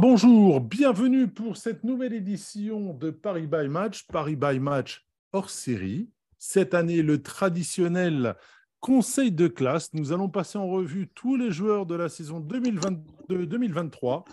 bonjour, 0.00 0.62
bienvenue 0.62 1.28
pour 1.28 1.58
cette 1.58 1.84
nouvelle 1.84 2.14
édition 2.14 2.94
de 2.94 3.10
Paris 3.10 3.46
by 3.46 3.68
Match, 3.68 4.06
Paris 4.06 4.34
by 4.34 4.58
Match 4.58 5.06
hors 5.32 5.50
série. 5.50 6.08
Cette 6.38 6.72
année, 6.72 7.02
le 7.02 7.22
traditionnel 7.22 8.34
conseil 8.80 9.30
de 9.30 9.46
classe. 9.46 9.92
Nous 9.92 10.12
allons 10.12 10.30
passer 10.30 10.56
en 10.56 10.66
revue 10.66 11.10
tous 11.14 11.36
les 11.36 11.50
joueurs 11.50 11.84
de 11.84 11.94
la 11.94 12.08
saison 12.08 12.40
2022-2023, 12.40 14.24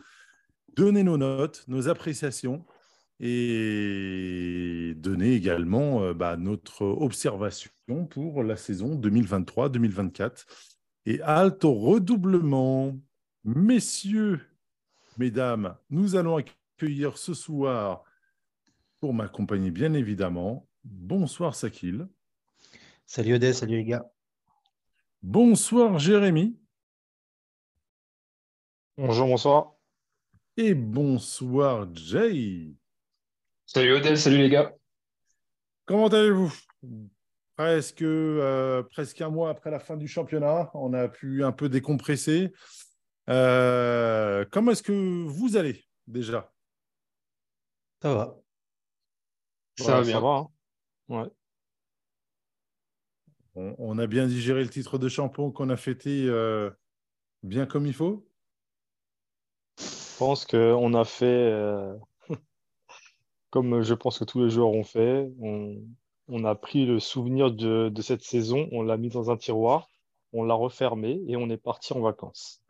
donner 0.78 1.04
nos 1.04 1.18
notes, 1.18 1.66
nos 1.68 1.90
appréciations 1.90 2.66
et 3.20 4.94
donner 4.96 5.34
également 5.34 6.02
euh, 6.02 6.14
bah, 6.14 6.38
notre 6.38 6.86
observation 6.86 7.72
pour 8.10 8.42
la 8.42 8.56
saison 8.56 8.96
2023-2024. 8.96 10.46
Et 11.08 11.22
halte 11.22 11.66
au 11.66 11.74
redoublement. 11.74 12.98
Messieurs, 13.44 14.47
mesdames, 15.18 15.78
nous 15.90 16.16
allons 16.16 16.38
accueillir 16.38 17.18
ce 17.18 17.34
soir, 17.34 18.04
pour 19.00 19.14
m'accompagner 19.14 19.72
bien 19.72 19.94
évidemment, 19.94 20.68
bonsoir 20.84 21.56
Sakil. 21.56 22.08
Salut 23.06 23.36
Odé, 23.36 23.54
salut 23.54 23.78
les 23.78 23.86
gars. 23.86 24.10
Bonsoir 25.22 26.00
Jérémy. 26.00 26.60
Bonjour, 28.98 29.28
bonsoir. 29.28 29.74
Et 30.58 30.74
bonsoir 30.74 31.88
Jay. 31.94 32.74
Salut 33.66 33.94
Odell, 33.94 34.18
salut 34.18 34.38
les 34.38 34.50
gars. 34.50 34.74
Comment 35.86 36.08
allez-vous? 36.08 36.54
Presque, 37.56 38.02
euh, 38.02 38.84
presque 38.84 39.22
un 39.22 39.30
mois 39.30 39.50
après 39.50 39.72
la 39.72 39.80
fin 39.80 39.98
du 39.98 40.08
championnat, 40.08 40.70
on 40.74 40.94
a 40.94 41.08
pu 41.08 41.44
un 41.44 41.52
peu 41.52 41.70
décompresser. 41.70 42.52
Euh, 43.30 44.46
comment 44.52 44.72
est-ce 44.72 44.84
que 44.84 45.26
vous 45.26 45.58
allez 45.58 45.84
déjà? 46.08 46.54
Ça 48.02 48.14
va. 48.14 48.38
Ça 49.78 50.00
va 50.00 50.02
bien. 50.02 50.24
Hein? 50.24 50.48
Ouais. 51.10 51.30
On, 53.56 53.98
a 53.98 54.06
bien 54.06 54.28
digéré 54.28 54.64
le 54.64 54.70
titre 54.70 55.00
de 55.00 55.10
champion 55.10 55.52
qu'on 55.52 55.70
a 55.70 55.78
fêté 55.78 56.28
euh, 56.28 56.70
bien 57.42 57.66
comme 57.66 57.88
il 57.88 57.94
faut? 57.94 58.28
Je 59.80 60.18
pense 60.20 60.46
qu'on 60.46 60.94
a 60.94 61.06
fait 61.06 61.26
euh, 61.26 61.96
comme 63.50 63.82
je 63.82 63.94
pense 63.96 64.20
que 64.20 64.26
tous 64.26 64.44
les 64.44 64.52
joueurs 64.52 64.70
ont 64.70 64.84
fait. 64.84 65.32
On, 65.40 66.44
a 66.44 66.56
pris 66.56 66.86
le 66.86 67.00
souvenir 67.00 67.52
de, 67.52 67.92
cette 68.02 68.22
saison, 68.22 68.68
on 68.72 68.84
l'a 68.84 68.98
mis 68.98 69.10
dans 69.10 69.32
un 69.32 69.38
tiroir, 69.38 69.88
on 70.34 70.44
l'a 70.44 70.54
refermé 70.54 71.22
et 71.28 71.36
on 71.36 71.50
est 71.50 71.58
parti 71.58 71.94
en 71.94 72.02
vacances. 72.02 72.62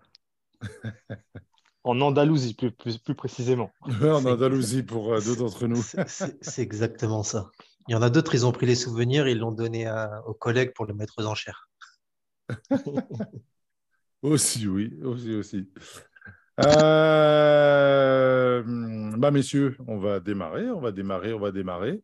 en 1.83 2.01
Andalousie, 2.01 2.55
plus, 2.55 3.15
précisément. 3.15 3.71
en 4.01 4.25
Andalousie, 4.25 4.83
pour 4.83 5.13
euh, 5.13 5.19
deux 5.21 5.35
d'entre 5.35 5.67
nous. 5.67 5.83
C'est 6.41 6.61
exactement 6.61 7.23
ça. 7.23 7.49
Il 7.87 7.93
y 7.93 7.95
en 7.95 8.01
a 8.01 8.09
d'autres, 8.09 8.35
ils 8.35 8.45
ont 8.45 8.51
pris 8.51 8.65
les 8.65 8.75
souvenirs, 8.75 9.27
ils 9.27 9.39
l'ont 9.39 9.51
donné 9.53 9.89
aux 10.25 10.33
collègues 10.33 10.73
pour 10.73 10.85
le 10.85 10.93
mettre 10.93 11.13
aux 11.19 11.25
enchères. 11.25 11.69
aussi, 14.21 14.67
oui, 14.67 14.93
aussi, 15.03 15.35
aussi. 15.35 15.69
Euh, 16.65 18.63
bah, 18.65 19.31
messieurs, 19.31 19.77
on 19.87 19.97
va 19.97 20.19
démarrer, 20.19 20.69
on 20.69 20.81
va 20.81 20.91
démarrer, 20.91 21.33
on 21.33 21.39
va 21.39 21.51
démarrer. 21.51 22.01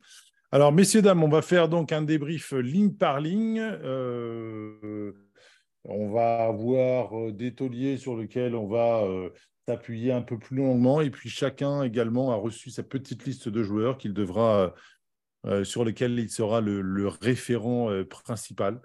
Alors, 0.51 0.71
messieurs, 0.71 1.01
dames, 1.01 1.23
on 1.23 1.29
va 1.29 1.41
faire 1.41 1.67
donc 1.67 1.91
un 1.91 2.03
débrief 2.03 2.51
ligne 2.53 2.93
par 2.93 3.19
ligne. 3.19 3.59
Euh, 3.59 5.11
on 5.85 6.09
va 6.09 6.45
avoir 6.45 7.17
euh, 7.17 7.31
des 7.31 7.53
tauliers 7.53 7.97
sur 7.97 8.17
lesquels 8.17 8.55
on 8.55 8.67
va 8.67 9.05
s'appuyer 9.67 10.11
un 10.11 10.21
peu 10.21 10.37
plus 10.37 10.57
longuement. 10.57 11.01
Et 11.01 11.09
puis, 11.09 11.29
chacun 11.29 11.83
également 11.83 12.31
a 12.31 12.35
reçu 12.35 12.69
sa 12.69 12.83
petite 12.83 13.25
liste 13.25 13.49
de 13.49 13.63
joueurs 13.63 13.97
qu'il 13.97 14.13
devra 14.13 14.73
euh, 15.45 15.65
sur 15.65 15.83
lequel 15.83 16.17
il 16.19 16.29
sera 16.29 16.61
le, 16.61 17.07
référent 17.07 17.91
euh, 17.91 18.05
principal. 18.05 18.81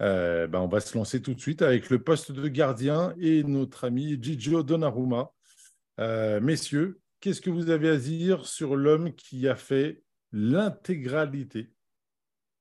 Euh, 0.00 0.46
ben, 0.46 0.60
on 0.60 0.68
va 0.68 0.80
se 0.80 0.96
lancer 0.96 1.20
tout 1.20 1.34
de 1.34 1.40
suite 1.40 1.60
avec 1.60 1.90
le 1.90 2.02
poste 2.02 2.32
de 2.32 2.48
gardien 2.48 3.14
et 3.20 3.42
notre 3.44 3.84
ami 3.84 4.18
Gigio 4.20 4.62
Donnarumma. 4.62 5.32
messieurs, 6.40 7.00
qu'est-ce 7.20 7.42
que 7.42 7.50
vous 7.50 7.68
avez 7.68 7.90
à 7.90 7.96
dire 7.96 8.46
sur 8.46 8.74
l'homme 8.74 9.14
qui 9.14 9.46
a 9.46 9.54
fait 9.54 10.02
l'intégralité 10.32 11.70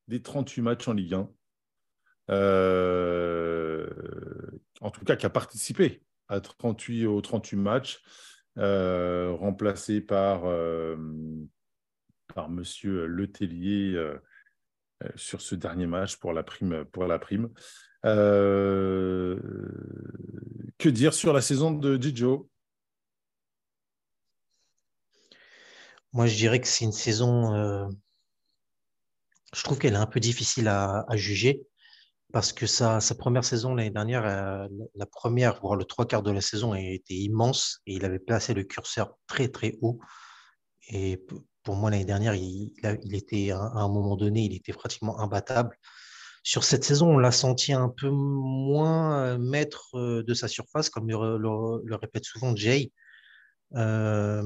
des 0.09 0.21
38 0.21 0.61
matchs 0.61 0.87
en 0.89 0.93
Ligue 0.93 1.13
1 1.13 1.29
En 2.29 2.35
tout 4.91 5.05
cas, 5.05 5.15
qui 5.15 5.25
a 5.25 5.29
participé 5.29 6.03
à 6.27 6.39
38, 6.39 7.05
aux 7.07 7.21
38 7.21 7.57
matchs, 7.57 8.01
remplacé 8.55 10.01
par 10.01 10.45
par 12.33 12.49
Monsieur 12.49 13.05
Letellier 13.05 13.93
euh, 13.95 14.17
euh, 15.03 15.09
sur 15.15 15.41
ce 15.41 15.55
dernier 15.55 15.87
match 15.87 16.17
pour 16.17 16.33
la 16.33 16.43
prime. 16.43 16.85
Pour 16.85 17.05
la 17.05 17.19
prime. 17.19 17.49
Euh, 18.05 19.39
que 20.77 20.89
dire 20.89 21.13
sur 21.13 21.33
la 21.33 21.41
saison 21.41 21.71
de 21.71 22.01
Gigio 22.01 22.49
Moi, 26.13 26.25
je 26.25 26.35
dirais 26.35 26.59
que 26.59 26.67
c'est 26.67 26.83
une 26.83 26.91
saison. 26.91 27.89
je 29.53 29.63
trouve 29.63 29.77
qu'elle 29.77 29.93
est 29.93 29.97
un 29.97 30.07
peu 30.07 30.19
difficile 30.19 30.67
à, 30.67 31.05
juger 31.13 31.65
parce 32.31 32.53
que 32.53 32.65
sa, 32.65 32.99
première 33.17 33.43
saison 33.43 33.75
l'année 33.75 33.89
dernière, 33.89 34.23
la 34.23 35.05
première, 35.05 35.59
voire 35.61 35.75
le 35.75 35.85
trois 35.85 36.05
quarts 36.05 36.23
de 36.23 36.31
la 36.31 36.41
saison, 36.41 36.73
était 36.73 37.13
immense 37.13 37.79
et 37.85 37.93
il 37.93 38.05
avait 38.05 38.19
placé 38.19 38.53
le 38.53 38.63
curseur 38.63 39.13
très 39.27 39.47
très 39.49 39.77
haut. 39.81 39.99
Et 40.89 41.23
pour 41.63 41.75
moi, 41.75 41.91
l'année 41.91 42.05
dernière, 42.05 42.35
il, 42.35 42.71
était 43.13 43.51
à 43.51 43.59
un 43.59 43.89
moment 43.89 44.15
donné, 44.15 44.41
il 44.41 44.55
était 44.55 44.73
pratiquement 44.73 45.19
imbattable. 45.19 45.75
Sur 46.43 46.63
cette 46.63 46.83
saison, 46.83 47.11
on 47.11 47.17
l'a 47.17 47.31
senti 47.31 47.71
un 47.71 47.89
peu 47.89 48.09
moins 48.09 49.25
euh, 49.25 49.37
maître 49.37 49.95
euh, 49.95 50.23
de 50.23 50.33
sa 50.33 50.47
surface, 50.47 50.89
comme 50.89 51.07
le, 51.07 51.95
répète 51.95 52.25
souvent 52.25 52.55
Jay. 52.55 52.91
Euh, 53.75 54.43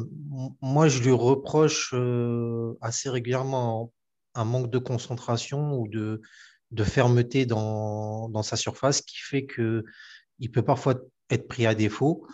moi, 0.61 0.89
je 0.89 1.01
lui 1.01 1.11
reproche 1.11 1.95
assez 2.81 3.09
régulièrement 3.09 3.93
un 4.33 4.43
manque 4.43 4.69
de 4.69 4.77
concentration 4.77 5.71
ou 5.79 5.87
de, 5.87 6.21
fermeté 6.83 7.45
dans, 7.45 8.29
dans, 8.29 8.43
sa 8.43 8.55
surface 8.55 9.01
qui 9.01 9.17
fait 9.17 9.45
qu'il 9.45 10.51
peut 10.51 10.63
parfois 10.63 10.95
être 11.29 11.47
pris 11.47 11.65
à 11.65 11.75
défaut. 11.75 12.27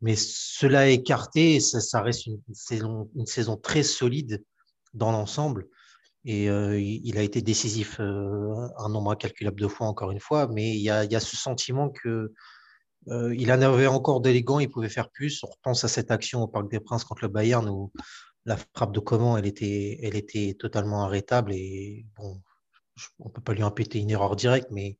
Mais 0.00 0.16
cela 0.16 0.88
écarté, 0.88 1.60
ça, 1.60 2.02
reste 2.02 2.26
une 2.26 2.38
saison, 2.52 3.10
une 3.16 3.26
saison, 3.26 3.56
très 3.56 3.82
solide 3.82 4.44
dans 4.92 5.12
l'ensemble. 5.12 5.66
Et 6.26 6.48
euh, 6.48 6.80
il 6.80 7.18
a 7.18 7.22
été 7.22 7.42
décisif 7.42 8.00
euh, 8.00 8.68
un 8.78 8.88
nombre 8.88 9.12
incalculable 9.12 9.60
de 9.60 9.68
fois, 9.68 9.86
encore 9.86 10.10
une 10.10 10.20
fois. 10.20 10.48
Mais 10.48 10.74
il 10.74 10.80
y 10.82 10.90
a, 10.90 11.20
ce 11.20 11.36
sentiment 11.36 11.90
que 11.90 12.32
euh, 13.08 13.34
il 13.34 13.52
en 13.52 13.60
avait 13.60 13.86
encore 13.86 14.20
d'élégant, 14.20 14.58
il 14.58 14.70
pouvait 14.70 14.88
faire 14.88 15.10
plus. 15.10 15.42
On 15.42 15.48
repense 15.48 15.84
à 15.84 15.88
cette 15.88 16.10
action 16.10 16.42
au 16.42 16.48
Parc 16.48 16.70
des 16.70 16.80
Princes 16.80 17.04
contre 17.04 17.22
le 17.22 17.28
Bayern 17.28 17.68
où 17.68 17.92
la 18.46 18.56
frappe 18.74 18.92
de 18.92 19.00
Coman, 19.00 19.38
elle 19.38 19.46
était, 19.46 20.00
elle 20.02 20.16
était 20.16 20.54
totalement 20.58 21.04
arrêtable. 21.04 21.52
Et 21.54 22.04
bon, 22.16 22.42
on 23.18 23.28
ne 23.28 23.32
peut 23.32 23.40
pas 23.40 23.54
lui 23.54 23.62
impéter 23.62 23.98
une 23.98 24.10
erreur 24.10 24.36
directe, 24.36 24.68
mais 24.70 24.96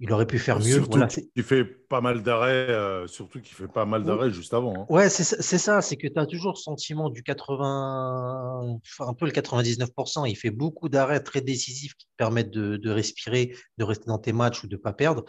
il 0.00 0.12
aurait 0.12 0.26
pu 0.26 0.38
faire 0.38 0.58
mieux. 0.58 0.72
Surtout 0.72 1.06
qu'il 1.06 1.42
fait 1.42 1.64
pas 1.64 2.00
mal 2.00 2.22
d'arrêts, 2.22 2.68
euh, 2.68 3.06
surtout 3.06 3.40
qu'il 3.40 3.54
fait 3.54 3.68
pas 3.68 3.84
mal 3.84 4.04
d'arrêts 4.04 4.30
juste 4.30 4.52
avant. 4.52 4.82
Hein. 4.82 4.86
Ouais, 4.88 5.08
c'est 5.08 5.24
ça, 5.58 5.80
c'est 5.82 5.96
que 5.96 6.08
tu 6.08 6.18
as 6.18 6.26
toujours 6.26 6.52
le 6.52 6.60
sentiment 6.60 7.10
du 7.10 7.22
80, 7.22 8.78
un 9.00 9.14
peu 9.14 9.26
le 9.26 9.32
99%. 9.32 10.28
Il 10.28 10.36
fait 10.36 10.50
beaucoup 10.50 10.88
d'arrêts 10.88 11.20
très 11.20 11.40
décisifs 11.40 11.94
qui 11.94 12.06
te 12.06 12.12
permettent 12.16 12.50
de, 12.50 12.90
respirer, 12.90 13.56
de 13.78 13.84
rester 13.84 14.06
dans 14.06 14.18
tes 14.18 14.32
matchs 14.32 14.64
ou 14.64 14.66
de 14.66 14.76
ne 14.76 14.80
pas 14.80 14.92
perdre. 14.92 15.24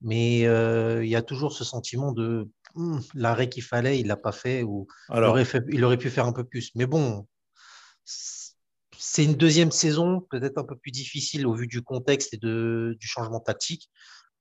Mais 0.00 0.46
euh, 0.46 1.04
il 1.04 1.10
y 1.10 1.16
a 1.16 1.22
toujours 1.22 1.52
ce 1.52 1.64
sentiment 1.64 2.12
de 2.12 2.48
hum, 2.74 3.00
l'arrêt 3.14 3.48
qu'il 3.48 3.64
fallait, 3.64 3.98
il 3.98 4.04
ne 4.04 4.08
l'a 4.08 4.16
pas 4.16 4.32
fait 4.32 4.62
ou 4.62 4.86
il, 5.12 5.22
aurait 5.22 5.46
il 5.72 5.84
aurait 5.84 5.96
pu 5.96 6.10
faire 6.10 6.26
un 6.26 6.32
peu 6.32 6.44
plus. 6.44 6.70
Mais 6.76 6.86
bon, 6.86 7.26
c'est 8.98 9.24
une 9.24 9.34
deuxième 9.34 9.70
saison, 9.70 10.20
peut-être 10.28 10.58
un 10.58 10.64
peu 10.64 10.76
plus 10.76 10.90
difficile 10.90 11.46
au 11.46 11.54
vu 11.54 11.66
du 11.66 11.82
contexte 11.82 12.34
et 12.34 12.36
de, 12.36 12.96
du 12.98 13.06
changement 13.06 13.40
tactique. 13.40 13.90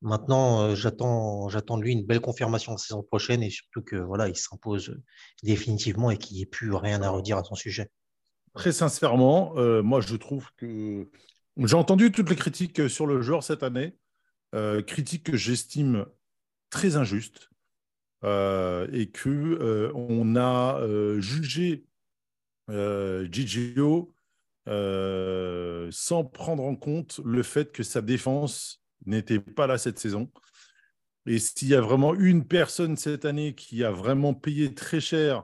Maintenant, 0.02 0.62
euh, 0.62 0.76
j'attends, 0.76 1.48
de 1.48 1.82
lui 1.82 1.94
une 1.94 2.06
belle 2.06 2.22
confirmation 2.22 2.72
la 2.72 2.78
saison 2.78 3.04
prochaine 3.04 3.44
et 3.44 3.50
surtout 3.50 3.82
que 3.82 3.96
voilà, 3.96 4.28
il 4.28 4.36
s'impose 4.36 4.98
définitivement 5.44 6.12
et 6.12 6.18
qu'il 6.18 6.38
n'y 6.38 6.44
ait 6.44 6.48
plus 6.48 6.74
rien 6.74 7.02
à 7.02 7.10
redire 7.10 7.38
à 7.38 7.44
son 7.44 7.56
sujet. 7.56 7.90
Très 8.54 8.72
sincèrement, 8.72 9.54
euh, 9.58 9.84
moi 9.84 10.02
je 10.02 10.16
trouve 10.16 10.50
que 10.58 11.08
j'ai 11.58 11.76
entendu 11.76 12.12
toutes 12.12 12.30
les 12.30 12.36
critiques 12.36 12.90
sur 12.90 13.06
le 13.06 13.22
joueur 13.22 13.44
cette 13.44 13.62
année, 13.62 13.96
euh, 14.56 14.82
critiques 14.82 15.24
que 15.24 15.38
j'estime 15.38 16.06
très 16.70 16.96
injustes. 16.96 17.50
et 18.24 19.10
que 19.14 19.92
on 19.94 20.36
a 20.36 20.80
jugé 21.20 21.86
Gigio 22.68 24.17
sans 24.68 26.24
prendre 26.26 26.64
en 26.64 26.76
compte 26.76 27.22
le 27.24 27.44
fait 27.44 27.72
que 27.72 27.84
sa 27.84 28.02
défense 28.02 28.84
n'était 29.06 29.40
pas 29.40 29.68
là 29.68 29.78
cette 29.78 30.00
saison. 30.00 30.30
Et 31.26 31.40
s'il 31.40 31.68
y 31.68 31.76
a 31.76 31.82
vraiment 31.82 32.14
une 32.14 32.46
personne 32.46 32.96
cette 32.96 33.26
année 33.26 33.54
qui 33.54 33.84
a 33.84 33.92
vraiment 33.92 34.34
payé 34.34 34.74
très 34.74 35.02
cher 35.02 35.44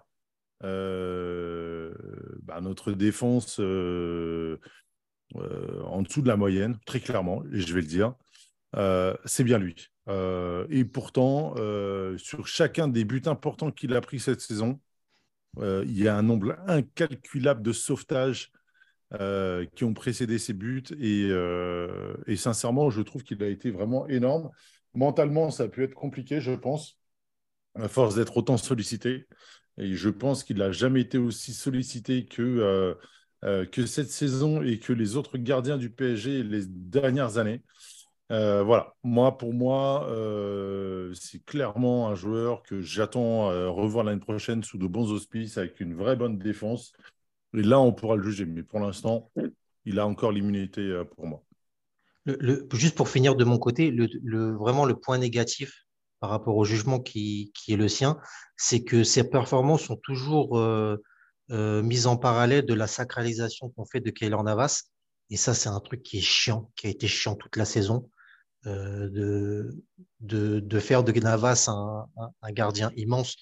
euh, 0.64 1.94
bah, 2.42 2.62
notre 2.62 2.94
défense 2.94 3.60
euh, 3.60 4.60
euh, 5.36 5.82
en 5.84 6.04
dessous 6.04 6.22
de 6.22 6.28
la 6.28 6.38
moyenne, 6.38 6.78
très 6.86 7.02
clairement, 7.02 7.44
et 7.52 7.60
je 7.60 7.74
vais 7.74 7.82
le 7.82 7.88
dire, 7.88 8.14
c'est 9.26 9.44
bien 9.44 9.60
lui. 9.60 9.90
et 10.08 10.86
pourtant, 10.86 11.56
sur 12.18 12.48
chacun 12.48 12.88
des 12.88 13.04
buts 13.06 13.22
importants 13.26 13.72
qu'il 13.72 13.94
a 13.94 14.02
pris 14.02 14.20
cette 14.20 14.42
saison, 14.42 14.80
il 15.60 15.98
y 15.98 16.08
a 16.08 16.16
un 16.16 16.24
nombre 16.24 16.56
incalculable 16.68 17.62
de 17.62 17.74
sauvetages 17.74 18.52
qui 19.76 19.84
ont 19.84 19.94
précédé 19.94 20.40
ses 20.40 20.54
buts. 20.54 20.84
Et, 21.00 21.30
et 22.28 22.36
sincèrement, 22.36 22.90
je 22.90 23.02
trouve 23.02 23.24
qu'il 23.24 23.44
a 23.44 23.48
été 23.48 23.72
vraiment 23.72 24.08
énorme. 24.08 24.50
Mentalement, 24.94 25.50
ça 25.50 25.64
a 25.64 25.68
pu 25.68 25.84
être 25.84 25.96
compliqué, 25.96 26.40
je 26.40 26.52
pense, 26.52 26.98
à 27.76 27.88
force 27.88 28.16
d'être 28.16 28.38
autant 28.38 28.58
sollicité. 28.58 29.28
Et 29.78 29.94
je 29.94 30.10
pense 30.10 30.44
qu'il 30.44 30.58
n'a 30.58 30.72
jamais 30.72 31.02
été 31.02 31.18
aussi 31.18 31.54
sollicité 31.54 32.26
que, 32.26 32.42
euh, 32.42 32.94
euh, 33.44 33.66
que 33.66 33.86
cette 33.86 34.12
saison 34.12 34.62
et 34.62 34.80
que 34.80 34.94
les 34.94 35.16
autres 35.16 35.38
gardiens 35.38 35.78
du 35.78 35.90
PSG 35.90 36.44
les 36.44 36.66
dernières 36.68 37.38
années. 37.38 37.64
Euh, 38.32 38.64
voilà, 38.64 38.94
moi, 39.04 39.38
pour 39.38 39.54
moi, 39.54 40.08
c'est 41.14 41.44
clairement 41.46 42.10
un 42.10 42.16
joueur 42.16 42.64
que 42.64 42.82
j'attends 42.82 43.48
revoir 43.74 44.06
l'année 44.06 44.20
prochaine 44.20 44.64
sous 44.64 44.78
de 44.78 44.88
bons 44.88 45.12
auspices 45.12 45.58
avec 45.58 45.80
une 45.80 45.96
vraie 45.96 46.16
bonne 46.16 46.38
défense. 46.38 46.94
Et 47.56 47.62
là, 47.62 47.80
on 47.80 47.94
pourra 47.94 48.16
le 48.16 48.24
juger. 48.24 48.46
Mais 48.46 48.64
pour 48.64 48.80
l'instant, 48.80 49.32
il 49.86 50.00
a 50.00 50.08
encore 50.08 50.32
l'immunité 50.32 51.04
pour 51.16 51.28
moi 51.28 51.44
juste 52.74 52.96
pour 52.96 53.10
finir 53.10 53.36
de 53.36 53.44
mon 53.44 53.58
côté, 53.58 53.94
vraiment 54.24 54.86
le 54.86 54.96
point 54.96 55.18
négatif 55.18 55.86
par 56.20 56.30
rapport 56.30 56.56
au 56.56 56.64
jugement 56.64 57.00
qui, 57.00 57.52
est 57.68 57.76
le 57.76 57.90
sien, 57.90 58.18
c'est 58.56 58.84
que 58.84 59.04
ses 59.04 59.30
performances 59.30 59.84
sont 59.84 59.98
toujours 59.98 60.58
euh, 60.58 61.04
euh, 61.52 61.84
mises 61.84 62.08
en 62.08 62.16
parallèle 62.16 62.66
de 62.66 62.74
la 62.74 62.88
sacralisation 62.88 63.70
qu'on 63.70 63.86
fait 63.86 64.00
de 64.00 64.10
Keylor 64.10 64.44
Navas. 64.44 64.84
Et 65.30 65.36
ça, 65.36 65.54
c'est 65.54 65.68
un 65.68 65.80
truc 65.82 66.02
qui 66.02 66.20
est 66.20 66.22
chiant, 66.22 66.72
qui 66.78 66.88
a 66.88 66.90
été 66.90 67.08
chiant 67.08 67.36
toute 67.36 67.58
la 67.58 67.66
saison, 67.66 68.10
euh, 68.68 69.10
de, 69.10 70.62
de, 70.62 70.80
faire 70.80 71.04
de 71.04 71.12
Navas 71.12 71.68
un, 71.68 72.52
gardien 72.52 72.92
immense. 72.96 73.36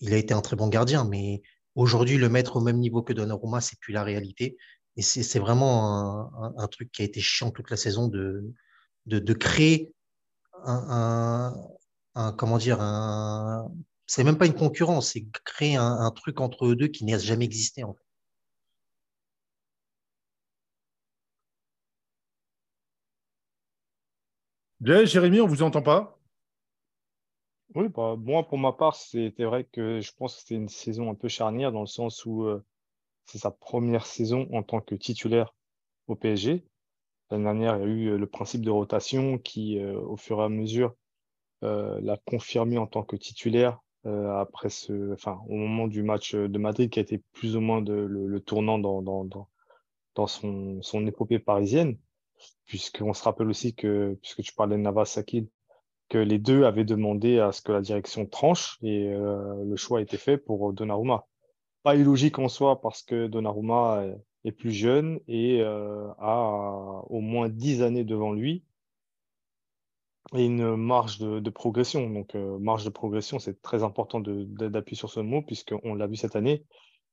Il 0.00 0.12
a 0.12 0.18
été 0.18 0.34
un 0.34 0.42
très 0.42 0.56
bon 0.56 0.68
gardien, 0.68 1.04
mais 1.04 1.40
aujourd'hui, 1.74 2.18
le 2.18 2.28
mettre 2.28 2.56
au 2.56 2.60
même 2.60 2.78
niveau 2.78 3.02
que 3.02 3.12
Donnarumma, 3.12 3.60
c'est 3.60 3.78
plus 3.80 3.92
la 3.92 4.04
réalité. 4.04 4.56
Et 4.96 5.02
c'est 5.02 5.38
vraiment 5.40 6.32
un, 6.58 6.68
truc 6.68 6.92
qui 6.92 7.02
a 7.02 7.04
été 7.04 7.20
chiant 7.20 7.50
toute 7.50 7.70
la 7.70 7.76
saison 7.76 8.08
de, 8.08 8.54
créer 9.34 9.92
un, 10.64 11.52
comment 12.38 12.58
dire, 12.58 12.78
c'est 14.06 14.24
même 14.24 14.38
pas 14.38 14.46
une 14.46 14.54
concurrence, 14.54 15.12
c'est 15.12 15.26
créer 15.44 15.76
un, 15.76 16.10
truc 16.12 16.40
entre 16.40 16.66
eux 16.66 16.76
deux 16.76 16.88
qui 16.88 17.04
n'a 17.04 17.18
jamais 17.18 17.44
existé 17.44 17.82
en 17.84 17.94
fait. 17.94 18.04
Jérémy, 25.06 25.40
on 25.40 25.46
vous 25.46 25.62
entend 25.62 25.82
pas? 25.82 26.18
Oui, 27.74 27.88
bah, 27.88 28.16
pour 28.48 28.58
ma 28.58 28.72
part, 28.72 28.94
c'était 28.94 29.44
vrai 29.44 29.64
que 29.64 30.00
je 30.00 30.12
pense 30.16 30.34
que 30.34 30.40
c'était 30.42 30.54
une 30.54 30.68
saison 30.68 31.10
un 31.10 31.14
peu 31.16 31.26
charnière 31.28 31.72
dans 31.72 31.80
le 31.80 31.86
sens 31.86 32.24
où 32.24 32.44
euh, 32.44 32.64
c'est 33.26 33.38
sa 33.38 33.50
première 33.50 34.06
saison 34.06 34.48
en 34.52 34.62
tant 34.62 34.80
que 34.80 34.94
titulaire 34.94 35.54
au 36.06 36.14
PSG. 36.14 36.64
L'année 37.30 37.44
dernière, 37.44 37.76
il 37.78 37.80
y 37.80 37.84
a 37.84 37.86
eu 37.86 38.06
euh, 38.10 38.18
le 38.18 38.26
principe 38.28 38.62
de 38.64 38.70
rotation 38.70 39.38
qui, 39.38 39.78
euh, 39.80 39.98
au 40.00 40.16
fur 40.16 40.40
et 40.40 40.44
à 40.44 40.48
mesure, 40.48 40.94
l'a 41.62 42.18
confirmé 42.26 42.76
en 42.76 42.86
tant 42.86 43.02
que 43.04 43.16
titulaire 43.16 43.80
après 44.04 44.68
ce, 44.68 45.14
enfin, 45.14 45.40
au 45.48 45.54
moment 45.54 45.88
du 45.88 46.02
match 46.02 46.34
de 46.34 46.58
Madrid, 46.58 46.90
qui 46.90 46.98
a 46.98 47.02
été 47.02 47.22
plus 47.32 47.56
ou 47.56 47.60
moins 47.62 47.80
le, 47.80 48.38
tournant 48.40 48.78
dans, 48.78 49.00
dans, 49.00 49.24
dans, 50.14 50.26
son, 50.26 50.82
son, 50.82 51.06
épopée 51.06 51.38
parisienne, 51.38 51.98
puisqu'on 52.66 53.14
se 53.14 53.24
rappelle 53.24 53.48
aussi 53.48 53.74
que, 53.74 54.18
puisque 54.20 54.42
tu 54.42 54.52
parlais 54.52 54.76
de 54.76 54.82
Navas 54.82 55.06
Sakil, 55.06 55.48
que 56.08 56.18
les 56.18 56.38
deux 56.38 56.64
avaient 56.64 56.84
demandé 56.84 57.38
à 57.38 57.52
ce 57.52 57.62
que 57.62 57.72
la 57.72 57.80
direction 57.80 58.26
tranche 58.26 58.78
et 58.82 59.08
le 59.08 59.76
choix 59.76 59.98
a 59.98 60.02
été 60.02 60.16
fait 60.16 60.36
pour 60.36 60.72
Donnarumma 60.72 61.26
pas 61.84 61.94
illogique 61.96 62.38
en 62.38 62.48
soi 62.48 62.80
parce 62.80 63.02
que 63.02 63.28
Donnarumma 63.28 64.04
est 64.44 64.52
plus 64.52 64.72
jeune 64.72 65.20
et 65.28 65.60
euh, 65.60 66.08
a 66.18 67.02
au 67.08 67.20
moins 67.20 67.48
10 67.48 67.82
années 67.82 68.04
devant 68.04 68.32
lui 68.32 68.64
et 70.34 70.46
une 70.46 70.76
marge 70.76 71.18
de, 71.18 71.50
progression. 71.50 72.08
Donc, 72.08 72.34
euh, 72.34 72.58
marge 72.58 72.84
de 72.84 72.90
progression, 72.90 73.38
c'est 73.38 73.60
très 73.60 73.82
important 73.82 74.18
d'appuyer 74.20 74.96
sur 74.96 75.10
ce 75.10 75.20
mot 75.20 75.42
puisqu'on 75.42 75.94
l'a 75.94 76.06
vu 76.06 76.16
cette 76.16 76.36
année 76.36 76.64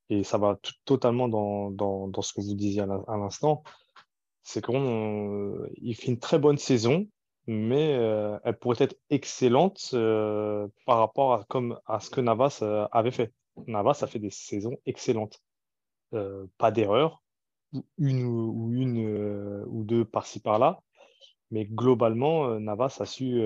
et 0.08 0.24
ça 0.24 0.38
va 0.38 0.58
totalement 0.86 1.28
dans, 1.28 1.70
dans, 1.70 2.22
ce 2.22 2.32
que 2.32 2.40
vous 2.40 2.54
disiez 2.54 2.80
à 2.80 3.16
l'instant. 3.18 3.62
C'est 4.42 4.64
qu'il 4.64 5.94
fait 5.94 6.08
une 6.08 6.18
très 6.18 6.38
bonne 6.38 6.58
saison, 6.58 7.06
mais 7.46 7.94
euh, 7.94 8.38
elle 8.44 8.58
pourrait 8.58 8.76
être 8.80 8.96
excellente 9.10 9.90
par 10.86 10.98
rapport 10.98 11.34
à, 11.34 11.44
comme, 11.44 11.78
à 11.86 12.00
ce 12.00 12.10
que 12.10 12.20
Navas 12.20 12.62
avait 12.92 13.10
fait. 13.10 13.32
Navas 13.66 13.98
a 14.02 14.06
fait 14.06 14.18
des 14.18 14.30
saisons 14.30 14.76
excellentes. 14.86 15.42
Euh, 16.14 16.46
pas 16.58 16.70
d'erreur, 16.70 17.22
une 17.96 18.24
ou 18.24 18.70
une 18.74 18.98
euh, 19.06 19.64
ou 19.68 19.82
deux 19.82 20.04
par-ci 20.04 20.40
par-là, 20.40 20.82
mais 21.50 21.64
globalement, 21.64 22.48
euh, 22.48 22.58
Navas 22.58 22.98
a 23.00 23.06
su 23.06 23.40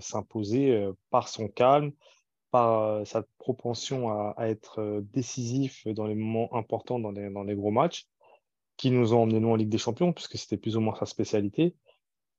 s'imposer 0.00 0.88
par 1.10 1.28
son 1.28 1.48
calme, 1.48 1.92
par 2.52 3.06
sa 3.06 3.24
propension 3.38 4.10
à, 4.10 4.48
être 4.48 5.02
décisif 5.12 5.86
dans 5.88 6.06
les 6.06 6.14
moments 6.14 6.54
importants 6.54 7.00
dans 7.00 7.10
les, 7.10 7.30
dans 7.30 7.42
les 7.42 7.56
gros 7.56 7.72
matchs, 7.72 8.06
qui 8.76 8.90
nous 8.90 9.14
ont 9.14 9.22
emmenés 9.22 9.40
nous 9.40 9.50
en 9.50 9.56
Ligue 9.56 9.68
des 9.68 9.78
Champions, 9.78 10.12
puisque 10.12 10.38
c'était 10.38 10.56
plus 10.56 10.76
ou 10.76 10.80
moins 10.80 10.94
sa 10.94 11.06
spécialité. 11.06 11.74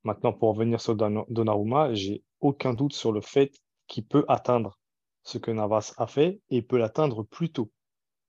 Maintenant, 0.03 0.33
pour 0.33 0.49
revenir 0.49 0.81
sur 0.81 0.95
Donnarumma, 0.95 1.93
j'ai 1.93 2.23
aucun 2.41 2.73
doute 2.73 2.93
sur 2.93 3.11
le 3.11 3.21
fait 3.21 3.51
qu'il 3.87 4.05
peut 4.05 4.25
atteindre 4.27 4.79
ce 5.23 5.37
que 5.37 5.51
Navas 5.51 5.93
a 5.97 6.07
fait 6.07 6.41
et 6.49 6.61
peut 6.61 6.77
l'atteindre 6.77 7.23
plus 7.23 7.51
tôt. 7.51 7.71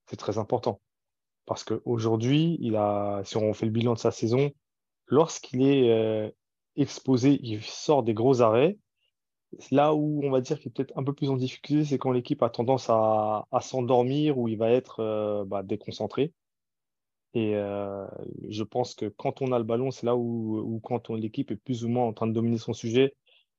C'est 0.07 0.17
très 0.17 0.39
important. 0.39 0.81
Parce 1.47 1.65
qu'aujourd'hui, 1.65 2.59
si 3.25 3.37
on 3.37 3.53
fait 3.55 3.67
le 3.67 3.73
bilan 3.73 3.95
de 3.95 3.99
sa 3.99 4.11
saison, 4.11 4.51
lorsqu'il 5.07 5.63
est 5.63 5.91
euh, 5.91 6.31
exposé, 6.77 7.39
il 7.43 7.63
sort 7.63 8.03
des 8.03 8.15
gros 8.15 8.41
arrêts. 8.41 8.79
Là 9.71 9.95
où 9.95 10.21
on 10.25 10.31
va 10.31 10.41
dire 10.41 10.59
qu'il 10.59 10.69
est 10.69 10.73
peut-être 10.73 10.97
un 10.97 11.05
peu 11.05 11.13
plus 11.13 11.31
en 11.31 11.37
difficulté, 11.37 11.85
c'est 11.85 11.99
quand 11.99 12.11
l'équipe 12.11 12.43
a 12.43 12.51
tendance 12.51 12.89
à, 12.89 13.47
s'endormir 13.61 14.39
ou 14.39 14.49
il 14.49 14.57
va 14.57 14.71
être 14.71 15.01
euh, 15.01 15.45
bah, 15.45 15.63
déconcentré. 15.63 16.33
Et 17.35 17.57
euh, 17.57 18.07
je 18.49 18.63
pense 18.63 18.95
que 18.95 19.07
quand 19.07 19.43
on 19.43 19.51
a 19.51 19.59
le 19.59 19.65
ballon, 19.65 19.91
c'est 19.91 20.07
là 20.07 20.17
où, 20.17 20.81
quand 20.85 21.11
l'équipe 21.11 21.51
est 21.51 21.57
plus 21.57 21.85
ou 21.85 21.89
moins 21.89 22.07
en 22.07 22.13
train 22.13 22.29
de 22.29 22.33
dominer 22.33 22.59
son 22.59 22.73
sujet, 22.73 23.15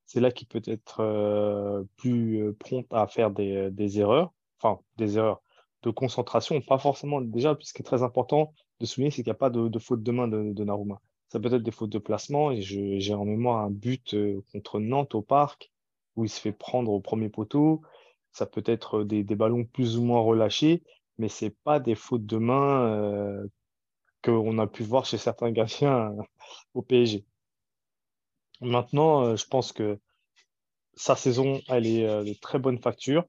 c'est 0.06 0.22
là 0.22 0.32
qu'il 0.32 0.48
peut 0.48 0.62
être 0.66 1.02
euh, 1.02 1.84
plus 1.98 2.42
euh, 2.42 2.54
prompt 2.58 2.88
à 2.94 3.08
faire 3.08 3.32
des, 3.32 3.70
des, 3.72 4.00
erreurs, 4.00 4.34
enfin 4.62 4.80
des 4.98 5.18
erreurs 5.18 5.42
de 5.84 5.90
concentration, 5.90 6.62
pas 6.62 6.78
forcément 6.78 7.20
déjà, 7.20 7.54
puisque 7.54 7.82
est 7.82 7.84
très 7.84 8.02
important 8.02 8.54
de 8.80 8.86
souligner, 8.86 9.12
c'est 9.12 9.24
qu'il 9.24 9.32
n'y 9.32 9.36
a 9.36 9.36
pas 9.36 9.50
de, 9.50 9.68
de, 9.68 9.80
faute 9.80 10.04
de 10.04 10.12
main 10.12 10.28
de, 10.30 10.64
Naruma. 10.64 11.02
Ça 11.28 11.40
peut 11.40 11.54
être 11.54 11.64
des 11.64 11.72
fautes 11.72 11.92
de 11.92 12.00
placement, 12.00 12.52
et 12.52 12.62
j'ai 12.62 13.14
en 13.14 13.26
mémoire 13.26 13.66
un 13.66 13.72
but 13.72 14.16
contre 14.54 14.80
Nantes 14.80 15.16
au 15.16 15.22
parc, 15.22 15.72
où 16.16 16.24
il 16.24 16.30
se 16.30 16.40
fait 16.40 16.54
prendre 16.54 16.92
au 16.92 17.02
premier 17.02 17.30
poteau. 17.30 17.82
Ça 18.32 18.46
peut 18.46 18.64
être 18.66 19.04
des, 19.04 19.24
ballons 19.24 19.66
plus 19.66 19.98
ou 19.98 20.04
moins 20.04 20.22
relâchés, 20.22 20.84
mais 21.18 21.28
c'est 21.28 21.56
pas 21.64 21.80
des 21.80 21.96
fautes 21.96 22.26
de 22.26 22.38
main 22.38 23.44
qu'on 24.26 24.58
a 24.58 24.68
pu 24.68 24.84
voir 24.84 25.06
chez 25.06 25.18
certains 25.18 25.52
gardiens 25.52 26.16
au 26.74 26.82
PSG. 26.82 27.24
Maintenant, 28.62 29.24
euh, 29.24 29.36
je 29.36 29.46
pense 29.46 29.72
que 29.72 30.00
sa 30.96 31.16
saison, 31.16 31.62
elle 31.68 31.86
est 31.86 32.08
euh, 32.08 32.24
de 32.24 32.34
très 32.34 32.58
bonne 32.58 32.80
facture 32.80 33.26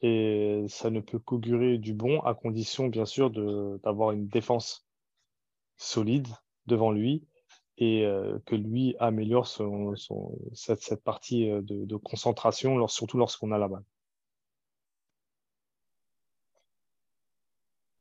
et 0.00 0.64
ça 0.68 0.90
ne 0.90 1.00
peut 1.00 1.18
qu'augurer 1.18 1.78
du 1.78 1.92
bon 1.92 2.20
à 2.20 2.34
condition, 2.34 2.86
bien 2.86 3.04
sûr, 3.04 3.30
d'avoir 3.80 4.12
une 4.12 4.28
défense 4.28 4.86
solide 5.76 6.28
devant 6.66 6.92
lui 6.92 7.26
et 7.78 8.04
euh, 8.04 8.38
que 8.46 8.54
lui 8.54 8.94
améliore 9.00 9.48
cette, 10.54 11.02
partie 11.02 11.46
de, 11.48 11.96
concentration, 11.96 12.86
surtout 12.86 13.18
lorsqu'on 13.18 13.50
a 13.50 13.58
la 13.58 13.66
balle. 13.66 13.84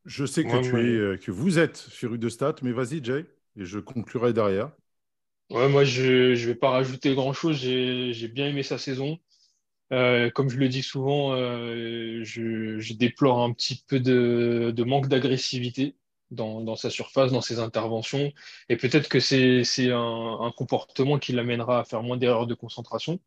Je 0.07 0.25
sais 0.25 0.47
que, 0.47 0.57
tu 0.57 0.81
es, 1.13 1.19
que 1.19 1.29
vous 1.31 1.59
êtes 1.59 1.77
féru 1.77 2.17
de 2.17 2.29
stats, 2.29 2.55
mais 2.63 2.71
vas-y, 2.71 3.03
Jay, 3.03 3.25
et 3.57 3.65
je 3.65 3.77
conclurai 3.79 4.33
derrière. 4.33 4.71
Ouais, 5.49 5.69
moi, 5.69 5.85
je 5.85 6.31
ne 6.31 6.35
vais 6.35 6.55
pas 6.55 6.69
rajouter 6.71 7.13
grand-chose. 7.15 7.57
J'ai 7.57 8.27
bien 8.27 8.47
aimé 8.47 8.63
sa 8.63 8.77
saison. 8.77 9.17
Euh, 9.93 10.31
comme 10.31 10.49
je 10.49 10.57
le 10.57 10.69
dis 10.69 10.83
souvent, 10.83 11.33
euh, 11.35 12.23
je, 12.23 12.79
je 12.79 12.93
déplore 12.95 13.41
un 13.43 13.53
petit 13.53 13.83
peu 13.87 13.99
de, 13.99 14.73
de 14.75 14.83
manque 14.85 15.07
d'agressivité 15.09 15.95
dans, 16.31 16.61
dans 16.61 16.75
sa 16.77 16.89
surface, 16.89 17.31
dans 17.33 17.41
ses 17.41 17.59
interventions. 17.59 18.33
Et 18.69 18.77
peut-être 18.77 19.09
que 19.09 19.19
c'est, 19.21 19.63
c'est 19.63 19.91
un, 19.91 20.39
un 20.41 20.51
comportement 20.51 21.19
qui 21.19 21.33
l'amènera 21.33 21.81
à 21.81 21.85
faire 21.85 22.03
moins 22.03 22.17
d'erreurs 22.17 22.47
de 22.47 22.55
concentration. 22.55 23.19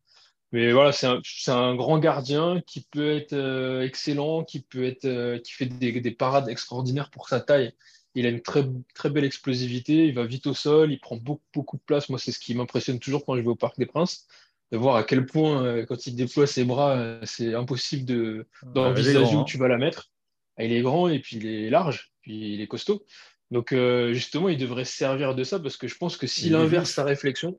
Mais 0.52 0.72
voilà, 0.72 0.90
c'est 0.92 1.06
un, 1.50 1.74
grand 1.76 1.98
gardien 1.98 2.60
qui 2.66 2.80
peut 2.80 3.14
être 3.14 3.34
euh, 3.34 3.82
excellent, 3.82 4.42
qui 4.42 4.60
peut 4.60 4.84
être, 4.84 5.04
euh, 5.04 5.38
qui 5.38 5.52
fait 5.52 5.66
des, 5.66 6.00
des 6.00 6.10
parades 6.10 6.48
extraordinaires 6.48 7.10
pour 7.10 7.28
sa 7.28 7.40
taille. 7.40 7.72
Il 8.16 8.26
a 8.26 8.30
une 8.30 8.42
très, 8.42 8.66
très 8.94 9.10
belle 9.10 9.24
explosivité, 9.24 10.06
il 10.06 10.14
va 10.14 10.26
vite 10.26 10.48
au 10.48 10.54
sol, 10.54 10.90
il 10.90 10.98
prend 10.98 11.16
beaucoup, 11.16 11.44
beaucoup 11.54 11.76
de 11.76 11.82
place. 11.82 12.08
Moi, 12.08 12.18
c'est 12.18 12.32
ce 12.32 12.40
qui 12.40 12.56
m'impressionne 12.56 12.98
toujours 12.98 13.24
quand 13.24 13.36
je 13.36 13.42
vais 13.42 13.48
au 13.48 13.54
Parc 13.54 13.78
des 13.78 13.86
Princes, 13.86 14.26
de 14.72 14.76
voir 14.76 14.96
à 14.96 15.04
quel 15.04 15.24
point, 15.24 15.62
euh, 15.62 15.86
quand 15.86 16.08
il 16.08 16.16
déploie 16.16 16.48
ses 16.48 16.64
bras, 16.64 17.20
c'est 17.22 17.54
impossible 17.54 18.04
de, 18.04 18.48
d'envisager 18.64 19.22
grand, 19.22 19.34
où 19.36 19.40
hein. 19.42 19.44
tu 19.44 19.56
vas 19.56 19.68
la 19.68 19.78
mettre. 19.78 20.10
Ah, 20.56 20.64
Il 20.64 20.72
est 20.72 20.82
grand 20.82 21.08
et 21.08 21.20
puis 21.20 21.36
il 21.36 21.46
est 21.46 21.70
large, 21.70 22.10
puis 22.22 22.54
il 22.54 22.60
est 22.60 22.66
costaud. 22.66 23.04
Donc, 23.52 23.72
justement, 24.12 24.48
il 24.48 24.58
devrait 24.58 24.84
se 24.84 24.96
servir 24.96 25.36
de 25.36 25.44
ça 25.44 25.60
parce 25.60 25.76
que 25.76 25.86
je 25.86 25.96
pense 25.96 26.16
que 26.16 26.26
Il 26.26 26.28
s'il 26.28 26.54
inverse 26.56 26.90
sa 26.90 27.04
réflexion, 27.04 27.58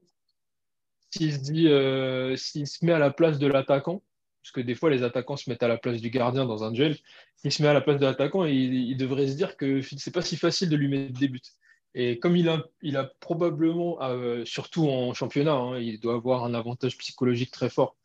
s'il 1.12 1.34
se 1.46 1.51
euh, 1.68 2.36
se 2.38 2.86
met 2.86 2.94
à 2.94 3.00
la 3.00 3.12
place 3.12 3.39
de 3.39 3.48
l'attaquant, 3.48 4.03
parce 4.41 4.51
que 4.51 4.62
des 4.62 4.75
fois 4.75 4.89
les 4.89 5.03
attaquants 5.03 5.38
se 5.38 5.50
mettent 5.50 5.63
à 5.63 5.68
la 5.68 5.77
place 5.77 6.01
du 6.01 6.10
gardien 6.10 6.46
dans 6.46 6.63
un 6.63 6.72
duel, 6.72 6.98
s'il 7.36 7.51
se 7.51 7.62
met 7.62 7.68
à 7.70 7.74
la 7.74 7.82
place 7.82 8.00
de 8.00 8.06
l'attaquant, 8.06 8.46
il, 8.46 8.74
il 8.74 8.98
devrait 8.98 9.27
se 9.27 9.36
dire 9.36 9.58
que 9.58 9.82
c'est 9.82 10.12
pas 10.13 10.22
si 10.22 10.38
facile 10.38 10.70
de 10.70 10.75
lui 10.75 10.88
mettre 10.88 11.20
des 11.20 11.27
buts. 11.27 11.41
Et 11.94 12.20
comme 12.20 12.38
il 12.38 12.48
a, 12.50 12.63
il 12.82 12.96
a 12.98 13.03
probablement, 13.20 14.01
euh, 14.01 14.46
surtout 14.46 14.88
en 14.89 15.13
championnat, 15.13 15.53
hein, 15.53 15.77
il 15.80 16.00
doit 16.00 16.15
avoir 16.15 16.46
un 16.46 16.53
avantage 16.53 16.98
psychologique 16.98 17.51
très 17.51 17.70
fort 17.70 17.98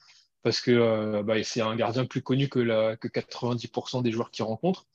parce 0.43 0.61
que 0.61 0.71
euh, 0.73 1.23
bah, 1.23 1.43
c'est 1.45 1.61
un 1.61 1.75
gardien 1.77 2.05
plus 2.05 2.23
connu 2.23 2.49
que, 2.49 2.59
la, 2.61 2.97
que 2.97 3.09
90% 3.09 4.03
des 4.03 4.13
joueurs 4.13 4.31
qu'il 4.31 4.45
rencontre. 4.45 4.87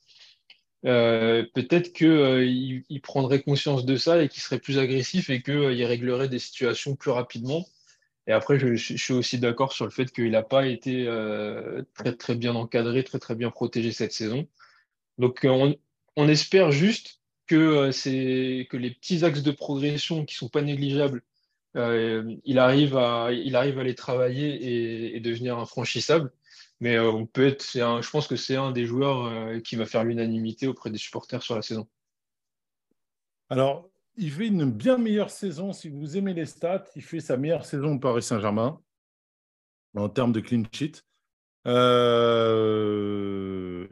Peut-être 0.82 1.92
qu'il 1.92 2.08
il- 2.08 2.84
il 2.88 3.00
prendrait 3.00 3.42
conscience 3.42 3.84
de 3.84 3.96
ça 3.96 4.22
et 4.22 4.28
qu'il 4.28 4.42
serait 4.42 4.58
plus 4.58 4.78
agressif 4.78 5.30
et 5.30 5.42
qu'il 5.42 5.84
réglerait 5.84 6.28
des 6.28 6.38
situations 6.38 6.96
plus 6.96 7.10
rapidement. 7.10 7.64
Et 8.26 8.32
après, 8.32 8.58
je, 8.58 8.74
suis 8.76 9.12
aussi 9.12 9.38
d'accord 9.38 9.72
sur 9.72 9.84
le 9.84 9.90
fait 9.90 10.12
qu'il 10.12 10.30
n'a 10.30 10.42
pas 10.42 10.66
été 10.66 11.06
euh, 11.08 11.82
très, 11.94 12.14
très 12.16 12.34
bien 12.36 12.54
encadré, 12.54 13.02
très, 13.02 13.18
très 13.18 13.34
bien 13.34 13.50
protégé 13.50 13.92
cette 13.92 14.12
saison. 14.12 14.46
Donc, 15.18 15.44
euh, 15.44 15.74
on, 16.16 16.28
espère 16.28 16.70
juste 16.70 17.20
que, 17.46 17.56
euh, 17.56 17.92
c'est, 17.92 18.68
que 18.70 18.76
les 18.76 18.92
petits 18.92 19.24
axes 19.24 19.42
de 19.42 19.50
progression 19.50 20.24
qui 20.24 20.36
sont 20.36 20.48
pas 20.48 20.62
négligeables, 20.62 21.22
il 21.74 22.58
arrive 22.58 22.96
à, 22.98 23.32
il 23.32 23.56
arrive 23.56 23.78
à 23.78 23.84
les 23.84 23.94
travailler 23.94 25.14
et, 25.16 25.20
devenir 25.20 25.58
infranchissable. 25.58 26.32
Mais 26.80 26.98
on 26.98 27.26
peut 27.26 27.46
être, 27.46 27.64
je 27.72 28.10
pense 28.10 28.26
que 28.28 28.36
c'est 28.36 28.56
un 28.56 28.72
des 28.72 28.84
joueurs 28.86 29.62
qui 29.62 29.76
va 29.76 29.86
faire 29.86 30.04
l'unanimité 30.04 30.66
auprès 30.66 30.90
des 30.90 30.98
supporters 30.98 31.42
sur 31.42 31.56
la 31.56 31.62
saison. 31.62 31.88
Alors, 33.48 33.91
il 34.16 34.30
fait 34.30 34.48
une 34.48 34.70
bien 34.70 34.98
meilleure 34.98 35.30
saison. 35.30 35.72
Si 35.72 35.88
vous 35.88 36.16
aimez 36.16 36.34
les 36.34 36.46
stats, 36.46 36.84
il 36.96 37.02
fait 37.02 37.20
sa 37.20 37.36
meilleure 37.36 37.64
saison 37.64 37.94
au 37.94 37.98
Paris 37.98 38.22
Saint-Germain 38.22 38.80
en 39.94 40.08
termes 40.08 40.32
de 40.32 40.40
clean 40.40 40.64
sheet. 40.72 41.04
Euh, 41.66 42.66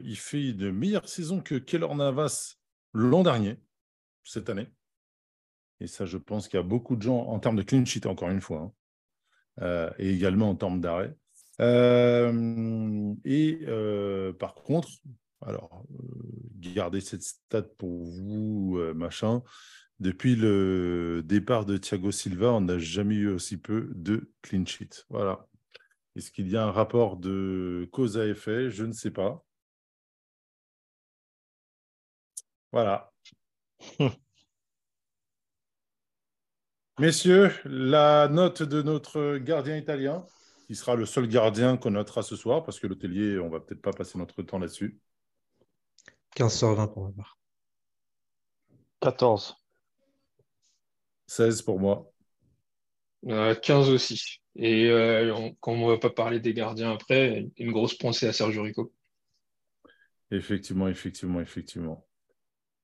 il 0.01 0.17
fait 0.17 0.49
une 0.49 0.71
meilleure 0.71 1.07
saison 1.07 1.41
que 1.41 1.55
Keylor 1.55 1.95
Navas 1.95 2.55
l'an 2.93 3.23
dernier, 3.23 3.57
cette 4.23 4.49
année. 4.49 4.67
Et 5.79 5.87
ça, 5.87 6.05
je 6.05 6.17
pense 6.17 6.47
qu'il 6.47 6.57
y 6.57 6.59
a 6.59 6.65
beaucoup 6.65 6.95
de 6.95 7.01
gens, 7.01 7.27
en 7.27 7.39
termes 7.39 7.55
de 7.55 7.63
clean 7.63 7.85
sheet, 7.85 8.05
encore 8.05 8.29
une 8.29 8.41
fois, 8.41 8.59
hein, 8.59 8.73
euh, 9.61 9.89
et 9.97 10.11
également 10.11 10.49
en 10.49 10.55
termes 10.55 10.81
d'arrêt. 10.81 11.15
Euh, 11.59 13.13
et 13.23 13.65
par 14.39 14.55
contre, 14.55 14.89
alors, 15.41 15.85
gardez 16.59 17.01
cette 17.01 17.23
stat 17.23 17.63
pour 17.77 18.03
vous, 18.03 18.79
machin. 18.93 19.41
Depuis 20.01 20.35
le 20.35 21.21
départ 21.23 21.63
de 21.65 21.77
Thiago 21.77 22.11
Silva, 22.11 22.53
on 22.53 22.61
n'a 22.61 22.79
jamais 22.79 23.13
eu 23.13 23.29
aussi 23.29 23.57
peu 23.57 23.87
de 23.93 24.33
clean 24.41 24.65
sheet. 24.65 25.05
Voilà. 25.09 25.47
Est-ce 26.15 26.31
qu'il 26.31 26.49
y 26.49 26.57
a 26.57 26.63
un 26.65 26.71
rapport 26.71 27.17
de 27.17 27.87
cause 27.91 28.17
à 28.17 28.25
effet? 28.25 28.71
Je 28.71 28.83
ne 28.83 28.93
sais 28.93 29.11
pas. 29.11 29.45
Voilà. 32.71 33.13
Messieurs, 36.99 37.51
la 37.65 38.27
note 38.27 38.63
de 38.63 38.81
notre 38.81 39.37
gardien 39.37 39.77
italien, 39.77 40.25
qui 40.65 40.73
sera 40.73 40.95
le 40.95 41.05
seul 41.05 41.27
gardien 41.27 41.77
qu'on 41.77 41.91
notera 41.91 42.23
ce 42.23 42.35
soir, 42.35 42.63
parce 42.63 42.79
que 42.79 42.87
l'hôtelier, 42.87 43.37
on 43.37 43.49
va 43.49 43.59
peut-être 43.59 43.83
pas 43.83 43.93
passer 43.93 44.17
notre 44.17 44.41
temps 44.41 44.57
là-dessus. 44.57 44.99
15 46.33 46.57
sur 46.57 46.73
20 46.73 46.87
pour 46.87 47.03
ma 47.03 47.11
part. 47.11 47.37
14. 49.01 49.60
16 51.31 51.61
pour 51.61 51.79
moi. 51.79 52.11
Euh, 53.27 53.55
15 53.55 53.89
aussi. 53.89 54.41
Et 54.55 54.85
euh, 54.89 55.33
on- 55.35 55.53
quand 55.59 55.73
on 55.73 55.87
va 55.87 55.97
pas 55.97 56.09
parler 56.09 56.39
des 56.39 56.53
gardiens 56.53 56.91
après, 56.91 57.47
une 57.57 57.71
grosse 57.71 57.95
pensée 57.97 58.27
à 58.27 58.33
Sergio 58.33 58.63
Rico. 58.63 58.91
Effectivement, 60.31 60.87
effectivement, 60.87 61.41
effectivement. 61.41 62.05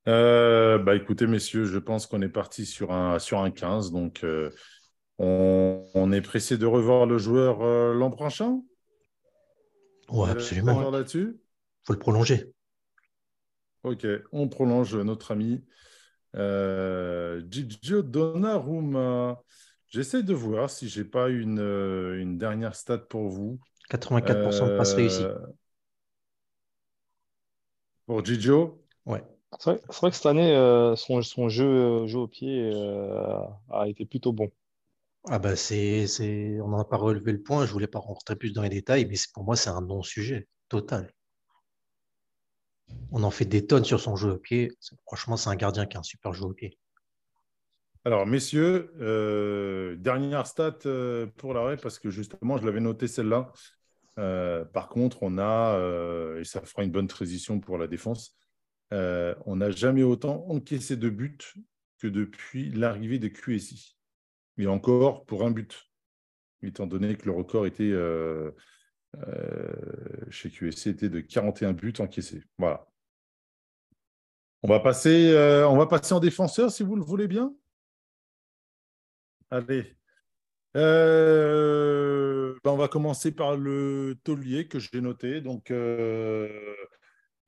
Euh, 0.08 0.80
bah 0.80 0.96
écoutez, 0.96 1.28
messieurs, 1.28 1.66
je 1.66 1.80
pense 1.80 2.08
qu'on 2.08 2.22
est 2.22 2.30
parti 2.30 2.66
sur 2.66 2.92
un, 2.94 3.20
sur 3.20 3.40
un 3.42 3.52
15. 3.52 3.92
Donc, 3.92 4.24
euh, 4.24 4.52
on, 5.20 5.86
on 5.96 6.12
est 6.14 6.22
pressé 6.22 6.58
de 6.58 6.66
revoir 6.66 7.06
le 7.08 7.18
joueur 7.20 7.62
euh, 7.64 7.94
l'an 7.94 8.12
prochain? 8.12 8.62
Ouais, 10.10 10.30
Euh, 10.30 10.32
absolument. 10.32 10.90
là-dessus? 10.92 11.40
Faut 11.86 11.94
le 11.94 12.00
prolonger. 12.00 12.52
Ok, 13.84 14.06
on 14.32 14.48
prolonge 14.50 14.96
notre 14.96 15.32
ami 15.32 15.64
euh, 16.38 17.42
Gigio 17.50 18.02
Donnarumma. 18.04 19.42
J'essaie 19.90 20.24
de 20.24 20.34
voir 20.34 20.70
si 20.70 20.90
j'ai 20.90 21.06
pas 21.06 21.30
une, 21.30 21.60
euh, 21.60 22.20
une 22.22 22.38
dernière 22.38 22.76
stat 22.76 23.00
pour 23.00 23.30
vous. 23.30 23.60
84% 23.90 24.68
de 24.68 24.74
passes 24.74 24.94
réussies. 24.94 25.28
Euh, 25.28 25.36
Pour 28.06 28.24
Gigio? 28.26 28.84
Ouais. 29.06 29.24
C'est 29.60 29.72
vrai, 29.72 29.82
c'est 29.90 30.00
vrai 30.02 30.10
que 30.12 30.16
cette 30.18 30.26
année, 30.26 30.56
euh, 30.56 30.96
son, 30.96 31.22
son 31.22 31.50
jeu, 31.50 31.66
euh, 31.66 32.08
jeu 32.08 32.20
au 32.20 32.28
pied 32.28 32.72
euh, 32.74 33.40
a 33.72 33.88
été 33.88 34.06
plutôt 34.06 34.34
bon. 34.34 34.52
Ah 35.30 35.40
bah 35.40 35.56
c'est, 35.56 36.08
c'est... 36.08 36.60
On 36.62 36.70
n'en 36.70 36.80
a 36.80 36.86
pas 36.86 36.98
relevé 36.98 37.32
le 37.32 37.42
point, 37.42 37.66
je 37.66 37.72
voulais 37.72 37.88
pas 37.88 38.00
rentrer 38.00 38.36
plus 38.36 38.52
dans 38.54 38.62
les 38.62 38.70
détails, 38.70 39.06
mais 39.06 39.16
c'est- 39.16 39.32
pour 39.34 39.44
moi, 39.44 39.56
c'est 39.56 39.70
un 39.70 39.82
non-sujet 39.82 40.48
total. 40.70 41.14
On 43.12 43.24
en 43.24 43.32
fait 43.32 43.46
des 43.46 43.66
tonnes 43.66 43.86
sur 43.86 44.00
son 44.00 44.16
jeu 44.16 44.32
au 44.32 44.38
pied. 44.38 44.72
Franchement, 45.06 45.38
c'est 45.38 45.50
un 45.50 45.56
gardien 45.56 45.86
qui 45.86 45.98
a 45.98 46.02
un 46.02 46.04
super 46.04 46.34
jeu 46.34 46.46
au 46.46 46.54
pied. 46.54 46.78
Alors, 48.08 48.26
messieurs, 48.26 48.94
euh, 49.02 49.98
dernière 49.98 50.48
stat 50.48 50.78
euh, 50.86 51.26
pour 51.36 51.54
l'arrêt, 51.54 51.76
parce 51.76 52.00
que 52.00 52.10
justement, 52.10 52.58
je 52.58 52.66
l'avais 52.66 52.80
noté 52.80 53.06
celle-là. 53.06 53.52
Euh, 54.18 54.64
par 54.64 54.88
contre, 54.88 55.24
on 55.24 55.38
a, 55.38 55.78
et 56.40 56.46
ça 56.46 56.62
fera 56.62 56.84
une 56.86 56.92
bonne 56.92 57.08
transition 57.08 57.60
pour 57.60 57.78
la 57.78 57.88
défense, 57.88 58.38
on 58.92 59.58
n'a 59.58 59.72
jamais 59.72 60.04
autant 60.04 60.46
encaissé 60.48 60.96
de 60.96 61.10
buts 61.10 61.38
que 62.00 62.08
depuis 62.08 62.72
l'arrivée 62.72 63.20
de 63.20 63.28
QSI. 63.28 63.98
Et 64.58 64.68
encore 64.68 65.26
pour 65.26 65.46
un 65.46 65.52
but, 65.52 65.92
étant 66.64 66.88
donné 66.88 67.16
que 67.18 67.26
le 67.26 67.32
record 67.32 67.66
était 67.66 67.92
chez 70.30 70.50
QSC 70.50 70.88
était 70.88 71.10
de 71.10 71.20
41 71.20 71.74
buts 71.74 71.94
encaissés. 72.00 72.44
Voilà. 72.58 72.88
On 74.64 74.68
va 74.68 74.80
passer, 74.80 75.32
euh, 75.32 75.68
on 75.68 75.78
va 75.78 75.86
passer 75.86 76.14
en 76.14 76.20
défenseur 76.20 76.72
si 76.72 76.84
vous 76.84 76.96
le 76.96 77.04
voulez 77.04 77.28
bien. 77.28 77.54
Allez. 79.50 79.96
Euh, 80.76 82.56
ben, 82.64 82.72
on 82.72 82.78
va 82.78 82.88
commencer 82.88 83.32
par 83.32 83.56
le 83.56 84.20
taulier 84.24 84.68
que 84.68 84.80
j'ai 84.80 85.02
noté. 85.02 85.42
Donc, 85.42 85.72
euh, 85.72 86.76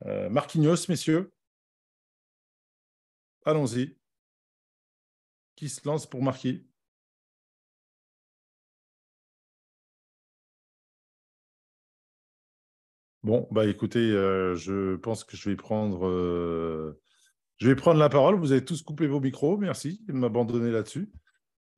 euh, 0.06 0.30
Marquinhos, 0.30 0.88
messieurs. 0.88 1.32
Allons-y. 3.44 3.98
Qui 5.56 5.68
se 5.68 5.86
lance 5.86 6.08
pour 6.08 6.22
marquer? 6.22 6.64
Bon, 13.22 13.46
bah 13.50 13.66
écoutez, 13.66 13.98
euh, 13.98 14.54
je 14.54 14.96
pense 14.96 15.24
que 15.24 15.36
je 15.36 15.50
vais 15.50 15.56
prendre, 15.56 16.06
euh, 16.06 16.98
je 17.58 17.68
vais 17.68 17.74
prendre 17.76 17.98
la 17.98 18.08
parole. 18.08 18.36
Vous 18.36 18.52
avez 18.52 18.64
tous 18.64 18.80
coupé 18.82 19.06
vos 19.06 19.20
micros. 19.20 19.58
Merci 19.58 20.00
de 20.08 20.14
m'abandonner 20.14 20.70
là-dessus. 20.70 21.10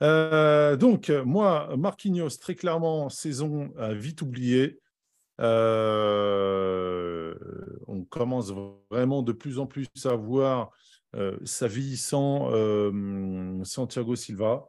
Euh, 0.04 0.76
donc, 0.76 1.10
moi, 1.24 1.74
Marquinhos, 1.76 2.38
très 2.40 2.54
clairement, 2.54 3.08
saison 3.08 3.72
vite 3.90 4.22
oubliée. 4.22 4.78
On 5.38 5.44
commence 8.08 8.52
vraiment 8.90 9.22
de 9.22 9.32
plus 9.32 9.58
en 9.58 9.66
plus 9.66 9.88
à 10.04 10.14
voir 10.14 10.70
sa 11.44 11.66
vieillissant 11.66 12.50
euh, 12.52 13.64
Santiago 13.64 14.14
Silva. 14.14 14.68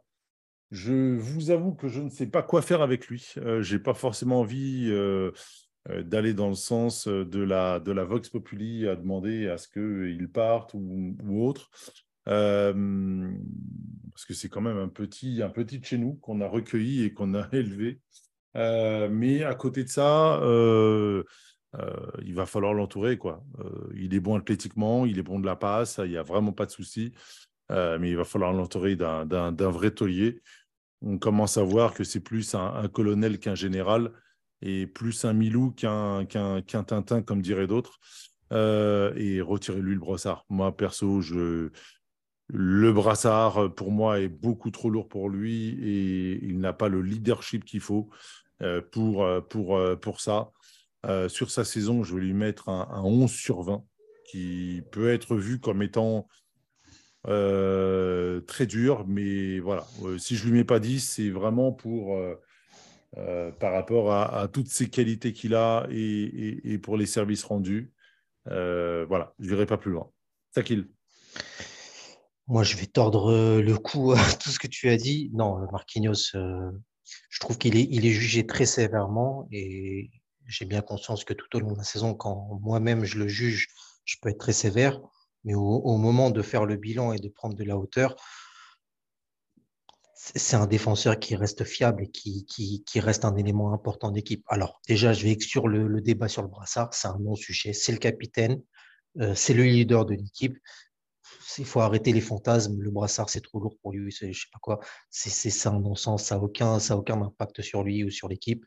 Je 0.72 1.14
vous 1.14 1.52
avoue 1.52 1.74
que 1.74 1.86
je 1.86 2.00
ne 2.00 2.10
sais 2.10 2.26
pas 2.26 2.42
quoi 2.42 2.62
faire 2.62 2.82
avec 2.82 3.06
lui. 3.06 3.32
Je 3.36 3.74
n'ai 3.74 3.80
pas 3.80 3.94
forcément 3.94 4.40
envie 4.40 4.90
d'aller 5.88 6.32
dans 6.34 6.48
le 6.48 6.54
sens 6.54 7.08
de 7.08 7.42
la, 7.42 7.80
de 7.80 7.92
la 7.92 8.04
Vox 8.04 8.28
Populi 8.28 8.88
à 8.88 8.96
demander 8.96 9.48
à 9.48 9.58
ce 9.58 9.68
qu'il 9.68 10.28
parte 10.30 10.72
ou, 10.74 11.16
autre. 11.46 11.70
parce 12.24 12.74
que 14.26 14.34
c'est 14.34 14.48
quand 14.48 14.62
même 14.62 14.78
un 14.78 14.88
petit, 14.88 15.42
un 15.42 15.50
petit 15.50 15.82
chez 15.82 15.98
nous 15.98 16.14
qu'on 16.14 16.40
a 16.40 16.48
recueilli 16.48 17.04
et 17.04 17.12
qu'on 17.12 17.34
a 17.34 17.46
élevé. 17.52 18.00
mais 18.54 19.44
à 19.44 19.54
côté 19.54 19.84
de 19.84 19.90
ça, 19.90 20.40
il 22.24 22.34
va 22.34 22.46
falloir 22.46 22.72
l'entourer. 22.72 23.18
quoi. 23.18 23.44
il 23.94 24.14
est 24.14 24.20
bon 24.20 24.36
athlétiquement, 24.36 25.04
il 25.04 25.18
est 25.18 25.22
bon 25.22 25.38
de 25.38 25.46
la 25.46 25.56
passe, 25.56 26.00
il 26.02 26.10
n'y 26.10 26.16
a 26.16 26.22
vraiment 26.22 26.52
pas 26.52 26.66
de 26.66 26.70
souci. 26.70 27.12
mais 27.68 28.08
il 28.08 28.16
va 28.16 28.24
falloir 28.24 28.54
l'entourer 28.54 28.96
d'un 28.96 29.70
vrai 29.70 29.90
taulier 29.90 30.40
on 31.04 31.18
commence 31.18 31.58
à 31.58 31.62
voir 31.62 31.94
que 31.94 32.04
c'est 32.04 32.20
plus 32.20 32.54
un, 32.54 32.88
colonel 32.88 33.38
qu'un 33.38 33.54
général 33.54 34.10
et 34.64 34.86
plus 34.88 35.24
un 35.24 35.32
Milou 35.32 35.70
qu'un 35.70 36.26
Tintin, 36.66 37.22
comme 37.22 37.42
diraient 37.42 37.68
d'autres. 37.68 38.00
Euh, 38.52 39.12
et 39.16 39.40
retirez-lui 39.40 39.94
le 39.94 40.00
brassard. 40.00 40.44
Moi, 40.48 40.76
perso, 40.76 41.20
je, 41.20 41.70
le 42.48 42.92
brassard, 42.92 43.72
pour 43.74 43.92
moi, 43.92 44.20
est 44.20 44.28
beaucoup 44.28 44.70
trop 44.70 44.90
lourd 44.90 45.08
pour 45.08 45.28
lui 45.28 45.78
et 45.82 46.44
il 46.44 46.58
n'a 46.58 46.72
pas 46.72 46.88
le 46.88 47.02
leadership 47.02 47.64
qu'il 47.64 47.80
faut 47.80 48.10
euh, 48.62 48.80
pour, 48.80 49.26
pour, 49.48 49.80
pour 50.00 50.20
ça. 50.20 50.50
Euh, 51.06 51.28
sur 51.28 51.50
sa 51.50 51.64
saison, 51.64 52.02
je 52.02 52.14
vais 52.14 52.22
lui 52.22 52.32
mettre 52.32 52.68
un, 52.68 52.88
un 52.90 53.02
11 53.02 53.30
sur 53.30 53.62
20 53.62 53.84
qui 54.30 54.82
peut 54.90 55.10
être 55.10 55.36
vu 55.36 55.60
comme 55.60 55.82
étant 55.82 56.26
euh, 57.26 58.40
très 58.42 58.66
dur, 58.66 59.04
mais 59.06 59.58
voilà. 59.58 59.86
Euh, 60.04 60.18
si 60.18 60.36
je 60.36 60.46
lui 60.46 60.52
mets 60.52 60.64
pas 60.64 60.80
10, 60.80 61.00
c'est 61.00 61.30
vraiment 61.30 61.72
pour 61.72 62.18
euh, 63.16 63.50
par 63.52 63.72
rapport 63.72 64.12
à, 64.12 64.48
toutes 64.48 64.68
ces 64.68 64.88
qualités 64.88 65.32
qu'il 65.32 65.54
a 65.54 65.86
et, 65.90 66.78
pour 66.82 66.96
les 66.96 67.06
services 67.06 67.44
rendus. 67.44 67.92
voilà, 68.46 69.34
je 69.38 69.50
n'irai 69.50 69.66
pas 69.66 69.78
plus 69.78 69.92
loin. 69.92 70.10
Takil. 70.52 70.88
Moi, 72.46 72.62
je 72.62 72.76
vais 72.76 72.86
tordre 72.86 73.60
le 73.60 73.78
cou 73.78 74.12
à 74.12 74.18
tout 74.42 74.50
ce 74.50 74.58
que 74.58 74.66
tu 74.66 74.88
as 74.88 74.96
dit. 74.96 75.30
Non, 75.32 75.66
Marquinhos, 75.72 76.32
je 76.32 77.40
trouve 77.40 77.58
qu'il 77.58 77.76
est, 77.76 77.88
il 77.90 78.06
est 78.06 78.12
jugé 78.12 78.46
très 78.46 78.66
sévèrement 78.66 79.48
et 79.50 80.10
j'ai 80.46 80.64
bien 80.64 80.82
conscience 80.82 81.24
que 81.24 81.32
tout 81.32 81.56
au 81.56 81.60
long 81.60 81.72
de 81.72 81.78
la 81.78 81.84
saison, 81.84 82.14
quand 82.14 82.58
moi-même 82.60 83.04
je 83.04 83.18
le 83.18 83.28
juge, 83.28 83.68
je 84.04 84.16
peux 84.20 84.28
être 84.28 84.38
très 84.38 84.52
sévère. 84.52 85.00
Mais 85.44 85.54
au, 85.54 85.96
moment 85.98 86.30
de 86.30 86.40
faire 86.40 86.64
le 86.64 86.76
bilan 86.76 87.12
et 87.12 87.18
de 87.18 87.28
prendre 87.28 87.54
de 87.54 87.64
la 87.64 87.76
hauteur, 87.76 88.16
c'est 90.34 90.56
un 90.56 90.66
défenseur 90.66 91.18
qui 91.18 91.36
reste 91.36 91.64
fiable 91.64 92.04
et 92.04 92.08
qui, 92.08 92.46
qui, 92.46 93.00
reste 93.00 93.24
un 93.24 93.36
élément 93.36 93.72
important 93.72 94.10
d'équipe. 94.10 94.44
Alors, 94.48 94.80
déjà, 94.88 95.12
je 95.12 95.24
vais 95.24 95.30
exclure 95.30 95.68
le, 95.68 96.00
débat 96.00 96.28
sur 96.28 96.42
le 96.42 96.48
brassard. 96.48 96.94
C'est 96.94 97.08
un 97.08 97.18
non-sujet. 97.18 97.72
C'est 97.72 97.92
le 97.92 97.98
capitaine, 97.98 98.62
euh, 99.20 99.34
c'est 99.34 99.54
le 99.54 99.64
leader 99.64 100.06
de 100.06 100.14
l'équipe. 100.14 100.56
Il 101.58 101.66
faut 101.66 101.80
arrêter 101.80 102.12
les 102.12 102.20
fantasmes. 102.20 102.80
Le 102.80 102.90
brassard, 102.90 103.28
c'est 103.28 103.42
trop 103.42 103.60
lourd 103.60 103.76
pour 103.82 103.92
lui. 103.92 104.10
Je 104.10 104.32
sais 104.32 104.48
pas 104.52 104.58
quoi. 104.60 104.80
C'est 105.10 105.50
ça 105.50 105.70
un 105.70 105.80
non-sens. 105.80 106.24
Ça 106.24 106.36
n'a 106.36 106.42
aucun, 106.42 106.78
aucun 106.90 107.20
impact 107.20 107.60
sur 107.62 107.82
lui 107.82 108.02
ou 108.04 108.10
sur 108.10 108.28
l'équipe. 108.28 108.64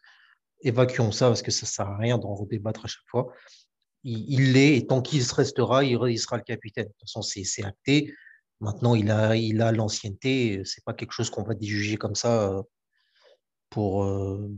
Évacuons 0.62 1.12
ça 1.12 1.28
parce 1.28 1.42
que 1.42 1.52
ça 1.52 1.66
ne 1.66 1.70
sert 1.70 1.88
à 1.88 1.98
rien 1.98 2.18
d'en 2.18 2.34
redébattre 2.34 2.86
à 2.86 2.88
chaque 2.88 3.08
fois 3.08 3.34
il 4.04 4.54
l'est, 4.54 4.78
et 4.78 4.88
tant 4.88 5.02
qu'il 5.02 5.22
restera, 5.24 5.84
il, 5.84 6.20
sera 6.20 6.38
le 6.38 6.44
capitaine. 6.44 6.86
De 6.86 6.90
toute 6.92 7.02
façon, 7.02 7.22
c'est 7.22 7.64
acté. 7.64 8.14
Maintenant, 8.60 8.96
il 8.96 9.12
a 9.12 9.36
il 9.36 9.62
a 9.62 9.72
l'ancienneté. 9.72 10.62
C'est 10.66 10.84
pas 10.84 10.94
quelque 10.94 11.12
chose 11.12 11.30
qu'on 11.30 11.44
va 11.44 11.54
déjuger 11.54 11.98
comme 11.98 12.16
ça 12.16 12.50
euh, 12.50 12.62
pour. 13.70 14.04
Euh, 14.04 14.50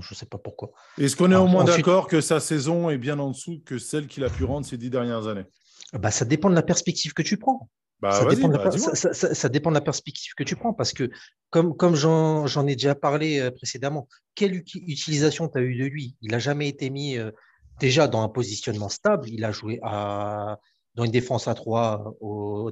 je 0.00 0.14
sais 0.14 0.26
pas 0.26 0.38
pourquoi. 0.38 0.72
Est-ce 0.98 1.16
qu'on 1.16 1.32
est 1.32 1.36
au 1.36 1.46
moins 1.46 1.64
d'accord 1.64 2.06
que 2.06 2.20
sa 2.20 2.40
saison 2.40 2.90
est 2.90 2.98
bien 2.98 3.18
en 3.18 3.30
dessous 3.30 3.62
que 3.64 3.78
celle 3.78 4.06
qu'il 4.06 4.24
a 4.24 4.30
pu 4.30 4.44
rendre 4.44 4.66
ces 4.66 4.76
dix 4.76 4.90
dernières 4.90 5.26
années? 5.26 5.46
Bah, 5.94 6.10
Ça 6.10 6.24
dépend 6.24 6.50
de 6.50 6.54
la 6.54 6.62
perspective 6.62 7.14
que 7.14 7.22
tu 7.22 7.38
prends. 7.38 7.70
Bah, 8.00 8.12
ça, 8.12 8.26
dépend 8.26 8.48
bah, 8.48 8.70
ça, 8.72 9.48
dépend 9.48 9.70
de 9.70 9.74
la 9.74 9.80
perspective 9.80 10.34
que 10.36 10.44
tu 10.44 10.54
prends 10.54 10.74
parce 10.74 10.92
que, 10.92 11.08
comme, 11.48 11.74
comme 11.74 11.94
j'en 11.94 12.66
ai 12.66 12.74
déjà 12.74 12.94
parlé 12.94 13.40
euh, 13.40 13.50
précédemment, 13.50 14.06
quelle 14.34 14.54
utilisation 14.54 15.48
tu 15.48 15.56
as 15.56 15.62
eu 15.62 15.78
de 15.78 15.84
lui? 15.86 16.14
Il 16.20 16.32
n'a 16.32 16.38
jamais 16.38 16.68
été 16.68 16.90
mis 16.90 17.16
déjà 17.80 18.06
dans 18.06 18.22
un 18.22 18.28
positionnement 18.28 18.90
stable. 18.90 19.30
Il 19.30 19.42
a 19.46 19.50
joué 19.50 19.78
à, 19.82 20.58
dans 20.96 21.04
une 21.04 21.12
défense 21.12 21.46
à 21.46 21.54
trois, 21.54 22.14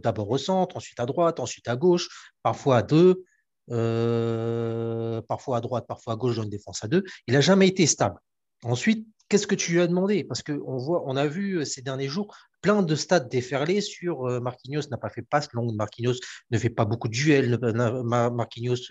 d'abord 0.03 0.31
au 0.31 0.39
centre, 0.39 0.77
ensuite 0.77 0.99
à 0.99 1.07
droite, 1.07 1.41
ensuite 1.41 1.69
à 1.69 1.77
gauche, 1.77 2.09
parfois 2.43 2.79
à 2.79 2.83
deux, 2.83 3.25
euh, 3.71 5.23
parfois 5.23 5.59
à 5.59 5.61
droite, 5.61 5.87
parfois 5.87 6.15
à 6.15 6.17
gauche 6.17 6.37
dans 6.37 6.43
une 6.43 6.51
défense 6.51 6.83
à 6.83 6.89
deux. 6.89 7.05
Il 7.27 7.35
n'a 7.35 7.41
jamais 7.41 7.69
été 7.69 7.87
stable. 7.87 8.19
Ensuite, 8.63 9.07
qu'est-ce 9.29 9.47
que 9.47 9.55
tu 9.55 9.73
lui 9.73 9.81
as 9.81 9.87
demandé? 9.87 10.25
Parce 10.25 10.43
qu'on 10.43 10.59
on 10.61 11.17
a 11.17 11.27
vu 11.27 11.59
euh, 11.59 11.65
ces 11.65 11.83
derniers 11.83 12.09
jours 12.09 12.35
plein 12.63 12.83
de 12.83 12.95
stats 12.95 13.21
déferlés 13.21 13.83
sur 13.83 14.27
euh, 14.27 14.41
Marquinhos 14.41 14.89
n'a 14.91 14.97
pas 14.97 15.11
fait 15.11 15.23
passe 15.23 15.53
longue, 15.53 15.75
Marquinhos 15.75 16.15
ne 16.51 16.59
fait 16.59 16.71
pas 16.71 16.87
beaucoup 16.87 17.09
de 17.09 17.13
duels, 17.13 17.59
Marquinhos 18.33 18.91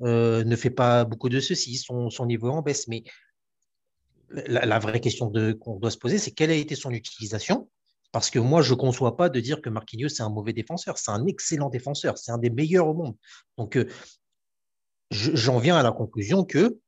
ne 0.00 0.56
fait 0.56 0.70
pas 0.70 1.04
beaucoup 1.04 1.28
de 1.28 1.40
ceci, 1.40 1.76
son, 1.76 2.10
son 2.10 2.26
niveau 2.26 2.48
en 2.50 2.62
baisse. 2.62 2.86
Mais 2.86 3.02
la, 4.30 4.78
vraie 4.78 5.00
question 5.00 5.32
qu'on 5.60 5.78
doit 5.78 5.90
se 5.90 5.98
poser, 5.98 6.18
c'est 6.18 6.30
quelle 6.30 6.50
a 6.50 6.54
été 6.54 6.74
son 6.74 6.90
utilisation 6.90 7.68
Parce 8.12 8.28
que 8.28 8.38
moi, 8.38 8.60
je 8.60 8.74
ne 8.74 8.78
conçois 8.78 9.16
pas 9.16 9.30
de 9.30 9.40
dire 9.40 9.62
que 9.62 9.70
Marquinhos, 9.70 10.10
c'est 10.10 10.22
un 10.22 10.28
mauvais 10.28 10.52
défenseur. 10.52 10.98
C'est 10.98 11.10
un 11.10 11.26
excellent 11.26 11.70
défenseur. 11.70 12.18
C'est 12.18 12.30
un 12.30 12.38
des 12.38 12.50
meilleurs 12.50 12.86
au 12.86 12.94
monde. 12.94 13.16
Donc, 13.56 13.76
euh, 13.76 13.88
j'en 15.10 15.58
viens 15.58 15.76
à 15.76 15.82
la 15.82 15.92
conclusion 15.92 16.44
que 16.44 16.78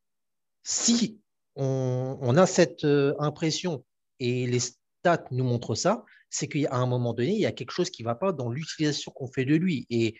si 0.63 1.19
on, 1.57 2.37
a 2.37 2.47
cette 2.47 2.85
euh, 2.85 3.15
impression 3.19 3.85
et 4.21 4.47
les 4.47 4.61
stats 4.61 5.25
nous 5.31 5.45
montrent 5.45 5.75
ça, 5.75 6.05
c'est 6.29 6.47
qu'à 6.47 6.75
un 6.75 6.87
moment 6.87 7.15
donné, 7.15 7.33
il 7.33 7.41
y 7.41 7.47
a 7.47 7.53
quelque 7.53 7.71
chose 7.71 7.91
qui 7.91 8.03
ne 8.03 8.09
va 8.09 8.15
pas 8.15 8.33
dans 8.33 8.51
l'utilisation 8.51 9.11
qu'on 9.13 9.29
fait 9.29 9.45
de 9.47 9.55
lui. 9.55 9.87
Et 9.89 10.17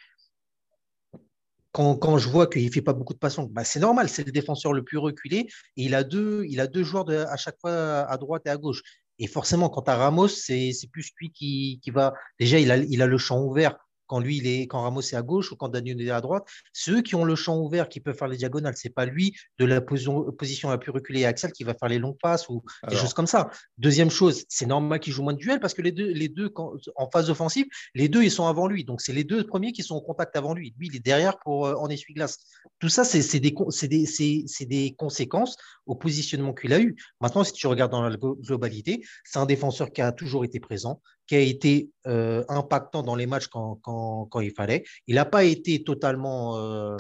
quand, 1.73 2.19
je 2.19 2.29
vois 2.29 2.47
qu'il 2.47 2.65
ne 2.65 2.71
fait 2.71 2.83
pas 2.83 2.93
beaucoup 2.93 3.15
de 3.15 3.19
passions, 3.19 3.45
bah 3.51 3.65
c'est 3.65 3.81
normal, 3.81 4.09
c'est 4.09 4.25
le 4.25 4.31
défenseur 4.31 4.73
le 4.73 4.85
plus 4.85 4.97
reculé. 4.97 5.49
Et 5.77 5.85
il 5.85 5.95
a 5.97 6.05
deux, 6.05 6.45
il 6.49 6.61
a 6.61 6.69
deux 6.69 6.85
joueurs 6.85 7.11
à 7.11 7.37
chaque 7.37 7.59
fois 7.61 7.73
à 7.73 8.17
droite 8.17 8.43
et 8.47 8.51
à 8.51 8.57
gauche. 8.57 8.83
Et 9.19 9.27
forcément, 9.27 9.69
quand 9.69 9.83
tu 9.83 9.91
as 9.91 9.97
Ramos, 9.97 10.29
c'est 10.29 10.73
plus 10.91 11.11
lui 11.21 11.31
qui, 11.31 11.81
qui, 11.83 11.91
va. 11.91 12.15
Déjà, 12.39 12.59
il 12.59 12.71
a, 12.71 12.77
il 12.77 13.03
a 13.03 13.07
le 13.07 13.19
champ 13.19 13.41
ouvert 13.43 13.77
quand 14.07 14.21
lui, 14.21 14.39
il 14.39 14.47
est, 14.47 14.63
quand 14.67 14.83
Ramos 14.83 15.01
est 15.01 15.15
à 15.15 15.23
gauche 15.23 15.53
ou 15.53 15.57
quand 15.57 15.69
Daniel 15.69 16.01
est 16.01 16.11
à 16.11 16.21
droite, 16.21 16.45
ceux 16.73 17.03
qui 17.03 17.15
ont 17.15 17.25
le 17.25 17.35
champ 17.35 17.59
ouvert, 17.59 17.89
qui 17.89 18.01
peuvent 18.01 18.17
faire 18.17 18.29
les 18.29 18.37
diagonales. 18.37 18.75
C'est 18.77 18.91
pas 18.95 19.07
lui 19.07 19.35
de 19.59 19.65
la 19.65 19.81
position, 19.81 20.31
position 20.33 20.71
la 20.71 20.79
plus 20.79 20.91
reculée 20.91 21.25
à 21.25 21.29
Axel 21.29 21.53
qui 21.53 21.65
va 21.65 21.75
faire 21.75 21.89
les 21.89 21.99
longues 21.99 22.19
passes 22.21 22.49
ou 22.49 22.63
des 22.89 22.97
choses 22.97 23.15
comme 23.15 23.27
ça. 23.27 23.51
Deuxième 23.79 24.11
chose, 24.11 24.45
c'est 24.49 24.67
normal 24.67 25.01
qu'il 25.01 25.13
joue 25.13 25.23
moins 25.23 25.33
de 25.33 25.39
duels 25.39 25.61
parce 25.61 25.75
que 25.75 25.83
les 25.83 25.93
deux, 25.93 26.11
les 26.13 26.29
deux 26.29 26.53
en 26.97 27.11
phase 27.11 27.31
offensive, 27.31 27.67
les 27.95 28.09
deux, 28.09 28.23
ils 28.23 28.31
sont 28.31 28.47
avant 28.47 28.67
lui. 28.67 28.85
Donc, 28.85 29.01
c'est 29.01 29.13
les 29.13 29.25
deux 29.25 29.45
premiers 29.47 29.73
qui 29.73 29.83
sont 29.83 29.95
en 29.97 30.01
contact 30.01 30.37
avant 30.37 30.55
lui. 30.55 30.75
Lui, 30.79 30.89
il 30.89 30.97
est 30.97 31.05
derrière 31.05 31.39
pour 31.39 31.67
euh, 31.67 31.75
en 31.75 31.89
essuie-glace. 31.89 32.39
Tout 32.79 32.89
ça, 32.89 33.05
c'est 33.05 33.41
des, 33.41 33.55
des, 33.89 34.67
des 34.67 34.95
conséquences 34.97 35.57
au 35.87 35.95
positionnement 35.95 36.53
qu'il 36.53 36.73
a 36.73 36.81
eu. 36.81 36.97
Maintenant, 37.21 37.45
si 37.45 37.53
tu 37.53 37.67
regardes 37.67 37.93
dans 37.93 38.03
la 38.03 38.17
globalité, 38.17 39.05
c'est 39.25 39.39
un 39.39 39.47
défenseur 39.47 39.93
qui 39.93 40.03
a 40.03 40.13
toujours 40.13 40.45
été 40.45 40.61
présent, 40.61 41.01
qui 41.27 41.37
a 41.37 41.41
été 41.41 41.91
euh, 42.07 42.45
impactant 42.49 43.03
dans 43.03 43.17
les 43.17 43.27
matchs 43.27 43.49
quand, 43.49 44.41
il 44.41 44.53
fallait. 44.53 44.85
Il 45.07 45.17
n'a 45.17 45.25
pas 45.25 45.45
été 45.45 45.83
totalement 45.83 46.59
euh, 46.59 46.97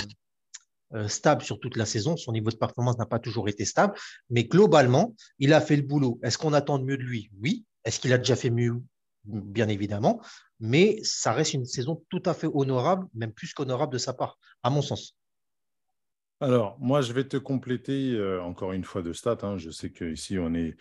euh, 0.94 1.08
stable 1.08 1.42
sur 1.42 1.60
toute 1.60 1.76
la 1.76 1.86
saison. 1.86 2.16
Son 2.16 2.32
niveau 2.32 2.50
de 2.50 2.56
performance 2.56 2.98
n'a 2.98 3.06
pas 3.06 3.18
toujours 3.18 3.48
été 3.48 3.64
stable. 3.64 3.94
Mais 4.30 4.44
globalement, 4.44 5.14
il 5.38 5.52
a 5.52 5.60
fait 5.60 5.76
le 5.76 5.82
boulot. 5.82 6.18
Est-ce 6.22 6.38
qu'on 6.38 6.52
attend 6.52 6.78
de 6.78 6.84
mieux 6.84 6.96
de 6.96 7.02
lui? 7.02 7.30
Oui. 7.40 7.64
Est-ce 7.84 8.00
qu'il 8.00 8.12
a 8.12 8.18
déjà 8.18 8.36
fait 8.36 8.50
mieux? 8.50 8.82
Bien 9.24 9.68
évidemment. 9.68 10.20
Mais 10.60 10.98
ça 11.02 11.32
reste 11.32 11.54
une 11.54 11.66
saison 11.66 12.02
tout 12.08 12.22
à 12.24 12.34
fait 12.34 12.48
honorable, 12.52 13.06
même 13.14 13.32
plus 13.32 13.52
qu'honorable 13.52 13.92
de 13.92 13.98
sa 13.98 14.14
part, 14.14 14.38
à 14.62 14.70
mon 14.70 14.82
sens. 14.82 15.16
Alors, 16.40 16.76
moi, 16.78 17.00
je 17.00 17.12
vais 17.12 17.24
te 17.24 17.36
compléter 17.36 18.18
encore 18.42 18.72
une 18.72 18.84
fois 18.84 19.02
de 19.02 19.12
stats. 19.12 19.38
Hein. 19.42 19.56
Je 19.56 19.70
sais 19.70 19.90
qu'ici, 19.90 20.38
on 20.38 20.54
est 20.54 20.76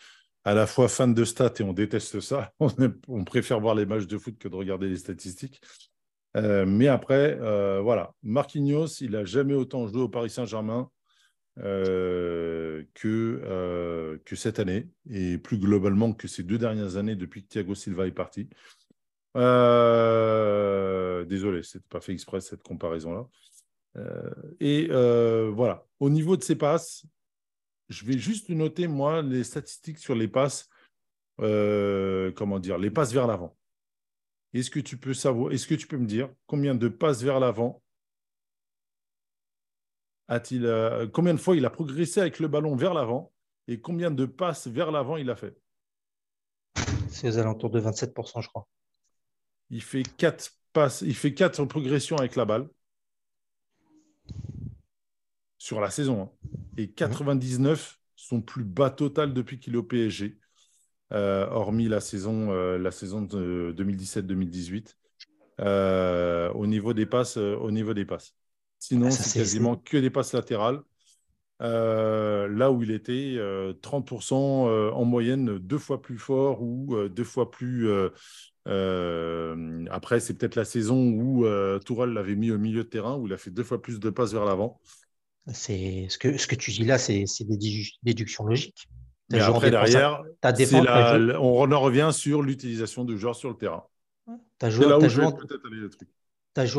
à 0.46 0.54
la 0.54 0.68
fois 0.68 0.90
fan 0.90 1.14
de 1.14 1.24
stats 1.24 1.54
et 1.60 1.64
on 1.64 1.74
déteste 1.74 2.20
ça. 2.20 2.54
On, 3.08 3.24
préfère 3.24 3.60
voir 3.60 3.76
les 3.76 3.86
matchs 3.86 4.08
de 4.08 4.18
foot 4.18 4.38
que 4.38 4.48
de 4.48 4.56
regarder 4.56 4.90
les 4.90 4.98
statistiques. 4.98 5.62
Euh, 6.36 6.66
mais 6.66 6.88
après, 6.88 7.38
euh, 7.42 7.80
voilà, 7.82 8.14
Marquinhos, 8.24 8.88
il 9.02 9.12
n'a 9.12 9.24
jamais 9.24 9.54
autant 9.54 9.88
joué 9.88 10.02
au 10.02 10.10
Paris 10.10 10.30
Saint-Germain 10.30 10.90
euh, 11.60 12.84
que, 12.96 14.20
cette 14.36 14.60
année, 14.60 14.90
et 15.10 15.38
plus 15.38 15.60
globalement 15.60 16.14
que 16.14 16.28
ces 16.28 16.44
deux 16.44 16.58
dernières 16.58 16.98
années 16.98 17.16
depuis 17.16 17.44
que 17.44 17.50
Thiago 17.50 17.76
Silva 17.76 18.08
est 18.08 18.12
parti. 18.12 18.50
désolé, 21.26 21.64
ce 21.64 21.78
n'était 21.78 21.90
pas 21.90 22.02
fait 22.02 22.14
exprès 22.14 22.42
cette 22.42 22.64
comparaison-là. 22.64 23.28
et 24.60 24.88
voilà, 25.54 25.86
au 26.00 26.10
niveau 26.10 26.36
de 26.36 26.44
ses 26.44 26.56
passes, 26.56 27.06
je 27.90 28.06
vais 28.06 28.18
juste 28.18 28.50
noter, 28.50 28.88
moi, 28.88 29.22
les 29.22 29.44
statistiques 29.44 29.98
sur 29.98 30.16
les 30.16 30.28
passes, 30.28 30.70
euh, 31.40 32.32
comment 32.32 32.60
dire, 32.60 32.78
les 32.78 32.92
passes 32.92 33.14
vers 33.14 33.28
l'avant. 33.28 33.56
Est-ce 34.54 34.70
que 34.70 34.80
tu 34.80 34.98
peux 34.98 35.14
savoir, 35.14 35.52
est-ce 35.52 35.68
que 35.68 35.76
tu 35.76 35.88
peux 35.88 35.98
me 35.98 36.06
dire 36.06 36.30
combien 36.46 36.76
de 36.76 36.88
passes 36.88 37.24
vers 37.24 37.40
l'avant 37.40 37.82
a-t-il, 40.30 40.66
euh, 40.66 41.08
combien 41.08 41.34
de 41.34 41.40
fois 41.40 41.56
il 41.56 41.66
a 41.66 41.70
progressé 41.70 42.22
avec 42.22 42.40
le 42.40 42.48
ballon 42.48 42.76
vers 42.76 42.94
l'avant 42.94 43.34
et 43.68 43.82
combien 43.82 44.10
de 44.10 44.26
passes 44.26 44.68
vers 44.68 44.92
l'avant 44.92 45.18
il 45.18 45.30
a 45.30 45.36
fait? 45.36 45.56
C'est 47.10 47.28
aux 47.28 47.38
alentours 47.38 47.70
de 47.70 47.82
27%, 47.82 48.42
je 48.42 48.48
crois. 48.48 48.68
Il 49.70 49.82
fait 49.82 50.04
quatre 50.04 50.52
passes, 50.72 51.02
il 51.02 51.16
fait 51.16 51.34
quatre 51.34 51.64
progressions 51.66 52.18
avec 52.18 52.36
la 52.36 52.46
balle 52.46 52.70
sur 55.64 55.80
la 55.80 55.90
saison. 55.90 56.24
hein. 56.24 56.30
Et 56.78 56.90
99, 56.92 57.98
son 58.18 58.42
plus 58.42 58.66
bas 58.66 58.90
total 58.90 59.34
depuis 59.34 59.60
qu'il 59.60 59.76
est 59.76 59.78
au 59.78 59.84
PSG, 59.84 60.38
euh, 61.14 61.48
hormis 61.48 61.88
la 61.88 62.02
saison, 62.02 62.52
euh, 62.52 62.78
la 62.78 62.92
saison 62.92 63.22
de 63.22 63.74
2017-2018. 63.78 64.98
euh, 65.62 66.52
au 66.52 66.68
niveau 66.68 66.94
des 66.94 67.06
passes, 67.06 67.38
euh, 67.38 67.56
au 67.56 67.72
niveau 67.72 67.94
des 67.94 68.04
passes. 68.04 68.36
Sinon, 68.80 69.08
Ah, 69.08 69.12
c'est 69.12 69.40
quasiment 69.40 69.78
que 69.78 69.96
des 69.98 70.10
passes 70.10 70.34
latérales. 70.34 70.82
Là 71.62 72.72
où 72.72 72.84
il 72.84 72.92
était 72.92 73.36
euh, 73.38 73.72
30% 73.82 74.68
euh, 74.68 74.92
en 74.92 75.06
moyenne, 75.06 75.60
deux 75.60 75.78
fois 75.78 76.02
plus 76.02 76.18
fort 76.18 76.62
ou 76.62 77.08
deux 77.08 77.24
fois 77.24 77.50
plus. 77.52 77.90
après, 78.66 80.20
c'est 80.20 80.34
peut-être 80.34 80.56
la 80.56 80.66
saison 80.66 81.08
où 81.08 81.46
Tourelle 81.86 82.12
l'avait 82.12 82.36
mis 82.36 82.52
au 82.52 82.58
milieu 82.58 82.84
de 82.84 82.90
terrain, 82.90 83.16
où 83.16 83.28
il 83.28 83.34
a 83.34 83.38
fait 83.38 83.52
deux 83.52 83.64
fois 83.64 83.82
plus 83.82 84.02
de 84.02 84.10
passes 84.10 84.34
vers 84.34 84.44
l'avant. 84.44 84.82
C'est 85.52 86.08
ce 86.10 86.18
que, 86.18 86.38
ce 86.38 86.48
que 86.48 86.56
tu 86.56 86.72
dis 86.72 86.86
là, 86.86 86.98
c'est 86.98 87.26
des 87.42 87.58
dédu- 87.58 87.96
déductions 88.04 88.46
logiques. 88.46 88.88
Mais 89.30 89.40
après, 89.56 89.68
à- 89.68 89.72
derrière, 89.72 90.24
défense- 90.54 90.86
la- 90.86 91.42
on 91.42 91.72
en 91.72 91.80
revient 91.82 92.12
sur 92.14 92.42
l'utilisation 92.42 93.04
du 93.04 93.18
joueur 93.18 93.36
sur 93.36 93.50
le 93.50 93.58
terrain. 93.58 93.84
t'as 94.58 94.70
C'est 94.70 94.76
joué, 94.78 94.86
là 94.88 94.98
où 94.98 95.02
en- 95.04 95.10
joué 95.10 95.24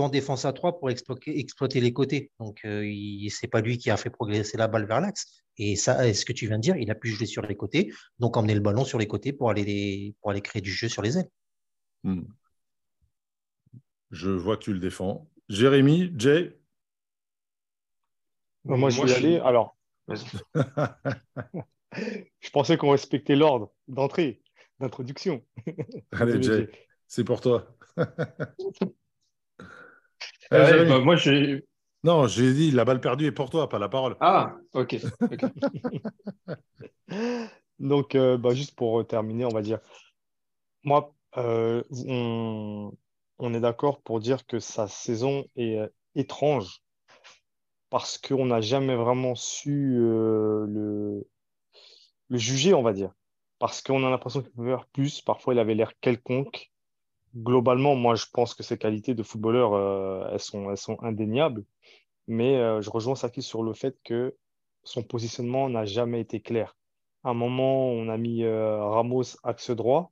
défense 0.08 0.44
à 0.44 0.52
3 0.52 0.78
pour 0.78 0.88
exploiter, 0.88 1.38
exploiter 1.38 1.80
les 1.80 1.92
côtés. 1.92 2.30
Donc, 2.38 2.60
euh, 2.64 2.88
c'est 3.28 3.48
pas 3.48 3.60
lui 3.60 3.76
qui 3.76 3.90
a 3.90 3.96
fait 3.96 4.08
progresser 4.08 4.56
la 4.56 4.68
balle 4.68 4.86
vers 4.86 5.00
l'axe. 5.00 5.42
Et 5.58 5.76
ça, 5.76 6.12
ce 6.14 6.24
que 6.24 6.32
tu 6.32 6.46
viens 6.46 6.56
de 6.58 6.62
dire, 6.62 6.76
il 6.76 6.90
a 6.90 6.94
pu 6.94 7.08
jouer 7.08 7.26
sur 7.26 7.42
les 7.42 7.56
côtés, 7.56 7.92
donc 8.18 8.36
emmener 8.36 8.54
le 8.54 8.60
ballon 8.60 8.84
sur 8.84 8.98
les 8.98 9.06
côtés 9.08 9.32
pour 9.32 9.50
aller, 9.50 10.14
pour 10.20 10.30
aller 10.30 10.40
créer 10.40 10.62
du 10.62 10.70
jeu 10.72 10.88
sur 10.88 11.02
les 11.02 11.18
ailes. 11.18 11.28
Hmm. 12.04 12.22
Je 14.10 14.30
vois 14.30 14.56
que 14.56 14.62
tu 14.64 14.72
le 14.72 14.78
défends. 14.78 15.28
Jérémy, 15.48 16.12
Jay, 16.16 16.56
Moi, 18.64 18.90
je 18.90 19.00
vais 19.00 19.08
y 19.08 19.08
je 19.08 19.14
aller. 19.14 19.38
Alors, 19.38 19.76
je 20.08 20.22
pensais 22.52 22.76
qu'on 22.76 22.90
respectait 22.90 23.36
l'ordre 23.36 23.72
d'entrée, 23.88 24.42
d'introduction. 24.80 25.42
allez, 26.12 26.42
Jay, 26.42 26.68
c'est 27.06 27.24
pour 27.24 27.40
toi. 27.40 27.66
Euh, 30.52 30.66
Jérémy. 30.66 30.90
bah, 30.90 30.98
moi, 30.98 31.16
j'ai. 31.16 31.64
Non, 32.04 32.26
j'ai 32.26 32.52
dit 32.52 32.70
la 32.70 32.84
balle 32.84 33.00
perdue 33.00 33.24
est 33.24 33.32
pour 33.32 33.48
toi, 33.48 33.66
pas 33.68 33.78
la 33.78 33.88
parole. 33.88 34.14
Ah, 34.20 34.54
ok. 34.74 34.96
Donc, 37.78 38.14
euh, 38.14 38.36
bah, 38.36 38.54
juste 38.54 38.76
pour 38.76 39.06
terminer, 39.06 39.46
on 39.46 39.52
va 39.52 39.62
dire, 39.62 39.80
moi, 40.84 41.14
euh, 41.36 41.82
on, 42.06 42.92
on 43.38 43.54
est 43.54 43.60
d'accord 43.60 44.00
pour 44.02 44.20
dire 44.20 44.46
que 44.46 44.60
sa 44.60 44.86
saison 44.86 45.44
est 45.56 45.78
euh, 45.78 45.88
étrange 46.14 46.83
parce 47.94 48.18
qu'on 48.18 48.46
n'a 48.46 48.60
jamais 48.60 48.96
vraiment 48.96 49.36
su 49.36 50.00
euh, 50.00 50.66
le, 50.66 51.24
juger, 52.36 52.74
on 52.74 52.82
va 52.82 52.92
dire. 52.92 53.12
Parce 53.60 53.82
qu'on 53.82 54.04
a 54.04 54.10
l'impression 54.10 54.42
qu'il 54.42 54.50
pouvait 54.50 54.72
faire 54.72 54.88
plus, 54.88 55.20
parfois 55.20 55.54
il 55.54 55.60
avait 55.60 55.76
l'air 55.76 55.92
quelconque. 56.00 56.72
Globalement, 57.36 57.94
moi, 57.94 58.16
je 58.16 58.24
pense 58.32 58.52
que 58.52 58.64
ses 58.64 58.78
qualités 58.78 59.14
de 59.14 59.22
footballeur, 59.22 59.74
euh, 59.74 60.28
elles 60.32 60.40
sont, 60.40 60.72
elles 60.72 60.76
sont 60.76 61.00
indéniables. 61.04 61.64
Mais 62.26 62.56
euh, 62.56 62.80
je 62.80 62.90
rejoins 62.90 63.14
Saki 63.14 63.42
sur 63.42 63.62
le 63.62 63.74
fait 63.74 63.96
que 64.02 64.36
son 64.82 65.04
positionnement 65.04 65.70
n'a 65.70 65.84
jamais 65.84 66.20
été 66.20 66.40
clair. 66.40 66.76
À 67.22 67.30
un 67.30 67.34
moment, 67.34 67.90
on 67.90 68.08
a 68.08 68.16
mis 68.16 68.44
Ramos 68.44 69.36
axe 69.44 69.70
droit 69.70 70.10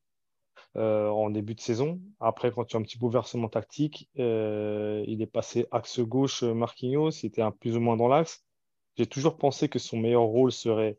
euh, 0.76 1.11
en 1.11 1.28
début 1.28 1.54
de 1.54 1.61
saison. 1.61 2.00
Après, 2.18 2.50
quand 2.50 2.64
tu 2.64 2.76
as 2.76 2.78
un 2.78 2.82
petit 2.82 2.96
bouleversement 2.96 3.50
tactique, 3.50 4.08
euh, 4.18 5.04
il 5.06 5.20
est 5.20 5.26
passé 5.26 5.66
axe 5.70 6.00
gauche 6.00 6.44
euh, 6.44 6.54
Marquinhos, 6.54 7.11
il 7.11 7.26
était 7.26 7.42
un 7.42 7.50
plus 7.50 7.76
ou 7.76 7.80
moins 7.80 7.98
dans 7.98 8.08
l'axe. 8.08 8.42
J'ai 8.96 9.04
toujours 9.04 9.37
pensé 9.37 9.68
que 9.68 9.78
son 9.78 9.98
meilleur 9.98 10.22
rôle 10.22 10.50
serait 10.50 10.98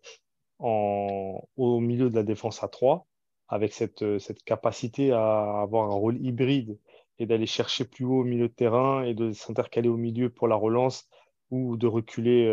au 0.59 1.79
milieu 1.79 2.09
de 2.11 2.15
la 2.15 2.21
défense 2.21 2.63
à 2.63 2.67
3, 2.67 3.07
avec 3.47 3.73
cette, 3.73 4.03
capacité 4.45 5.11
à 5.11 5.61
avoir 5.61 5.89
un 5.89 5.95
rôle 5.95 6.23
hybride 6.23 6.77
et 7.17 7.25
d'aller 7.25 7.47
chercher 7.47 7.85
plus 7.85 8.05
haut 8.05 8.19
au 8.19 8.23
milieu 8.23 8.49
de 8.49 8.53
terrain 8.53 9.03
et 9.03 9.15
de 9.15 9.31
s'intercaler 9.31 9.89
au 9.89 9.97
milieu 9.97 10.29
pour 10.29 10.47
la 10.47 10.55
relance 10.55 11.09
ou 11.49 11.77
de 11.77 11.87
reculer 11.87 12.47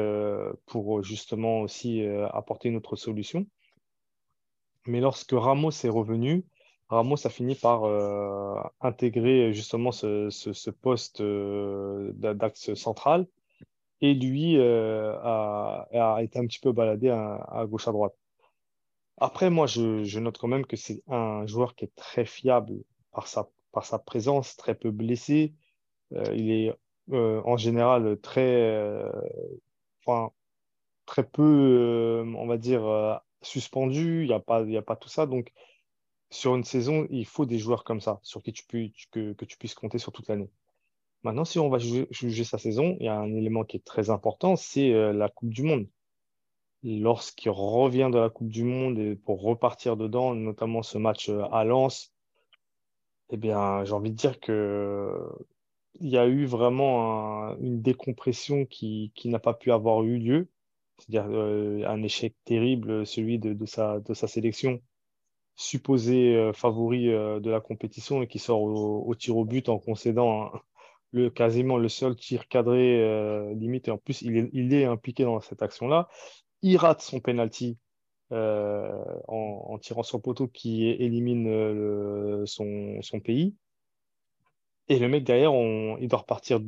pour 0.66 1.02
justement 1.02 1.60
aussi 1.60 2.02
apporter 2.32 2.68
une 2.70 2.76
autre 2.76 2.96
solution. 2.96 3.46
Mais 4.86 5.00
lorsque 5.00 5.32
Ramos 5.32 5.70
est 5.70 5.88
revenu, 5.88 6.44
Ramos 6.90 7.24
a 7.24 7.30
fini 7.30 7.54
par 7.54 7.84
euh, 7.84 8.60
intégrer 8.80 9.52
justement 9.52 9.92
ce, 9.92 10.70
poste 10.70 11.20
euh, 11.20 12.10
d'a- 12.14 12.34
d'axe 12.34 12.74
central 12.74 13.28
et 14.00 14.14
lui 14.14 14.56
euh, 14.58 15.14
a, 15.22 16.18
été 16.22 16.38
un 16.40 16.46
petit 16.46 16.58
peu 16.58 16.72
baladé 16.72 17.10
à, 17.10 17.64
gauche 17.68 17.86
à 17.86 17.92
droite. 17.92 18.14
Après, 19.18 19.50
moi, 19.50 19.66
je, 19.66 20.18
note 20.18 20.38
quand 20.38 20.48
même 20.48 20.66
que 20.66 20.76
c'est 20.76 21.02
un 21.08 21.46
joueur 21.46 21.76
qui 21.76 21.84
est 21.84 21.94
très 21.94 22.24
fiable 22.24 22.82
par 23.12 23.28
sa, 23.28 23.48
par 23.72 23.84
sa 23.84 23.98
présence, 23.98 24.56
très 24.56 24.74
peu 24.74 24.90
blessé. 24.90 25.54
Euh, 26.14 26.34
il 26.34 26.50
est 26.50 26.74
euh, 27.12 27.42
en 27.44 27.56
général 27.56 28.18
très, 28.20 28.40
euh, 28.42 29.10
enfin, 30.04 30.32
très 31.06 31.24
peu, 31.24 31.42
euh, 31.42 32.24
on 32.36 32.46
va 32.46 32.58
dire, 32.58 32.84
euh, 32.86 33.14
suspendu. 33.42 34.22
Il 34.24 34.28
n'y 34.28 34.34
a 34.34 34.40
pas, 34.40 34.64
a 34.64 34.82
pas 34.82 34.96
tout 34.96 35.08
ça. 35.08 35.26
Donc, 35.26 35.52
sur 36.30 36.54
une 36.56 36.64
saison, 36.64 37.06
il 37.10 37.26
faut 37.26 37.46
des 37.46 37.58
joueurs 37.58 37.84
comme 37.84 38.00
ça, 38.00 38.20
sur 38.22 38.42
qui 38.42 38.52
tu 38.52 38.64
que, 39.10 39.44
tu 39.44 39.56
puisses 39.58 39.74
compter 39.74 39.98
sur 39.98 40.12
toute 40.12 40.28
l'année. 40.28 40.50
Maintenant, 41.24 41.44
si 41.44 41.58
on 41.58 41.68
va 41.70 41.78
juger, 41.78 42.44
sa 42.44 42.58
saison, 42.58 42.96
il 43.00 43.06
y 43.06 43.08
a 43.08 43.18
un 43.18 43.34
élément 43.34 43.64
qui 43.64 43.76
est 43.78 43.84
très 43.84 44.10
important, 44.10 44.56
c'est 44.56 44.92
euh, 44.92 45.12
la 45.12 45.28
Coupe 45.28 45.50
du 45.50 45.62
Monde. 45.64 45.88
Lorsqu'il 46.82 47.50
revient 47.50 48.10
de 48.12 48.18
la 48.18 48.30
Coupe 48.30 48.48
du 48.50 48.64
Monde 48.64 48.98
et 48.98 49.16
pour 49.16 49.42
repartir 49.42 49.96
dedans, 49.96 50.34
notamment 50.34 50.82
ce 50.82 50.98
match 50.98 51.28
euh, 51.30 51.44
à 51.52 51.64
Lens, 51.64 52.12
eh 53.30 53.36
bien, 53.36 53.84
j'ai 53.84 53.92
envie 53.92 54.10
de 54.10 54.16
dire 54.16 54.40
que 54.40 55.12
il 56.00 56.08
y 56.10 56.18
a 56.18 56.26
eu 56.26 56.46
vraiment 56.46 57.50
un- 57.50 57.58
une 57.58 57.82
décompression 57.82 58.66
qui, 58.66 59.12
n'a 59.26 59.38
pas 59.40 59.54
pu 59.54 59.72
avoir 59.72 60.02
eu 60.04 60.18
lieu. 60.18 60.48
C'est-à-dire 60.98 61.30
euh, 61.30 61.84
un 61.86 62.02
échec 62.02 62.34
terrible, 62.44 63.06
celui 63.06 63.38
de 63.38 63.66
sa 63.66 64.00
sélection, 64.28 64.80
supposé 65.60 66.34
euh, 66.36 66.52
favori 66.54 67.10
euh, 67.10 67.38
de 67.38 67.50
la 67.50 67.60
compétition 67.60 68.22
et 68.22 68.26
qui 68.26 68.38
sort 68.38 68.62
au, 68.62 69.14
tir 69.14 69.36
au 69.36 69.44
but 69.44 69.68
en 69.68 69.78
concédant 69.78 70.50
le, 71.12 71.28
quasiment 71.28 71.76
le 71.76 71.88
seul 71.90 72.16
tir 72.16 72.48
cadré 72.48 73.02
euh, 73.02 73.52
limite. 73.54 73.88
Et 73.88 73.90
en 73.90 73.98
plus, 73.98 74.22
il 74.22 74.72
est, 74.72 74.84
impliqué 74.86 75.24
dans 75.24 75.40
cette 75.40 75.62
action-là. 75.62 76.08
Il 76.62 76.76
rate 76.78 77.02
son 77.02 77.20
penalty 77.20 77.78
en, 78.30 79.78
tirant 79.82 80.02
sur 80.02 80.22
poteau 80.22 80.48
qui 80.48 80.86
élimine 80.88 82.46
son, 82.46 83.02
son 83.02 83.20
pays. 83.20 83.54
Et 84.88 84.98
le 84.98 85.08
mec 85.08 85.24
derrière, 85.24 85.52
on- 85.52 85.98
il 85.98 86.08
doit 86.08 86.20
repartir 86.20 86.60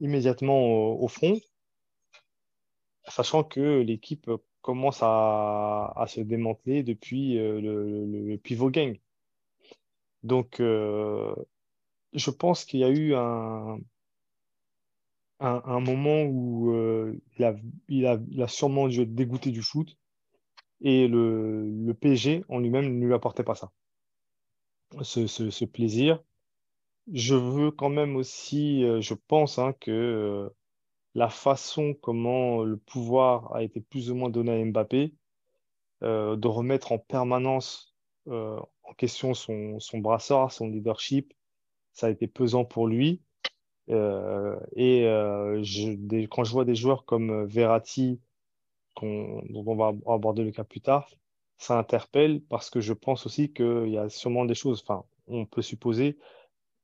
immédiatement 0.00 0.60
au, 0.60 1.04
au 1.04 1.08
front, 1.08 1.38
sachant 3.08 3.44
que 3.44 3.80
l'équipe 3.80 4.30
commence 4.62 5.00
à, 5.02 6.04
se 6.08 6.20
démanteler 6.20 6.82
depuis 6.82 7.38
euh, 7.38 7.60
le, 7.60 8.36
pivot 8.38 8.70
gang. 8.70 8.98
Donc, 10.22 10.60
euh, 10.60 11.34
je 12.12 12.30
pense 12.30 12.64
qu'il 12.64 12.80
y 12.80 12.84
a 12.84 12.90
eu 12.90 13.14
un, 13.14 13.78
un, 15.40 15.80
moment 15.80 16.22
où 16.22 16.72
euh, 16.72 17.20
il 17.38 17.44
a, 17.44 17.54
il 17.88 18.42
a, 18.42 18.48
sûrement 18.48 18.88
dû 18.88 19.02
être 19.02 19.14
dégoûté 19.14 19.50
du 19.50 19.62
foot 19.62 19.96
et 20.80 21.08
le, 21.08 21.68
le 21.68 21.94
PSG 21.94 22.44
en 22.48 22.58
lui-même 22.58 22.98
ne 22.98 23.06
lui 23.06 23.14
apportait 23.14 23.44
pas 23.44 23.54
ça, 23.54 23.72
ce, 25.02 25.26
ce, 25.26 25.64
plaisir. 25.64 26.22
Je 27.12 27.34
veux 27.34 27.70
quand 27.72 27.88
même 27.88 28.16
aussi, 28.16 28.84
euh, 28.84 29.00
je 29.00 29.14
pense 29.14 29.58
hein, 29.58 29.74
que 29.80 30.50
la 31.14 31.28
façon 31.28 31.94
comment 32.00 32.62
le 32.64 32.76
pouvoir 32.76 33.54
a 33.54 33.62
été 33.62 33.80
plus 33.80 34.10
ou 34.10 34.14
moins 34.14 34.30
donné 34.30 34.52
à 34.52 34.64
Mbappé, 34.64 35.14
euh, 36.02 36.36
de 36.36 36.48
remettre 36.48 36.92
en 36.92 36.98
permanence 36.98 37.94
euh, 38.28 38.58
en 38.84 38.94
question 38.94 39.34
son, 39.34 39.78
son 39.80 39.98
brassard, 39.98 40.52
son 40.52 40.68
leadership, 40.68 41.32
ça 41.92 42.08
a 42.08 42.10
été 42.10 42.26
pesant 42.26 42.64
pour 42.64 42.86
lui. 42.88 43.22
Euh, 43.90 44.58
et 44.76 45.06
euh, 45.06 45.62
quand 46.30 46.44
je 46.44 46.52
vois 46.52 46.64
des 46.64 46.74
joueurs 46.76 47.04
comme 47.04 47.44
Verratti, 47.46 48.20
qu'on- 48.94 49.42
dont 49.50 49.64
on 49.66 49.76
va 49.76 49.92
aborder 50.12 50.44
le 50.44 50.52
cas 50.52 50.64
plus 50.64 50.80
tard, 50.80 51.10
ça 51.58 51.78
interpelle 51.78 52.42
parce 52.42 52.70
que 52.70 52.80
je 52.80 52.92
pense 52.92 53.26
aussi 53.26 53.52
qu'il 53.52 53.88
y 53.88 53.98
a 53.98 54.08
sûrement 54.08 54.44
des 54.44 54.54
choses, 54.54 54.82
enfin, 54.82 55.04
on 55.28 55.46
peut 55.46 55.62
supposer 55.62 56.18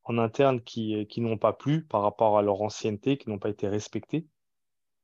en 0.09 0.18
interne 0.18 0.61
qui, 0.61 1.07
qui 1.07 1.21
n'ont 1.21 1.38
pas 1.38 1.53
plu 1.53 1.85
par 1.85 2.03
rapport 2.03 2.38
à 2.38 2.42
leur 2.42 2.61
ancienneté, 2.62 3.16
qui 3.18 3.29
n'ont 3.31 3.38
pas 3.38 3.51
été 3.51 3.68
respectées. 3.68 4.27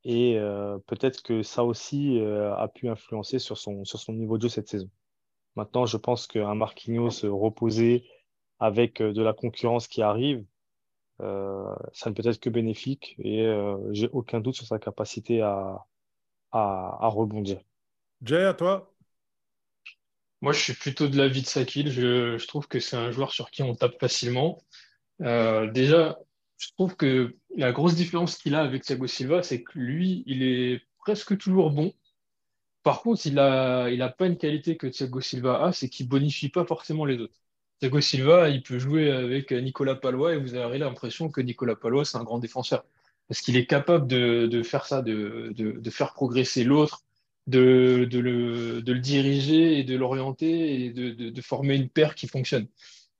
Et 0.03 0.37
euh, 0.37 0.77
peut-être 0.87 1.23
que 1.23 1.43
ça 1.43 1.63
aussi 1.63 2.19
euh, 2.19 2.55
a 2.55 2.67
pu 2.67 2.89
influencer 2.89 3.39
sur 3.39 3.57
son, 3.57 3.85
sur 3.85 3.99
son 3.99 4.13
niveau 4.13 4.37
de 4.37 4.43
jeu 4.43 4.49
cette 4.49 4.67
saison. 4.67 4.89
Maintenant, 5.55 5.85
je 5.85 5.97
pense 5.97 6.27
qu'un 6.27 6.55
Marquinhos 6.55 7.21
reposé 7.23 8.05
avec 8.59 9.01
de 9.01 9.21
la 9.21 9.33
concurrence 9.33 9.87
qui 9.87 10.01
arrive, 10.01 10.45
ça 11.19 12.09
ne 12.09 12.11
peut 12.11 12.27
être 12.27 12.39
que 12.41 12.49
bénéfique 12.49 13.15
et 13.19 13.47
j'ai 13.91 14.09
aucun 14.09 14.41
doute 14.41 14.55
sur 14.55 14.65
sa 14.65 14.79
capacité 14.79 15.41
à, 15.41 15.85
à, 16.51 16.97
à 17.01 17.07
rebondir. 17.07 17.61
Jay, 18.21 18.43
à 18.43 18.53
toi 18.53 18.93
Moi, 20.41 20.53
je 20.53 20.59
suis 20.59 20.73
plutôt 20.73 21.07
de 21.07 21.17
l'avis 21.17 21.41
de 21.41 21.47
Sakil. 21.47 21.91
Je, 21.91 22.37
je 22.37 22.47
trouve 22.47 22.67
que 22.67 22.79
c'est 22.79 22.95
un 22.95 23.11
joueur 23.11 23.31
sur 23.31 23.51
qui 23.51 23.63
on 23.63 23.75
tape 23.75 23.99
facilement. 23.99 24.57
Euh, 25.21 25.71
déjà, 25.71 26.19
je 26.57 26.69
trouve 26.73 26.95
que 26.95 27.35
la 27.55 27.71
grosse 27.71 27.95
différence 27.95 28.37
qu'il 28.37 28.55
a 28.55 28.61
avec 28.61 28.83
Thiago 28.83 29.07
Silva, 29.07 29.43
c'est 29.43 29.63
que 29.63 29.77
lui, 29.77 30.23
il 30.27 30.43
est 30.43 30.81
presque 30.99 31.37
toujours 31.37 31.71
bon. 31.71 31.93
Par 32.83 33.01
contre, 33.01 33.25
il 33.25 33.39
a, 33.39 33.89
il 33.89 34.01
a 34.01 34.09
pas 34.09 34.27
une 34.27 34.37
qualité 34.37 34.77
que 34.77 34.87
Thiago 34.87 35.21
Silva 35.21 35.65
a, 35.65 35.73
c'est 35.73 35.89
qu'il 35.89 36.07
bonifie 36.07 36.49
pas 36.49 36.65
forcément 36.65 37.05
les 37.05 37.19
autres. 37.19 37.33
Thiago 37.79 37.99
Silva, 38.01 38.49
il 38.49 38.63
peut 38.63 38.79
jouer 38.79 39.11
avec 39.11 39.51
Nicolas 39.51 39.95
Palois 39.95 40.33
et 40.35 40.37
vous 40.37 40.55
aurez 40.55 40.77
l'impression 40.77 41.29
que 41.29 41.41
Nicolas 41.41 41.75
Palois, 41.75 42.05
c'est 42.05 42.17
un 42.17 42.23
grand 42.23 42.39
défenseur. 42.39 42.85
Parce 43.27 43.41
qu'il 43.41 43.57
est 43.57 43.65
capable 43.65 44.07
de, 44.07 44.63
faire 44.63 44.85
ça, 44.85 45.01
de, 45.01 45.89
faire 45.89 46.13
progresser 46.13 46.63
l'autre, 46.63 47.03
de, 47.47 48.07
le, 48.11 48.81
diriger 48.99 49.79
et 49.79 49.83
de 49.83 49.95
l'orienter 49.95 50.85
et 50.85 50.89
de 50.91 51.41
former 51.41 51.75
une 51.75 51.89
paire 51.89 52.15
qui 52.15 52.27
fonctionne. 52.27 52.67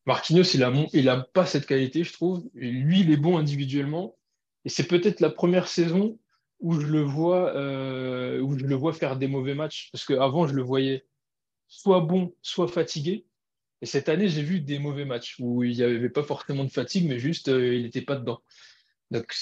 Marquinhos, 0.06 0.54
il 0.54 0.64
a, 0.64 0.72
il 0.94 1.10
a 1.10 1.18
pas 1.18 1.46
cette 1.46 1.66
qualité, 1.66 2.04
je 2.04 2.14
trouve. 2.14 2.44
Lui, 2.54 3.02
il 3.02 3.12
est 3.12 3.18
bon 3.18 3.38
individuellement. 3.38 4.16
Et 4.64 4.70
c'est 4.70 4.88
peut-être 4.88 5.20
la 5.20 5.30
première 5.30 5.68
saison 5.68 6.18
où 6.60 6.80
je 6.80 6.88
le 6.88 7.02
vois, 7.02 7.56
euh, 7.56 8.94
faire 8.94 9.18
des 9.18 9.28
mauvais 9.28 9.56
matchs. 9.56 9.90
Parce 9.92 10.06
qu'avant, 10.06 10.48
je 10.48 10.54
le 10.54 10.62
voyais 10.62 11.06
soit 11.68 12.02
bon, 12.02 12.34
soit 12.42 12.68
fatigué. 12.68 13.26
Et 13.82 13.86
cette 13.86 14.10
année, 14.10 14.30
j'ai 14.30 14.42
vu 14.42 14.62
des 14.62 14.80
mauvais 14.80 15.06
matchs 15.06 15.36
où 15.40 15.64
il 15.64 15.76
n'y 15.76 15.84
avait 15.84 16.10
pas 16.10 16.24
forcément 16.24 16.64
de 16.64 16.70
fatigue, 16.70 17.08
mais 17.08 17.20
juste, 17.20 17.50
euh, 17.50 17.76
il 17.76 17.84
n'était 17.84 18.02
pas 18.02 18.16
dedans. 18.16 18.42
Donc, 19.12 19.36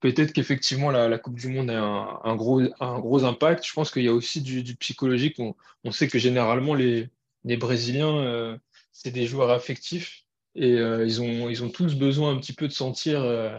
peut-être 0.00 0.32
qu'effectivement, 0.32 0.90
la, 0.90 1.18
Coupe 1.18 1.38
du 1.38 1.48
Monde 1.48 1.70
a 1.70 2.20
un, 2.22 2.36
gros, 2.36 3.24
impact. 3.24 3.66
Je 3.66 3.72
pense 3.72 3.90
qu'il 3.90 4.04
y 4.04 4.08
a 4.08 4.14
aussi 4.14 4.40
du, 4.40 4.76
psychologique. 4.76 5.40
On, 5.82 5.90
sait 5.90 6.08
que 6.08 6.18
généralement, 6.18 6.74
les, 6.74 7.08
les 7.44 7.56
Brésiliens, 7.56 8.16
euh, 8.18 8.56
c'est 8.94 9.10
des 9.10 9.26
joueurs 9.26 9.50
affectifs 9.50 10.24
et 10.54 10.74
euh, 10.74 11.04
ils, 11.04 11.20
ont, 11.20 11.50
ils 11.50 11.62
ont 11.64 11.68
tous 11.68 11.96
besoin 11.96 12.30
un 12.30 12.38
petit 12.38 12.52
peu 12.52 12.68
de 12.68 12.72
sentir 12.72 13.22
euh, 13.22 13.58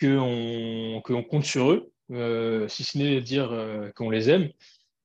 qu'on 0.00 1.00
que 1.02 1.28
compte 1.28 1.44
sur 1.44 1.72
eux, 1.72 1.90
euh, 2.12 2.68
si 2.68 2.84
ce 2.84 2.98
n'est 2.98 3.20
dire 3.22 3.50
qu'on 3.96 4.10
les 4.10 4.30
aime. 4.30 4.50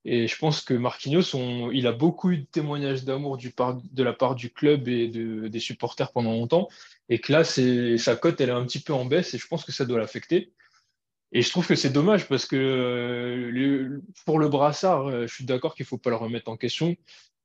Et 0.07 0.27
je 0.27 0.37
pense 0.37 0.61
que 0.61 0.75
Marquinhos, 0.75 1.35
on, 1.35 1.71
il 1.71 1.87
a 1.87 1.91
beaucoup 1.91 2.29
eu 2.29 2.37
de 2.39 2.45
témoignages 2.45 3.05
d'amour 3.05 3.37
de 3.39 4.03
la 4.03 4.13
part 4.13 4.35
du 4.35 4.51
club 4.51 4.87
et 4.87 5.07
de, 5.07 5.47
des 5.47 5.59
supporters 5.59 6.11
pendant 6.11 6.33
longtemps. 6.33 6.67
Et 7.09 7.19
que 7.19 7.31
là, 7.31 7.43
sa 7.43 8.15
cote, 8.15 8.39
elle 8.39 8.49
est 8.49 8.51
un 8.51 8.65
petit 8.65 8.81
peu 8.81 8.93
en 8.93 9.05
baisse 9.05 9.33
et 9.33 9.39
je 9.39 9.47
pense 9.47 9.63
que 9.63 9.71
ça 9.71 9.85
doit 9.85 9.97
l'affecter. 9.97 10.51
Et 11.31 11.41
je 11.41 11.49
trouve 11.49 11.65
que 11.65 11.75
c'est 11.75 11.89
dommage 11.89 12.27
parce 12.27 12.45
que 12.45 13.99
pour 14.25 14.37
le 14.37 14.47
brassard, 14.47 15.09
je 15.27 15.33
suis 15.33 15.45
d'accord 15.45 15.75
qu'il 15.75 15.85
ne 15.85 15.87
faut 15.87 15.97
pas 15.97 16.11
le 16.11 16.17
remettre 16.17 16.51
en 16.51 16.57
question 16.57 16.95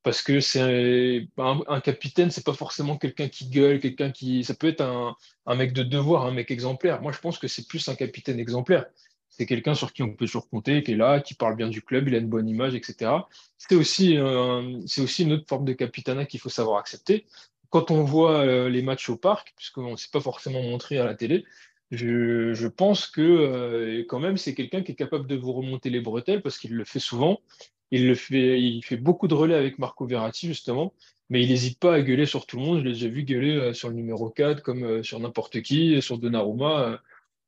parce 0.03 0.23
que 0.23 0.41
c'est 0.41 1.29
un, 1.37 1.61
un, 1.69 1.81
capitaine, 1.81 2.31
c'est 2.31 2.45
pas 2.45 2.55
forcément 2.55 2.97
quelqu'un 2.97 3.29
qui 3.29 3.49
gueule, 3.49 3.81
quelqu'un 3.81 4.11
qui, 4.11 4.45
ça 4.45 4.55
peut 4.55 4.69
être 4.69 4.81
un, 4.81 5.55
mec 5.55 5.73
de 5.73 5.83
devoir, 5.83 6.25
un 6.25 6.33
mec 6.33 6.51
exemplaire. 6.51 7.03
Moi, 7.03 7.13
je 7.13 7.19
pense 7.19 7.39
que 7.39 7.49
c'est 7.49 7.69
plus 7.69 7.87
un 7.89 7.95
capitaine 7.95 8.41
exemplaire. 8.41 8.87
C'est 9.29 9.47
quelqu'un 9.47 9.75
sur 9.75 9.93
qui 9.93 10.03
on 10.03 10.09
peut 10.09 10.27
toujours 10.27 10.49
compter, 10.49 10.83
qui 10.83 10.93
est 10.93 10.97
là, 10.97 11.21
qui 11.21 11.35
parle 11.35 11.55
bien 11.57 11.69
du 11.69 11.83
club, 11.83 12.09
il 12.09 12.15
a 12.15 12.19
une 12.19 12.29
bonne 12.29 12.49
image, 12.49 12.75
etc. 12.75 13.13
C'est 13.59 13.75
aussi, 13.75 14.17
euh, 14.17 14.81
c'est 14.87 15.03
aussi 15.03 15.23
une 15.25 15.33
autre 15.33 15.47
forme 15.49 15.65
de 15.65 15.73
capitana 15.75 16.25
qu'il 16.25 16.41
faut 16.41 16.49
savoir 16.49 16.79
accepter. 16.79 17.27
Quand 17.69 17.91
on 17.91 18.03
voit 18.03 18.41
euh, 18.41 18.69
les 18.69 18.83
matchs 18.83 19.09
au 19.11 19.17
parc, 19.17 19.53
puisqu'on 19.57 19.93
ne 19.93 19.97
s'est 19.97 20.11
pas 20.13 20.21
forcément 20.21 20.63
montré 20.63 20.99
à 20.99 21.05
la 21.05 21.15
télé, 21.15 21.45
je, 21.91 22.55
je 22.55 22.69
pense 22.69 23.07
que 23.07 23.21
euh, 23.21 24.05
quand 24.09 24.21
même 24.21 24.37
c'est 24.37 24.55
quelqu'un 24.55 24.83
qui 24.83 24.93
est 24.93 24.97
capable 24.97 25.27
de 25.27 25.37
vous 25.37 25.53
remonter 25.53 25.91
les 25.91 26.01
bretelles 26.01 26.41
parce 26.43 26.57
qu'il 26.59 26.75
le 26.75 26.85
fait 26.85 27.01
souvent 27.01 27.41
il, 27.91 28.07
le 28.07 28.15
fait, 28.15 28.61
il 28.61 28.83
fait 28.85 28.97
beaucoup 28.97 29.29
de 29.29 29.35
relais 29.35 29.55
avec 29.55 29.79
Marco 29.79 30.07
Verratti, 30.07 30.47
justement, 30.47 30.95
mais 31.29 31.43
il 31.43 31.49
n'hésite 31.49 31.79
pas 31.79 31.95
à 31.95 32.01
gueuler 32.03 32.27
sur 32.27 32.47
tout 32.47 32.59
le 32.59 32.65
monde. 32.65 32.81
Je 32.81 32.85
l'ai 32.85 32.93
déjà 32.93 33.09
vu 33.09 33.25
gueuler 33.25 33.57
euh, 33.57 33.73
sur 33.73 33.89
le 33.89 33.95
numéro 33.95 34.31
4, 34.31 34.63
comme 34.63 34.85
euh, 34.85 35.03
sur 35.03 35.21
n'importe 35.21 35.63
qui, 35.63 36.01
sur 36.03 36.19
Donnarumma, 36.19 36.81
euh, 36.81 36.97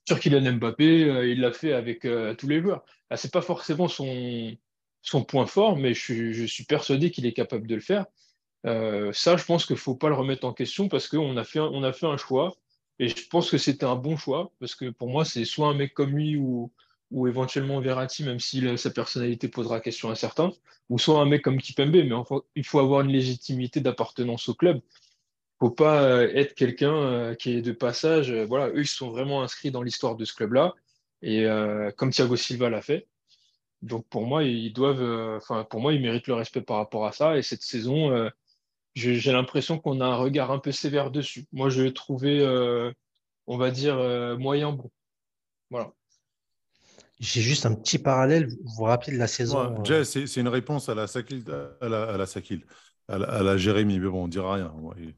sur 0.07 0.21
Kylian 0.21 0.53
Mbappé. 0.55 1.31
il 1.31 1.41
l'a 1.41 1.53
fait 1.53 1.73
avec 1.73 2.07
tous 2.39 2.49
les 2.49 2.61
joueurs. 2.61 2.85
Ah, 3.11 3.17
Ce 3.17 3.27
n'est 3.27 3.31
pas 3.31 3.43
forcément 3.43 3.89
son, 3.89 4.57
point 5.29 5.47
fort, 5.47 5.77
mais 5.77 5.95
je 5.95 6.45
suis, 6.47 6.65
persuadé 6.65 7.11
qu'il 7.11 7.27
est 7.27 7.33
capable 7.33 7.69
de 7.69 7.77
le 7.77 7.81
faire. 7.81 8.07
ça, 8.65 9.37
je 9.37 9.45
pense 9.45 9.65
qu'il 9.65 9.75
ne 9.75 9.81
faut 9.81 9.95
pas 9.95 10.09
le 10.09 10.17
remettre 10.17 10.45
en 10.45 10.53
question 10.53 10.89
parce 10.89 11.07
qu'on 11.07 11.37
a, 11.37 11.45
on 11.57 11.83
a 11.85 11.93
fait 11.93 12.07
un 12.07 12.17
choix. 12.17 12.57
Et 12.99 13.09
je 13.09 13.29
pense 13.29 13.51
que 13.51 13.59
c'était 13.59 13.87
un 13.87 13.95
bon 13.97 14.17
choix 14.17 14.53
parce 14.59 14.75
que 14.75 14.91
pour 14.91 15.09
moi, 15.09 15.25
c'est 15.25 15.45
soit 15.45 15.69
un 15.69 15.75
mec 15.75 15.95
comme 15.95 16.17
lui 16.17 16.37
ou 16.37 16.73
ou 17.13 17.29
éventuellement 17.29 17.81
Verratti, 17.81 18.25
même 18.25 18.41
si 18.41 18.77
sa 18.79 18.91
personnalité 18.91 19.49
posera 19.49 19.81
question 19.81 20.11
à 20.11 20.15
certains, 20.15 20.53
ou 20.89 20.99
soit 20.99 21.21
un 21.21 21.27
mec 21.27 21.43
comme 21.43 21.59
Kipembe, 21.61 21.93
mais 21.93 22.11
il 22.57 22.65
faut 22.65 22.81
avoir 22.81 23.03
une 23.03 23.13
légitimité 23.13 23.81
d'appartenance 23.81 24.49
au 24.49 24.55
club. 24.55 24.81
Il 25.63 25.67
ne 25.67 25.69
faut 25.69 25.75
pas 25.75 26.03
euh, 26.03 26.29
être 26.35 26.55
quelqu'un 26.55 26.95
euh, 26.95 27.35
qui 27.35 27.53
est 27.53 27.63
de 27.63 27.71
passage. 27.71 28.33
Euh, 28.33 28.45
voilà, 28.47 28.69
eux, 28.71 28.81
ils 28.81 28.87
sont 28.87 29.11
vraiment 29.11 29.43
inscrits 29.43 29.71
dans 29.71 29.83
l'histoire 29.83 30.17
de 30.17 30.25
ce 30.25 30.35
club-là, 30.35 30.75
et 31.23 31.47
comme 31.97 32.11
Thiago 32.11 32.35
Silva 32.35 32.69
l'a 32.69 32.83
fait. 32.83 33.07
Donc 33.81 34.07
pour 34.09 34.27
moi, 34.27 34.43
ils 34.43 34.73
doivent, 34.73 35.37
enfin 35.37 35.65
pour 35.65 35.81
moi, 35.81 35.93
ils 35.93 36.03
méritent 36.03 36.27
le 36.27 36.35
respect 36.35 36.63
par 36.63 36.79
rapport 36.79 37.07
à 37.07 37.13
ça. 37.13 37.39
Et 37.39 37.43
cette 37.43 37.63
saison, 37.63 38.29
j'ai 38.97 39.33
l'impression 39.33 39.79
qu'on 39.79 40.01
a 40.01 40.07
un 40.07 40.17
regard 40.17 40.51
un 40.51 40.59
peu 40.59 40.73
sévère 40.73 41.13
dessus. 41.13 41.47
Moi, 41.53 41.71
je 41.71 41.83
l'ai 41.83 41.95
trouvé, 41.95 42.45
on 43.47 43.57
va 43.57 43.71
dire, 43.71 43.97
moyen 44.37 44.73
bon. 44.73 44.91
Voilà. 45.71 45.93
J'ai 47.23 47.41
juste 47.41 47.67
un 47.67 47.75
petit 47.75 48.01
parallèle. 48.01 48.49
Vous 48.49 48.75
vous 48.79 48.83
rappelez 48.83 49.13
de 49.13 49.19
la 49.19 49.29
saison 49.29 49.79
ouais, 49.79 49.85
Jay, 49.85 50.05
c'est 50.05 50.37
une 50.41 50.49
réponse 50.49 50.89
à 50.89 50.97
la 50.97 51.07
Sakil, 51.07 51.45
à 51.81 51.89
la, 51.89 52.03
à 52.03 52.17
la, 52.17 52.27
Sakil, 52.27 52.65
à 53.07 53.17
la, 53.17 53.27
à 53.29 53.43
la 53.45 53.57
Jérémy, 53.57 54.01
mais 54.01 54.09
bon, 54.09 54.25
on 54.25 54.27
ne 54.27 54.33
dira 54.33 54.55
rien. 54.55 54.75
Il, 54.99 55.15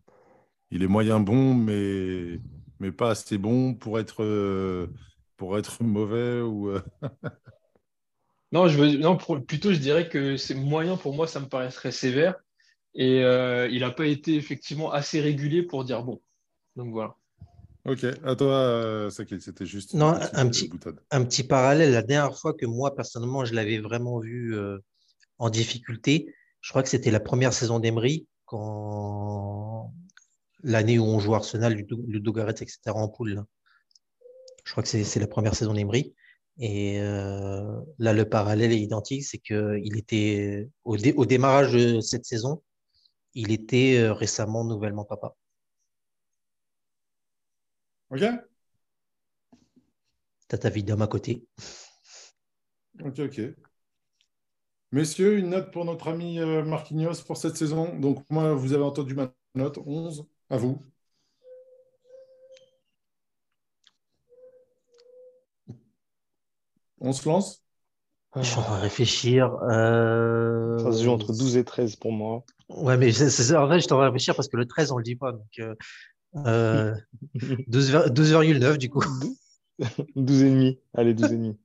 il, 0.71 0.83
est 0.83 0.87
moyen 0.87 1.19
bon, 1.19 1.55
mais, 1.55 2.41
mais 2.79 2.93
pas 2.93 3.13
assez 3.13 3.39
bon 3.39 3.75
pour 3.75 3.99
être, 3.99 4.23
pour 5.39 5.57
être 5.57 5.83
mauvais. 5.83 6.43
Ou... 6.43 6.69
euh, 6.69 6.83
non, 8.53 8.69
je 8.69 8.79
veux, 8.79 8.99
non 8.99 9.17
pour, 9.17 9.43
plutôt, 9.43 9.73
je 9.73 9.79
dirais 9.79 10.11
que 10.11 10.37
c'est 10.37 10.55
moyen 10.55 10.99
pour 10.99 11.15
moi, 11.15 11.27
ça 11.27 11.41
me 11.41 11.47
paraîtrait 11.47 11.91
sévère. 11.91 12.35
Et 12.95 13.25
euh, 13.25 13.67
il 13.71 13.81
n'a 13.81 13.91
pas 13.91 14.07
été 14.07 14.35
effectivement 14.35 14.93
assez 14.93 15.23
régulier 15.23 15.63
pour 15.63 15.85
dire 15.85 16.03
bon. 16.03 16.21
Donc 16.77 16.93
voilà. 16.93 17.17
Ok, 17.87 18.05
à 18.25 18.35
toi, 18.35 18.55
euh, 18.55 19.11
c'était 19.11 19.67
juste 19.67 19.93
non, 19.93 20.15
un, 20.33 20.49
petit, 20.49 20.71
un 21.11 21.25
petit 21.25 21.45
parallèle. 21.45 21.93
La 21.93 22.03
dernière 22.03 22.37
fois 22.39 22.55
que 22.55 22.65
moi, 22.65 22.95
personnellement, 22.95 23.45
je 23.45 23.55
l'avais 23.55 23.79
vraiment 23.79 24.19
vu 24.21 24.57
euh, 24.57 24.79
en 25.39 25.51
difficulté, 25.51 26.35
je 26.63 26.71
crois 26.71 26.83
que 26.83 26.89
c'était 26.89 27.11
la 27.11 27.21
première 27.21 27.53
saison 27.53 27.79
d'Emery, 27.81 28.27
quand 28.47 29.93
l'année 30.63 30.99
où 30.99 31.05
on 31.05 31.19
joue 31.21 31.35
Arsenal, 31.35 31.75
Ludo 31.75 32.33
Garrett, 32.33 32.63
etc. 32.63 32.79
en 32.87 33.09
poule. 33.09 33.35
Là. 33.35 33.45
Je 34.65 34.73
crois 34.73 34.83
que 34.83 34.89
c'est 34.89 35.21
la 35.21 35.27
première 35.27 35.55
saison 35.55 35.75
d'Emery. 35.75 36.15
Et 36.59 37.01
euh, 37.01 37.81
là, 37.99 38.13
le 38.13 38.29
parallèle 38.29 38.73
est 38.73 38.81
identique, 38.81 39.25
c'est 39.25 39.39
qu'il 39.39 39.97
était 39.99 40.71
au, 40.85 40.97
dé 40.97 41.13
au 41.17 41.27
démarrage 41.27 41.73
de 41.73 42.01
cette 42.01 42.25
saison, 42.25 42.63
il 43.35 43.51
était 43.51 43.99
euh, 43.99 44.13
récemment 44.13 44.65
nouvellement 44.65 45.05
papa. 45.05 45.37
Ok? 48.15 48.23
T'as 50.47 50.59
ta 50.59 50.71
vie 50.71 50.85
d'homme 50.85 51.03
à 51.03 51.09
côté. 51.09 51.49
Ok, 53.03 53.19
ok. 53.19 53.41
Messieurs, 54.93 55.39
une 55.39 55.51
note 55.51 55.73
pour 55.73 55.85
notre 55.85 56.07
ami 56.07 56.39
Marquinhos 56.39 57.25
pour 57.27 57.37
cette 57.37 57.57
saison. 57.57 57.99
Donc, 57.99 58.25
moi, 58.31 58.55
vous 58.55 58.73
avez 58.73 58.85
entendu 58.85 59.15
ma 59.15 59.35
note, 59.57 59.79
11. 59.85 60.29
À 60.49 60.57
vous. 60.57 60.81
On 67.01 67.13
se 67.13 67.29
lance? 67.29 67.65
Je 68.37 68.43
suis 68.43 68.59
en 68.59 68.63
train 68.63 68.77
de 68.77 68.83
réfléchir. 68.83 69.53
Euh... 69.65 70.79
Ça 70.79 70.93
se 70.93 71.03
joue 71.03 71.11
entre 71.11 71.33
12 71.33 71.57
et 71.57 71.65
13 71.65 71.97
pour 71.97 72.13
moi. 72.13 72.45
Ouais, 72.69 72.97
mais 72.97 73.11
c'est, 73.11 73.57
en 73.57 73.69
fait, 73.69 73.75
je 73.75 73.81
suis 73.81 73.93
en 73.93 73.97
train 73.97 74.05
de 74.07 74.11
réfléchir 74.11 74.37
parce 74.37 74.47
que 74.47 74.57
le 74.57 74.67
13, 74.67 74.93
on 74.93 74.95
ne 74.95 75.01
le 75.01 75.05
dit 75.05 75.17
pas. 75.17 75.33
Donc, 75.33 75.59
euh... 75.59 75.75
Euh, 76.37 76.95
12,9 77.35 78.79
du 78.79 78.91
coup. 78.91 79.01
12,5. 79.81 80.79
Allez, 80.95 81.15
12,5. 81.15 81.57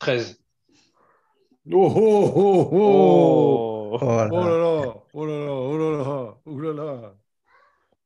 13. 0.00 0.40
Oh, 1.72 1.92
oh, 1.94 2.32
oh, 2.34 2.68
oh, 2.72 3.98
oh, 4.00 4.06
là. 4.06 4.28
oh 4.32 4.44
là 4.44 4.58
là, 4.58 4.94
oh 5.12 5.26
là 5.26 5.38
là, 5.38 5.52
oh 5.52 5.78
là 5.78 5.90
là, 5.98 6.38
oh 6.46 6.58
là 6.58 6.72
là. 6.72 7.14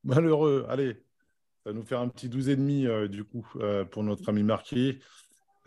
Malheureux. 0.03 0.65
Allez, 0.69 0.93
ça 1.63 1.71
va 1.71 1.73
nous 1.73 1.83
faire 1.83 1.99
un 1.99 2.09
petit 2.09 2.27
12,5 2.27 2.85
euh, 2.85 3.07
du 3.07 3.23
coup 3.23 3.47
euh, 3.55 3.85
pour 3.85 4.03
notre 4.03 4.29
ami 4.29 4.43
Marquis. 4.43 4.99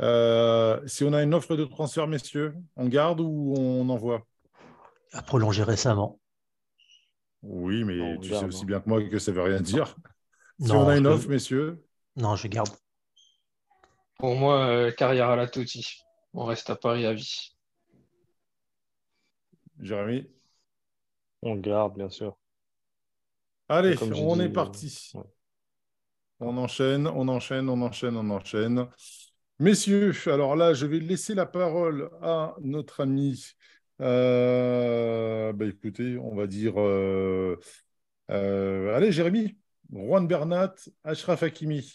Euh, 0.00 0.80
si 0.86 1.02
on 1.02 1.12
a 1.12 1.22
une 1.22 1.34
offre 1.34 1.56
de 1.56 1.64
transfert, 1.64 2.06
messieurs, 2.06 2.54
on 2.76 2.86
garde 2.86 3.20
ou 3.20 3.54
on 3.56 3.88
envoie? 3.88 4.24
À 5.12 5.22
prolonger 5.22 5.64
récemment. 5.64 6.20
Oui, 7.42 7.84
mais 7.84 8.18
tu 8.20 8.30
sais 8.30 8.44
aussi 8.44 8.62
hein. 8.62 8.66
bien 8.66 8.80
que 8.80 8.88
moi 8.88 9.02
que 9.08 9.18
ça 9.18 9.30
ne 9.30 9.36
veut 9.36 9.42
rien 9.42 9.60
dire. 9.60 9.94
Si 10.60 10.66
Non, 10.68 10.80
on 10.80 10.88
a 10.88 10.96
une 10.96 11.04
je- 11.04 11.10
offre, 11.10 11.28
messieurs, 11.28 11.84
Non, 12.16 12.34
je 12.34 12.48
garde. 12.48 12.70
Pour 14.18 14.34
moi, 14.34 14.66
euh, 14.66 14.90
carrière 14.90 15.28
à 15.28 15.36
la 15.36 15.46
Totti. 15.46 16.00
On 16.34 16.44
reste 16.46 16.68
à 16.68 16.74
Paris 16.74 17.06
à 17.06 17.12
vie. 17.12 17.54
Jérémy. 19.80 20.28
On 21.42 21.54
garde, 21.54 21.96
bien 21.96 22.08
sûr. 22.08 22.36
Allez, 23.68 23.96
on 24.02 24.34
dit, 24.34 24.42
est 24.42 24.48
euh, 24.48 24.52
parti. 24.52 25.12
ouais. 25.14 25.22
On 26.40 26.56
enchaîne, 26.56 27.06
on 27.06 27.28
enchaîne, 27.28 27.68
on 27.68 27.80
enchaîne, 27.82 28.16
on 28.16 28.30
enchaîne. 28.30 28.86
Messieurs, 29.60 30.12
alors 30.26 30.56
là, 30.56 30.72
je 30.74 30.86
vais 30.86 31.00
laisser 31.00 31.34
la 31.34 31.46
parole 31.46 32.10
à 32.22 32.54
notre 32.60 33.00
ami. 33.02 33.52
Euh, 34.00 35.52
bah, 35.52 35.66
écoutez, 35.66 36.18
on 36.18 36.34
va 36.34 36.46
dire. 36.46 36.74
euh, 36.80 37.58
euh, 38.30 38.94
allez, 38.96 39.12
Jérémy, 39.12 39.58
Juan 39.92 40.26
Bernat, 40.26 40.74
Ashraf 41.04 41.42
Hakimi. 41.42 41.94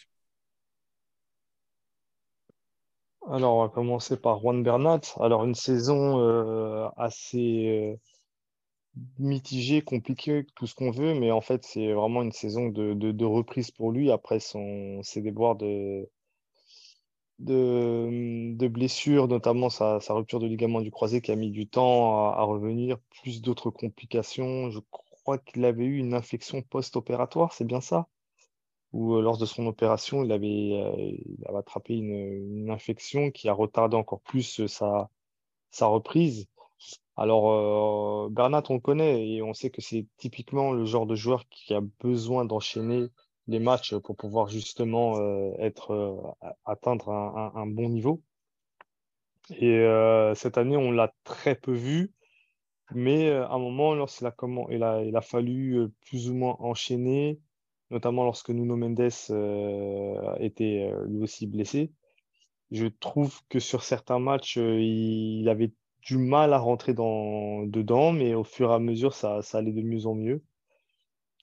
Alors, 3.29 3.55
on 3.55 3.63
va 3.63 3.69
commencer 3.69 4.15
par 4.17 4.39
Juan 4.39 4.63
Bernat. 4.63 5.01
Alors, 5.19 5.43
une 5.43 5.55
saison 5.55 6.89
assez 6.97 7.99
mitigée, 9.19 9.81
compliquée, 9.81 10.45
tout 10.55 10.67
ce 10.67 10.75
qu'on 10.75 10.91
veut, 10.91 11.13
mais 11.19 11.31
en 11.31 11.41
fait, 11.41 11.63
c'est 11.65 11.93
vraiment 11.93 12.21
une 12.21 12.31
saison 12.31 12.69
de 12.69 13.25
reprise 13.25 13.71
pour 13.71 13.91
lui 13.91 14.11
après 14.11 14.39
son, 14.39 15.01
ses 15.03 15.21
déboires 15.21 15.55
de, 15.55 16.07
de, 17.39 18.53
de 18.55 18.67
blessures, 18.67 19.27
notamment 19.27 19.69
sa, 19.69 19.99
rupture 20.09 20.39
de 20.39 20.47
ligament 20.47 20.81
du 20.81 20.91
croisé 20.91 21.21
qui 21.21 21.31
a 21.31 21.35
mis 21.35 21.51
du 21.51 21.67
temps 21.67 22.31
à, 22.31 22.43
revenir, 22.43 22.97
plus 23.21 23.41
d'autres 23.41 23.69
complications. 23.69 24.69
Je 24.69 24.79
crois 24.91 25.37
qu'il 25.37 25.65
avait 25.65 25.85
eu 25.85 25.97
une 25.97 26.13
infection 26.13 26.61
post-opératoire, 26.61 27.53
c'est 27.53 27.65
bien 27.65 27.81
ça? 27.81 28.07
Ou 28.93 29.15
euh, 29.15 29.21
lors 29.21 29.37
de 29.37 29.45
son 29.45 29.65
opération, 29.67 30.23
il 30.23 30.31
avait, 30.31 30.73
euh, 30.73 31.57
attrapé 31.57 31.95
une, 31.95 32.69
infection 32.69 33.31
qui 33.31 33.49
a 33.49 33.53
retardé 33.53 33.95
encore 33.97 34.21
plus 34.21 34.61
euh, 34.61 34.67
sa, 34.67 35.09
sa 35.71 35.87
reprise. 35.87 36.47
Alors, 37.15 38.29
Bernat, 38.31 38.63
on 38.69 38.75
le 38.75 38.79
connaît 38.79 39.27
et 39.27 39.41
on 39.41 39.53
sait 39.53 39.69
que 39.69 39.81
c'est 39.81 40.05
typiquement 40.17 40.71
le 40.73 40.85
genre 40.85 41.05
de 41.05 41.15
joueur 41.15 41.47
qui 41.49 41.73
a 41.73 41.81
besoin 42.01 42.43
d'enchaîner 42.45 43.09
les 43.47 43.59
matchs 43.59 43.95
pour 43.97 44.15
pouvoir 44.17 44.49
justement 44.49 45.17
euh, 45.19 45.51
être, 45.59 45.91
euh, 45.91 46.47
atteindre 46.65 47.09
un, 47.09 47.51
un- 47.55 47.67
bon 47.67 47.89
niveau. 47.89 48.21
Et 49.59 49.79
euh, 49.79 50.35
cette 50.35 50.57
année, 50.57 50.77
on 50.77 50.91
l'a 50.91 51.13
très 51.23 51.55
peu 51.55 51.73
vu, 51.73 52.13
mais 52.95 53.31
à 53.31 53.51
un 53.53 53.59
moment, 53.59 53.95
lorsqu'il 53.95 54.27
a, 54.27 54.31
comment, 54.31 54.69
il 54.69 54.83
a, 54.83 55.03
il 55.03 55.15
a 55.17 55.21
fallu 55.21 55.89
plus 56.07 56.29
ou 56.29 56.35
moins 56.35 56.57
enchaîner, 56.59 57.39
notamment 57.91 58.25
lorsque 58.25 58.49
Nuno 58.51 58.77
Mendes 58.77 59.11
euh, 59.31 60.35
était 60.39 60.91
lui 61.07 61.23
aussi 61.23 61.47
blessé, 61.47 61.93
je 62.71 62.87
trouve 62.87 63.41
que 63.49 63.59
sur 63.59 63.83
certains 63.83 64.19
matchs, 64.19 64.57
il 64.57 65.47
avait 65.49 65.73
du 66.03 66.17
mal 66.17 66.53
à 66.53 66.59
rentrer 66.59 66.93
dans, 66.95 67.63
dedans, 67.67 68.13
mais 68.13 68.33
au 68.35 68.43
fur 68.45 68.71
et 68.71 68.75
à 68.75 68.79
mesure, 68.79 69.13
ça, 69.15 69.41
ça 69.43 69.59
allait 69.59 69.73
de 69.73 69.81
mieux 69.83 70.07
en 70.07 70.15
mieux. 70.15 70.43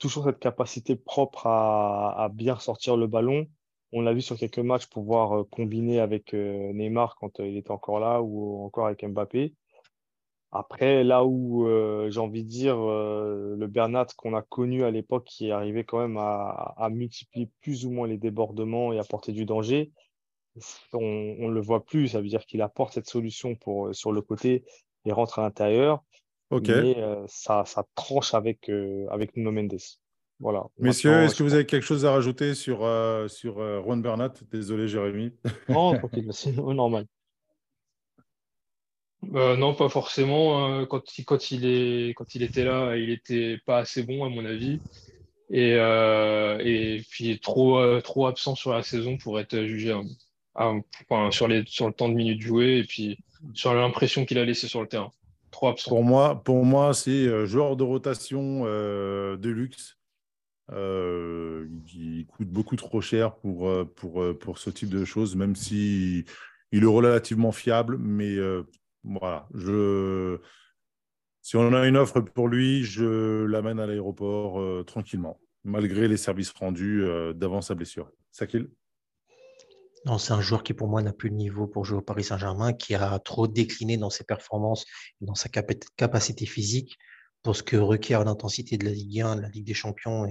Toujours 0.00 0.24
cette 0.24 0.38
capacité 0.38 0.96
propre 0.96 1.46
à, 1.46 2.30
bien 2.32 2.58
sortir 2.58 2.96
le 2.96 3.06
ballon. 3.06 3.46
On 3.92 4.00
l'a 4.00 4.14
vu 4.14 4.22
sur 4.22 4.38
quelques 4.38 4.58
matchs 4.58 4.86
pouvoir 4.86 5.40
euh, 5.40 5.44
combiner 5.44 6.00
avec 6.00 6.32
euh, 6.32 6.72
Neymar 6.72 7.16
quand 7.16 7.38
euh, 7.40 7.46
il 7.46 7.58
était 7.58 7.70
encore 7.70 8.00
là 8.00 8.22
ou 8.22 8.64
encore 8.64 8.86
avec 8.86 9.04
Mbappé. 9.04 9.54
Après, 10.52 11.04
là 11.04 11.24
où 11.24 11.68
j'ai 12.08 12.18
envie 12.18 12.42
de 12.42 12.48
dire 12.48 12.76
le 12.76 13.66
Bernat 13.68 14.06
qu'on 14.16 14.34
a 14.34 14.42
connu 14.42 14.82
à 14.82 14.90
l'époque 14.90 15.24
qui 15.24 15.52
arrivait 15.52 15.84
quand 15.84 16.00
même 16.00 16.16
à, 16.18 16.88
multiplier 16.90 17.48
plus 17.60 17.86
ou 17.86 17.92
moins 17.92 18.08
les 18.08 18.18
débordements 18.18 18.92
et 18.92 18.98
apporter 18.98 19.30
du 19.30 19.44
danger, 19.44 19.92
on 20.92 21.00
ne 21.48 21.52
le 21.52 21.60
voit 21.60 21.84
plus. 21.84 22.08
Ça 22.08 22.20
veut 22.20 22.26
dire 22.26 22.46
qu'il 22.46 22.62
apporte 22.62 22.94
cette 22.94 23.08
solution 23.08 23.54
pour, 23.54 23.94
sur 23.94 24.10
le 24.10 24.22
côté 24.22 24.64
et 25.04 25.12
rentre 25.12 25.38
à 25.38 25.42
l'intérieur. 25.42 26.02
OK. 26.50 26.68
Mais 26.68 26.96
euh, 26.98 27.24
ça, 27.26 27.64
ça 27.64 27.84
tranche 27.94 28.34
avec, 28.34 28.68
euh, 28.68 29.06
avec 29.10 29.36
Nuno 29.36 29.52
Mendes. 29.52 29.78
Voilà. 30.40 30.64
Messieurs, 30.78 31.22
est-ce 31.24 31.36
que 31.36 31.42
vous 31.42 31.54
avez 31.54 31.66
quelque 31.66 31.84
chose 31.84 32.04
à 32.06 32.12
rajouter 32.12 32.54
sur, 32.54 32.84
euh, 32.84 33.28
sur 33.28 33.58
euh, 33.60 33.82
Juan 33.82 34.00
Bernat? 34.00 34.32
Désolé, 34.50 34.88
Jérémy. 34.88 35.32
Non, 35.68 35.92
tranquille, 35.98 36.28
c'est 36.32 36.56
normal. 36.56 37.06
Euh, 39.34 39.56
non, 39.56 39.74
pas 39.74 39.88
forcément. 39.88 40.80
euh, 40.80 40.86
Quand 40.86 41.18
il, 41.18 41.24
quand 41.24 41.50
il 41.50 41.66
est, 41.66 42.14
quand 42.14 42.34
il 42.34 42.42
était 42.42 42.64
là, 42.64 42.96
il 42.96 43.10
était 43.10 43.58
pas 43.66 43.78
assez 43.78 44.02
bon, 44.02 44.24
à 44.24 44.28
mon 44.30 44.44
avis. 44.46 44.80
Et, 45.50 45.74
euh, 45.74 46.58
et 46.60 47.02
puis 47.10 47.38
trop, 47.40 47.78
euh, 47.78 48.00
trop 48.00 48.26
absent 48.26 48.54
sur 48.54 48.72
la 48.72 48.82
saison 48.82 49.18
pour 49.18 49.38
être 49.40 49.64
jugé 49.64 49.92
hein, 49.92 50.04
à- 50.54 50.72
enfin, 51.08 51.30
sur 51.32 51.48
les, 51.48 51.64
sur 51.66 51.86
le 51.88 51.92
temps 51.92 52.08
de 52.08 52.14
minutes 52.14 52.40
jouées 52.40 52.78
et 52.78 52.84
puis 52.84 53.18
sur 53.52 53.74
l'impression 53.74 54.24
qu'il 54.24 54.38
a 54.38 54.44
laissé 54.44 54.68
sur 54.68 54.80
le 54.80 54.86
terrain. 54.88 55.10
Pour 55.88 56.04
moi, 56.04 56.42
pour 56.42 56.64
moi 56.64 56.94
c'est 56.94 57.10
euh, 57.10 57.46
joueur 57.46 57.76
de 57.76 57.84
rotation 57.84 58.62
euh, 58.64 59.36
de 59.36 59.50
luxe. 59.50 59.98
Euh, 60.72 61.66
il 61.92 62.26
coûte 62.26 62.48
beaucoup 62.48 62.76
trop 62.76 63.00
cher 63.00 63.34
pour, 63.36 63.68
pour, 63.96 64.24
pour 64.38 64.58
ce 64.58 64.70
type 64.70 64.88
de 64.88 65.04
choses, 65.04 65.34
même 65.34 65.56
si 65.56 66.24
est 66.72 66.84
relativement 66.84 67.50
fiable. 67.50 67.98
Mais 67.98 68.36
voilà, 69.02 69.48
je, 69.52 70.38
si 71.42 71.56
on 71.56 71.72
a 71.74 71.88
une 71.88 71.96
offre 71.96 72.20
pour 72.20 72.46
lui, 72.46 72.84
je 72.84 73.44
l'amène 73.44 73.80
à 73.80 73.86
l'aéroport 73.86 74.84
tranquillement, 74.84 75.40
malgré 75.64 76.06
les 76.06 76.16
services 76.16 76.52
rendus 76.52 77.04
d'avant 77.34 77.62
sa 77.62 77.74
blessure. 77.74 78.08
Sakil? 78.30 78.68
C'est 80.18 80.32
un 80.32 80.40
joueur 80.40 80.62
qui, 80.62 80.72
pour 80.72 80.88
moi, 80.88 81.02
n'a 81.02 81.12
plus 81.12 81.28
le 81.28 81.36
niveau 81.36 81.66
pour 81.66 81.84
jouer 81.84 81.98
au 81.98 82.02
Paris 82.02 82.24
Saint-Germain, 82.24 82.72
qui 82.72 82.94
a 82.94 83.18
trop 83.18 83.46
décliné 83.46 83.98
dans 83.98 84.08
ses 84.10 84.24
performances 84.24 84.84
et 85.20 85.26
dans 85.26 85.34
sa 85.34 85.48
capa- 85.48 85.74
capacité 85.96 86.46
physique 86.46 86.96
pour 87.42 87.54
ce 87.56 87.62
que 87.62 87.76
requiert 87.76 88.24
l'intensité 88.24 88.78
de 88.78 88.86
la 88.86 88.92
Ligue 88.92 89.20
1, 89.20 89.36
de 89.36 89.42
la 89.42 89.48
Ligue 89.50 89.66
des 89.66 89.74
Champions 89.74 90.26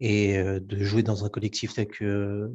et, 0.00 0.38
euh, 0.38 0.60
de 0.60 0.84
jouer 0.84 1.02
dans 1.02 1.24
un 1.24 1.30
collectif 1.30 1.74
tel 1.74 1.88
que, 1.88 2.50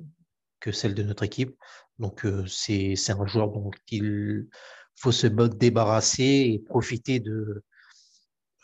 que 0.59 0.71
celle 0.71 0.93
de 0.93 1.03
notre 1.03 1.23
équipe. 1.23 1.55
Donc, 1.99 2.25
euh, 2.25 2.45
c'est 2.47 2.95
un 3.09 3.25
joueur 3.25 3.49
dont 3.51 3.71
il 3.91 4.47
faut 4.95 5.11
se 5.11 5.27
ba- 5.27 5.47
débarrasser 5.49 6.23
et 6.53 6.59
profiter 6.59 7.19
de, 7.19 7.63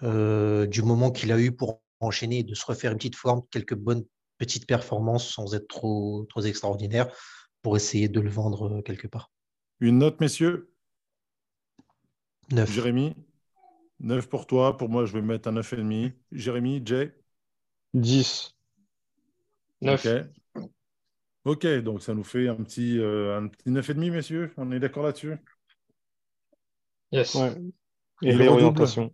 euh, 0.04 0.66
du 0.68 0.82
moment 0.82 1.12
qu'il 1.12 1.32
a 1.32 1.40
eu 1.40 1.52
pour 1.52 1.82
enchaîner 2.00 2.40
et 2.40 2.44
de 2.44 2.56
se 2.56 2.66
refaire 2.66 2.92
une 2.92 2.98
petite 2.98 3.16
forme, 3.16 3.42
quelques 3.52 3.76
bonnes 3.76 4.04
petites 4.38 4.66
performances 4.66 5.32
sans 5.32 5.54
être 5.54 5.68
trop, 5.68 6.26
trop 6.30 6.42
extraordinaire 6.42 7.14
pour 7.62 7.76
essayer 7.76 8.10
de 8.10 8.20
le 8.20 8.30
vendre 8.30 8.80
euh, 8.80 8.82
quelque 8.82 9.08
part. 9.08 9.32
Une 9.80 10.00
note, 10.00 10.20
messieurs? 10.22 10.72
Neuf. 12.52 12.70
Jérémy? 12.70 13.16
9 14.00 14.30
pour 14.30 14.48
toi. 14.48 14.78
Pour 14.78 14.90
moi, 14.90 15.06
je 15.06 15.14
vais 15.14 15.22
mettre 15.22 15.50
un 15.50 15.54
9,5. 15.54 16.14
Jérémy, 16.32 16.82
Jay? 16.86 17.14
10. 17.94 18.54
Neuf. 19.82 20.16
Ok. 20.16 20.32
Ok, 21.44 21.66
donc 21.84 22.02
ça 22.04 22.14
nous 22.14 22.24
fait 22.24 22.48
un 22.48 22.56
petit, 22.56 23.00
euh, 23.00 23.38
un 23.40 23.48
petit 23.48 23.70
9,5, 23.72 24.12
messieurs. 24.12 24.54
On 24.58 24.72
est 24.72 24.80
d'accord 24.80 25.04
là-dessus? 25.04 25.36
Yes. 27.12 27.36
Ouais. 27.36 27.56
Et 28.24 28.32
Et 28.32 28.36
réorientation. 28.36 29.12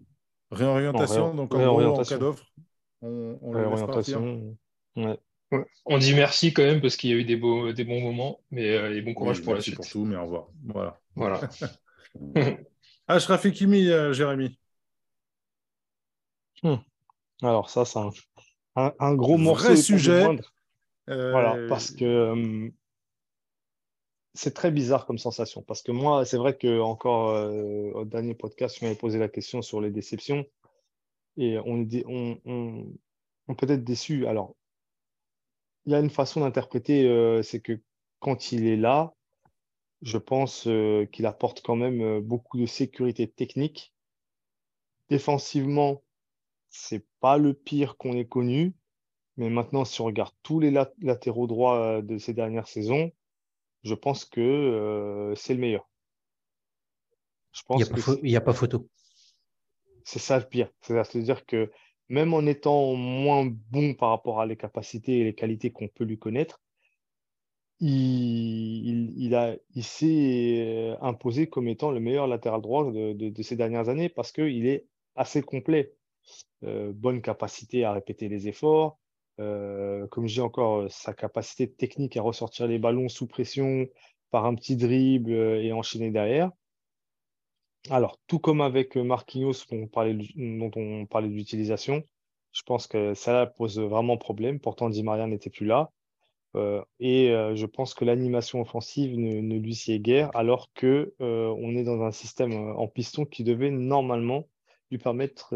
Réorientation, 0.51 1.33
donc 1.33 1.53
en 1.53 1.61
gros, 1.61 1.93
en 1.95 2.03
réorientation. 2.03 2.05
cas 2.05 2.17
d'offre, 2.17 2.45
on, 3.01 3.39
on 3.41 3.53
le 3.53 3.65
laisse 3.65 3.83
partir. 3.83 4.19
Réorientation. 4.19 4.57
Ouais. 4.95 5.19
Ouais. 5.51 5.65
On 5.85 5.97
dit 5.97 6.13
merci 6.13 6.53
quand 6.53 6.63
même 6.63 6.81
parce 6.81 6.97
qu'il 6.97 7.09
y 7.09 7.13
a 7.13 7.15
eu 7.17 7.23
des, 7.23 7.37
beaux, 7.37 7.71
des 7.71 7.85
bons 7.85 8.01
moments, 8.01 8.41
mais 8.51 8.69
euh, 8.75 8.95
et 8.95 9.01
bon 9.01 9.13
courage 9.13 9.39
Oui, 9.39 9.43
pour 9.43 9.53
la 9.53 9.57
merci 9.57 9.69
suite. 9.71 9.75
pour 9.77 9.87
tout, 9.87 10.05
mais 10.05 10.15
au 10.17 10.23
revoir. 10.23 10.49
Voilà. 10.65 10.99
Voilà. 11.15 11.41
Ashraf 13.07 13.45
Hakimi, 13.45 13.89
euh, 13.89 14.13
Jérémy. 14.13 14.59
Alors 17.41 17.69
ça, 17.69 17.85
c'est 17.85 17.99
un, 17.99 18.09
un, 18.75 18.93
un 18.99 19.15
gros 19.15 19.37
Vrai 19.37 19.43
morceau. 19.43 19.63
d'épaule 19.69 19.77
sujet. 19.77 20.35
Euh, 21.09 21.31
Voilà, 21.31 21.61
parce 21.69 21.91
que 21.91 22.03
euh, 22.05 22.69
c'est 24.33 24.53
très 24.53 24.71
bizarre 24.71 25.05
comme 25.05 25.17
sensation. 25.17 25.61
Parce 25.63 25.81
que 25.81 25.91
moi, 25.93 26.25
c'est 26.25 26.37
vrai 26.37 26.57
que 26.57 26.79
encore 26.81 27.29
euh, 27.31 27.91
au 27.93 28.05
dernier 28.05 28.35
podcast, 28.35 28.77
tu 28.77 28.83
m'avais 28.83 28.97
posé 28.97 29.17
la 29.19 29.29
question 29.29 29.61
sur 29.61 29.81
les 29.81 29.91
déceptions. 29.91 30.45
Et 31.37 31.57
on, 31.65 31.81
est 31.81 31.85
dé- 31.85 32.05
on, 32.07 32.39
on, 32.45 32.85
on 33.47 33.55
peut 33.55 33.69
être 33.71 33.85
déçu. 33.85 34.27
Alors, 34.27 34.56
il 35.87 35.93
y 35.93 35.95
a 35.95 35.99
une 35.99 36.09
façon 36.09 36.41
d'interpréter, 36.41 37.07
euh, 37.07 37.41
c'est 37.41 37.61
que 37.61 37.79
quand 38.19 38.51
il 38.51 38.67
est 38.67 38.75
là, 38.75 39.13
je 40.01 40.17
pense 40.17 40.67
euh, 40.67 41.05
qu'il 41.05 41.25
apporte 41.25 41.61
quand 41.61 41.77
même 41.77 42.01
euh, 42.01 42.21
beaucoup 42.21 42.59
de 42.59 42.65
sécurité 42.65 43.27
technique. 43.27 43.93
Défensivement, 45.09 46.03
c'est 46.69 47.07
pas 47.21 47.37
le 47.37 47.53
pire 47.53 47.95
qu'on 47.95 48.17
ait 48.17 48.27
connu. 48.27 48.75
Mais 49.37 49.49
maintenant, 49.49 49.85
si 49.85 50.01
on 50.01 50.05
regarde 50.05 50.33
tous 50.43 50.59
les 50.59 50.71
lat- 50.71 50.91
latéraux 51.01 51.47
droits 51.47 52.01
de 52.01 52.17
ces 52.17 52.33
dernières 52.33 52.67
saisons, 52.67 53.11
je 53.83 53.93
pense 53.93 54.25
que 54.25 54.41
euh, 54.41 55.35
c'est 55.35 55.53
le 55.53 55.61
meilleur. 55.61 55.89
Je 57.53 57.61
pense 57.63 57.81
il 58.21 58.23
n'y 58.23 58.35
a, 58.35 58.41
pas 58.41 58.53
photo. 58.53 58.89
C'est 60.03 60.19
ça 60.19 60.37
le 60.37 60.45
pire. 60.45 60.69
C'est-à-dire 60.81 61.45
que 61.45 61.71
même 62.09 62.33
en 62.33 62.45
étant 62.45 62.93
moins 62.93 63.45
bon 63.71 63.93
par 63.93 64.09
rapport 64.09 64.39
à 64.41 64.45
les 64.45 64.57
capacités 64.57 65.19
et 65.19 65.23
les 65.23 65.35
qualités 65.35 65.71
qu'on 65.71 65.87
peut 65.87 66.03
lui 66.05 66.17
connaître, 66.17 66.61
il, 67.79 69.35
a, 69.35 69.55
il 69.75 69.83
s'est 69.83 70.65
euh, 70.67 70.95
imposé 71.01 71.47
comme 71.47 71.67
étant 71.67 71.91
le 71.91 71.99
meilleur 71.99 72.27
latéral 72.27 72.61
droit 72.61 72.91
de, 72.91 73.41
ces 73.43 73.55
dernières 73.55 73.89
années 73.89 74.09
parce 74.09 74.31
qu'il 74.31 74.65
est 74.67 74.87
assez 75.15 75.41
complet. 75.41 75.93
Euh, 76.63 76.91
bonne 76.93 77.21
capacité 77.21 77.83
à 77.83 77.93
répéter 77.93 78.29
les 78.29 78.47
efforts, 78.47 78.99
euh, 79.39 80.07
comme 80.07 80.27
je 80.27 80.33
dis 80.35 80.41
encore, 80.41 80.91
sa 80.91 81.13
capacité 81.13 81.71
technique 81.71 82.17
à 82.17 82.21
ressortir 82.21 82.67
les 82.67 82.79
ballons 82.79 83.09
sous 83.09 83.27
pression 83.27 83.87
par 84.31 84.45
un 84.45 84.55
petit 84.55 84.75
dribble 84.75 85.31
et 85.31 85.71
enchaîner 85.71 86.09
derrière. 86.09 86.51
Alors, 87.89 88.19
tout 88.27 88.39
comme 88.39 88.61
avec 88.61 88.95
Marquinhos 88.95 89.65
dont 89.71 89.83
on 89.83 89.87
parlait, 89.87 90.17
dont 90.35 90.71
on 90.75 91.05
parlait 91.05 91.29
d'utilisation, 91.29 92.03
je 92.51 92.63
pense 92.63 92.87
que 92.87 93.13
ça 93.13 93.45
pose 93.45 93.79
vraiment 93.79 94.17
problème. 94.17 94.59
Pourtant, 94.59 94.89
Di 94.89 95.03
Maria 95.03 95.27
n'était 95.27 95.49
plus 95.49 95.65
là. 95.65 95.91
Euh, 96.55 96.81
et 96.99 97.31
euh, 97.31 97.55
je 97.55 97.65
pense 97.65 97.93
que 97.93 98.05
l'animation 98.05 98.61
offensive 98.61 99.17
ne, 99.17 99.57
lui 99.57 99.75
sied 99.75 99.99
guère, 99.99 100.31
alors 100.35 100.71
que 100.73 101.13
euh, 101.21 101.53
on 101.59 101.75
est 101.75 101.83
dans 101.83 102.01
un 102.01 102.11
système 102.11 102.53
en 102.53 102.87
piston 102.87 103.25
qui 103.25 103.43
devait 103.43 103.69
normalement 103.69 104.47
lui 104.89 104.97
permettre 104.97 105.53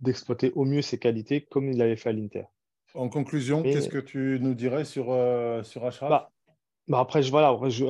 d'exploiter 0.00 0.52
au 0.56 0.64
mieux 0.64 0.82
ses 0.82 0.98
qualités, 0.98 1.40
comme 1.42 1.70
il 1.70 1.78
l'avait 1.78 1.96
fait 1.96 2.08
à 2.08 2.12
l'Inter. 2.12 2.44
En 2.94 3.08
conclusion, 3.08 3.62
qu'est-ce 3.62 3.88
que 3.88 3.98
tu 3.98 4.38
nous 4.40 4.54
dirais 4.54 4.84
sur, 4.84 5.04
sur 5.62 5.84
Ashraf? 5.86 6.10
Bah, 6.10 6.32
bah, 6.88 7.00
après, 7.00 7.22
je, 7.22 7.30
voilà, 7.30 7.48
après, 7.48 7.70
je, 7.70 7.84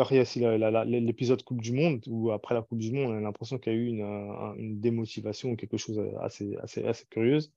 l'épisode 0.84 1.42
Coupe 1.42 1.60
du 1.60 1.72
Monde, 1.72 2.02
où 2.06 2.30
après 2.30 2.54
la 2.54 2.62
Coupe 2.62 2.78
du 2.78 2.92
Monde, 2.92 3.12
on 3.12 3.16
a 3.16 3.20
l'impression 3.20 3.58
qu'il 3.58 3.72
y 3.72 3.76
a 3.76 3.78
eu 3.78 3.86
une, 3.86 4.02
une, 4.56 4.80
démotivation 4.80 5.50
ou 5.50 5.56
quelque 5.56 5.76
chose 5.76 6.00
assez, 6.20 6.56
assez, 6.62 6.84
assez 6.84 7.04
curieuse. 7.10 7.52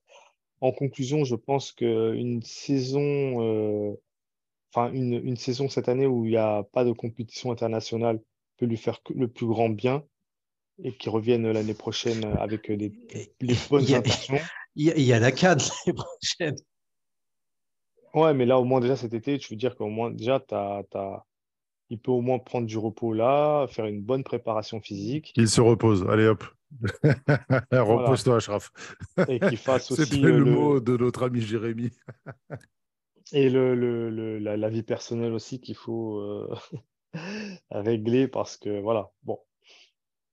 En 0.62 0.72
conclusion, 0.72 1.24
je 1.24 1.36
pense 1.36 1.72
qu'une 1.72 2.42
saison 2.42 3.96
enfin, 4.72 4.92
une, 4.92 5.14
une, 5.14 5.38
saison 5.38 5.70
cette 5.70 5.90
année 5.90 6.08
où 6.08 6.26
il 6.26 6.32
n'y 6.32 6.38
a 6.38 6.64
pas 6.64 6.84
de 6.84 6.92
compétition 6.92 7.52
internationale 7.52 8.20
peut 8.58 8.66
lui 8.66 8.78
faire 8.78 9.00
le 9.14 9.28
plus 9.28 9.48
grand 9.48 9.70
bien 9.70 10.04
et 10.84 10.94
qu'il 10.94 11.10
revienne 11.10 11.52
l'année 11.52 11.74
prochaine 11.74 12.26
avec 12.40 12.68
les, 12.68 12.92
les 13.42 13.56
bonnes 13.70 13.94
intentions. 13.94 14.40
Il 14.76 14.86
y, 14.86 15.14
a, 15.14 15.20
la 15.20 15.32
CAD 15.32 15.60
l'année 15.60 15.98
prochaine. 15.98 16.56
Ouais, 18.18 18.34
mais 18.34 18.46
là, 18.46 18.58
au 18.58 18.64
moins, 18.64 18.80
déjà 18.80 18.96
cet 18.96 19.14
été, 19.14 19.38
tu 19.38 19.54
veux 19.54 19.58
dire 19.58 19.76
qu'au 19.76 19.90
moins, 19.90 20.10
déjà, 20.10 20.44
as, 20.52 20.84
as... 20.96 21.26
il 21.92 22.00
peut 22.00 22.12
au 22.12 22.22
moins 22.22 22.40
prendre 22.40 22.66
du 22.66 22.78
repos 22.78 23.14
là, 23.14 23.68
faire 23.68 23.86
une 23.86 24.02
bonne 24.02 24.24
préparation 24.24 24.82
physique. 24.82 25.34
Il 25.36 25.48
se 25.48 25.62
repose. 25.62 26.04
Allez, 26.10 26.26
hop. 26.26 26.44
Repose-toi, 27.72 28.38
Ashraf. 28.38 28.72
Et 29.28 29.40
qu'il 29.40 29.58
fasse 29.58 29.92
aussi. 29.92 30.04
C'était 30.04 30.18
le, 30.18 30.40
le, 30.40 30.46
mot 30.46 30.80
de 30.80 30.98
notre 30.98 31.24
ami 31.28 31.42
Jérémy. 31.42 31.92
Et 33.34 33.52
le, 33.52 33.76
le, 33.76 34.40
la, 34.40 34.58
la, 34.58 34.70
vie 34.70 34.82
personnelle 34.82 35.34
aussi 35.34 35.62
qu'il 35.62 35.76
faut 35.76 36.18
euh, 36.18 36.56
régler 37.70 38.28
parce 38.28 38.58
que 38.58 38.82
voilà, 38.82 39.12
bon, 39.22 39.38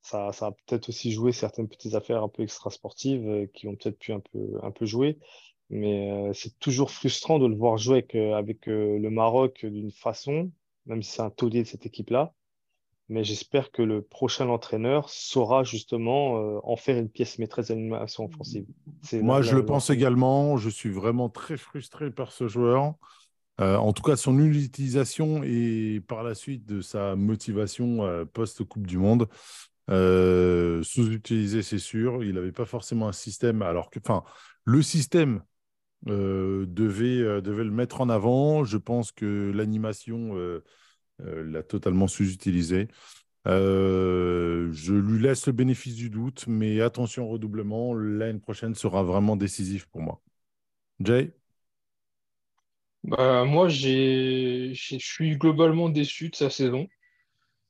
ça, 0.01 0.32
ça 0.32 0.47
a 0.47 0.53
peut-être 0.53 0.89
aussi 0.89 1.12
joué 1.12 1.32
certaines 1.32 1.68
petites 1.68 1.95
affaires 1.95 2.22
un 2.22 2.28
peu 2.28 2.43
extrasportives 2.43 3.28
euh, 3.28 3.47
qui 3.53 3.68
ont 3.68 3.76
peut-être 3.76 3.99
pu 3.99 4.12
un 4.12 4.20
peu, 4.20 4.59
un 4.62 4.70
peu 4.70 4.87
jouer. 4.87 5.18
Mais 5.75 6.11
euh, 6.11 6.33
c'est 6.33 6.59
toujours 6.59 6.91
frustrant 6.91 7.39
de 7.39 7.47
le 7.47 7.57
voir 7.57 7.77
jouer 7.77 7.99
avec, 7.99 8.14
avec 8.14 8.66
le 8.66 9.11
Maroc 9.11 9.66
d'une 9.66 9.91
façon, 9.91 10.51
même 10.87 11.03
si 11.03 11.12
c'est 11.12 11.22
un 11.22 11.31
taulier 11.31 11.62
de 11.62 11.68
cette 11.68 11.85
équipe-là. 11.85 12.33
Mais 13.11 13.22
j'espère 13.22 13.70
que 13.70 13.83
le 13.83 14.01
prochain 14.01 14.49
entraîneur 14.49 15.11
saura 15.11 15.62
justement 15.62 16.39
euh, 16.39 16.61
en 16.64 16.77
faire 16.77 16.97
une 16.97 17.11
pièce 17.11 17.39
maîtresse 17.39 17.68
d'animation 17.68 18.25
offensive. 18.25 18.64
Moi, 19.12 19.43
je 19.43 19.55
le 19.55 19.66
pense 19.66 19.91
également. 19.91 20.57
Je 20.57 20.70
suis 20.70 20.91
vraiment 20.91 21.29
très 21.29 21.59
frustré 21.59 22.11
par 22.11 22.33
ce 22.33 22.49
joueur. 22.49 22.95
Euh, 23.61 23.77
en 23.77 23.93
tout 23.93 24.03
cas, 24.03 24.16
son 24.16 24.39
utilisation 24.41 25.43
et 25.45 26.01
par 26.07 26.22
la 26.22 26.35
suite 26.35 26.64
de 26.64 26.81
sa 26.81 27.14
motivation 27.14 28.05
euh, 28.05 28.25
post-Coupe 28.25 28.87
du 28.87 28.97
Monde. 28.97 29.29
Sous-utilisé, 29.89 31.62
c'est 31.62 31.79
sûr. 31.79 32.25
Il 32.25 32.35
n'avait 32.35 32.53
pas 32.53 32.64
forcément 32.64 33.07
un 33.07 33.12
système. 33.12 33.61
Alors 33.61 33.91
que, 33.91 33.99
enfin, 33.99 34.25
le 34.64 34.81
système 34.81 35.43
devait, 36.07 37.40
devait 37.42 37.64
le 37.64 37.70
mettre 37.70 38.00
en 38.00 38.09
avant. 38.09 38.64
Je 38.64 38.76
pense 38.78 39.12
que 39.12 39.50
l'animation 39.55 40.36
euh, 41.22 41.44
l'a 41.44 41.62
totalement 41.62 42.09
sous-utilisé. 42.09 42.88
Euh, 43.46 44.70
je 44.72 44.94
lui 44.94 45.22
laisse 45.22 45.46
le 45.46 45.52
bénéfice 45.52 45.94
du 45.96 46.11
doute, 46.11 46.46
mais 46.48 46.80
attention 46.80 47.24
au 47.26 47.28
redoublement, 47.28 47.94
l'année 47.94 48.40
prochaine 48.40 48.74
sera 48.74 49.02
vraiment 49.02 49.36
décisif 49.36 49.86
pour 49.86 50.02
moi. 50.02 50.22
Jay? 51.00 51.34
Bah, 53.02 53.44
Moi, 53.44 53.68
je 53.68 54.72
suis 54.98 55.36
globalement 55.36 55.88
déçu 55.90 56.30
de 56.30 56.36
sa 56.36 56.50
saison 56.50 56.88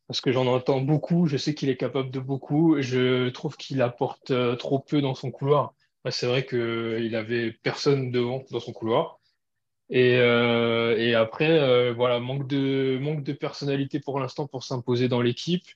parce 0.09 0.21
que 0.21 0.33
j'en 0.33 0.47
entends 0.47 0.81
beaucoup. 0.81 1.27
Je 1.27 1.37
sais 1.37 1.55
qu'il 1.55 1.69
est 1.71 1.77
capable 1.77 2.11
de 2.11 2.21
beaucoup. 2.21 2.77
Je 2.81 3.29
trouve 3.31 3.57
qu'il 3.57 3.83
apporte 3.83 4.31
euh, 4.33 4.57
trop 4.57 4.79
peu 4.81 5.03
dans 5.03 5.15
son 5.15 5.31
couloir. 5.31 5.75
C'est 6.11 6.27
vrai 6.27 6.45
qu'il 6.45 7.17
avait 7.17 7.53
personne 7.53 8.11
devant 8.11 8.45
dans 8.51 8.61
son 8.61 8.73
couloir. 8.73 9.21
Et, 9.91 10.17
euh, 10.17 10.97
et 10.99 11.15
après, 11.15 11.51
euh, 11.51 11.93
voilà, 11.93 12.21
manque 12.21 12.47
de, 12.47 12.99
manque 13.01 13.23
de 13.23 13.33
personnalité 13.33 14.01
pour 14.01 14.19
l'instant 14.21 14.47
pour 14.47 14.65
s'imposer 14.65 15.09
dans 15.09 15.21
l'équipe. 15.21 15.67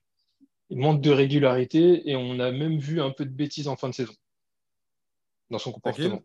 Manque 0.70 1.00
de 1.00 1.10
régularité 1.10 2.08
et 2.10 2.16
on 2.16 2.40
a 2.40 2.50
même 2.50 2.78
vu 2.78 3.00
un 3.00 3.10
peu 3.10 3.24
de 3.24 3.30
bêtises 3.30 3.68
en 3.68 3.76
fin 3.76 3.88
de 3.88 3.94
saison 3.94 4.12
dans 5.50 5.58
son 5.58 5.72
comportement. 5.72 6.22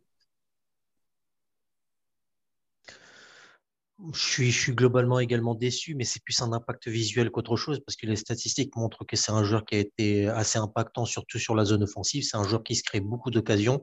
Je 4.13 4.49
suis, 4.49 4.73
globalement 4.73 5.19
également 5.19 5.55
déçu, 5.55 5.95
mais 5.95 6.03
c'est 6.03 6.21
plus 6.23 6.41
un 6.41 6.51
impact 6.51 6.87
visuel 6.87 7.29
qu'autre 7.29 7.55
chose 7.55 7.79
parce 7.85 7.95
que 7.95 8.07
les 8.07 8.15
statistiques 8.15 8.75
montrent 8.75 9.05
que 9.05 9.15
c'est 9.15 9.31
un 9.31 9.43
joueur 9.43 9.65
qui 9.65 9.75
a 9.75 9.79
été 9.79 10.27
assez 10.27 10.57
impactant, 10.57 11.05
surtout 11.05 11.37
sur 11.37 11.55
la 11.55 11.63
zone 11.63 11.83
offensive. 11.83 12.23
C'est 12.23 12.37
un 12.37 12.43
joueur 12.43 12.63
qui 12.63 12.75
se 12.75 12.83
crée 12.83 13.01
beaucoup 13.01 13.29
d'occasions. 13.29 13.81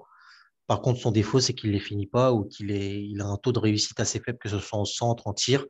Par 0.66 0.82
contre, 0.82 1.00
son 1.00 1.10
défaut, 1.10 1.40
c'est 1.40 1.54
qu'il 1.54 1.70
ne 1.70 1.74
les 1.74 1.80
finit 1.80 2.06
pas 2.06 2.32
ou 2.32 2.44
qu'il 2.44 2.70
il 2.70 3.20
a 3.20 3.26
un 3.26 3.36
taux 3.36 3.52
de 3.52 3.58
réussite 3.58 3.98
assez 4.00 4.20
faible, 4.20 4.38
que 4.38 4.48
ce 4.48 4.58
soit 4.58 4.78
en 4.78 4.84
centre, 4.84 5.26
en 5.26 5.32
tir, 5.32 5.64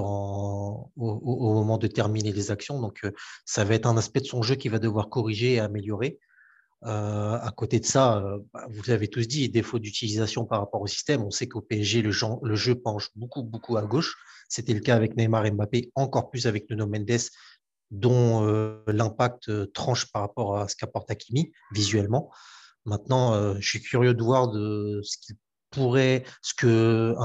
au, 0.00 0.90
moment 0.96 1.78
de 1.78 1.86
terminer 1.86 2.32
les 2.32 2.50
actions. 2.50 2.80
Donc, 2.80 3.00
euh, 3.04 3.12
ça 3.44 3.64
va 3.64 3.74
être 3.74 3.86
un 3.86 3.96
aspect 3.96 4.20
de 4.20 4.26
son 4.26 4.42
jeu 4.42 4.54
qu'il 4.56 4.70
va 4.70 4.78
devoir 4.78 5.08
corriger 5.08 5.54
et 5.54 5.60
améliorer. 5.60 6.18
Euh, 6.86 7.38
à 7.40 7.50
côté 7.50 7.80
de 7.80 7.86
ça, 7.86 8.18
euh, 8.18 8.38
bah, 8.52 8.66
vous 8.70 8.90
avez 8.90 9.08
tous 9.08 9.26
dit, 9.26 9.48
défaut 9.48 9.78
d'utilisation 9.78 10.44
par 10.44 10.60
rapport 10.60 10.82
au 10.82 10.86
système. 10.86 11.22
On 11.22 11.30
sait 11.30 11.48
qu'au 11.48 11.62
PSG, 11.62 12.02
le, 12.02 12.10
jeu 12.10 12.74
penche 12.74 13.10
beaucoup, 13.16 13.42
beaucoup 13.42 13.76
à 13.76 13.82
gauche. 13.82 14.16
C'était 14.48 14.74
le 14.74 14.80
cas 14.80 14.94
avec 14.94 15.16
Neymar 15.16 15.46
et 15.46 15.50
Mbappé, 15.50 15.92
encore 15.94 16.30
plus 16.30 16.46
avec 16.46 16.68
Nuno 16.68 16.86
Mendes, 16.86 17.30
dont 17.90 18.44
l'impact 18.86 19.72
tranche 19.72 20.10
par 20.12 20.22
rapport 20.22 20.58
à 20.58 20.68
ce 20.68 20.76
qu'apporte 20.76 21.10
Hakimi 21.10 21.52
visuellement. 21.72 22.30
Maintenant, 22.84 23.32
euh, 23.32 23.54
je 23.60 23.68
suis 23.68 23.80
curieux 23.80 24.14
de 24.14 24.22
voir 24.22 24.52
ce 24.52 25.16
qu'il 25.18 25.36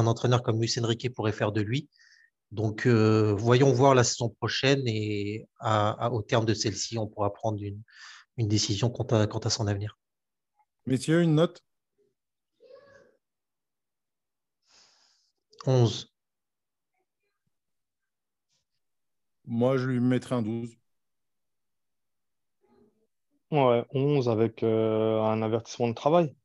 entraîneur 0.08 0.42
comme 0.42 0.60
Luis 0.60 0.74
Enrique 0.80 1.14
pourrait 1.14 1.34
faire 1.34 1.52
de 1.52 1.62
lui. 1.62 1.90
Donc, 2.52 2.88
euh, 2.88 3.34
voyons 3.38 3.72
voir 3.72 3.94
la 3.94 4.04
saison 4.04 4.30
prochaine 4.30 4.82
et 4.88 5.48
au 6.12 6.22
terme 6.22 6.46
de 6.46 6.54
celle-ci, 6.54 6.98
on 6.98 7.08
pourra 7.08 7.34
prendre 7.34 7.62
une, 7.62 7.82
décision 8.48 8.90
quant 8.90 9.04
à, 9.06 9.28
quant 9.28 9.40
à 9.40 9.50
son 9.50 9.68
avenir. 9.68 9.98
Messieurs, 10.86 11.22
une 11.22 11.36
note? 11.36 11.64
11. 15.66 16.08
Moi, 19.46 19.76
je 19.76 19.88
lui 19.88 20.00
mettrai 20.00 20.36
un 20.36 20.42
12. 20.42 20.78
Ouais, 23.52 23.86
11 23.92 24.28
avec 24.30 24.64
euh, 24.64 25.22
un 25.22 25.42
avertissement 25.44 25.88
de 25.88 25.94
travail. 25.94 26.36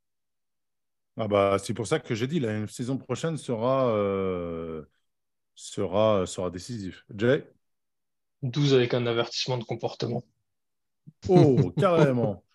Ah 1.16 1.28
bah, 1.28 1.58
c'est 1.62 1.74
pour 1.74 1.86
ça 1.86 2.00
que 2.00 2.14
j'ai 2.14 2.26
dit 2.26 2.40
la 2.40 2.66
saison 2.66 2.98
prochaine 2.98 3.36
sera, 3.36 3.88
euh, 3.94 4.84
sera, 5.54 6.26
sera 6.26 6.50
décisif. 6.50 7.04
Jay? 7.16 7.46
12 8.42 8.74
avec 8.74 8.94
un 8.94 9.06
avertissement 9.06 9.58
de 9.58 9.64
comportement. 9.64 10.24
Oh, 11.28 11.72
carrément. 11.76 12.42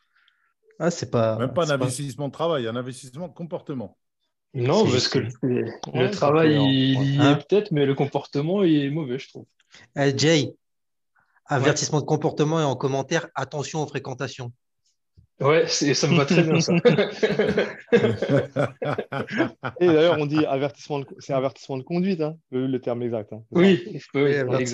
Ah, 0.82 0.91
c'est 0.91 1.12
pas. 1.12 1.38
Même 1.38 1.52
pas 1.52 1.74
un 1.74 1.76
investissement 1.76 2.30
de 2.30 2.32
travail, 2.32 2.66
un 2.66 2.76
investissement 2.78 3.28
de 3.28 3.34
comportement. 3.34 3.97
Non, 4.54 4.89
parce 4.89 5.10
que 5.10 5.20
le, 5.41 6.10
travail, 6.10 6.56
il 6.56 7.22
y 7.22 7.22
est 7.22 7.36
peut-être, 7.36 7.72
mais 7.74 7.86
le 7.86 7.95
comportement, 7.95 8.64
il 8.64 8.86
est 8.86 8.89
mauvais, 8.89 9.20
je 9.20 9.28
trouve. 9.28 9.45
Eh, 9.97 10.18
Jay, 10.18 10.56
Avertissement 11.52 12.00
de 12.00 12.06
comportement 12.06 12.60
et 12.60 12.64
en 12.64 12.76
commentaire, 12.76 13.28
attention 13.34 13.82
aux 13.82 13.88
fréquentations. 13.88 14.54
Ouais, 15.42 15.68
ça 15.68 16.08
me 16.08 16.18
va 16.18 16.26
très 16.26 16.44
bien 16.44 16.60
ça. 16.60 16.74
Et 19.80 19.88
d'ailleurs, 19.88 20.18
on 20.20 20.26
dit 20.26 20.46
avertissement, 20.46 21.02
c'est 21.20 21.32
avertissement 21.34 21.78
de 21.78 21.84
conduite, 21.84 22.20
hein, 22.20 22.36
le, 22.52 22.78
terme 22.80 23.04
exact. 23.04 23.32
Hein. 23.32 23.42
Oui, 23.52 24.02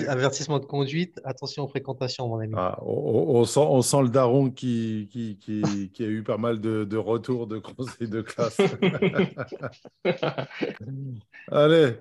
avertissement 0.08 0.58
de 0.58 0.64
conduite, 0.64 1.20
attention 1.24 1.62
aux 1.64 1.68
fréquentations, 1.68 2.26
mon 2.28 2.40
ami. 2.40 2.54
Ah, 2.56 2.78
on, 2.82 3.44
sent, 3.44 3.60
on, 3.60 3.82
sent, 3.82 4.02
le 4.02 4.08
daron 4.08 4.50
qui, 4.50 5.08
qui, 5.12 5.38
qui, 5.38 5.90
qui, 5.92 6.02
a 6.02 6.06
eu 6.06 6.24
pas 6.24 6.36
mal 6.36 6.60
de, 6.60 6.82
de 6.84 6.96
retours 6.96 7.46
de 7.46 7.58
conseils 7.58 8.08
de 8.08 8.22
classe. 8.22 8.60
Allez, 11.52 11.92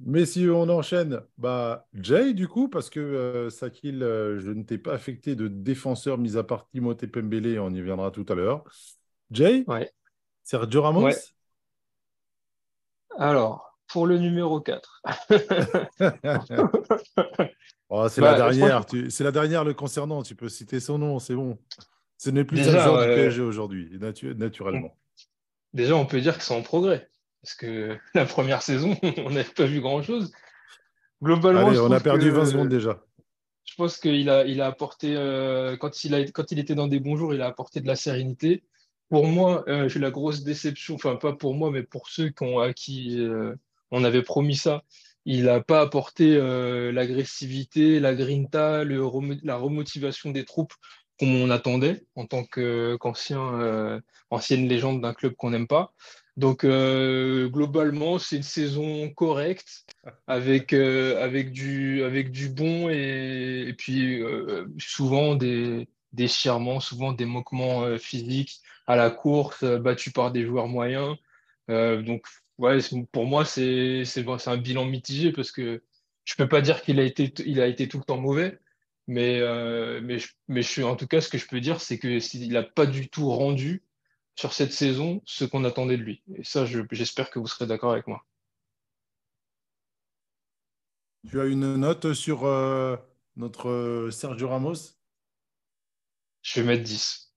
Messieurs, 0.00 0.54
on 0.54 0.68
enchaîne. 0.68 1.20
Bah, 1.38 1.86
Jay, 1.94 2.32
du 2.32 2.46
coup, 2.46 2.68
parce 2.68 2.88
que 2.88 3.00
euh, 3.00 3.50
Sakil, 3.50 4.02
euh, 4.02 4.38
je 4.38 4.50
ne 4.50 4.62
t'ai 4.62 4.78
pas 4.78 4.92
affecté 4.92 5.34
de 5.34 5.48
défenseur, 5.48 6.18
mis 6.18 6.36
à 6.36 6.44
part 6.44 6.68
Timothée 6.68 7.08
Pembele, 7.08 7.58
on 7.58 7.70
y 7.70 7.82
viendra 7.82 8.10
tout 8.10 8.26
à 8.28 8.34
l'heure. 8.34 8.64
Jay 9.30 9.64
ouais. 9.66 9.90
Sergio 10.44 10.82
Ramos? 10.82 11.10
Alors, 13.18 13.76
pour 13.88 14.06
le 14.06 14.18
numéro 14.18 14.60
4. 14.60 15.02
c'est 18.08 18.20
la 18.20 18.32
bah, 18.32 18.36
dernière, 18.36 18.84
c'est 19.08 19.24
la 19.24 19.32
dernière 19.32 19.64
le 19.64 19.74
concernant, 19.74 20.22
tu 20.22 20.36
peux 20.36 20.48
citer 20.48 20.78
son 20.78 20.98
nom, 20.98 21.18
c'est 21.18 21.34
bon. 21.34 21.58
Ce 22.16 22.30
n'est 22.30 22.44
plus 22.44 22.60
un 22.60 22.70
joueur 22.70 23.00
du 23.00 23.14
PSG 23.14 23.42
aujourd'hui, 23.42 23.98
naturellement. 24.36 24.96
Déjà, 25.72 25.96
on 25.96 26.06
peut 26.06 26.20
dire 26.20 26.34
qu'ils 26.34 26.42
sont 26.42 26.56
en 26.56 26.62
progrès. 26.62 27.08
Parce 27.42 27.54
que 27.54 27.96
la 28.14 28.24
première 28.26 28.62
saison, 28.62 28.96
on 29.18 29.30
n'avait 29.30 29.44
pas 29.44 29.66
vu 29.66 29.80
grand-chose. 29.80 30.32
Globalement, 31.22 31.66
on 31.66 31.90
a 31.90 32.00
perdu 32.00 32.30
20 32.30 32.46
secondes 32.46 32.68
déjà. 32.68 33.02
Je 33.64 33.74
pense 33.74 33.98
qu'il 33.98 34.30
a, 34.30 34.44
il 34.44 34.60
a 34.60 34.66
apporté, 34.66 35.14
euh, 35.14 35.76
quand, 35.76 36.04
il 36.04 36.14
a, 36.14 36.24
quand 36.24 36.52
il 36.52 36.58
était 36.58 36.74
dans 36.74 36.88
des 36.88 37.00
bons 37.00 37.16
jours, 37.16 37.34
il 37.34 37.42
a 37.42 37.46
apporté 37.46 37.80
de 37.80 37.86
la 37.86 37.96
sérénité. 37.96 38.64
Pour 39.10 39.26
moi, 39.26 39.64
euh, 39.68 39.88
j'ai 39.88 39.98
la 39.98 40.10
grosse 40.10 40.42
déception, 40.42 40.94
enfin 40.94 41.16
pas 41.16 41.32
pour 41.32 41.54
moi, 41.54 41.70
mais 41.70 41.82
pour 41.82 42.08
ceux 42.08 42.30
qui 42.30 42.44
ont, 42.44 42.60
à 42.60 42.72
qui 42.72 43.20
euh, 43.20 43.54
on 43.90 44.04
avait 44.04 44.22
promis 44.22 44.56
ça. 44.56 44.84
Il 45.24 45.44
n'a 45.44 45.60
pas 45.60 45.82
apporté 45.82 46.38
l'agressivité, 46.90 48.00
la 48.00 48.14
grinta, 48.14 48.82
le, 48.84 49.06
la 49.42 49.56
remotivation 49.56 50.30
des 50.30 50.46
troupes 50.46 50.72
comme 51.20 51.34
on 51.34 51.50
attendait 51.50 52.06
en 52.14 52.24
tant 52.24 52.44
qu'ancien, 52.44 54.00
ancienne 54.30 54.68
légende 54.68 55.02
d'un 55.02 55.12
club 55.12 55.34
qu'on 55.34 55.50
n'aime 55.50 55.66
pas. 55.66 55.92
Donc 56.38 56.62
euh, 56.62 57.48
globalement, 57.48 58.20
c'est 58.20 58.36
une 58.36 58.44
saison 58.44 59.10
correcte 59.10 59.84
avec, 60.28 60.72
euh, 60.72 61.20
avec, 61.20 61.50
du, 61.50 62.04
avec 62.04 62.30
du 62.30 62.48
bon 62.48 62.88
et, 62.88 63.74
puis 63.76 64.22
euh, 64.22 64.66
souvent 64.78 65.34
des 65.34 65.88
déchirements, 66.12 66.78
souvent 66.78 67.12
des 67.12 67.24
moquements 67.24 67.98
physiques 67.98 68.60
à 68.86 68.94
la 68.94 69.10
course, 69.10 69.64
battus 69.64 70.12
par 70.12 70.30
des 70.30 70.46
joueurs 70.46 70.68
moyens. 70.68 71.16
donc 71.68 72.24
ouais, 72.58 72.78
pour 73.10 73.26
moi, 73.26 73.44
c'est 73.44 74.04
un 74.46 74.56
bilan 74.56 74.84
mitigé 74.84 75.32
parce 75.32 75.50
que 75.50 75.82
je 76.24 76.34
ne 76.34 76.44
peux 76.44 76.48
pas 76.48 76.60
dire 76.60 76.82
qu'il 76.82 77.00
a, 77.00 77.02
été, 77.02 77.34
il 77.46 77.60
a 77.60 77.66
été 77.66 77.88
tout 77.88 77.98
le 77.98 78.04
temps 78.04 78.16
mauvais. 78.16 78.60
Mais, 79.08 79.40
mais, 80.02 80.18
mais 80.46 80.62
je, 80.62 80.82
en 80.82 80.94
tout 80.94 81.08
cas, 81.08 81.20
ce 81.20 81.28
que 81.28 81.36
je 81.38 81.48
peux 81.48 81.60
dire, 81.60 81.80
c'est 81.80 81.98
qu'il 81.98 82.52
n'a 82.52 82.62
pas 82.62 82.86
du 82.86 83.08
tout 83.08 83.28
rendu 83.28 83.82
sur 84.38 84.52
cette 84.52 84.72
saison 84.72 85.20
ce 85.24 85.44
qu'on 85.44 85.64
attendait 85.64 85.96
de 85.96 86.02
lui. 86.04 86.22
Et 86.36 86.44
ça, 86.44 86.64
j'espère 86.92 87.28
que 87.28 87.40
vous 87.40 87.48
serez 87.48 87.66
d'accord 87.66 87.90
avec 87.90 88.06
moi. 88.06 88.24
Tu 91.28 91.40
as 91.40 91.46
une 91.46 91.74
note 91.74 92.12
sur 92.12 92.44
euh, 92.44 92.96
notre 93.34 93.68
euh, 93.68 94.10
Sergio 94.12 94.48
Ramos? 94.48 94.94
Je 96.42 96.60
vais 96.60 96.66
mettre 96.68 96.84
10. 96.84 97.34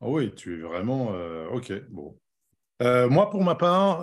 Ah 0.00 0.08
oui, 0.08 0.34
tu 0.34 0.54
es 0.54 0.62
vraiment... 0.62 1.12
Euh, 1.12 1.46
ok, 1.48 1.74
bon. 1.90 2.18
moi, 2.80 3.28
pour 3.28 3.44
ma 3.44 3.54
part, 3.54 3.98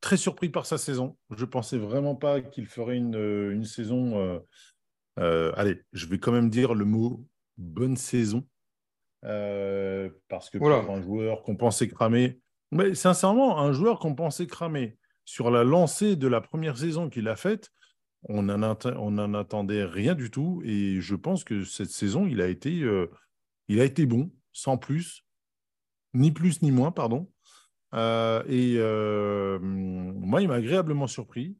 très 0.00 0.16
surpris 0.16 0.50
par 0.50 0.66
sa 0.66 0.78
saison. 0.78 1.18
Je 1.30 1.44
ne 1.44 1.50
pensais 1.50 1.78
vraiment 1.78 2.14
pas 2.14 2.42
qu'il 2.42 2.66
ferait 2.66 2.96
une, 2.96 3.16
une 3.50 3.64
saison... 3.64 4.40
allez, 5.16 5.82
je 5.92 6.06
vais 6.06 6.20
quand 6.20 6.30
même 6.30 6.48
dire 6.48 6.74
le 6.74 6.84
mot 6.84 7.26
bonne 7.56 7.96
saison 7.96 8.46
parce 9.22 10.50
que 10.50 10.58
pour 10.58 10.70
un 10.70 11.02
joueur 11.02 11.42
qu'on 11.42 11.56
pensait 11.56 11.88
cramer, 11.88 12.40
mais 12.70 12.94
sincèrement, 12.94 13.58
un 13.58 13.72
joueur 13.72 13.98
qu'on 13.98 14.14
pensait 14.14 14.46
cramer 14.46 14.98
sur 15.24 15.50
la 15.50 15.64
lancée 15.64 16.16
de 16.16 16.28
la 16.28 16.40
première 16.40 16.76
saison 16.76 17.08
qu'il 17.08 17.28
a 17.28 17.36
faite, 17.36 17.70
on 18.28 18.42
n'en 18.42 19.34
attendait 19.34 19.84
rien 19.84 20.14
du 20.14 20.30
tout. 20.30 20.62
Et 20.64 21.00
je 21.00 21.14
pense 21.14 21.44
que 21.44 21.64
cette 21.64 21.90
saison, 21.90 22.26
il 22.26 22.40
a 22.40 22.48
été, 22.48 22.82
euh, 22.82 23.10
il 23.68 23.80
a 23.80 23.84
été 23.84 24.06
bon, 24.06 24.30
sans 24.52 24.76
plus, 24.76 25.24
ni 26.14 26.30
plus 26.30 26.62
ni 26.62 26.72
moins, 26.72 26.90
pardon. 26.90 27.30
Euh, 27.94 28.42
et 28.48 28.78
moi, 29.60 30.42
il 30.42 30.48
m'a 30.48 30.54
agréablement 30.54 31.06
surpris. 31.06 31.56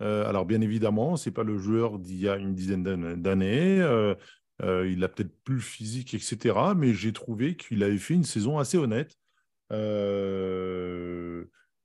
alors, 0.00 0.46
bien 0.46 0.60
évidemment, 0.60 1.16
ce 1.16 1.28
n'est 1.28 1.34
pas 1.34 1.44
le 1.44 1.58
joueur 1.58 1.98
d'il 1.98 2.20
y 2.20 2.28
a 2.28 2.36
une 2.36 2.54
dizaine 2.54 2.82
d'années. 3.20 3.82
Euh, 4.62 4.90
il 4.90 5.04
a 5.04 5.08
peut-être 5.08 5.34
plus 5.44 5.56
le 5.56 5.60
physique, 5.60 6.14
etc. 6.14 6.56
Mais 6.76 6.94
j'ai 6.94 7.12
trouvé 7.12 7.56
qu'il 7.56 7.82
avait 7.82 7.98
fait 7.98 8.14
une 8.14 8.24
saison 8.24 8.58
assez 8.58 8.78
honnête. 8.78 9.16
Euh, 9.72 11.44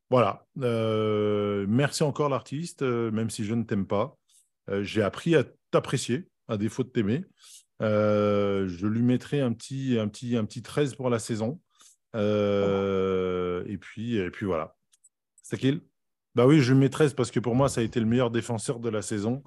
voilà. 0.09 0.45
Euh, 0.59 1.65
merci 1.67 2.03
encore 2.03 2.29
l'artiste, 2.29 2.81
même 2.81 3.29
si 3.29 3.43
je 3.45 3.53
ne 3.53 3.63
t'aime 3.63 3.87
pas. 3.87 4.17
j'ai 4.81 5.01
appris 5.01 5.35
à 5.35 5.43
t'apprécier, 5.71 6.27
à 6.47 6.57
défaut 6.57 6.83
de 6.83 6.89
t'aimer. 6.89 7.25
je 7.79 8.87
lui 8.87 9.01
mettrai 9.01 9.41
un 9.41 9.53
petit, 9.53 9.97
un, 9.99 10.07
petit, 10.07 10.37
un 10.37 10.45
petit 10.45 10.61
13 10.61 10.95
pour 10.95 11.09
la 11.09 11.19
saison. 11.19 11.59
et, 12.15 13.77
puis, 13.79 14.15
et 14.15 14.31
puis 14.31 14.45
voilà. 14.45 14.75
Bah 16.35 16.47
oui, 16.47 16.61
je 16.61 16.73
mets 16.73 16.89
13 16.89 17.13
parce 17.13 17.29
que 17.29 17.39
pour 17.39 17.55
moi, 17.55 17.67
ça 17.67 17.81
a 17.81 17.83
été 17.83 17.99
le 17.99 18.05
meilleur 18.05 18.31
défenseur 18.31 18.79
de 18.79 18.89
la 18.89 19.01
saison 19.01 19.43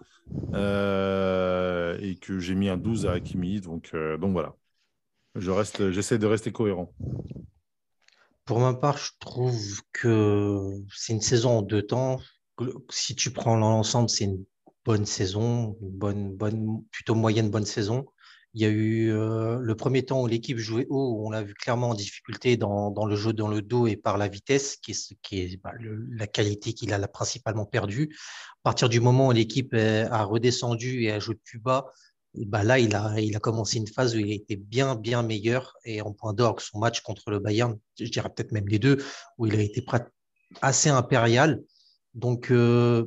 euh, 0.52 1.96
et 2.00 2.16
que 2.16 2.38
j'ai 2.38 2.54
mis 2.54 2.68
un 2.68 2.76
12 2.76 3.06
à 3.06 3.12
Hakimi. 3.12 3.60
Donc, 3.60 3.90
euh, 3.94 4.18
donc 4.18 4.32
voilà. 4.32 4.54
Je 5.34 5.50
reste, 5.50 5.90
j'essaie 5.90 6.18
de 6.18 6.26
rester 6.26 6.52
cohérent. 6.52 6.92
Pour 8.44 8.60
ma 8.60 8.74
part, 8.74 8.98
je 8.98 9.12
trouve 9.18 9.80
que 9.92 10.82
c'est 10.94 11.14
une 11.14 11.22
saison 11.22 11.58
en 11.58 11.62
deux 11.62 11.82
temps. 11.82 12.20
Si 12.90 13.16
tu 13.16 13.30
prends 13.30 13.56
l'ensemble, 13.56 14.10
c'est 14.10 14.24
une 14.24 14.44
bonne 14.84 15.06
saison, 15.06 15.76
une 15.80 15.90
bonne, 15.90 16.36
bonne, 16.36 16.84
plutôt 16.90 17.14
moyenne 17.14 17.50
bonne 17.50 17.64
saison. 17.64 18.04
Il 18.54 18.62
y 18.62 18.64
a 18.64 18.68
eu 18.68 19.10
euh, 19.12 19.58
le 19.58 19.74
premier 19.74 20.04
temps 20.04 20.22
où 20.22 20.26
l'équipe 20.26 20.58
jouait 20.58 20.86
haut, 20.88 21.16
où 21.16 21.26
on 21.26 21.30
l'a 21.30 21.42
vu 21.42 21.54
clairement 21.54 21.90
en 21.90 21.94
difficulté 21.94 22.56
dans, 22.56 23.06
le 23.06 23.16
jeu 23.16 23.32
dans 23.32 23.48
le 23.48 23.62
dos 23.62 23.86
et 23.86 23.96
par 23.96 24.16
la 24.16 24.28
vitesse, 24.28 24.76
qui 24.76 24.92
est, 25.32 25.62
bah, 25.62 25.72
la 25.80 26.26
qualité 26.26 26.72
qu'il 26.72 26.92
a 26.92 27.08
principalement 27.08 27.66
perdue. 27.66 28.16
À 28.60 28.62
partir 28.62 28.88
du 28.88 29.00
moment 29.00 29.28
où 29.28 29.32
l'équipe 29.32 29.74
a 29.74 30.24
redescendu 30.24 31.02
et 31.02 31.10
a 31.10 31.18
joué 31.18 31.34
plus 31.34 31.58
bas, 31.58 31.90
bah 32.34 32.64
là, 32.64 32.78
il 32.78 32.94
a, 32.94 33.20
il 33.20 33.36
a 33.36 33.40
commencé 33.40 33.78
une 33.78 33.86
phase 33.86 34.14
où 34.16 34.18
il 34.18 34.30
a 34.30 34.34
été 34.34 34.56
bien, 34.56 34.96
bien 34.96 35.22
meilleur. 35.22 35.76
Et 35.84 36.00
en 36.00 36.12
point 36.12 36.32
d'orgue, 36.32 36.60
son 36.60 36.78
match 36.78 37.00
contre 37.00 37.30
le 37.30 37.38
Bayern, 37.38 37.78
je 37.98 38.06
dirais 38.06 38.28
peut-être 38.28 38.52
même 38.52 38.66
les 38.68 38.78
deux, 38.78 39.02
où 39.38 39.46
il 39.46 39.54
a 39.56 39.62
été 39.62 39.84
assez 40.60 40.88
impérial. 40.88 41.62
Donc, 42.14 42.50
euh, 42.50 43.06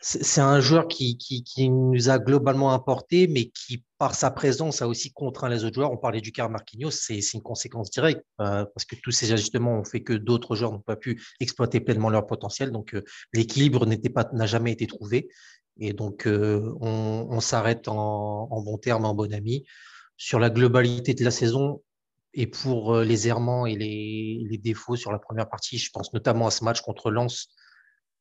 c'est 0.00 0.40
un 0.40 0.60
joueur 0.60 0.86
qui, 0.86 1.18
qui, 1.18 1.68
nous 1.68 2.08
a 2.08 2.20
globalement 2.20 2.70
apporté, 2.70 3.26
mais 3.26 3.46
qui, 3.46 3.84
par 3.98 4.14
sa 4.14 4.30
présence, 4.30 4.80
a 4.80 4.86
aussi 4.86 5.12
contraint 5.12 5.48
les 5.48 5.64
autres 5.64 5.74
joueurs. 5.74 5.90
On 5.90 5.96
parlait 5.96 6.20
du 6.20 6.30
car 6.30 6.48
Marquinhos, 6.50 6.92
c'est 6.92 7.18
une 7.34 7.42
conséquence 7.42 7.90
directe, 7.90 8.24
euh, 8.40 8.64
parce 8.64 8.84
que 8.84 8.94
tous 9.02 9.10
ces 9.10 9.32
ajustements 9.32 9.80
ont 9.80 9.84
fait 9.84 10.02
que 10.04 10.12
d'autres 10.12 10.54
joueurs 10.54 10.70
n'ont 10.70 10.78
pas 10.78 10.94
pu 10.94 11.20
exploiter 11.40 11.80
pleinement 11.80 12.10
leur 12.10 12.26
potentiel. 12.26 12.70
Donc, 12.70 12.94
euh, 12.94 13.02
l'équilibre 13.32 13.86
n'a 13.86 14.46
jamais 14.46 14.70
été 14.70 14.86
trouvé. 14.86 15.28
Et 15.80 15.92
donc, 15.92 16.26
euh, 16.26 16.72
on, 16.80 17.40
s'arrête 17.40 17.88
en, 17.88 18.62
bon 18.62 18.78
terme, 18.78 19.04
en 19.04 19.14
bon 19.14 19.32
ami. 19.34 19.64
Sur 20.16 20.38
la 20.38 20.50
globalité 20.50 21.14
de 21.14 21.24
la 21.24 21.32
saison, 21.32 21.82
et 22.34 22.46
pour 22.46 22.98
les 22.98 23.26
errements 23.26 23.66
et 23.66 23.74
les, 23.74 24.46
les, 24.48 24.58
défauts 24.58 24.96
sur 24.96 25.10
la 25.10 25.18
première 25.18 25.48
partie, 25.48 25.78
je 25.78 25.90
pense 25.90 26.12
notamment 26.12 26.46
à 26.46 26.50
ce 26.50 26.62
match 26.62 26.82
contre 26.82 27.10
Lens, 27.10 27.48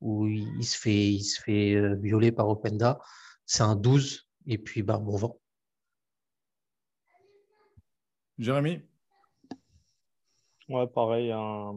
où 0.01 0.27
il 0.27 0.63
se 0.63 0.77
fait, 0.77 1.13
il 1.13 1.23
se 1.23 1.41
fait 1.41 1.73
euh, 1.73 1.95
violer 1.95 2.31
par 2.31 2.49
Openda. 2.49 2.99
C'est 3.45 3.63
un 3.63 3.75
12, 3.75 4.29
et 4.45 4.57
puis 4.57 4.83
bah, 4.83 4.97
bon 4.97 5.15
vent. 5.15 5.39
Jérémy? 8.37 8.81
Ouais, 10.69 10.87
pareil, 10.87 11.31
un, 11.31 11.73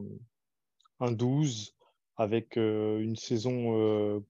un 0.99 1.13
12 1.13 1.77
avec 2.17 2.59
euh, 2.59 2.99
une 3.01 3.17
saison 3.17 3.79
euh, 3.79 4.21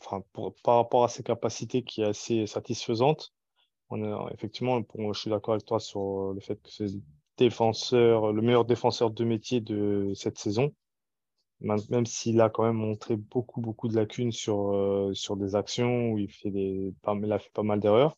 enfin, 0.00 0.22
par 0.62 0.76
rapport 0.76 1.02
à 1.02 1.08
ses 1.08 1.24
capacités 1.24 1.82
qui 1.82 2.02
est 2.02 2.04
assez 2.04 2.46
satisfaisante. 2.46 3.32
On 3.88 4.04
est, 4.04 4.34
effectivement, 4.34 4.80
pour, 4.84 5.12
je 5.12 5.20
suis 5.20 5.30
d'accord 5.30 5.54
avec 5.54 5.66
toi 5.66 5.80
sur 5.80 6.32
le 6.32 6.40
fait 6.40 6.62
que 6.62 6.70
c'est 6.70 6.86
défenseur, 7.38 8.32
le 8.32 8.42
meilleur 8.42 8.66
défenseur 8.66 9.10
de 9.10 9.24
métier 9.24 9.60
de 9.60 10.12
cette 10.14 10.38
saison 10.38 10.72
même 11.60 12.06
s'il 12.06 12.40
a 12.40 12.48
quand 12.50 12.64
même 12.64 12.76
montré 12.76 13.16
beaucoup, 13.16 13.60
beaucoup 13.60 13.88
de 13.88 13.96
lacunes 13.96 14.32
sur, 14.32 14.72
euh, 14.72 15.12
sur 15.14 15.36
des 15.36 15.54
actions 15.54 16.12
où 16.12 16.18
il, 16.18 16.30
fait 16.30 16.50
des, 16.50 16.92
il 17.06 17.32
a 17.32 17.38
fait 17.38 17.52
pas 17.52 17.62
mal 17.62 17.80
d'erreurs. 17.80 18.16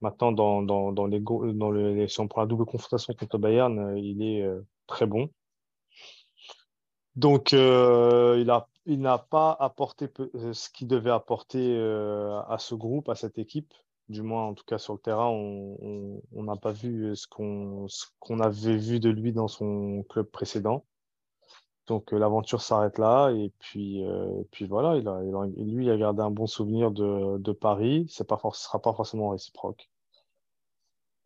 Maintenant, 0.00 0.32
dans, 0.32 0.62
dans, 0.62 0.92
dans 0.92 1.06
les, 1.06 1.20
dans 1.20 1.70
le, 1.70 2.06
si 2.08 2.20
on 2.20 2.28
prend 2.28 2.42
la 2.42 2.46
double 2.46 2.66
confrontation 2.66 3.14
contre 3.14 3.38
Bayern, 3.38 3.96
il 3.96 4.22
est 4.22 4.46
très 4.86 5.06
bon. 5.06 5.30
Donc, 7.14 7.52
il 7.52 8.50
a 8.50 8.68
il 8.88 9.00
n'a 9.00 9.18
pas 9.18 9.50
apporté 9.58 10.08
ce 10.52 10.70
qu'il 10.70 10.86
devait 10.86 11.10
apporter 11.10 11.76
à 11.76 12.56
ce 12.58 12.74
groupe, 12.74 13.08
à 13.08 13.14
cette 13.14 13.38
équipe 13.38 13.72
du 14.08 14.22
moins 14.22 14.44
en 14.44 14.54
tout 14.54 14.64
cas 14.64 14.78
sur 14.78 14.94
le 14.94 15.00
terrain, 15.00 15.28
on 15.28 16.42
n'a 16.42 16.56
pas 16.56 16.72
vu 16.72 17.14
ce 17.16 17.26
qu'on 17.26 18.40
avait 18.40 18.76
vu 18.76 19.00
de 19.00 19.10
lui 19.10 19.32
dans 19.32 19.48
son 19.48 20.04
club 20.08 20.26
précédent. 20.26 20.84
Donc 21.86 22.12
euh, 22.12 22.18
l'aventure 22.18 22.62
s'arrête 22.62 22.98
là 22.98 23.30
et 23.30 23.52
puis, 23.60 24.04
euh, 24.04 24.42
puis 24.50 24.66
voilà, 24.66 24.96
il 24.96 25.06
a, 25.06 25.20
lui 25.56 25.84
il 25.84 25.90
a 25.90 25.96
gardé 25.96 26.22
un 26.22 26.30
bon 26.30 26.46
souvenir 26.46 26.90
de, 26.90 27.38
de 27.38 27.52
Paris. 27.52 28.06
Ce 28.08 28.22
ne 28.22 28.52
sera 28.52 28.80
pas 28.80 28.92
forcément 28.92 29.30
réciproque. 29.30 29.88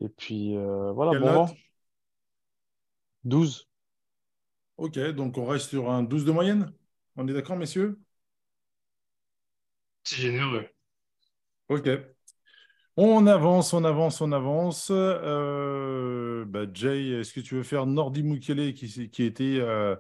Et 0.01 0.09
puis 0.09 0.57
euh, 0.57 0.93
voilà, 0.93 1.19
bon 1.19 1.47
12. 3.25 3.69
Ok, 4.77 4.99
donc 5.11 5.37
on 5.37 5.47
reste 5.47 5.69
sur 5.71 5.91
un 5.91 6.03
12 6.03 6.25
de 6.25 6.33
moyenne? 6.33 6.73
On 7.17 7.29
est 7.29 7.35
d'accord, 7.35 7.57
messieurs? 7.57 7.99
C'est 10.05 10.17
généreux. 10.17 10.67
Ok. 11.69 11.89
On 12.97 13.27
avance, 13.27 13.73
on 13.73 13.85
avance, 13.85 14.21
on 14.21 14.33
avance. 14.33 14.89
Euh, 14.91 16.45
bah, 16.47 16.67
Jay, 16.73 17.21
est-ce 17.21 17.33
que 17.33 17.41
tu 17.41 17.55
veux 17.55 17.63
faire 17.63 17.87
Nordi 17.87 18.23
Mukele 18.23 18.75
qui, 18.75 19.11
qui, 19.11 19.23
était, 19.23 19.59
euh, 19.61 19.95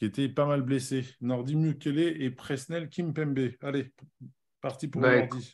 qui 0.00 0.06
était 0.06 0.28
pas 0.28 0.46
mal 0.46 0.62
blessé 0.62 1.04
Nordi 1.20 1.54
Mukele 1.54 2.20
et 2.20 2.30
Presnel 2.30 2.88
Kimpembe. 2.88 3.50
Allez, 3.62 3.92
parti 4.60 4.88
pour 4.88 5.02
bah, 5.02 5.20
Nordi. 5.20 5.52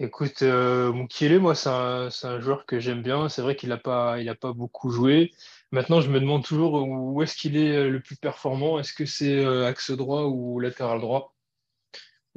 Écoute, 0.00 0.42
euh, 0.42 0.92
Mukele, 0.92 1.38
moi, 1.38 1.54
c'est 1.54 1.68
un, 1.68 2.08
un, 2.24 2.40
joueur 2.40 2.66
que 2.66 2.80
j'aime 2.80 3.02
bien. 3.02 3.28
C'est 3.28 3.42
vrai 3.42 3.54
qu'il 3.54 3.68
n'a 3.68 3.76
pas, 3.76 4.20
il 4.20 4.34
pas 4.36 4.52
beaucoup 4.52 4.90
joué. 4.90 5.32
Maintenant, 5.70 6.00
je 6.00 6.10
me 6.10 6.18
demande 6.18 6.44
toujours 6.44 6.82
où 6.82 7.22
est-ce 7.22 7.36
qu'il 7.36 7.56
est 7.56 7.88
le 7.88 8.00
plus 8.00 8.16
performant. 8.16 8.80
Est-ce 8.80 8.92
que 8.92 9.06
c'est 9.06 9.44
axe 9.64 9.92
droit 9.92 10.24
ou 10.24 10.58
latéral 10.58 11.00
droit? 11.00 11.36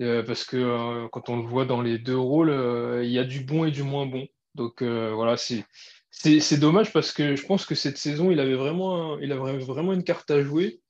Euh, 0.01 0.23
parce 0.23 0.45
que 0.45 0.55
euh, 0.55 1.07
quand 1.11 1.29
on 1.29 1.37
le 1.41 1.47
voit 1.47 1.65
dans 1.65 1.81
les 1.81 1.97
deux 1.97 2.17
rôles, 2.17 2.49
euh, 2.49 3.03
il 3.03 3.11
y 3.11 3.19
a 3.19 3.25
du 3.25 3.41
bon 3.41 3.65
et 3.65 3.71
du 3.71 3.83
moins 3.83 4.05
bon. 4.05 4.27
Donc 4.55 4.81
voilà, 4.81 5.37
c'est 5.37 5.65
c'est 6.11 6.57
dommage 6.57 6.91
parce 6.91 7.11
que 7.13 7.35
je 7.35 7.45
pense 7.45 7.65
que 7.65 7.75
cette 7.75 7.97
saison, 7.97 8.31
il 8.31 8.39
avait 8.39 8.55
vraiment, 8.55 9.17
il 9.19 9.31
avait 9.31 9.57
vraiment 9.59 9.93
une 9.93 10.03
carte 10.03 10.31
à 10.31 10.41
jouer. 10.41 10.81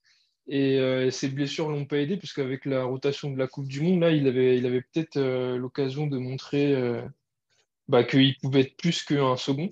Et 0.48 1.10
ses 1.10 1.28
blessures 1.28 1.68
l'ont 1.68 1.84
pas 1.84 1.98
aidé, 1.98 2.16
puisqu'avec 2.16 2.64
la 2.64 2.84
rotation 2.84 3.30
de 3.30 3.38
la 3.38 3.46
Coupe 3.46 3.68
du 3.68 3.80
Monde, 3.80 4.00
là, 4.00 4.10
il 4.10 4.26
avait, 4.26 4.58
il 4.58 4.66
avait 4.66 4.80
peut-être 4.82 5.20
l'occasion 5.56 6.06
de 6.06 6.18
montrer 6.18 6.74
bah, 7.88 8.02
qu'il 8.02 8.36
pouvait 8.38 8.62
être 8.62 8.76
plus 8.76 9.02
qu'un 9.04 9.36
second. 9.36 9.70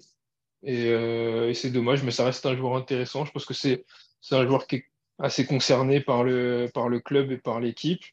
Et, 0.63 0.87
et 0.89 1.55
c'est 1.55 1.71
dommage, 1.71 2.05
mais 2.05 2.13
ça 2.13 2.25
reste 2.25 2.47
un 2.47 2.57
joueur 2.57 2.77
intéressant. 2.77 3.25
Je 3.25 3.33
pense 3.33 3.45
que 3.45 3.55
c'est 3.55 3.85
un 4.31 4.47
joueur 4.47 4.67
qui 4.67 4.77
est 4.77 4.85
assez 5.19 5.47
concerné 5.47 6.01
par 6.01 6.23
le, 6.23 6.71
par 6.73 6.89
le 6.89 7.01
club 7.01 7.33
et 7.33 7.39
par 7.39 7.61
l'équipe. 7.61 8.05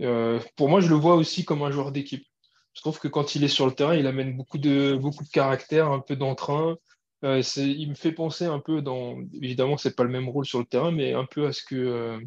Euh, 0.00 0.40
pour 0.56 0.68
moi, 0.68 0.80
je 0.80 0.88
le 0.88 0.96
vois 0.96 1.14
aussi 1.14 1.44
comme 1.44 1.62
un 1.62 1.70
joueur 1.70 1.92
d'équipe. 1.92 2.26
Je 2.74 2.80
trouve 2.80 2.98
que 2.98 3.08
quand 3.08 3.36
il 3.36 3.44
est 3.44 3.48
sur 3.48 3.66
le 3.66 3.72
terrain, 3.72 3.94
il 3.94 4.06
amène 4.06 4.36
beaucoup 4.36 4.58
de, 4.58 4.96
beaucoup 5.00 5.22
de 5.22 5.28
caractère, 5.28 5.92
un 5.92 6.00
peu 6.00 6.16
d'entrain. 6.16 6.76
Euh, 7.24 7.42
il 7.56 7.88
me 7.88 7.94
fait 7.94 8.12
penser 8.12 8.44
un 8.44 8.60
peu 8.60 8.82
dans. 8.82 9.18
Évidemment, 9.34 9.76
c'est 9.76 9.96
pas 9.96 10.04
le 10.04 10.10
même 10.10 10.28
rôle 10.28 10.46
sur 10.46 10.58
le 10.58 10.66
terrain, 10.66 10.90
mais 10.90 11.14
un 11.14 11.24
peu 11.24 11.46
à 11.46 11.52
ce 11.52 11.62
que 11.62 11.74
euh, 11.74 12.20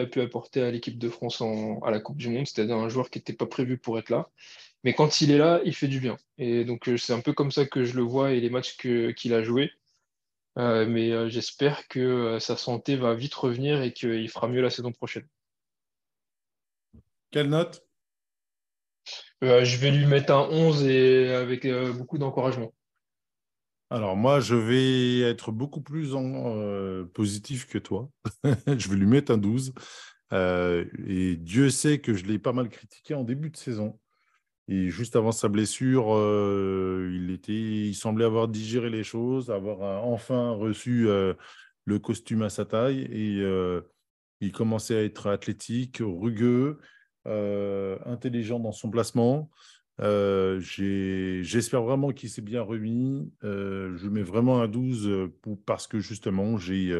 a 0.00 0.06
pu 0.06 0.20
apporter 0.20 0.62
à 0.62 0.70
l'équipe 0.70 0.98
de 0.98 1.08
France 1.08 1.42
à 1.42 1.90
la 1.90 2.00
Coupe 2.00 2.16
du 2.18 2.28
Monde, 2.28 2.46
c'est-à-dire 2.46 2.76
un 2.76 2.88
joueur 2.88 3.10
qui 3.10 3.18
n'était 3.18 3.32
pas 3.32 3.46
prévu 3.46 3.78
pour 3.78 3.98
être 3.98 4.10
là. 4.10 4.28
Mais 4.84 4.94
quand 4.94 5.20
il 5.20 5.30
est 5.30 5.38
là, 5.38 5.60
il 5.64 5.74
fait 5.74 5.88
du 5.88 6.00
bien. 6.00 6.16
Et 6.38 6.64
donc, 6.64 6.88
euh, 6.88 6.96
c'est 6.96 7.12
un 7.12 7.20
peu 7.20 7.32
comme 7.32 7.52
ça 7.52 7.66
que 7.66 7.84
je 7.84 7.96
le 7.96 8.02
vois 8.02 8.32
et 8.32 8.40
les 8.40 8.50
matchs 8.50 8.76
qu'il 8.76 9.34
a 9.34 9.42
joués. 9.42 9.72
mais 10.56 11.30
j'espère 11.30 11.88
que 11.88 12.38
sa 12.40 12.56
santé 12.56 12.96
va 12.96 13.14
vite 13.14 13.34
revenir 13.34 13.82
et 13.82 13.92
qu'il 13.92 14.28
fera 14.30 14.48
mieux 14.48 14.62
la 14.62 14.70
saison 14.70 14.92
prochaine. 14.92 15.26
Quelle 17.30 17.48
note? 17.48 17.84
Euh, 19.42 19.64
Je 19.64 19.76
vais 19.78 19.90
lui 19.90 20.06
mettre 20.06 20.32
un 20.32 20.48
11 20.50 20.84
et 20.86 21.32
avec 21.32 21.64
euh, 21.64 21.92
beaucoup 21.92 22.18
d'encouragement. 22.18 22.72
Alors 23.90 24.16
moi, 24.16 24.40
je 24.40 24.54
vais 24.54 25.20
être 25.20 25.52
beaucoup 25.52 25.80
plus 25.80 26.12
euh, 26.14 27.04
positif 27.06 27.66
que 27.66 27.78
toi. 27.78 28.08
je 28.66 28.88
vais 28.88 28.96
lui 28.96 29.06
mettre 29.06 29.32
un 29.32 29.38
12. 29.38 29.74
et 30.32 31.36
Dieu 31.36 31.70
sait 31.70 31.98
que 31.98 32.14
je 32.14 32.24
l'ai 32.24 32.38
pas 32.38 32.52
mal 32.52 32.68
critiqué 32.68 33.14
en 33.14 33.24
début 33.24 33.50
de 33.50 33.56
saison. 33.56 33.98
Et 34.68 34.88
juste 34.88 35.16
avant 35.16 35.32
sa 35.32 35.48
blessure, 35.48 36.06
il, 37.10 37.32
était, 37.32 37.52
il 37.52 37.94
semblait 37.94 38.24
avoir 38.24 38.46
digéré 38.46 38.88
les 38.88 39.02
choses, 39.02 39.50
avoir 39.50 40.04
enfin 40.04 40.52
reçu 40.52 41.08
le 41.84 41.98
costume 41.98 42.42
à 42.42 42.50
sa 42.50 42.64
taille. 42.64 43.00
Et 43.10 43.44
il 44.40 44.52
commençait 44.52 44.96
à 44.96 45.02
être 45.02 45.26
athlétique, 45.26 45.98
rugueux. 46.00 46.78
Euh, 47.26 47.98
intelligent 48.06 48.58
dans 48.58 48.72
son 48.72 48.88
placement. 48.88 49.50
Euh, 50.00 50.60
j'espère 50.60 51.82
vraiment 51.82 52.10
qu'il 52.12 52.30
s'est 52.30 52.42
bien 52.42 52.62
remis. 52.62 53.30
Euh, 53.44 53.96
je 53.96 54.08
mets 54.08 54.22
vraiment 54.22 54.60
un 54.62 54.68
12 54.68 55.30
pour, 55.42 55.62
parce 55.62 55.86
que 55.86 55.98
justement, 56.00 56.56
j'ai 56.56 56.94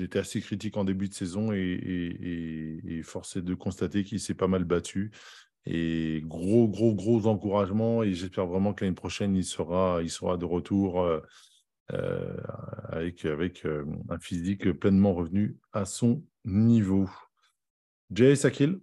été 0.00 0.18
assez 0.18 0.40
critique 0.40 0.76
en 0.76 0.84
début 0.84 1.08
de 1.08 1.14
saison 1.14 1.52
et 1.52 3.00
forcé 3.04 3.42
de 3.42 3.54
constater 3.54 4.04
qu'il 4.04 4.20
s'est 4.20 4.34
pas 4.34 4.48
mal 4.48 4.64
battu. 4.64 5.10
Et 5.66 6.22
gros, 6.24 6.68
gros, 6.68 6.94
gros 6.94 7.26
encouragement. 7.26 8.02
Et 8.02 8.14
j'espère 8.14 8.46
vraiment 8.46 8.74
que 8.74 8.84
l'année 8.84 8.94
prochaine, 8.94 9.34
il 9.34 9.44
sera, 9.44 10.00
il 10.02 10.10
sera 10.10 10.36
de 10.36 10.44
retour 10.44 11.04
avec, 11.88 13.24
avec 13.24 13.66
un 14.08 14.18
physique 14.20 14.72
pleinement 14.72 15.14
revenu 15.14 15.56
à 15.72 15.84
son 15.84 16.22
niveau. 16.44 17.10
Jay 18.10 18.36
Sakil 18.36 18.80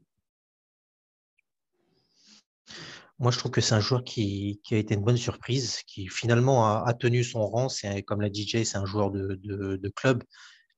Moi, 3.20 3.32
je 3.32 3.39
trouve 3.39 3.51
que 3.51 3.61
c'est 3.61 3.76
un 3.76 3.80
joueur 3.80 4.03
qui, 4.03 4.59
a 4.72 4.76
été 4.76 4.93
une 4.93 5.03
bonne 5.03 5.18
surprise, 5.18 5.82
qui 5.88 6.07
finalement 6.07 6.84
a, 6.84 6.93
tenu 6.93 7.24
son 7.24 7.47
rang. 7.47 7.70
C'est, 7.70 8.03
comme 8.03 8.22
l'a 8.22 8.30
Jay, 8.32 8.66
c'est 8.66 8.78
un 8.78 8.86
joueur 8.86 9.11
de, 9.11 9.89
club 9.95 10.24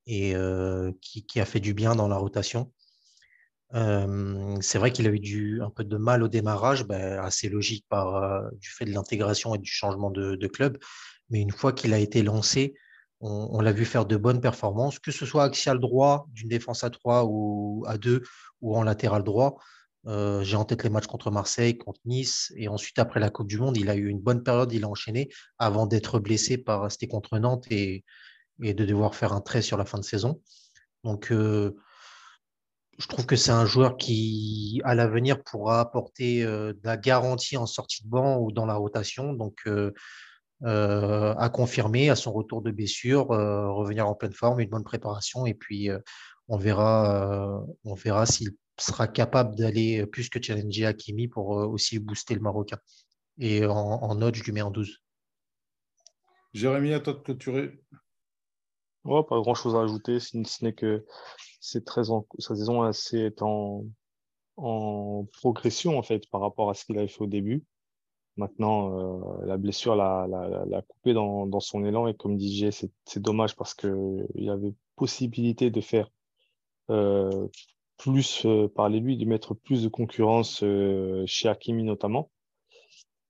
et 0.06 0.34
euh, 0.36 0.92
qui, 1.00 1.40
a 1.40 1.44
fait 1.44 1.60
du 1.60 1.74
bien 1.74 1.96
dans 1.96 2.08
la 2.08 2.16
rotation. 2.16 2.72
Euh, 3.74 4.56
c'est 4.60 4.78
vrai 4.78 4.92
qu'il 4.92 5.06
a 5.06 5.10
eu 5.10 5.60
un 5.62 5.70
peu 5.70 5.84
de 5.84 5.96
mal 5.96 6.22
au 6.22 6.28
démarrage, 6.28 6.84
ben, 6.86 7.18
assez 7.18 7.48
logique 7.48 7.84
par, 7.88 8.16
euh, 8.16 8.48
du 8.54 8.68
fait 8.70 8.84
de 8.86 8.92
l'intégration 8.92 9.54
et 9.54 9.58
du 9.58 9.70
changement 9.70 10.10
de, 10.10 10.36
de 10.36 10.46
club. 10.46 10.78
Mais 11.30 11.40
une 11.40 11.50
fois 11.50 11.72
qu'il 11.72 11.92
a 11.92 11.98
été 11.98 12.22
lancé, 12.22 12.74
on, 13.20 13.60
l'a 13.60 13.72
vu 13.72 13.84
faire 13.84 14.06
de 14.06 14.16
bonnes 14.16 14.40
performances, 14.40 14.98
que 14.98 15.10
ce 15.10 15.26
soit 15.26 15.44
axial 15.44 15.80
droit 15.80 16.26
d'une 16.32 16.48
défense 16.48 16.84
à 16.84 16.90
3 16.90 17.24
ou 17.26 17.84
à 17.88 17.98
2 17.98 18.22
ou 18.60 18.76
en 18.76 18.82
latéral 18.84 19.24
droit. 19.24 19.58
Euh, 20.06 20.42
j'ai 20.42 20.56
en 20.56 20.64
tête 20.64 20.84
les 20.84 20.90
matchs 20.90 21.06
contre 21.06 21.30
Marseille, 21.30 21.76
contre 21.76 22.00
Nice, 22.04 22.52
et 22.56 22.68
ensuite 22.68 22.98
après 22.98 23.20
la 23.20 23.30
Coupe 23.30 23.48
du 23.48 23.58
Monde, 23.58 23.76
il 23.76 23.90
a 23.90 23.96
eu 23.96 24.08
une 24.08 24.20
bonne 24.20 24.42
période, 24.42 24.72
il 24.72 24.84
a 24.84 24.88
enchaîné 24.88 25.28
avant 25.58 25.86
d'être 25.86 26.18
blessé 26.18 26.56
par 26.58 26.82
rester 26.82 27.08
contre 27.08 27.38
Nantes 27.38 27.66
et, 27.70 28.04
de 28.58 28.84
devoir 28.84 29.14
faire 29.14 29.32
un 29.32 29.40
trait 29.40 29.62
sur 29.62 29.76
la 29.76 29.84
fin 29.84 29.98
de 29.98 30.04
saison. 30.04 30.40
Donc, 31.04 31.30
euh, 31.30 31.76
je 32.98 33.06
trouve 33.06 33.24
que 33.26 33.36
c'est 33.36 33.52
un 33.52 33.66
joueur 33.66 33.96
qui, 33.96 34.80
à 34.84 34.96
l'avenir, 34.96 35.44
pourra 35.44 35.80
apporter 35.80 36.42
euh, 36.42 36.72
de 36.72 36.80
la 36.82 36.96
garantie 36.96 37.56
en 37.56 37.66
sortie 37.66 38.02
de 38.02 38.08
banc 38.08 38.38
ou 38.38 38.50
dans 38.50 38.66
la 38.66 38.74
rotation. 38.74 39.32
Donc, 39.32 39.68
à 40.64 41.50
confirmer 41.50 42.10
à 42.10 42.16
son 42.16 42.32
retour 42.32 42.62
de 42.62 42.72
blessure, 42.72 43.28
revenir 43.28 44.08
en 44.08 44.14
pleine 44.14 44.32
forme, 44.32 44.58
une 44.60 44.70
bonne 44.70 44.84
préparation, 44.84 45.46
et 45.46 45.54
puis 45.54 45.88
on 46.48 46.56
verra, 46.56 47.62
on 47.84 47.94
verra 47.94 48.26
s'il 48.26 48.50
sera 48.78 49.08
capable 49.08 49.56
d'aller 49.56 50.06
plus 50.06 50.28
que 50.28 50.40
challenger 50.42 50.86
Hakimi 50.86 51.28
pour 51.28 51.48
aussi 51.48 51.98
booster 51.98 52.34
le 52.34 52.40
Marocain. 52.40 52.78
Et 53.38 53.64
en, 53.66 54.14
note, 54.14 54.34
je 54.34 54.44
lui 54.44 54.52
mets 54.52 54.62
en 54.62 54.70
12. 54.70 55.00
Jérémy, 56.54 56.92
à 56.94 57.00
toi 57.00 57.12
de 57.12 57.18
clôturer. 57.18 57.80
pas 59.04 59.40
grand 59.40 59.54
chose 59.54 59.76
à 59.76 59.82
ajouter, 59.82 60.18
si 60.18 60.44
ce 60.44 60.64
n'est 60.64 60.72
que 60.72 61.04
c'est 61.60 61.84
très 61.84 62.10
en, 62.10 62.26
sa 62.38 62.56
saison 62.56 62.82
assez 62.82 63.30
en, 63.40 63.84
en 64.56 65.26
progression 65.32 65.98
en 65.98 66.02
fait 66.02 66.28
par 66.30 66.40
rapport 66.40 66.70
à 66.70 66.74
ce 66.74 66.84
qu'il 66.84 66.98
avait 66.98 67.08
fait 67.08 67.22
au 67.22 67.26
début. 67.26 67.64
Maintenant, 68.36 69.40
euh, 69.40 69.46
la 69.46 69.56
blessure 69.56 69.96
l'a 69.96 70.82
coupé 70.86 71.12
dans, 71.12 71.46
dans, 71.46 71.60
son 71.60 71.84
élan 71.84 72.06
et 72.06 72.14
comme 72.14 72.36
disait, 72.36 72.70
c'est 72.70 73.20
dommage 73.20 73.56
parce 73.56 73.74
qu'il 73.74 74.26
y 74.36 74.48
avait 74.48 74.74
possibilité 74.94 75.70
de 75.70 75.80
faire 75.80 76.08
euh, 76.90 77.48
plus 77.98 78.46
euh, 78.46 78.68
parler 78.68 79.00
lui, 79.00 79.16
de 79.16 79.24
mettre 79.24 79.54
plus 79.54 79.82
de 79.82 79.88
concurrence 79.88 80.64
chez 81.26 81.48
Hakimi 81.48 81.84
notamment. 81.84 82.30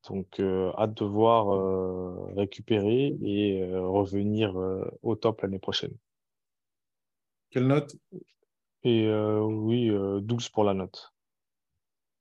Donc, 0.08 0.40
hâte 0.40 0.94
de 0.94 1.04
voir 1.04 2.34
récupérer 2.34 3.14
et 3.22 3.62
revenir 3.74 4.54
au 5.02 5.16
top 5.16 5.42
l'année 5.42 5.58
prochaine. 5.58 5.92
Quelle 7.50 7.66
note? 7.66 7.94
Et 8.84 9.10
oui, 9.10 9.90
12 10.22 10.48
pour 10.48 10.64
la 10.64 10.72
note. 10.72 11.12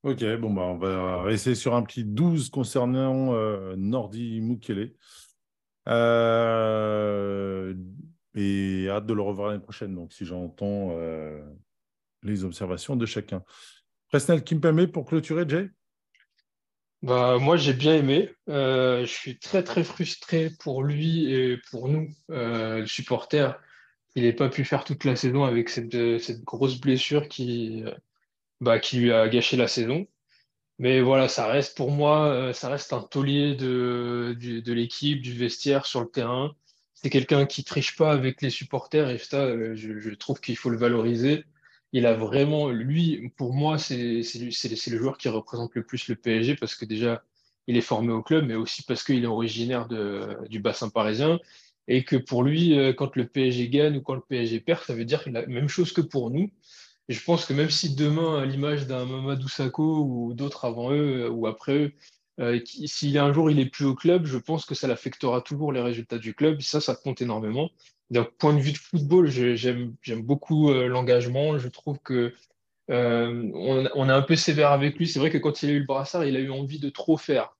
Ok, 0.04 0.24
bon, 0.36 0.54
bah, 0.54 0.62
on 0.62 0.76
va 0.76 1.22
rester 1.22 1.56
sur 1.56 1.74
un 1.74 1.82
petit 1.82 2.04
12 2.04 2.50
concernant 2.50 3.34
euh, 3.34 3.74
Nordi 3.76 4.40
Mukele. 4.40 4.94
Euh, 5.88 7.74
et 8.34 8.86
hâte 8.88 9.06
de 9.06 9.14
le 9.14 9.22
revoir 9.22 9.48
l'année 9.48 9.62
prochaine, 9.62 9.94
donc 9.96 10.12
si 10.12 10.24
j'entends 10.24 10.90
euh, 10.92 11.42
les 12.22 12.44
observations 12.44 12.96
de 12.96 13.06
chacun. 13.06 13.42
Presnel 14.08 14.42
Kimpeme 14.42 14.86
pour 14.86 15.06
clôturer, 15.06 15.44
Jay? 15.48 15.70
Bah, 17.02 17.38
moi, 17.38 17.56
j'ai 17.56 17.74
bien 17.74 17.94
aimé. 17.94 18.30
Euh, 18.48 19.02
je 19.02 19.12
suis 19.12 19.38
très, 19.38 19.62
très 19.62 19.84
frustré 19.84 20.50
pour 20.58 20.82
lui 20.82 21.32
et 21.32 21.58
pour 21.70 21.88
nous, 21.88 22.08
euh, 22.30 22.80
le 22.80 22.86
supporter, 22.86 23.60
qu'il 24.12 24.24
n'ait 24.24 24.32
pas 24.32 24.48
pu 24.48 24.64
faire 24.64 24.84
toute 24.84 25.04
la 25.04 25.14
saison 25.14 25.44
avec 25.44 25.68
cette, 25.68 26.18
cette 26.18 26.42
grosse 26.42 26.80
blessure 26.80 27.28
qui, 27.28 27.84
euh, 27.84 27.94
bah, 28.60 28.80
qui 28.80 28.98
lui 28.98 29.12
a 29.12 29.28
gâché 29.28 29.56
la 29.56 29.68
saison. 29.68 30.06
Mais 30.80 31.00
voilà, 31.00 31.28
ça 31.28 31.46
reste 31.46 31.76
pour 31.76 31.90
moi, 31.90 32.28
euh, 32.28 32.52
ça 32.52 32.68
reste 32.68 32.92
un 32.92 33.02
taulier 33.02 33.54
de, 33.54 34.34
du- 34.38 34.62
de 34.62 34.72
l'équipe, 34.72 35.22
du 35.22 35.32
vestiaire 35.34 35.86
sur 35.86 36.00
le 36.00 36.08
terrain. 36.08 36.54
C'est 36.94 37.10
quelqu'un 37.10 37.46
qui 37.46 37.62
triche 37.62 37.94
pas 37.96 38.10
avec 38.10 38.42
les 38.42 38.50
supporters 38.50 39.10
et 39.10 39.18
ça, 39.18 39.44
euh, 39.44 39.76
je 39.76 40.14
trouve 40.14 40.40
qu'il 40.40 40.56
faut 40.56 40.70
le 40.70 40.78
valoriser. 40.78 41.44
Il 41.92 42.06
a 42.06 42.14
vraiment, 42.14 42.68
lui, 42.68 43.32
pour 43.36 43.54
moi, 43.54 43.78
c'est 43.78 44.22
le 44.22 44.98
joueur 44.98 45.16
qui 45.18 45.28
représente 45.28 45.74
le 45.74 45.82
plus 45.82 46.08
le 46.08 46.16
PSG 46.16 46.56
parce 46.56 46.74
que 46.74 46.84
déjà, 46.84 47.22
il 47.66 47.76
est 47.76 47.82
formé 47.82 48.12
au 48.12 48.22
club, 48.22 48.46
mais 48.46 48.54
aussi 48.54 48.82
parce 48.82 49.02
qu'il 49.02 49.24
est 49.24 49.26
originaire 49.26 49.88
du 50.48 50.60
bassin 50.60 50.90
parisien 50.90 51.38
et 51.88 52.04
que 52.04 52.16
pour 52.16 52.44
lui, 52.44 52.78
euh, 52.78 52.92
quand 52.92 53.16
le 53.16 53.26
PSG 53.26 53.68
gagne 53.70 53.96
ou 53.96 54.02
quand 54.02 54.14
le 54.14 54.20
PSG 54.20 54.60
perd, 54.60 54.82
ça 54.84 54.94
veut 54.94 55.06
dire 55.06 55.22
la 55.26 55.46
même 55.46 55.68
chose 55.68 55.92
que 55.92 56.02
pour 56.02 56.30
nous. 56.30 56.50
Et 57.08 57.14
je 57.14 57.24
pense 57.24 57.46
que 57.46 57.54
même 57.54 57.70
si 57.70 57.94
demain, 57.94 58.42
à 58.42 58.44
l'image 58.44 58.86
d'un 58.86 59.06
Mamadou 59.06 59.48
Sakho 59.48 60.04
ou 60.04 60.34
d'autres 60.34 60.66
avant 60.66 60.92
eux 60.92 61.24
euh, 61.24 61.30
ou 61.30 61.46
après 61.46 61.74
eux, 61.74 61.92
euh, 62.40 62.60
s'il 62.64 63.18
un 63.18 63.32
jour 63.32 63.50
il 63.50 63.58
est 63.58 63.66
plus 63.66 63.86
au 63.86 63.94
club, 63.94 64.26
je 64.26 64.38
pense 64.38 64.64
que 64.66 64.74
ça 64.74 64.86
l'affectera 64.86 65.40
toujours 65.40 65.72
les 65.72 65.80
résultats 65.80 66.18
du 66.18 66.34
club. 66.34 66.60
Ça, 66.60 66.80
ça 66.80 66.94
compte 66.94 67.22
énormément. 67.22 67.70
D'un 68.10 68.24
point 68.24 68.54
de 68.54 68.60
vue 68.60 68.72
de 68.72 68.78
football, 68.78 69.28
j'aime 69.28 70.22
beaucoup 70.22 70.70
euh, 70.70 70.88
l'engagement. 70.88 71.58
Je 71.58 71.68
trouve 71.68 71.98
que 71.98 72.34
euh, 72.90 73.50
on, 73.54 74.08
est 74.08 74.12
un 74.12 74.22
peu 74.22 74.36
sévère 74.36 74.72
avec 74.72 74.96
lui. 74.96 75.06
C'est 75.06 75.18
vrai 75.18 75.30
que 75.30 75.38
quand 75.38 75.62
il 75.62 75.70
a 75.70 75.72
eu 75.72 75.80
le 75.80 75.86
brassard, 75.86 76.24
il 76.24 76.36
a 76.36 76.40
eu 76.40 76.50
envie 76.50 76.78
de 76.78 76.88
trop 76.88 77.16
faire. 77.16 77.56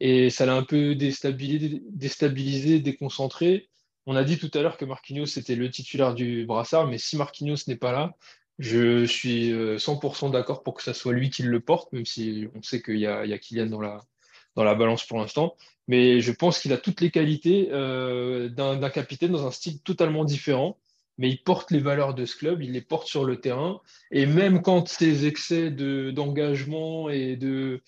Et 0.00 0.30
ça 0.30 0.46
l'a 0.46 0.54
un 0.54 0.64
peu 0.64 0.94
déstabilisé, 0.94 2.80
déconcentré. 2.80 3.68
On 4.06 4.16
a 4.16 4.24
dit 4.24 4.38
tout 4.38 4.50
à 4.54 4.62
l'heure 4.62 4.76
que 4.78 4.84
Marquinhos 4.84 5.38
était 5.38 5.54
le 5.54 5.70
titulaire 5.70 6.14
du 6.14 6.44
brassard, 6.46 6.88
mais 6.88 6.98
si 6.98 7.16
Marquinhos 7.16 7.68
n'est 7.68 7.76
pas 7.76 7.92
là, 7.92 8.16
je 8.58 9.04
suis 9.04 9.52
euh, 9.52 9.76
100% 9.76 10.32
d'accord 10.32 10.62
pour 10.62 10.74
que 10.74 10.82
ça 10.82 10.94
soit 10.94 11.12
lui 11.12 11.30
qui 11.30 11.42
le 11.42 11.60
porte, 11.60 11.92
même 11.92 12.06
si 12.06 12.48
on 12.54 12.62
sait 12.62 12.82
qu'il 12.82 12.98
y 12.98 13.06
a, 13.06 13.38
Kylian 13.38 13.66
dans 13.66 14.64
la 14.64 14.74
balance 14.74 15.04
pour 15.06 15.18
l'instant. 15.18 15.56
Mais 15.88 16.20
je 16.20 16.32
pense 16.32 16.60
qu'il 16.60 16.72
a 16.72 16.78
toutes 16.78 17.00
les 17.00 17.10
qualités 17.10 17.68
euh, 17.72 18.48
d'un 18.48 18.90
capitaine 18.90 19.32
dans 19.32 19.46
un 19.46 19.50
style 19.50 19.80
totalement 19.80 20.24
différent. 20.24 20.78
Mais 21.18 21.28
il 21.28 21.42
porte 21.42 21.70
les 21.70 21.80
valeurs 21.80 22.14
de 22.14 22.24
ce 22.24 22.36
club, 22.36 22.62
il 22.62 22.72
les 22.72 22.80
porte 22.80 23.06
sur 23.06 23.24
le 23.24 23.40
terrain. 23.40 23.80
Et 24.10 24.26
même 24.26 24.62
quand 24.62 24.88
ses 24.88 25.26
excès 25.26 25.70
de, 25.70 26.10
d'engagement 26.10 27.10
et 27.10 27.36
de, 27.36 27.82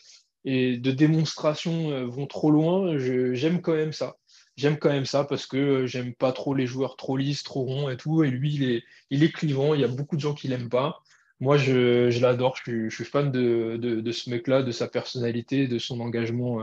et 0.44 0.76
de 0.76 0.90
démonstration 0.90 1.90
euh, 1.90 2.04
vont 2.04 2.26
trop 2.26 2.50
loin, 2.50 2.98
j'aime 2.98 3.62
quand 3.62 3.74
même 3.74 3.92
ça. 3.92 4.16
J'aime 4.56 4.78
quand 4.78 4.90
même 4.90 5.06
ça 5.06 5.24
parce 5.24 5.46
que 5.46 5.56
euh, 5.56 5.86
j'aime 5.86 6.14
pas 6.14 6.32
trop 6.32 6.54
les 6.54 6.66
joueurs 6.66 6.96
trop 6.96 7.16
lisses, 7.16 7.42
trop 7.42 7.62
ronds 7.62 7.88
et 7.90 7.96
tout. 7.96 8.22
Et 8.24 8.30
lui, 8.30 8.54
il 8.54 8.70
est, 8.70 8.84
il 9.10 9.24
est 9.24 9.32
clivant. 9.32 9.74
Il 9.74 9.80
y 9.80 9.84
a 9.84 9.88
beaucoup 9.88 10.16
de 10.16 10.20
gens 10.20 10.34
qui 10.34 10.48
l'aiment 10.48 10.68
pas. 10.68 11.00
Moi, 11.40 11.56
je, 11.56 12.10
je 12.10 12.20
l'adore. 12.20 12.56
Je 12.64 12.88
je 12.88 12.94
suis 12.94 13.04
fan 13.04 13.32
de, 13.32 13.76
de 13.78 14.12
ce 14.12 14.30
mec-là, 14.30 14.62
de 14.62 14.70
sa 14.70 14.86
personnalité, 14.86 15.66
de 15.66 15.78
son 15.78 16.00
engagement. 16.00 16.62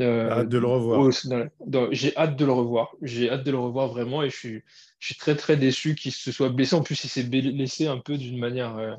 Euh, 0.00 0.26
euh, 0.26 0.30
Hâte 0.30 0.48
de 0.48 0.58
le 0.58 0.66
revoir. 0.66 1.10
j'ai 1.92 2.16
hâte 2.16 2.36
de 2.36 2.44
le 2.44 2.52
revoir. 2.52 2.94
J'ai 3.02 3.30
hâte 3.30 3.44
de 3.44 3.50
le 3.50 3.58
revoir 3.58 3.88
vraiment 3.88 4.22
et 4.22 4.30
je 4.30 4.36
suis, 4.36 4.62
je 4.98 5.06
suis 5.06 5.14
très 5.16 5.36
très 5.36 5.56
déçu 5.56 5.94
qu'il 5.94 6.12
se 6.12 6.32
soit 6.32 6.48
blessé. 6.50 6.74
En 6.76 6.82
plus, 6.82 7.02
il 7.04 7.08
s'est 7.08 7.22
blessé 7.24 7.86
un 7.86 7.98
peu 7.98 8.16
d'une 8.18 8.38
manière 8.38 8.76
euh, 8.76 8.94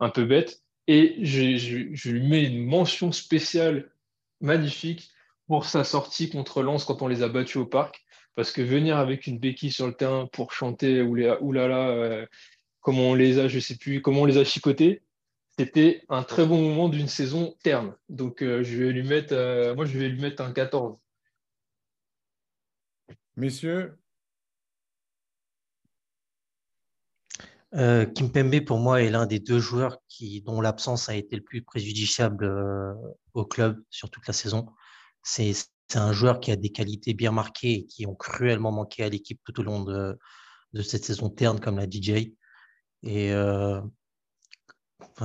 un 0.00 0.08
peu 0.10 0.24
bête. 0.24 0.62
Et 0.88 1.16
je, 1.22 1.56
je- 1.56 1.88
je 1.94 2.10
lui 2.10 2.26
mets 2.26 2.44
une 2.44 2.64
mention 2.64 3.12
spéciale 3.12 3.90
magnifique 4.40 5.10
pour 5.48 5.64
sa 5.64 5.84
sortie 5.84 6.28
contre 6.30 6.62
Lens 6.62 6.84
quand 6.84 7.02
on 7.02 7.08
les 7.08 7.22
a 7.22 7.28
battus 7.28 7.56
au 7.56 7.66
parc. 7.66 8.04
Parce 8.34 8.52
que 8.52 8.60
venir 8.62 8.98
avec 8.98 9.26
une 9.26 9.38
béquille 9.38 9.72
sur 9.72 9.86
le 9.86 9.94
terrain 9.94 10.28
pour 10.30 10.52
chanter 10.52 11.00
oulala, 11.02 11.42
oulala, 11.42 11.88
euh, 11.88 12.26
comment 12.80 13.10
on 13.10 13.14
les 13.14 13.38
a, 13.38 13.48
je 13.48 13.58
sais 13.58 13.76
plus, 13.76 14.02
comment 14.02 14.22
on 14.22 14.24
les 14.26 14.36
a 14.38 14.44
chicotés, 14.44 15.02
c'était 15.58 16.04
un 16.08 16.22
très 16.22 16.46
bon 16.46 16.60
moment 16.60 16.88
d'une 16.88 17.08
saison 17.08 17.56
terne. 17.62 17.94
Donc 18.08 18.42
euh, 18.42 18.62
je 18.62 18.76
vais 18.84 18.92
lui 18.92 19.02
mettre, 19.02 19.34
euh, 19.34 19.74
moi 19.74 19.84
je 19.84 19.98
vais 19.98 20.08
lui 20.08 20.20
mettre 20.20 20.42
un 20.42 20.52
14. 20.52 20.96
Messieurs, 23.36 23.98
Euh, 27.74 28.06
Kimpembe, 28.06 28.60
pour 28.64 28.78
moi, 28.78 29.02
est 29.02 29.10
l'un 29.10 29.26
des 29.26 29.38
deux 29.38 29.58
joueurs 29.58 29.98
qui, 30.08 30.40
dont 30.42 30.60
l'absence 30.60 31.08
a 31.08 31.14
été 31.14 31.36
le 31.36 31.42
plus 31.42 31.62
préjudiciable 31.62 32.44
euh, 32.44 32.94
au 33.34 33.44
club 33.44 33.82
sur 33.90 34.08
toute 34.08 34.26
la 34.26 34.32
saison. 34.32 34.66
C'est, 35.22 35.52
c'est 35.52 35.98
un 35.98 36.12
joueur 36.12 36.40
qui 36.40 36.52
a 36.52 36.56
des 36.56 36.70
qualités 36.70 37.12
bien 37.12 37.32
marquées 37.32 37.72
et 37.74 37.86
qui 37.86 38.06
ont 38.06 38.14
cruellement 38.14 38.72
manqué 38.72 39.02
à 39.02 39.08
l'équipe 39.08 39.40
tout 39.44 39.60
au 39.60 39.62
long 39.62 39.82
de, 39.82 40.18
de 40.72 40.82
cette 40.82 41.04
saison 41.04 41.28
terne, 41.28 41.60
comme 41.60 41.76
l'a 41.76 41.86
DJ. 41.90 42.34
Et 43.02 43.32
euh, 43.32 43.80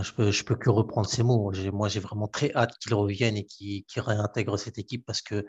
je 0.01 0.11
peux, 0.13 0.32
je 0.32 0.43
peux 0.43 0.55
que 0.55 0.69
reprendre 0.69 1.07
ces 1.07 1.24
mots. 1.24 1.51
J'ai- 1.53 1.72
Moi, 1.72 1.89
j'ai 1.89 1.99
vraiment 1.99 2.28
très 2.28 2.53
hâte 2.55 2.78
qu'il 2.80 2.93
revienne 2.93 3.38
et 3.38 3.45
qu'il 3.45 3.84
réintègre 3.97 4.57
cette 4.57 4.78
équipe 4.78 5.05
parce 5.05 5.22
que 5.22 5.45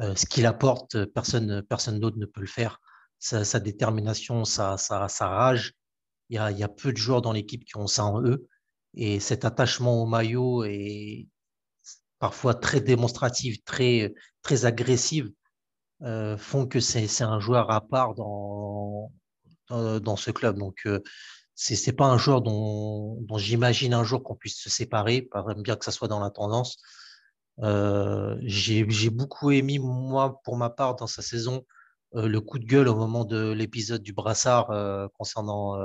euh, 0.00 0.14
ce 0.16 0.26
qu'il 0.26 0.46
apporte, 0.46 1.04
personne, 1.06 1.62
personne 1.62 2.00
d'autre 2.00 2.18
ne 2.18 2.26
peut 2.26 2.40
le 2.40 2.46
faire. 2.46 2.80
Sa, 3.18 3.60
détermination, 3.60 4.44
sa, 4.44 4.76
rage, 5.20 5.72
il 6.28 6.36
y 6.36 6.38
a, 6.38 6.68
peu 6.68 6.92
de 6.92 6.96
joueurs 6.98 7.22
dans 7.22 7.32
l'équipe 7.32 7.64
qui 7.64 7.76
ont 7.76 7.86
ça 7.86 8.04
en 8.04 8.22
eux. 8.22 8.48
Et 8.94 9.18
cet 9.20 9.44
attachement 9.44 10.02
au 10.02 10.06
maillot 10.06 10.64
est 10.64 11.26
parfois 12.18 12.54
très 12.54 12.80
démonstratif, 12.80 13.64
très, 13.64 14.14
très 14.42 14.66
agressif, 14.66 15.26
euh, 16.02 16.36
font 16.36 16.66
que 16.66 16.80
c'est 16.80 17.22
un 17.22 17.40
joueur 17.40 17.70
à 17.70 17.80
part 17.80 18.14
dans, 18.14 19.10
ce 19.70 20.30
club. 20.30 20.58
Donc, 20.58 20.80
euh, 20.86 21.00
c'est 21.54 21.76
c'est 21.76 21.92
pas 21.92 22.06
un 22.06 22.18
joueur 22.18 22.42
dont, 22.42 23.18
j'imagine 23.36 23.94
un 23.94 24.04
jour 24.04 24.22
qu'on 24.22 24.34
puisse 24.34 24.60
se 24.60 24.70
séparer, 24.70 25.22
par 25.22 25.54
bien 25.56 25.76
que 25.76 25.84
ça 25.84 25.92
soit 25.92 26.08
dans 26.08 26.20
la 26.20 26.30
tendance. 26.30 26.78
Euh, 27.62 28.36
j'ai 28.42 29.10
beaucoup 29.10 29.50
aimé, 29.50 29.78
moi, 29.78 30.40
pour 30.44 30.56
ma 30.56 30.70
part, 30.70 30.96
dans 30.96 31.06
sa 31.06 31.22
saison, 31.22 31.64
euh, 32.16 32.28
le 32.28 32.40
coup 32.40 32.58
de 32.58 32.64
gueule 32.66 32.88
au 32.88 32.96
moment 32.96 33.24
de 33.24 33.52
l'épisode 33.52 34.02
du 34.02 34.12
brassard 34.12 34.70
euh, 34.70 35.08
concernant 35.18 35.76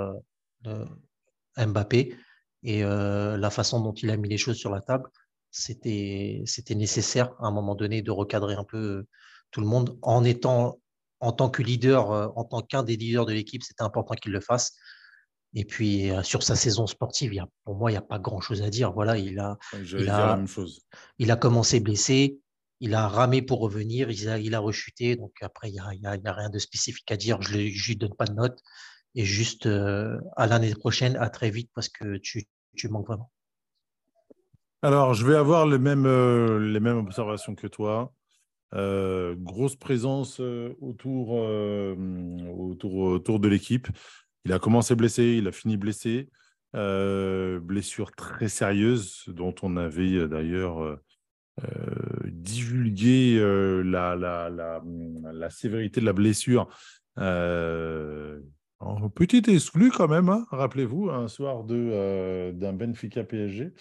Mbappé 1.58 2.16
et 2.64 2.82
la 2.84 3.50
façon 3.50 3.82
dont 3.82 3.94
il 3.94 4.10
a 4.10 4.18
mis 4.18 4.30
les 4.30 4.38
choses 4.38 4.58
sur 4.58 4.72
la 4.72 4.82
table. 4.82 5.10
C'était 5.52 6.44
c'était 6.46 6.76
nécessaire 6.76 7.32
à 7.40 7.48
un 7.48 7.52
moment 7.52 7.76
donné 7.76 8.02
de 8.02 8.12
recadrer 8.12 8.56
un 8.56 8.64
peu 8.64 9.06
tout 9.52 9.62
le 9.62 9.68
monde 9.68 9.98
en 10.02 10.24
étant 10.24 10.80
en 11.22 11.32
tant 11.32 11.50
que 11.50 11.64
leader, 11.64 12.12
en 12.38 12.44
tant 12.46 12.62
qu'un 12.62 12.84
des 12.84 12.96
leaders 12.96 13.26
de 13.26 13.34
l'équipe, 13.34 13.64
c'était 13.64 13.84
important 13.84 14.16
qu'il 14.16 14.32
le 14.32 14.42
fasse. 14.42 14.76
Et 15.56 15.66
puis 15.66 16.12
euh, 16.12 16.22
sur 16.24 16.44
sa 16.44 16.56
saison 16.56 16.86
sportive, 16.88 17.34
il 17.34 17.38
y 17.38 17.40
a, 17.40 17.48
pour 17.64 17.76
moi, 17.76 17.90
il 17.92 17.94
n'y 17.96 17.98
a 17.98 18.02
pas 18.04 18.20
grand-chose 18.20 18.62
à 18.62 18.70
dire. 18.70 18.92
Voilà, 18.94 19.18
il 19.18 19.40
a, 19.40 19.58
Il 19.98 20.10
a- 20.10 20.28
la 20.28 20.36
même 20.36 20.48
chose. 20.48 20.86
il 21.18 21.32
a 21.32 21.36
commencé 21.36 21.80
blessé, 21.80 22.40
il 22.80 22.94
a 22.94 23.08
ramé 23.08 23.42
pour 23.42 23.60
revenir, 23.60 24.12
il 24.12 24.30
a, 24.30 24.38
il 24.40 24.54
a 24.54 24.60
rechuté. 24.60 25.16
Donc 25.16 25.34
après, 25.42 25.70
il 25.70 25.74
n'y 25.74 25.80
a, 25.80 25.94
il 25.94 26.02
y 26.02 26.06
a- 26.06 26.16
il 26.16 26.22
y 26.24 26.28
a 26.28 26.34
rien 26.34 26.50
de 26.50 26.60
spécifique 26.60 27.12
à 27.12 27.18
dire. 27.18 27.42
Je 27.42 27.58
ne 27.58 27.64
lui 27.64 27.96
donne 27.96 28.14
pas 28.16 28.26
de 28.26 28.34
note. 28.34 28.60
Et 29.16 29.26
juste 29.26 29.66
euh, 29.66 30.20
à 30.38 30.46
l'année 30.46 30.74
prochaine, 30.76 31.16
à 31.18 31.30
très 31.32 31.50
vite, 31.50 31.72
parce 31.74 31.90
que 31.90 32.18
tu, 32.18 32.48
tu 32.76 32.88
manques 32.90 33.08
vraiment. 33.08 33.32
Alors, 34.82 35.14
je 35.14 35.26
vais 35.26 35.36
avoir 35.36 35.66
les 35.68 35.80
mêmes, 35.80 36.06
euh, 36.06 36.60
les 36.60 36.80
mêmes 36.80 36.98
observations 36.98 37.56
que 37.56 37.68
toi. 37.68 38.14
Euh, 38.76 39.36
grosse 39.36 39.76
présence 39.76 40.40
autour, 40.80 41.40
euh, 41.40 41.96
autour, 42.56 42.94
autour 42.98 43.40
de 43.40 43.48
l'équipe. 43.48 43.88
Il 44.46 44.54
a 44.54 44.60
commencé 44.60 44.96
blessé, 44.96 45.36
il 45.38 45.48
a 45.48 45.52
fini 45.52 45.78
blessé. 45.78 46.30
Euh, 46.76 47.60
blessure 47.60 48.12
très 48.12 48.48
sérieuse 48.48 49.24
dont 49.28 49.56
on 49.64 49.76
avait 49.76 50.14
euh, 50.14 50.28
d'ailleurs 50.28 50.84
euh, 50.84 50.98
divulgué 52.28 53.40
la, 53.84 54.16
la, 54.16 54.50
la, 54.50 54.84
la 55.34 55.50
sévérité 55.50 56.00
de 56.00 56.06
la 56.06 56.14
blessure. 56.14 56.68
Petit 59.16 59.44
exclu 59.48 59.90
quand 59.92 60.08
même, 60.08 60.30
hein, 60.30 60.46
rappelez-vous, 60.52 61.10
un 61.10 61.28
soir 61.28 61.64
d'un 61.64 62.74
Benfica 62.74 63.24
PSG. 63.24 63.74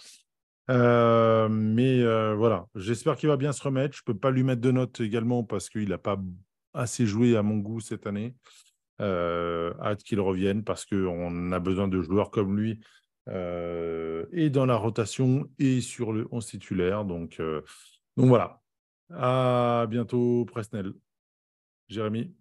Mais 0.67 2.03
voilà, 2.33 2.65
j'espère 2.75 3.15
qu'il 3.15 3.29
va 3.29 3.37
bien 3.37 3.53
se 3.53 3.63
remettre. 3.63 3.95
Je 3.95 4.01
ne 4.01 4.13
peux 4.13 4.19
pas 4.19 4.31
lui 4.31 4.43
mettre 4.43 4.61
de 4.61 4.71
notes 4.71 4.99
également 4.99 5.43
parce 5.43 5.69
qu'il 5.69 5.89
n'a 5.89 5.97
pas 5.97 6.19
assez 6.73 7.05
joué 7.05 7.37
à 7.37 7.43
mon 7.43 7.57
goût 7.57 7.79
cette 7.79 8.07
année. 8.07 8.35
Euh, 9.01 9.73
hâte 9.79 10.03
qu'il 10.03 10.19
revienne 10.19 10.63
parce 10.63 10.85
qu'on 10.85 11.51
a 11.53 11.59
besoin 11.59 11.87
de 11.87 12.01
joueurs 12.01 12.31
comme 12.31 12.57
lui 12.59 12.81
euh, 13.29 14.25
et 14.33 14.49
dans 14.49 14.65
la 14.65 14.75
rotation 14.75 15.49
et 15.57 15.79
sur 15.81 16.11
le 16.11 16.27
11 16.31 16.45
titulaire. 16.45 17.05
Donc, 17.05 17.39
euh, 17.39 17.61
donc 18.17 18.27
voilà. 18.27 18.61
À 19.11 19.85
bientôt, 19.89 20.45
Presnel. 20.45 20.93
Jérémy 21.87 22.35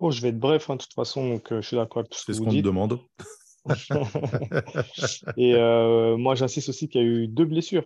Bon, 0.00 0.10
je 0.10 0.20
vais 0.20 0.28
être 0.30 0.38
bref, 0.40 0.68
hein, 0.68 0.74
de 0.76 0.82
toute 0.82 0.94
façon, 0.94 1.28
donc 1.28 1.52
euh, 1.52 1.60
je 1.62 1.68
suis 1.68 1.76
d'accord 1.76 1.98
avec 2.00 2.10
tout 2.10 2.18
ce 2.18 2.24
C'est 2.24 2.32
que 2.32 2.32
ce 2.32 2.38
vous 2.38 2.44
qu'on 2.46 2.50
me 2.50 2.56
dites. 2.56 2.64
demande. 2.64 2.98
Et 5.36 5.54
euh, 5.54 6.16
moi, 6.16 6.34
j'insiste 6.34 6.68
aussi 6.70 6.88
qu'il 6.88 7.00
y 7.00 7.04
a 7.04 7.06
eu 7.06 7.28
deux 7.28 7.44
blessures, 7.44 7.84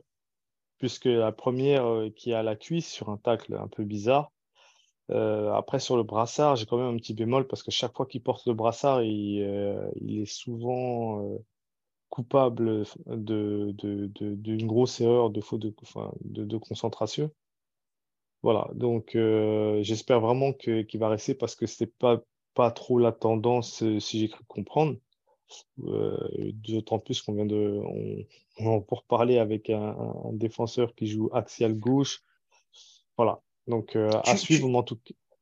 puisque 0.78 1.04
la 1.04 1.32
première 1.32 1.84
euh, 1.86 2.08
qui 2.08 2.30
est 2.30 2.34
à 2.34 2.42
la 2.42 2.56
cuisse 2.56 2.90
sur 2.90 3.10
un 3.10 3.18
tacle 3.18 3.54
un 3.54 3.68
peu 3.68 3.84
bizarre. 3.84 4.32
Euh, 5.10 5.52
après, 5.52 5.78
sur 5.78 5.96
le 5.96 6.02
brassard, 6.02 6.56
j'ai 6.56 6.66
quand 6.66 6.78
même 6.78 6.94
un 6.94 6.96
petit 6.96 7.14
bémol 7.14 7.46
parce 7.46 7.62
que 7.62 7.70
chaque 7.70 7.94
fois 7.96 8.06
qu'il 8.06 8.22
porte 8.22 8.46
le 8.46 8.54
brassard, 8.54 9.02
il, 9.02 9.42
euh, 9.42 9.88
est 10.08 10.26
souvent 10.26 11.22
euh, 11.22 11.38
coupable 12.10 12.84
d'une 13.06 14.66
grosse 14.66 15.00
erreur 15.00 15.30
de 15.30 15.40
faute 15.40 15.66
enfin, 15.82 16.12
de, 16.22 16.58
concentration. 16.58 17.30
Voilà, 18.42 18.68
donc 18.74 19.16
j'espère 19.82 20.20
vraiment 20.20 20.52
qu'il 20.52 20.98
va 20.98 21.08
rester 21.08 21.34
parce 21.34 21.56
que 21.56 21.66
c'était 21.66 21.92
pas, 21.98 22.22
pas 22.54 22.70
trop 22.70 22.98
la 22.98 23.12
tendance, 23.12 23.82
si 23.98 24.20
j'ai 24.20 24.28
cru 24.28 24.44
comprendre. 24.46 24.96
D'autant 25.78 26.98
plus 26.98 27.22
qu'on 27.22 27.34
vient 27.34 27.46
de, 27.46 27.80
on, 27.84 28.24
on 28.58 28.80
pour 28.82 29.04
parler 29.04 29.38
avec 29.38 29.70
un 29.70 29.96
défenseur 30.32 30.94
qui 30.94 31.06
joue 31.06 31.30
axial 31.32 31.74
gauche. 31.74 32.22
Voilà, 33.16 33.40
donc 33.68 33.96
euh, 33.96 34.10
à 34.24 34.34
Tu- 34.34 34.38
suivre, 34.38 34.68
tu- 34.68 34.74
en 34.76 34.82
tout. 34.82 34.98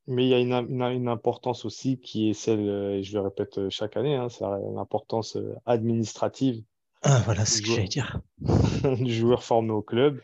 Mais 0.06 0.24
il 0.26 0.28
y 0.28 0.34
a 0.34 0.38
une, 0.40 0.52
une, 0.52 0.82
une 0.82 1.08
importance 1.08 1.64
aussi 1.64 1.98
qui 1.98 2.28
est 2.30 2.34
celle, 2.34 2.68
euh, 2.68 2.98
et 2.98 3.02
je 3.02 3.14
le 3.14 3.22
répète 3.22 3.58
euh, 3.58 3.70
chaque 3.70 3.96
année, 3.96 4.14
hein, 4.14 4.28
c'est 4.28 4.44
l'importance 4.74 5.38
administrative 5.66 6.62
Ah, 7.02 7.22
voilà 7.24 7.44
ce 7.46 7.60
que 7.60 7.68
j'allais 7.68 7.88
dire. 7.88 8.20
du 9.00 9.12
joueur 9.14 9.42
formé 9.42 9.70
au 9.72 9.82
club. 9.82 10.20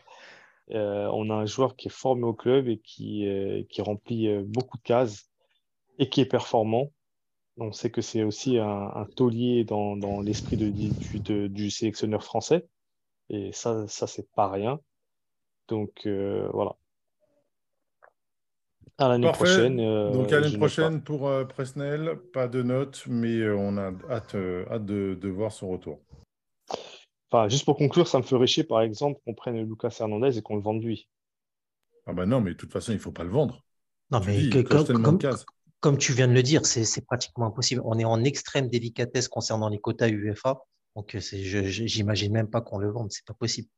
Euh, 0.71 1.09
on 1.13 1.29
a 1.29 1.35
un 1.35 1.45
joueur 1.45 1.75
qui 1.75 1.87
est 1.87 1.91
formé 1.91 2.23
au 2.23 2.33
club 2.33 2.67
et 2.69 2.79
qui, 2.79 3.27
euh, 3.27 3.63
qui 3.69 3.81
remplit 3.81 4.27
euh, 4.27 4.43
beaucoup 4.45 4.77
de 4.77 4.83
cases 4.83 5.29
et 5.99 6.09
qui 6.09 6.21
est 6.21 6.25
performant. 6.25 6.91
On 7.57 7.71
sait 7.71 7.91
que 7.91 8.01
c'est 8.01 8.23
aussi 8.23 8.57
un, 8.59 8.91
un 8.95 9.05
taulier 9.15 9.63
dans, 9.65 9.97
dans 9.97 10.21
l'esprit 10.21 10.57
de, 10.57 10.69
du, 10.69 11.19
de- 11.21 11.47
du 11.47 11.71
sélectionneur 11.71 12.23
français. 12.23 12.67
Et 13.29 13.51
ça, 13.53 13.87
ça 13.87 14.07
c'est 14.07 14.29
pas 14.33 14.49
rien. 14.49 14.79
Donc 15.67 16.07
voilà. 16.53 16.75
À 19.01 19.07
l'année 19.07 19.25
Parfait. 19.25 19.45
prochaine. 19.45 19.79
euh, 19.79 20.11
Donc, 20.11 20.31
à 20.31 20.39
l'année 20.39 20.55
prochaine 20.57 21.01
pour 21.01 21.27
euh, 21.27 21.43
Presnel. 21.43 22.19
Pas 22.33 22.47
de 22.47 22.61
notes, 22.61 23.03
mais 23.07 23.35
euh, 23.39 23.55
on 23.57 23.75
a 23.77 23.91
hâte, 24.11 24.35
euh, 24.35 24.63
hâte 24.69 24.85
de, 24.85 25.17
de 25.19 25.27
voir 25.29 25.51
son 25.51 25.69
retour. 25.69 25.99
Enfin, 27.31 27.49
juste 27.49 27.65
pour 27.65 27.77
conclure, 27.77 28.07
ça 28.07 28.19
me 28.19 28.23
ferait 28.23 28.45
chier, 28.45 28.63
par 28.63 28.81
exemple, 28.81 29.19
qu'on 29.25 29.33
prenne 29.33 29.59
Lucas 29.67 29.95
Hernandez 29.99 30.37
et 30.37 30.41
qu'on 30.43 30.55
le 30.55 30.61
vende 30.61 30.83
lui. 30.83 31.07
Ah 32.05 32.13
bah 32.13 32.27
non, 32.27 32.41
mais 32.41 32.51
de 32.51 32.57
toute 32.57 32.71
façon, 32.71 32.91
il 32.91 32.95
ne 32.95 32.99
faut 32.99 33.11
pas 33.11 33.23
le 33.23 33.29
vendre. 33.31 33.63
Non, 34.11 34.19
Tu 34.19 34.27
mais 34.27 34.37
dis, 34.37 34.49
que- 34.51 34.59
comme, 34.59 35.17
comme- 35.79 35.97
tu 35.97 36.13
viens 36.13 36.27
de 36.27 36.33
le 36.33 36.43
dire, 36.43 36.65
c'est 36.67 36.83
c'est 36.83 37.03
pratiquement 37.05 37.47
impossible. 37.47 37.81
On 37.85 37.97
est 37.97 38.05
en 38.05 38.23
extrême 38.23 38.67
délicatesse 38.67 39.27
concernant 39.29 39.69
les 39.69 39.79
quotas 39.79 40.09
UEFA. 40.09 40.59
Donc, 40.95 41.15
c'est- 41.19 41.41
je- 41.41 41.63
je- 41.63 41.87
j'imagine 41.87 42.33
même 42.33 42.49
pas 42.49 42.61
qu'on 42.61 42.77
le 42.77 42.91
vende. 42.91 43.11
C'est 43.11 43.25
pas 43.25 43.33
possible. 43.33 43.69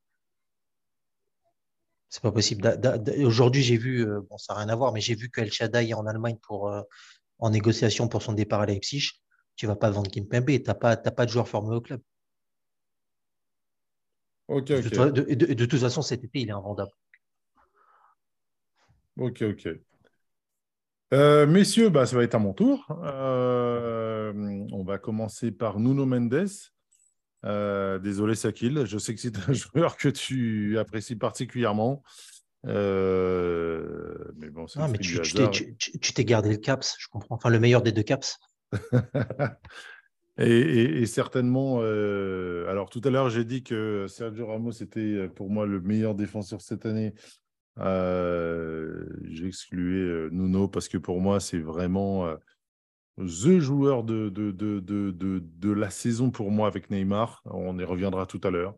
C'est 2.13 2.21
pas 2.21 2.31
possible. 2.31 2.79
Aujourd'hui, 3.25 3.63
j'ai 3.63 3.75
vu, 3.75 4.07
euh, 4.07 4.21
bon, 4.29 4.37
ça 4.37 4.53
n'a 4.53 4.59
rien 4.59 4.69
à 4.69 4.75
voir, 4.75 4.93
mais 4.93 5.01
j'ai 5.01 5.15
vu 5.15 5.31
que 5.31 5.41
El 5.41 5.51
Shaddai 5.51 5.89
est 5.89 5.93
en 5.95 6.05
Allemagne 6.05 6.37
pour, 6.43 6.69
euh, 6.69 6.83
en 7.39 7.49
négociation 7.49 8.07
pour 8.07 8.21
son 8.21 8.33
départ 8.33 8.61
à 8.61 8.67
Leipzig. 8.67 9.13
Tu 9.55 9.65
vas 9.65 9.75
pas 9.75 9.89
vendre 9.89 10.11
Kimpembe. 10.11 10.45
Tu 10.45 10.61
n'as 10.67 10.75
pas, 10.75 10.95
pas 10.95 11.25
de 11.25 11.31
joueur 11.31 11.47
formé 11.47 11.75
au 11.75 11.81
club. 11.81 12.01
Ok, 14.47 14.67
De, 14.67 14.75
ok. 14.75 14.91
de- 15.11 15.33
de- 15.33 15.53
de 15.55 15.65
toute 15.65 15.79
façon, 15.79 16.03
cet 16.03 16.23
été, 16.23 16.41
il 16.41 16.49
est 16.49 16.51
invendable. 16.51 16.91
Ok, 19.17 19.41
ok. 19.41 19.69
Euh, 21.15 21.47
messieurs, 21.47 21.89
bah, 21.89 22.05
ça 22.05 22.15
va 22.15 22.23
être 22.23 22.35
à 22.35 22.39
mon 22.39 22.53
tour. 22.53 22.85
Euh, 23.03 24.31
on 24.71 24.83
va 24.83 24.99
commencer 24.99 25.51
par 25.51 25.79
Nuno 25.79 26.05
Mendes. 26.05 26.45
Euh, 27.45 27.99
désolé, 27.99 28.35
Sakil. 28.35 28.85
Je 28.85 28.97
sais 28.97 29.13
que 29.13 29.19
c'est 29.21 29.37
un 29.49 29.53
joueur 29.53 29.97
que 29.97 30.09
tu 30.09 30.77
apprécies 30.77 31.15
particulièrement. 31.15 32.03
Euh, 32.65 34.13
mais 34.37 34.49
bon, 34.49 34.67
c'est 34.67 34.79
mais 34.87 34.97
tu 34.97 35.15
t'es 35.21 35.39
hasard. 35.41 35.51
tu- 35.51 35.75
tu- 35.75 35.99
tu 35.99 36.13
t'es 36.13 36.23
gardé 36.23 36.49
le 36.49 36.57
caps, 36.57 36.95
je 36.97 37.07
comprends. 37.09 37.35
Enfin, 37.35 37.49
le 37.49 37.59
meilleur 37.59 37.81
des 37.81 37.91
deux 37.91 38.03
caps. 38.03 38.39
Et, 40.39 40.49
et- 40.49 41.01
et 41.03 41.05
certainement, 41.05 41.81
euh, 41.83 42.65
alors 42.67 42.89
tout 42.89 43.01
à 43.03 43.11
l'heure, 43.11 43.29
j'ai 43.29 43.45
dit 43.45 43.61
que 43.61 44.07
Sergio 44.07 44.47
Ramos 44.47 44.71
était 44.71 45.27
pour 45.29 45.51
moi 45.51 45.67
le 45.67 45.79
meilleur 45.79 46.15
défenseur 46.15 46.59
cette 46.61 46.87
année. 46.87 47.13
J'excluais 49.25 50.29
Nuno 50.31 50.67
parce 50.67 50.87
que 50.87 50.97
pour 50.97 51.21
moi, 51.21 51.39
c'est 51.39 51.59
vraiment 51.59 52.27
the 53.17 53.59
joueur 53.59 54.03
de, 54.03 54.29
de, 54.29 54.51
de, 54.51 54.79
de, 54.81 55.71
la 55.71 55.89
saison 55.89 56.31
pour 56.31 56.51
moi 56.51 56.67
avec 56.67 56.89
Neymar. 56.89 57.41
On 57.45 57.77
y 57.77 57.83
reviendra 57.83 58.25
tout 58.25 58.41
à 58.43 58.49
l'heure. 58.49 58.75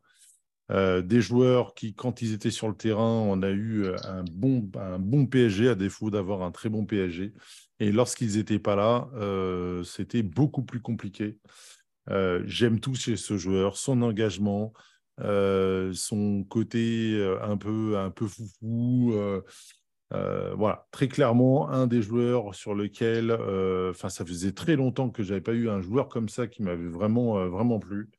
Euh, 0.71 1.01
des 1.01 1.21
joueurs 1.21 1.75
qui, 1.75 1.93
quand 1.93 2.21
ils 2.21 2.33
étaient 2.33 2.51
sur 2.51 2.67
le 2.67 2.75
terrain, 2.75 3.03
on 3.03 3.43
a 3.43 3.49
eu 3.49 3.83
euh, 3.83 3.95
un 4.03 4.23
bon, 4.23 4.67
un 4.75 4.97
bon 4.97 5.27
PSG 5.27 5.69
à 5.69 5.75
défaut 5.75 6.09
d'avoir 6.09 6.41
un 6.41 6.51
très 6.51 6.69
bon 6.69 6.85
PSG. 6.85 7.33
Et 7.79 7.91
lorsqu'ils 7.91 8.37
n'étaient 8.37 8.59
pas 8.59 8.75
là, 8.75 9.07
euh, 9.15 9.83
c'était 9.83 10.23
beaucoup 10.23 10.63
plus 10.63 10.81
compliqué. 10.81 11.37
J'aime 12.45 12.79
tout 12.79 12.93
chez 12.93 13.17
ce 13.17 13.35
joueur, 13.35 13.77
son 13.77 14.03
engagement, 14.03 14.73
son 15.17 16.45
côté 16.47 17.19
un 17.41 17.57
peu, 17.57 17.97
un 17.97 18.11
peu 18.11 18.27
foufou. 18.27 19.15
Euh, 20.13 20.53
voilà, 20.55 20.87
très 20.91 21.07
clairement, 21.07 21.69
un 21.69 21.87
des 21.87 22.01
joueurs 22.01 22.53
sur 22.53 22.75
lequel, 22.75 23.31
euh, 23.31 23.91
enfin, 23.91 24.09
ça 24.09 24.25
faisait 24.25 24.51
très 24.51 24.75
longtemps 24.75 25.09
que 25.09 25.23
j'avais 25.23 25.41
pas 25.41 25.53
eu 25.53 25.69
un 25.69 25.81
joueur 25.81 26.09
comme 26.09 26.29
ça 26.29 26.47
qui 26.47 26.63
m'avait 26.63 26.87
vraiment, 26.87 27.37
euh, 27.39 27.47
vraiment 27.47 27.79
plu. 27.79 28.09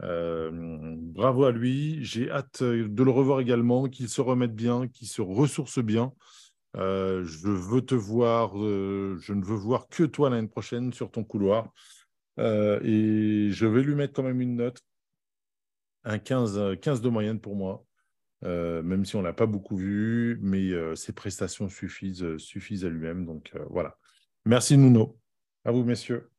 Bravo 0.00 1.44
à 1.44 1.52
lui. 1.52 2.04
J'ai 2.04 2.30
hâte 2.30 2.62
de 2.62 3.02
le 3.02 3.10
revoir 3.10 3.40
également, 3.40 3.88
qu'il 3.88 4.08
se 4.08 4.20
remette 4.20 4.54
bien, 4.54 4.88
qu'il 4.88 5.08
se 5.08 5.22
ressource 5.22 5.80
bien. 5.80 6.12
Je 6.74 7.48
veux 7.48 7.82
te 7.82 7.96
voir, 7.96 8.56
je 8.56 9.32
ne 9.32 9.44
veux 9.44 9.56
voir 9.56 9.88
que 9.88 10.04
toi 10.04 10.30
l'année 10.30 10.48
prochaine 10.48 10.92
sur 10.92 11.10
ton 11.10 11.24
couloir. 11.24 11.72
Et 12.38 13.48
je 13.50 13.66
vais 13.66 13.82
lui 13.82 13.96
mettre 13.96 14.12
quand 14.14 14.22
même 14.22 14.40
une 14.40 14.56
note, 14.56 14.80
un 16.04 16.18
15, 16.18 16.58
euh, 16.58 16.76
15 16.76 17.00
de 17.00 17.08
moyenne 17.08 17.40
pour 17.40 17.54
moi, 17.54 17.84
Même 18.42 19.04
si 19.04 19.16
on 19.16 19.20
ne 19.20 19.24
l'a 19.24 19.32
pas 19.32 19.46
beaucoup 19.46 19.76
vu, 19.76 20.38
mais 20.42 20.70
ses 20.94 21.12
prestations 21.12 21.68
suffisent, 21.68 22.36
suffisent 22.36 22.84
à 22.84 22.88
lui-même. 22.88 23.26
Donc 23.26 23.52
voilà. 23.70 23.96
Merci 24.44 24.78
Nuno. 24.78 25.18
À 25.64 25.72
vous, 25.72 25.84
messieurs. 25.84 26.30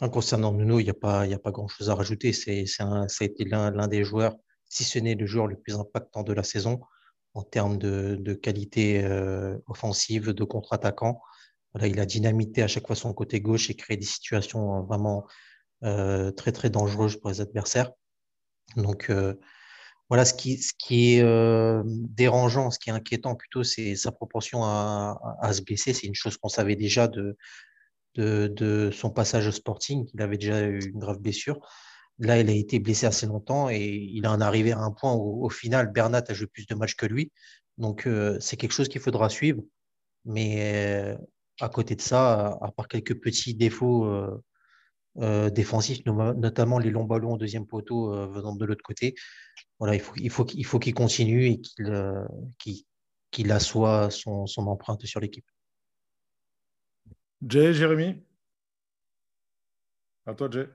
En 0.00 0.08
concernant 0.08 0.52
Nuno, 0.52 0.80
il 0.80 0.84
n'y 0.84 0.90
a 0.90 0.94
pas, 0.94 1.22
a 1.22 1.38
pas 1.38 1.52
grand-chose 1.52 1.90
à 1.90 1.94
rajouter. 1.94 2.32
C'est, 2.32 2.66
ça 2.66 2.84
a 3.02 3.24
été 3.24 3.44
l'un, 3.44 3.88
des 3.88 4.02
joueurs, 4.02 4.34
si 4.64 4.82
ce 4.82 4.98
n'est 4.98 5.14
le 5.14 5.26
joueur 5.26 5.46
le 5.46 5.56
plus 5.56 5.76
impactant 5.76 6.22
de 6.22 6.32
la 6.32 6.42
saison 6.42 6.80
en 7.34 7.42
termes 7.42 7.78
de, 7.78 8.16
de 8.18 8.34
qualité 8.34 9.06
offensive, 9.66 10.30
de 10.30 10.44
contre-attaquant. 10.44 11.20
Voilà, 11.74 11.88
il 11.88 12.00
a 12.00 12.06
dynamité 12.06 12.62
à 12.62 12.68
chaque 12.68 12.86
fois 12.86 12.96
son 12.96 13.12
côté 13.12 13.40
gauche 13.40 13.68
et 13.70 13.74
créé 13.74 13.96
des 13.96 14.06
situations 14.06 14.82
vraiment 14.82 15.26
très, 15.82 16.52
très 16.52 16.70
dangereuses 16.70 17.16
pour 17.16 17.30
les 17.30 17.40
adversaires. 17.40 17.92
Donc, 18.76 19.10
euh, 19.10 19.34
voilà, 20.08 20.24
ce 20.24 20.34
qui, 20.34 20.58
ce 20.58 20.72
qui 20.78 21.14
est 21.14 21.22
euh, 21.22 21.82
dérangeant, 21.86 22.70
ce 22.70 22.78
qui 22.78 22.90
est 22.90 22.92
inquiétant 22.92 23.34
plutôt, 23.34 23.64
c'est 23.64 23.96
sa 23.96 24.12
propension 24.12 24.64
à, 24.64 25.50
se 25.52 25.62
blesser. 25.62 25.92
C'est 25.92 26.06
une 26.06 26.14
chose 26.14 26.36
qu'on 26.36 26.48
savait 26.48 26.76
déjà 26.76 27.08
de, 27.08 27.36
de, 28.16 28.90
son 28.92 29.10
passage 29.10 29.46
au 29.46 29.52
Sporting. 29.52 30.06
Il 30.14 30.22
avait 30.22 30.38
déjà 30.38 30.62
eu 30.62 30.80
une 30.84 30.98
grave 30.98 31.18
blessure. 31.18 31.58
Là, 32.18 32.38
il 32.38 32.48
a 32.48 32.52
été 32.52 32.78
blessé 32.78 33.06
assez 33.06 33.26
longtemps 33.26 33.68
et 33.70 33.82
il 33.82 34.26
en 34.28 34.40
est 34.40 34.44
arrivé 34.44 34.72
à 34.72 34.78
un 34.78 34.92
point 34.92 35.14
où, 35.14 35.44
au 35.44 35.50
final, 35.50 35.90
Bernat 35.90 36.24
a 36.28 36.34
joué 36.34 36.46
plus 36.46 36.66
de 36.66 36.74
matchs 36.74 36.94
que 36.94 37.06
lui. 37.06 37.32
Donc, 37.78 38.06
euh, 38.06 38.38
c'est 38.40 38.56
quelque 38.56 38.72
chose 38.72 38.88
qu'il 38.88 39.00
faudra 39.00 39.28
suivre. 39.28 39.62
Mais 40.24 41.16
à 41.60 41.68
côté 41.68 41.96
de 41.96 42.00
ça, 42.00 42.58
à, 42.60 42.72
part 42.72 42.88
quelques 42.88 43.20
petits 43.20 43.54
défauts 43.54 44.06
euh, 45.20 45.50
défensifs, 45.50 46.04
no- 46.06 46.34
notamment 46.34 46.78
les 46.78 46.90
longs 46.90 47.04
ballons 47.04 47.34
au 47.34 47.38
deuxième 47.38 47.66
poteau 47.66 48.12
euh, 48.14 48.26
venant 48.26 48.54
de 48.56 48.64
l'autre 48.64 48.82
côté, 48.84 49.14
voilà, 49.78 49.94
il 49.94 50.00
faut, 50.00 50.14
il 50.16 50.30
faut, 50.30 50.44
qu'il- 50.44 50.60
il 50.60 50.64
faut 50.66 50.78
qu'il 50.78 50.94
continue 50.94 51.46
et 51.46 51.60
qu'il 51.60 51.86
euh, 51.86 52.24
qu'il, 52.58 52.84
qu'il 53.30 53.52
assoie 53.52 54.10
son, 54.10 54.46
son 54.46 54.66
empreinte 54.66 55.04
sur 55.06 55.20
l'équipe. 55.20 55.46
Jay, 57.46 57.74
Jérémy? 57.74 58.22
À 60.26 60.34
toi, 60.34 60.48
Jay. 60.50 60.66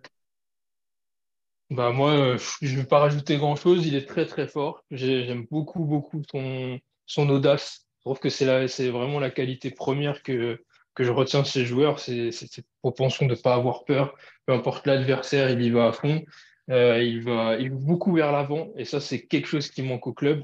Bah 1.69 1.91
moi, 1.91 2.11
euh, 2.13 2.37
je 2.61 2.71
ne 2.75 2.81
vais 2.81 2.85
pas 2.87 2.99
rajouter 2.99 3.37
grand-chose. 3.37 3.85
Il 3.85 3.95
est 3.95 4.07
très 4.07 4.25
très 4.25 4.47
fort. 4.47 4.83
J'ai- 4.91 5.25
J'aime 5.25 5.45
beaucoup 5.51 5.85
beaucoup 5.85 6.21
son, 6.31 6.79
son 7.05 7.29
audace. 7.29 7.87
Je 7.99 8.01
trouve 8.01 8.19
que 8.19 8.29
c'est 8.29 8.45
la- 8.45 8.67
c'est 8.67 8.89
vraiment 8.89 9.19
la 9.19 9.29
qualité 9.29 9.69
première 9.71 10.23
que, 10.23 10.63
que 10.95 11.03
je 11.03 11.11
retiens 11.11 11.41
de 11.41 11.47
ces 11.47 11.65
joueurs, 11.65 11.99
c'est 11.99 12.31
cette 12.31 12.65
propension 12.81 13.25
de 13.25 13.31
ne 13.31 13.39
pas 13.39 13.55
avoir 13.55 13.85
peur. 13.85 14.15
Peu 14.45 14.53
importe 14.53 14.87
l'adversaire, 14.87 15.49
il 15.49 15.61
y 15.61 15.69
va 15.69 15.87
à 15.87 15.91
fond. 15.91 16.23
Euh, 16.69 17.01
il, 17.01 17.21
va, 17.23 17.57
beaucoup 17.69 18.13
vers 18.13 18.31
l'avant. 18.31 18.71
Et 18.77 18.85
ça, 18.85 18.99
c'est 18.99 19.25
quelque 19.25 19.47
chose 19.47 19.69
qui 19.69 19.81
manque 19.81 20.07
au 20.07 20.13
club. 20.13 20.43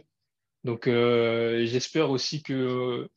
Donc, 0.63 0.87
euh, 0.87 1.65
j'espère 1.65 2.09
aussi 2.09 2.41
que 2.41 3.07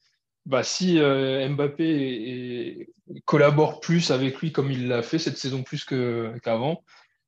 bah, 0.47 0.63
si 0.63 0.99
euh, 0.99 1.49
Mbappé 1.49 2.89
collabore 3.25 3.81
plus 3.81 4.11
avec 4.11 4.41
lui 4.41 4.53
comme 4.53 4.71
il 4.71 4.89
l'a 4.89 5.03
fait 5.03 5.19
cette 5.19 5.39
saison 5.39 5.63
plus 5.63 5.85
qu'avant, 5.85 6.85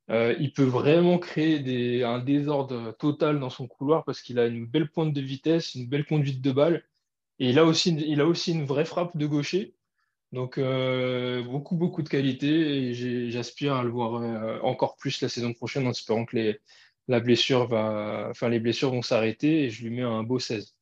il 0.09 0.53
peut 0.53 0.65
vraiment 0.65 1.19
créer 1.19 2.03
un 2.03 2.19
désordre 2.19 2.93
total 2.99 3.39
dans 3.39 3.51
son 3.51 3.69
couloir 3.69 4.05
parce 4.05 4.23
qu'il 4.23 4.39
a 4.41 4.47
une 4.47 4.67
belle 4.67 4.91
pointe 4.91 5.13
de 5.13 5.21
vitesse, 5.21 5.75
une 5.77 5.87
belle 5.87 6.05
conduite 6.05 6.41
de 6.41 6.53
balle. 6.53 6.85
Et 7.39 7.59
aussi, 7.61 7.95
il 7.95 8.21
a 8.21 8.27
aussi 8.27 8.53
une 8.53 8.65
vraie 8.65 8.85
frappe 8.85 9.17
de 9.17 9.27
gaucher. 9.27 9.75
Donc, 10.33 10.59
euh, 10.59 11.43
beaucoup, 11.43 11.77
beaucoup 11.77 12.03
de 12.03 12.09
qualité 12.09 12.91
et 12.91 13.31
j'aspire 13.31 13.75
à 13.75 13.83
le 13.83 13.91
voir 13.91 14.23
euh, 14.23 14.61
encore 14.61 14.97
plus 14.97 15.21
la 15.23 15.29
saison 15.29 15.53
prochaine 15.53 15.87
en 15.89 15.91
espérant 15.91 16.25
que 16.25 16.37
les, 16.37 16.61
la 17.09 17.19
blessure 17.19 17.67
va, 17.67 18.29
enfin, 18.31 18.49
les 18.49 18.61
blessures 18.61 18.93
vont 18.93 19.03
s'arrêter 19.03 19.65
et 19.65 19.71
je 19.71 19.83
lui 19.83 19.91
mets 19.91 20.03
un 20.03 20.23
beau 20.23 20.39
16. 20.39 20.77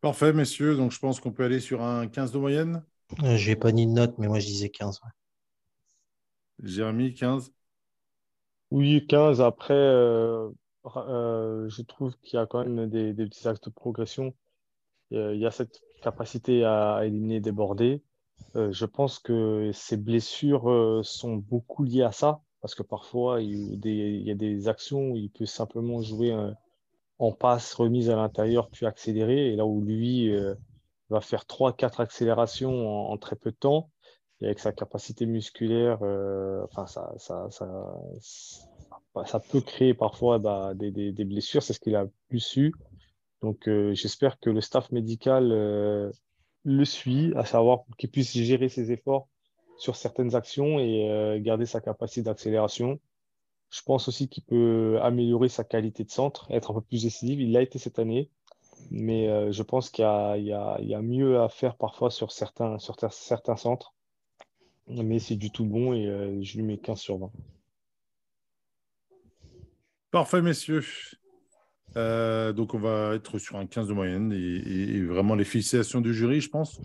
Parfait, 0.00 0.32
messieurs. 0.32 0.76
Donc, 0.76 0.92
je 0.92 1.00
pense 1.00 1.18
qu'on 1.18 1.32
peut 1.32 1.44
aller 1.44 1.58
sur 1.58 1.82
un 1.82 2.06
15 2.06 2.30
de 2.30 2.38
moyenne. 2.38 2.84
Euh, 3.24 3.36
je 3.36 3.48
n'ai 3.50 3.56
pas 3.56 3.72
ni 3.72 3.86
de 3.86 3.92
note, 3.92 4.16
mais 4.18 4.28
moi, 4.28 4.38
je 4.38 4.46
disais 4.46 4.68
15. 4.68 5.00
Jérémy, 6.62 7.14
15 7.14 7.52
Oui, 8.70 9.04
15. 9.08 9.40
Après, 9.40 9.74
je 10.84 11.82
trouve 11.82 12.16
qu'il 12.18 12.38
y 12.38 12.40
a 12.40 12.46
quand 12.46 12.64
même 12.64 12.88
des, 12.88 13.12
des 13.12 13.26
petits 13.26 13.48
actes 13.48 13.64
de 13.64 13.70
progression. 13.70 14.36
Il 15.10 15.36
y 15.36 15.46
a 15.46 15.50
cette 15.50 15.82
capacité 16.02 16.64
à 16.64 17.02
éliminer, 17.04 17.40
déborder. 17.40 18.02
Euh, 18.54 18.72
je 18.72 18.86
pense 18.86 19.18
que 19.18 19.70
ces 19.72 19.96
blessures 19.96 20.70
euh, 20.70 21.02
sont 21.02 21.36
beaucoup 21.36 21.84
liées 21.84 22.02
à 22.02 22.12
ça, 22.12 22.40
parce 22.60 22.74
que 22.74 22.82
parfois, 22.82 23.42
il, 23.42 23.78
y 23.84 24.30
a 24.30 24.34
des 24.34 24.68
actions 24.68 25.10
où 25.10 25.16
il 25.16 25.30
peut 25.30 25.46
simplement 25.46 26.00
jouer 26.00 26.32
euh, 26.32 26.50
en 27.18 27.32
passe, 27.32 27.74
remise 27.74 28.10
à 28.10 28.16
l'intérieur, 28.16 28.68
puis 28.70 28.86
accélérer, 28.86 29.52
et 29.52 29.56
là 29.56 29.66
où 29.66 29.82
lui 29.82 30.30
va 31.08 31.20
faire 31.20 31.44
3-4 31.44 32.02
accélérations 32.02 33.10
en, 33.10 33.16
très 33.16 33.36
peu 33.36 33.50
de 33.50 33.56
temps, 33.56 33.90
et 34.40 34.46
avec 34.46 34.58
sa 34.58 34.72
capacité 34.72 35.24
musculaire, 35.24 36.02
enfin, 36.64 36.86
ça, 36.86 37.14
ça, 37.16 37.48
ça, 37.50 37.94
ça, 39.24 39.40
peut 39.40 39.62
créer 39.62 39.94
parfois 39.94 40.38
bah, 40.38 40.74
des, 40.74 40.90
des, 40.90 41.24
blessures, 41.24 41.62
c'est 41.62 41.72
ce 41.72 41.80
qu'il 41.80 41.96
a 41.96 42.06
plus 42.28 42.40
su. 42.40 42.74
Donc, 43.42 43.68
euh, 43.68 43.94
j'espère 43.94 44.38
que 44.38 44.50
le 44.50 44.60
staff 44.60 44.90
médical 44.92 45.50
euh, 45.52 46.10
le 46.64 46.84
suit, 46.84 47.32
à 47.36 47.44
savoir 47.44 47.80
qu'il 47.98 48.10
puisse 48.10 48.32
gérer 48.32 48.68
ses 48.68 48.92
efforts 48.92 49.28
sur 49.78 49.96
certaines 49.96 50.34
actions 50.34 50.78
et 50.78 51.10
euh, 51.10 51.38
garder 51.40 51.66
sa 51.66 51.80
capacité 51.80 52.22
d'accélération. 52.22 52.98
Je 53.70 53.82
pense 53.82 54.08
aussi 54.08 54.28
qu'il 54.28 54.44
peut 54.44 54.98
améliorer 55.02 55.48
sa 55.48 55.64
qualité 55.64 56.04
de 56.04 56.10
centre, 56.10 56.46
être 56.50 56.70
un 56.70 56.74
peu 56.74 56.80
plus 56.80 57.02
décisif. 57.02 57.38
Il 57.38 57.52
l'a 57.52 57.62
été 57.62 57.78
cette 57.78 57.98
année, 57.98 58.30
mais 58.90 59.52
je 59.52 59.62
pense 59.64 59.90
qu'il 59.90 60.04
y, 60.04 60.52
a, 60.52 61.02
mieux 61.02 61.40
à 61.40 61.48
faire 61.48 61.76
parfois 61.76 62.10
sur 62.10 62.30
certains, 62.30 62.78
sur 62.78 62.94
certains 63.10 63.56
centres. 63.56 63.92
Mais 64.86 65.18
c'est 65.18 65.34
du 65.34 65.50
tout 65.50 65.64
bon 65.66 65.92
et 65.94 66.42
je 66.42 66.56
lui 66.56 66.62
mets 66.62 66.78
15 66.78 66.98
sur 66.98 67.18
20. 67.18 67.32
Parfait, 70.12 70.40
messieurs. 70.40 70.84
Euh, 71.96 72.52
donc, 72.52 72.74
on 72.74 72.78
va 72.78 73.14
être 73.14 73.38
sur 73.38 73.56
un 73.56 73.66
15 73.66 73.88
de 73.88 73.94
moyenne 73.94 74.32
et, 74.32 75.02
vraiment 75.02 75.34
les 75.34 75.44
félicitations 75.44 76.00
du 76.00 76.12
jury, 76.12 76.40
je 76.40 76.50
pense. 76.50 76.80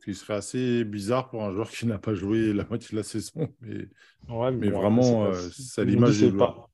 Ce 0.00 0.04
qui 0.04 0.14
serait 0.14 0.34
assez 0.34 0.84
bizarre 0.84 1.30
pour 1.30 1.44
un 1.44 1.52
joueur 1.52 1.70
qui 1.70 1.86
n'a 1.86 1.98
pas 1.98 2.14
joué 2.14 2.52
la 2.52 2.64
moitié 2.64 2.90
de 2.90 2.96
la 2.96 3.02
saison. 3.04 3.48
Mais, 3.60 3.88
mais, 4.52 4.68
vraiment, 4.68 5.26
euh, 5.26 5.32
c'est 5.32 5.84
l'image 5.84 6.20
des 6.20 6.32
pas, 6.32 6.68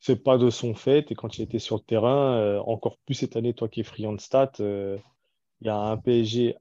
C'est 0.00 0.22
pas 0.22 0.38
de 0.38 0.50
son 0.50 0.74
fait. 0.74 1.10
Et 1.12 1.14
quand 1.14 1.38
il 1.38 1.42
était 1.42 1.58
sur 1.58 1.76
le 1.76 1.82
terrain, 1.82 2.38
euh, 2.38 2.58
encore 2.60 2.98
plus 3.04 3.14
cette 3.14 3.36
année, 3.36 3.54
toi 3.54 3.68
qui 3.68 3.80
es 3.80 3.84
friand 3.84 4.14
de 4.14 4.20
stats, 4.20 4.52
il 4.58 5.66
y 5.66 5.68
a 5.68 5.76
un 5.76 5.96
PSG 5.98 6.56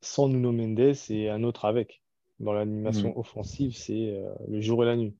sans 0.00 0.28
Nuno 0.28 0.52
Mendes 0.52 0.96
et 1.08 1.30
un 1.30 1.42
autre 1.44 1.64
avec. 1.64 2.02
Dans 2.40 2.52
l'animation 2.52 3.10
mm. 3.10 3.18
offensive, 3.18 3.76
c'est 3.76 4.20
le 4.48 4.60
jour 4.60 4.82
et 4.82 4.86
la 4.86 4.96
nuit. 4.96 5.14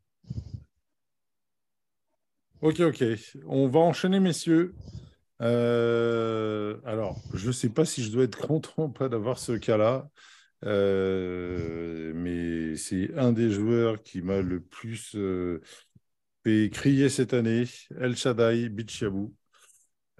Ok, 2.63 2.79
ok. 2.79 3.05
On 3.47 3.67
va 3.67 3.81
enchaîner, 3.81 4.21
messieurs. 4.21 4.73
Euh, 5.41 6.77
alors, 6.85 7.21
je 7.35 7.49
ne 7.49 7.53
sais 7.53 7.71
pas 7.71 7.85
si 7.85 8.05
je 8.05 8.13
dois 8.13 8.23
être 8.23 8.39
content 8.39 8.85
ou 8.85 8.89
pas 8.89 9.09
d'avoir 9.09 9.41
ce 9.41 9.51
cas-là, 9.53 10.09
euh, 10.65 12.13
mais 12.15 12.77
c'est 12.77 13.13
un 13.19 13.33
des 13.33 13.51
joueurs 13.51 14.01
qui 14.05 14.23
m'a 14.23 14.43
le 14.43 14.61
plus 14.61 15.17
euh, 15.17 15.61
fait 16.45 16.71
crier 16.73 17.09
cette 17.09 17.35
année, 17.35 17.65
El 18.01 18.17
Shaddai 18.17 18.69
Bichiabou. 18.69 19.35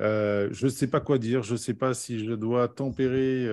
je 0.01 0.65
ne 0.65 0.69
sais 0.69 0.89
pas 0.89 1.01
quoi 1.01 1.19
dire, 1.19 1.45
je 1.45 1.53
ne 1.53 1.59
sais 1.59 1.75
pas 1.75 1.95
si 1.95 2.25
je 2.27 2.33
dois 2.33 2.67
tempérer, 2.67 3.47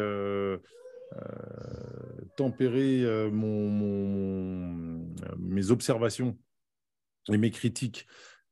tempérer 2.36 3.30
mes 5.38 5.72
observations 5.72 6.36
et 7.32 7.38
mes 7.38 7.52
critiques 7.52 8.08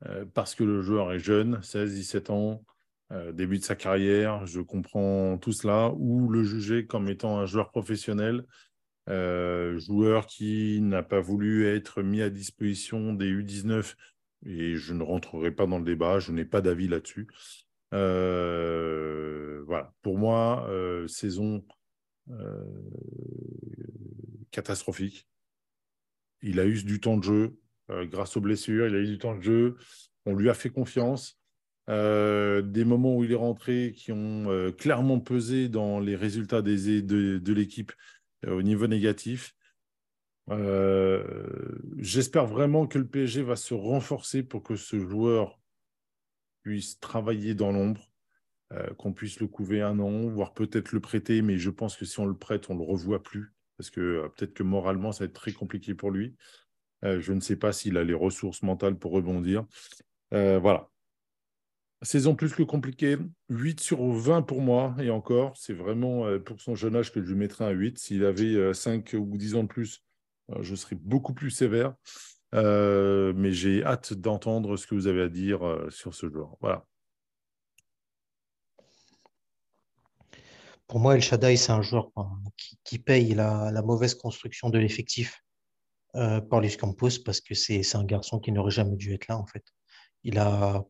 euh, 0.06 0.26
parce 0.34 0.56
que 0.56 0.64
le 0.64 0.82
joueur 0.82 1.12
est 1.14 1.20
jeune, 1.20 1.60
16-17 1.62 2.32
ans, 2.32 2.64
euh, 3.12 3.32
début 3.32 3.58
de 3.58 3.64
sa 3.64 3.76
carrière, 3.76 4.46
je 4.46 4.62
comprends 4.62 5.38
tout 5.38 5.54
cela, 5.54 5.92
ou 5.96 6.30
le 6.30 6.44
juger 6.44 6.86
comme 6.86 7.10
étant 7.10 7.40
un 7.40 7.46
joueur 7.46 7.72
professionnel, 7.72 8.46
euh, 9.10 9.80
joueur 9.80 10.28
qui 10.28 10.82
n'a 10.82 11.04
pas 11.04 11.22
voulu 11.22 11.68
être 11.68 12.02
mis 12.04 12.22
à 12.22 12.30
disposition 12.30 13.14
des 13.14 13.32
U19, 13.32 13.96
et 14.46 14.76
je 14.76 14.94
ne 14.94 15.04
rentrerai 15.04 15.52
pas 15.52 15.66
dans 15.66 15.80
le 15.80 15.86
débat, 15.86 16.20
je 16.20 16.32
n'ai 16.32 16.46
pas 16.46 16.62
d'avis 16.62 16.88
là-dessus. 16.88 17.28
voilà, 17.92 19.94
pour 20.02 20.18
moi, 20.18 20.70
saison 21.08 21.66
catastrophique. 24.52 25.28
Il 26.42 26.60
a 26.60 26.66
eu 26.66 26.84
du 26.84 27.00
temps 27.00 27.18
de 27.18 27.24
jeu, 27.24 27.60
grâce 27.90 28.38
aux 28.38 28.42
blessures. 28.42 28.88
Il 28.88 28.96
a 28.96 29.00
eu 29.00 29.08
du 29.08 29.18
temps 29.18 29.36
de 29.36 29.42
jeu. 29.42 29.78
On 30.26 30.36
lui 30.36 30.50
a 30.50 30.54
fait 30.54 30.70
confiance. 30.70 31.40
Euh, 31.90 32.62
des 32.62 32.84
moments 32.84 33.16
où 33.16 33.24
il 33.24 33.32
est 33.32 33.36
rentré 33.36 33.94
qui 33.96 34.12
ont 34.12 34.52
euh, 34.52 34.72
clairement 34.72 35.22
pesé 35.22 35.70
dans 35.70 36.02
les 36.02 36.18
résultats 36.18 36.62
de 36.62 37.54
l'équipe 37.54 37.94
au 38.46 38.62
niveau 38.62 38.88
négatif. 38.88 39.56
J'espère 41.98 42.46
vraiment 42.46 42.88
que 42.88 43.00
le 43.00 43.08
PSG 43.08 43.42
va 43.42 43.56
se 43.56 43.74
renforcer 43.74 44.44
pour 44.44 44.64
que 44.64 44.76
ce 44.76 45.00
joueur 45.00 45.60
puisse 46.62 47.00
travailler 47.00 47.56
dans 47.56 47.72
l'ombre, 47.72 48.12
qu'on 48.98 49.14
puisse 49.14 49.40
le 49.40 49.48
couver 49.48 49.82
un 49.82 50.00
an, 50.00 50.28
voire 50.30 50.54
peut-être 50.54 50.92
le 50.92 51.00
prêter, 51.00 51.42
mais 51.42 51.58
je 51.58 51.70
pense 51.70 51.96
que 51.96 52.06
si 52.06 52.20
on 52.20 52.26
le 52.26 52.38
prête, 52.38 52.70
on 52.70 52.76
ne 52.76 52.80
le 52.80 52.86
revoit 52.86 53.24
plus, 53.24 53.54
parce 53.78 53.90
que 53.90 54.30
peut-être 54.36 54.54
que 54.54 54.64
moralement, 54.64 55.12
ça 55.12 55.24
va 55.24 55.26
être 55.26 55.34
très 55.34 55.54
compliqué 55.54 55.96
pour 55.96 56.12
lui. 56.12 56.36
Euh, 57.06 57.22
je 57.22 57.34
ne 57.34 57.40
sais 57.40 57.56
pas 57.56 57.74
s'il 57.74 57.98
a 57.98 58.04
les 58.04 58.14
ressources 58.14 58.64
mentales 58.64 58.98
pour 58.98 59.12
rebondir. 59.12 59.66
Euh, 60.34 60.60
voilà. 60.60 60.90
Saison 62.02 62.36
plus 62.36 62.54
que 62.54 62.64
compliquée. 62.64 63.18
8 63.50 63.80
sur 63.80 64.04
20 64.04 64.44
pour 64.44 64.62
moi. 64.62 64.96
Et 65.00 65.10
encore, 65.10 65.56
c'est 65.58 65.74
vraiment 65.74 66.26
euh, 66.26 66.40
pour 66.40 66.62
son 66.62 66.76
jeune 66.76 66.96
âge 66.96 67.12
que 67.12 67.22
je 67.22 67.28
lui 67.28 67.36
mettrais 67.36 67.66
un 67.66 67.72
8. 67.72 67.98
S'il 67.98 68.26
avait 68.26 68.74
5 68.74 69.16
ou 69.18 69.38
10 69.38 69.56
ans 69.56 69.64
de 69.64 69.68
plus, 69.68 70.04
je 70.60 70.76
serais 70.76 70.96
beaucoup 70.96 71.34
plus 71.34 71.52
sévère. 71.52 71.96
mais 72.54 73.52
j'ai 73.52 73.84
hâte 73.84 74.14
d'entendre 74.14 74.78
ce 74.78 74.88
que 74.88 74.96
vous 74.96 75.08
avez 75.08 75.22
à 75.24 75.30
dire 75.30 75.62
sur 75.90 76.14
ce 76.14 76.30
joueur. 76.30 76.56
Voilà. 76.62 76.86
Pour 80.88 81.02
moi, 81.02 81.16
El 81.16 81.22
Shaddai, 81.22 81.58
c'est 81.58 81.74
un 81.74 81.82
joueur 81.82 82.12
qui, 82.86 82.98
paye 82.98 83.34
la, 83.34 83.82
mauvaise 83.82 84.16
construction 84.16 84.70
de 84.70 84.80
l'effectif 84.80 85.44
euh, 86.16 86.42
Paulus 86.42 86.78
Campos 86.78 87.20
parce 87.26 87.42
que 87.42 87.54
c'est 87.54 87.96
un 87.96 88.04
garçon 88.04 88.40
qui 88.40 88.52
n'aurait 88.52 88.72
jamais 88.72 88.96
dû 88.96 89.14
être 89.14 89.28
là 89.28 89.38
en 89.38 89.46
fait. 89.46 89.64
Il 90.24 90.40
a, 90.40 90.84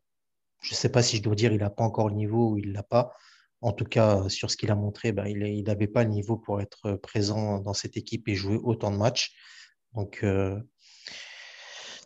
je 0.62 0.72
ne 0.72 0.76
sais 0.76 0.90
pas 0.90 1.04
si 1.04 1.18
je 1.18 1.24
dois 1.24 1.36
dire, 1.36 1.52
il 1.52 1.60
n'a 1.60 1.70
pas 1.70 1.84
encore 1.84 2.10
le 2.10 2.16
niveau 2.16 2.52
ou 2.52 2.58
il 2.58 2.72
l'a 2.72 2.84
pas. 2.84 3.14
En 3.62 3.72
tout 3.72 3.86
cas, 3.86 4.30
sur 4.30 4.52
ce 4.52 4.58
qu'il 4.58 4.70
a 4.70 4.76
montré, 4.76 5.12
ben, 5.12 5.26
il 5.26 5.64
n'avait 5.64 5.88
pas 5.88 6.04
le 6.04 6.12
niveau 6.12 6.38
pour 6.38 6.62
être 6.62 6.94
présent 6.94 7.60
dans 7.60 7.74
cette 7.74 7.98
équipe 7.98 8.28
et 8.28 8.36
jouer 8.36 8.60
autant 8.64 8.92
de 8.92 8.98
matchs. 8.98 9.34
Donc, 9.94 10.20
euh, 10.24 10.60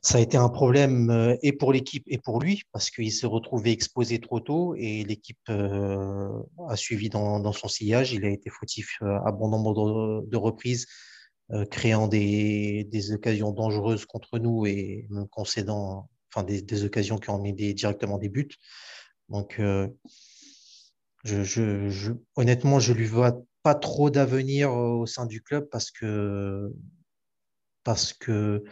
ça 0.02 0.18
a 0.18 0.22
été 0.22 0.38
un 0.38 0.50
problème 0.50 1.12
euh, 1.12 1.36
et 1.44 1.52
pour 1.54 1.74
l'équipe 1.74 2.04
et 2.08 2.18
pour 2.18 2.40
lui 2.40 2.64
parce 2.72 2.90
qu'il 2.90 3.12
s'est 3.12 3.28
retrouvé 3.28 3.72
exposé 3.72 4.20
trop 4.20 4.40
tôt 4.40 4.74
et 4.76 5.04
l'équipe 5.04 5.38
euh, 5.50 6.30
a 6.70 6.76
suivi 6.76 7.10
dans, 7.10 7.40
dans, 7.40 7.52
son 7.52 7.68
sillage. 7.68 8.14
Il 8.14 8.26
a 8.26 8.30
été 8.30 8.50
fautif 8.50 8.98
à 9.02 9.32
bon 9.32 9.50
nombre 9.50 9.74
de, 10.24 10.30
de 10.30 10.38
reprises 10.38 10.88
euh, 10.88 11.11
créant 11.70 12.08
des, 12.08 12.86
des, 12.86 13.12
occasions 13.12 13.52
dangereuses 13.52 14.06
contre 14.06 14.40
nous 14.40 14.66
et 14.66 15.08
concédant 15.32 16.10
enfin 16.34 16.46
des, 16.46 16.62
des, 16.62 16.84
occasions 16.86 17.18
qui 17.18 17.30
ont 17.30 17.40
mis 17.40 17.54
directement 17.54 18.18
des 18.18 18.30
buts. 18.30 18.56
Donc, 19.30 19.60
euh, 19.60 19.88
Je, 21.24 21.44
je, 21.44 22.12
honnêtement, 22.36 22.80
je 22.80 22.94
lui 22.94 23.06
vois 23.06 23.42
pas 23.64 23.76
trop 23.76 24.10
d'avenir 24.10 24.74
au 24.74 25.06
sein 25.06 25.26
du 25.26 25.42
club 25.42 25.70
parce 25.70 25.92
que 25.92 26.74
parce 27.84 28.14
que 28.14 28.64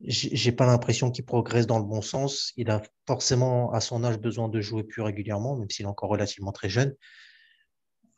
j'ai 0.00 0.52
pas 0.52 0.66
l'impression 0.66 1.10
qu'il 1.10 1.24
progresse 1.24 1.66
dans 1.66 1.78
le 1.78 1.84
bon 1.84 2.02
sens. 2.02 2.52
Il 2.56 2.70
a 2.70 2.82
forcément, 3.06 3.72
à 3.72 3.80
son 3.80 4.04
âge, 4.04 4.18
besoin 4.18 4.48
de 4.48 4.60
jouer 4.60 4.84
plus 4.84 5.02
régulièrement, 5.02 5.56
même 5.56 5.68
s'il 5.70 5.84
est 5.86 5.88
encore 5.88 6.10
relativement 6.10 6.52
très 6.52 6.68
jeune. 6.68 6.94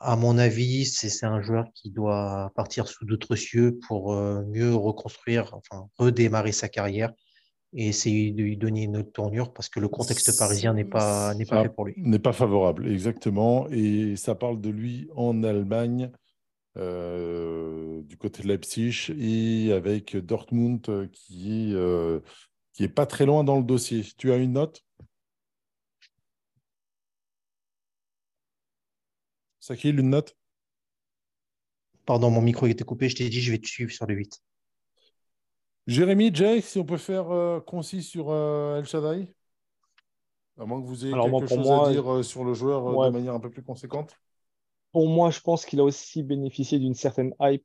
À 0.00 0.16
mon 0.16 0.38
avis, 0.38 0.86
c'est 0.86 1.26
un 1.26 1.42
joueur 1.42 1.66
qui 1.74 1.90
doit 1.90 2.50
partir 2.54 2.88
sous 2.88 3.04
d'autres 3.04 3.36
cieux 3.36 3.78
pour 3.86 4.14
euh, 4.14 4.42
mieux 4.46 4.74
reconstruire, 4.74 5.54
enfin, 5.54 5.88
redémarrer 5.98 6.52
sa 6.52 6.68
carrière 6.68 7.12
et 7.72 7.88
essayer 7.88 8.32
de 8.32 8.42
lui 8.42 8.56
donner 8.56 8.84
une 8.84 8.96
autre 8.96 9.12
tournure 9.12 9.52
parce 9.52 9.68
que 9.68 9.78
le 9.78 9.88
contexte 9.88 10.36
parisien 10.38 10.74
n'est 10.74 10.84
pas, 10.84 11.34
n'est 11.34 11.44
pas 11.44 11.62
fait 11.62 11.68
pour 11.68 11.84
lui. 11.84 11.94
N'est 11.98 12.18
pas 12.18 12.32
favorable, 12.32 12.90
exactement. 12.90 13.68
Et 13.70 14.16
ça 14.16 14.34
parle 14.34 14.60
de 14.60 14.70
lui 14.70 15.08
en 15.14 15.44
Allemagne 15.44 16.10
euh, 16.76 18.00
du 18.02 18.16
côté 18.16 18.42
de 18.42 18.48
Leipzig 18.48 19.10
et 19.18 19.72
avec 19.72 20.16
Dortmund 20.16 20.80
euh, 20.88 21.08
qui 21.12 21.70
est, 21.70 21.74
euh, 21.74 22.20
qui 22.72 22.84
est 22.84 22.88
pas 22.88 23.06
très 23.06 23.26
loin 23.26 23.44
dans 23.44 23.56
le 23.56 23.64
dossier. 23.64 24.04
Tu 24.16 24.32
as 24.32 24.36
une 24.36 24.52
note? 24.52 24.80
Sakil, 29.60 29.98
une 29.98 30.10
note? 30.10 30.36
Pardon, 32.06 32.30
mon 32.30 32.40
micro 32.40 32.66
était 32.66 32.84
coupé, 32.84 33.08
je 33.08 33.16
t'ai 33.16 33.28
dit 33.28 33.40
je 33.40 33.52
vais 33.52 33.58
te 33.58 33.68
suivre 33.68 33.92
sur 33.92 34.06
le 34.06 34.14
8. 34.14 34.42
Jérémy, 35.86 36.34
Jay, 36.34 36.60
si 36.60 36.78
on 36.78 36.84
peut 36.84 36.96
faire 36.96 37.64
concis 37.64 38.02
sur 38.02 38.34
El 38.34 38.84
Shaddai? 38.84 39.32
À 40.58 40.66
moins 40.66 40.80
que 40.80 40.86
vous 40.86 41.06
ayez 41.06 41.14
quelque 41.14 41.46
chose 41.46 41.70
à 41.70 41.90
dire 41.92 42.24
sur 42.24 42.44
le 42.44 42.54
joueur 42.54 43.06
de 43.06 43.10
manière 43.10 43.34
un 43.34 43.40
peu 43.40 43.50
plus 43.50 43.62
conséquente 43.62 44.16
pour 44.92 45.08
moi, 45.08 45.30
je 45.30 45.40
pense 45.40 45.64
qu'il 45.64 45.80
a 45.80 45.84
aussi 45.84 46.22
bénéficié 46.22 46.78
d'une 46.78 46.94
certaine 46.94 47.34
hype 47.40 47.64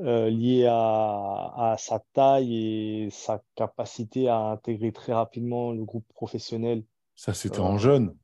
euh, 0.00 0.30
liée 0.30 0.66
à, 0.68 1.76
sa 1.78 2.02
taille 2.12 2.54
et 2.54 3.10
sa 3.10 3.42
capacité 3.54 4.28
à 4.28 4.38
intégrer 4.38 4.92
très 4.92 5.12
rapidement 5.12 5.72
le 5.72 5.84
groupe 5.84 6.06
professionnel. 6.14 6.84
Ça, 7.16 7.34
c'était 7.34 7.60
en 7.60 7.74
euh, 7.74 7.78
jeune. 7.78 8.16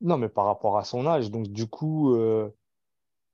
Non, 0.00 0.18
mais 0.18 0.28
par 0.28 0.46
rapport 0.46 0.76
à 0.76 0.84
son 0.84 1.06
âge. 1.06 1.30
Donc, 1.30 1.48
du 1.48 1.66
coup, 1.66 2.14
euh, 2.14 2.50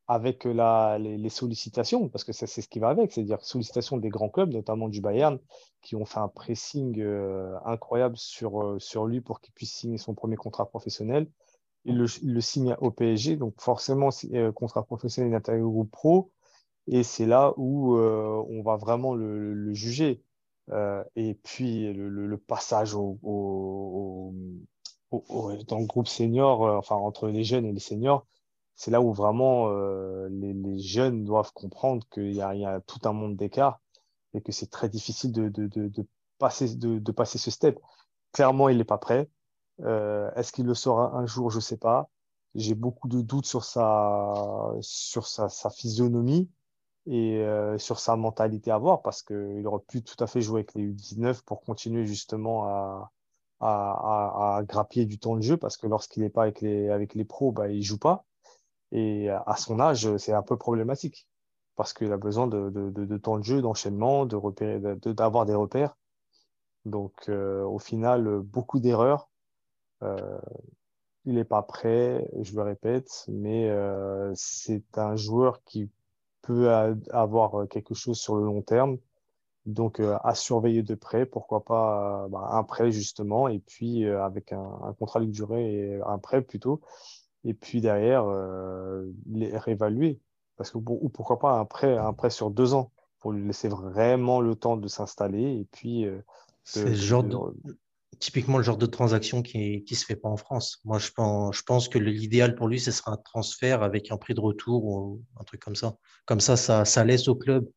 avec 0.09 0.45
la, 0.45 0.99
les, 0.99 1.29
sollicitations, 1.29 2.09
parce 2.09 2.25
que 2.25 2.33
c'est 2.33 2.47
ce 2.47 2.69
qui 2.69 2.79
va 2.79 2.89
avec, 2.89 3.13
c'est-à-dire 3.13 3.41
sollicitations 3.43 3.97
des 3.97 4.09
grands 4.09 4.29
clubs, 4.29 4.53
notamment 4.53 4.89
du 4.89 5.01
Bayern, 5.01 5.39
qui 5.83 5.97
ont 5.97 6.05
fait 6.05 6.21
un 6.21 6.29
pressing 6.29 7.01
incroyable 7.65 8.17
sur, 8.17 9.07
lui 9.07 9.21
pour 9.21 9.41
qu'il 9.41 9.55
puisse 9.55 9.73
signer 9.73 9.99
son 9.99 10.15
premier 10.15 10.37
contrat 10.37 10.67
professionnel 10.67 11.29
il 11.85 11.97
le, 11.97 12.41
signe 12.41 12.77
au 12.81 12.91
PSG, 12.91 13.37
donc 13.37 13.61
forcément, 13.61 14.11
euh, 14.33 14.53
contrat 14.53 14.85
professionnel 14.85 15.35
intérieur 15.35 15.67
au 15.67 15.71
groupe 15.71 15.91
pro, 15.91 16.31
et 16.87 17.03
c'est 17.03 17.27
là 17.27 17.55
où 17.57 17.97
euh, 17.97 18.45
on 18.49 18.63
va 18.63 18.77
vraiment 18.77 19.15
le, 19.15 19.73
juger. 19.73 20.23
Euh, 20.71 21.03
et 21.17 21.35
puis 21.35 21.93
le, 21.93 22.37
passage 22.37 22.95
au, 22.95 24.35
dans 25.13 25.79
le 25.79 25.87
groupe 25.87 26.09
senior, 26.09 26.63
enfin 26.63 26.97
entre 26.97 27.29
les 27.29 27.45
jeunes 27.45 27.67
et 27.67 27.73
les 27.73 27.81
seniors, 27.81 28.27
c'est 28.77 28.91
là 28.91 29.01
où 29.01 29.13
vraiment 29.13 29.71
les, 30.29 30.79
jeunes 30.79 31.25
doivent 31.25 31.53
comprendre 31.53 32.07
qu'il 32.11 32.33
y, 32.33 32.43
a 32.43 32.81
tout 32.87 33.01
un 33.05 33.13
monde 33.13 33.37
d'écart 33.37 33.81
et 34.35 34.41
que 34.41 34.53
c'est 34.53 34.71
très 34.71 34.89
difficile 34.89 35.33
de, 35.33 36.07
passer, 36.39 36.69
ce 37.39 37.51
step. 37.51 37.79
Clairement, 38.33 38.69
il 38.69 38.79
n'est 38.79 38.85
pas 38.85 38.99
prêt. 38.99 39.29
Euh, 39.83 40.31
est-ce 40.35 40.53
qu'il 40.53 40.67
le 40.67 40.75
sera 40.75 41.17
un 41.17 41.27
jour? 41.27 41.51
Je 41.51 41.57
ne 41.57 41.63
sais 41.63 41.77
pas. 41.77 42.09
J'ai 42.55 42.75
beaucoup 42.75 43.09
de 43.09 43.21
doutes 43.21 43.47
sur 43.47 43.65
sa, 43.65 44.73
sur 44.81 45.27
sa, 45.27 45.71
physionomie 45.71 46.51
et 47.07 47.39
euh, 47.39 47.79
sur 47.79 47.99
sa 48.01 48.17
mentalité 48.17 48.71
à 48.71 48.79
voir 48.79 49.03
parce 49.03 49.23
qu'il 49.23 49.67
aurait 49.67 49.83
pu 49.87 50.03
tout 50.03 50.23
à 50.23 50.27
fait 50.27 50.43
jouer 50.43 50.61
avec 50.61 50.75
les 50.75 50.89
U19 50.89 51.43
pour 51.45 51.63
continuer 51.63 52.07
justement 52.07 52.65
à, 52.65 53.11
à, 53.61 54.57
à, 54.57 54.63
grappiller 54.65 55.07
du 55.07 55.19
temps 55.19 55.37
de 55.37 55.43
jeu 55.43 55.57
parce 55.57 55.77
que 55.77 55.87
lorsqu'il 55.87 56.23
n'est 56.23 56.31
pas 56.31 56.43
avec 56.43 56.61
les, 56.61 56.89
avec 56.89 57.15
les 57.15 57.25
pros, 57.25 57.53
bah, 57.53 57.69
il 57.69 57.79
ne 57.79 57.83
joue 57.83 57.99
pas. 57.99 58.25
Et 58.93 59.29
à 59.31 59.57
son 59.57 59.79
âge, 59.81 60.17
c'est 60.17 60.33
un 60.33 60.43
peu 60.43 60.57
problématique 60.57 61.29
parce 61.77 61.93
qu'il 61.93 62.13
a 62.13 62.17
besoin 62.17 62.47
de, 62.47 62.71
de, 62.71 62.91
de, 62.91 63.17
temps 63.17 63.39
de 63.39 63.45
jeu, 63.45 63.63
d'enchaînement, 63.63 64.27
de 64.27 65.13
d'avoir 65.13 65.47
des 65.47 65.55
repères. 65.55 65.97
Donc, 66.85 67.29
euh, 67.29 67.63
au 67.65 67.79
final, 67.79 68.41
beaucoup 68.41 68.81
d'erreurs 68.81 69.31
euh, 70.03 70.39
il 71.27 71.35
n'est 71.35 71.45
pas 71.45 71.63
prêt, 71.63 72.29
je 72.41 72.55
le 72.55 72.63
répète, 72.63 73.27
mais 73.29 73.69
euh, 73.69 74.33
c'est 74.35 74.97
un 74.97 75.17
joueur 75.17 75.63
qui 75.65 75.91
peut 76.43 76.71
avoir 77.11 77.69
quelque 77.69 77.95
chose 77.95 78.19
sur 78.19 78.37
le 78.37 78.45
long 78.45 78.63
terme. 78.63 78.97
Donc, 79.71 80.01
euh, 80.01 80.17
à 80.23 80.35
surveiller 80.35 80.83
de 80.83 80.95
près, 80.95 81.27
pourquoi 81.27 81.65
pas 81.65 82.27
bah, 82.31 82.51
un 82.53 82.63
prêt 82.63 82.91
justement, 82.91 83.49
et 83.49 83.59
puis 83.59 84.07
avec 84.07 84.53
un, 84.53 84.95
contrat 84.99 85.21
de 85.21 85.27
durée 85.27 85.73
et 85.73 86.01
un 86.07 86.19
prêt 86.19 86.43
plutôt, 86.43 86.81
et 87.45 87.55
puis 87.55 87.81
derrière, 87.81 88.25
les 89.27 89.57
réévaluer. 89.57 90.21
Parce 90.57 90.71
que, 90.71 90.79
ou 90.79 91.09
pourquoi 91.09 91.39
pas 91.39 91.59
un 91.59 91.65
prêt, 91.65 91.97
un 91.97 92.13
prêt 92.13 92.31
sur 92.31 92.51
deux 92.51 92.75
ans, 92.75 92.93
pour 93.21 93.33
lui 93.33 93.47
laisser 93.47 93.69
vraiment 93.69 94.41
le 94.41 94.55
temps 94.55 94.77
de 94.77 94.89
s'installer, 94.89 95.61
et 95.61 95.67
puis. 95.71 96.07
c'est 96.65 96.95
genre 96.95 97.25
de 97.25 97.37
typiquement 98.19 98.59
le 98.59 98.63
genre 98.63 98.77
de 98.77 98.87
transaction 98.87 99.43
qui 99.43 99.85
ne 99.91 99.97
se 99.97 100.05
fait 100.05 100.17
pas 100.17 100.29
en 100.29 100.37
France. 100.37 100.81
Moi, 100.85 100.99
je 100.99 101.11
pense, 101.11 101.57
je 101.57 101.63
pense 101.63 101.89
que 101.89 101.99
l'idéal 101.99 102.55
pour 102.55 102.69
lui, 102.69 102.79
ce 102.79 102.91
sera 102.91 103.13
un 103.13 103.17
transfert 103.17 103.83
avec 103.83 104.11
un 104.13 104.17
prix 104.17 104.35
de 104.35 104.41
retour 104.41 104.85
ou 104.85 105.23
un 105.41 105.45
truc 105.45 105.61
comme 105.61 105.75
ça. 105.75 105.97
Comme 106.27 106.41
ça, 106.41 106.57
ça, 106.57 106.85
ça 106.85 107.05
laisse 107.05 107.29
au 107.29 107.35
club 107.35 107.69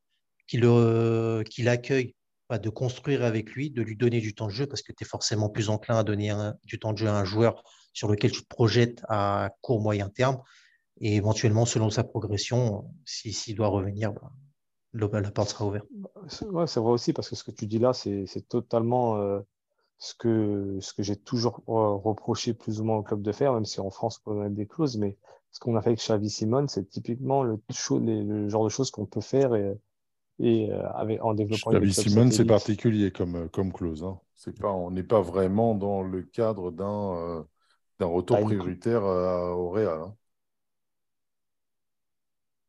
qui 0.47 1.63
l'accueille 1.63 2.15
bah, 2.49 2.59
de 2.59 2.69
construire 2.69 3.23
avec 3.23 3.51
lui, 3.51 3.71
de 3.71 3.81
lui 3.81 3.95
donner 3.95 4.19
du 4.19 4.35
temps 4.35 4.47
de 4.47 4.51
jeu, 4.51 4.67
parce 4.67 4.81
que 4.81 4.91
tu 4.91 5.03
es 5.03 5.07
forcément 5.07 5.49
plus 5.49 5.69
enclin 5.69 5.97
à 5.97 6.03
donner 6.03 6.33
du 6.63 6.79
temps 6.79 6.93
de 6.93 6.97
jeu 6.97 7.07
à 7.07 7.17
un 7.17 7.23
joueur 7.23 7.63
sur 7.93 8.07
lequel 8.09 8.31
tu 8.31 8.41
te 8.41 8.47
projettes 8.47 9.01
à 9.07 9.51
court, 9.61 9.81
moyen 9.81 10.09
terme. 10.09 10.41
Et 10.99 11.15
éventuellement, 11.15 11.65
selon 11.65 11.89
sa 11.89 12.03
progression, 12.03 12.85
s'il 13.05 13.55
doit 13.55 13.67
revenir, 13.67 14.13
bah, 14.13 14.31
la 14.93 15.31
porte 15.31 15.49
sera 15.49 15.65
ouverte. 15.65 15.87
c'est 16.27 16.45
vrai 16.45 16.91
aussi, 16.91 17.13
parce 17.13 17.29
que 17.29 17.35
ce 17.35 17.43
que 17.43 17.51
tu 17.51 17.65
dis 17.65 17.79
là, 17.79 17.93
c'est 17.93 18.47
totalement 18.47 19.17
euh, 19.17 19.39
ce 19.97 20.13
que, 20.13 20.77
ce 20.81 20.93
que 20.93 21.01
j'ai 21.01 21.15
toujours 21.15 21.61
euh, 21.69 21.95
reproché 21.95 22.53
plus 22.53 22.81
ou 22.81 22.83
moins 22.83 22.97
au 22.97 23.03
club 23.03 23.21
de 23.21 23.31
fer, 23.31 23.53
même 23.53 23.65
si 23.65 23.79
en 23.79 23.89
France 23.89 24.21
on 24.25 24.31
peut 24.31 24.37
mettre 24.37 24.55
des 24.55 24.67
clauses, 24.67 24.97
mais 24.97 25.17
ce 25.51 25.59
qu'on 25.59 25.75
a 25.75 25.81
fait 25.81 25.89
avec 25.89 25.99
Xavi 25.99 26.29
Simon, 26.29 26.67
c'est 26.67 26.89
typiquement 26.89 27.43
le, 27.43 27.59
le, 27.99 28.49
genre 28.49 28.63
de 28.63 28.69
choses 28.69 28.91
qu'on 28.91 29.05
peut 29.05 29.21
faire 29.21 29.55
et, 29.55 29.77
et 30.39 30.71
euh, 30.71 30.87
avec, 30.93 31.23
en 31.23 31.33
développant. 31.33 31.71
Simon, 31.91 32.31
c'est 32.31 32.45
particulier 32.45 33.11
comme, 33.11 33.49
comme 33.49 33.71
clause. 33.71 34.03
Hein. 34.03 34.19
C'est 34.35 34.57
pas, 34.59 34.71
on 34.71 34.91
n'est 34.91 35.03
pas 35.03 35.21
vraiment 35.21 35.75
dans 35.75 36.01
le 36.01 36.23
cadre 36.23 36.71
d'un 36.71 37.15
euh, 37.15 37.43
d'un 37.99 38.07
retour 38.07 38.39
prioritaire 38.39 39.03
au 39.03 39.69
Real. 39.69 40.01
Hein. 40.01 40.15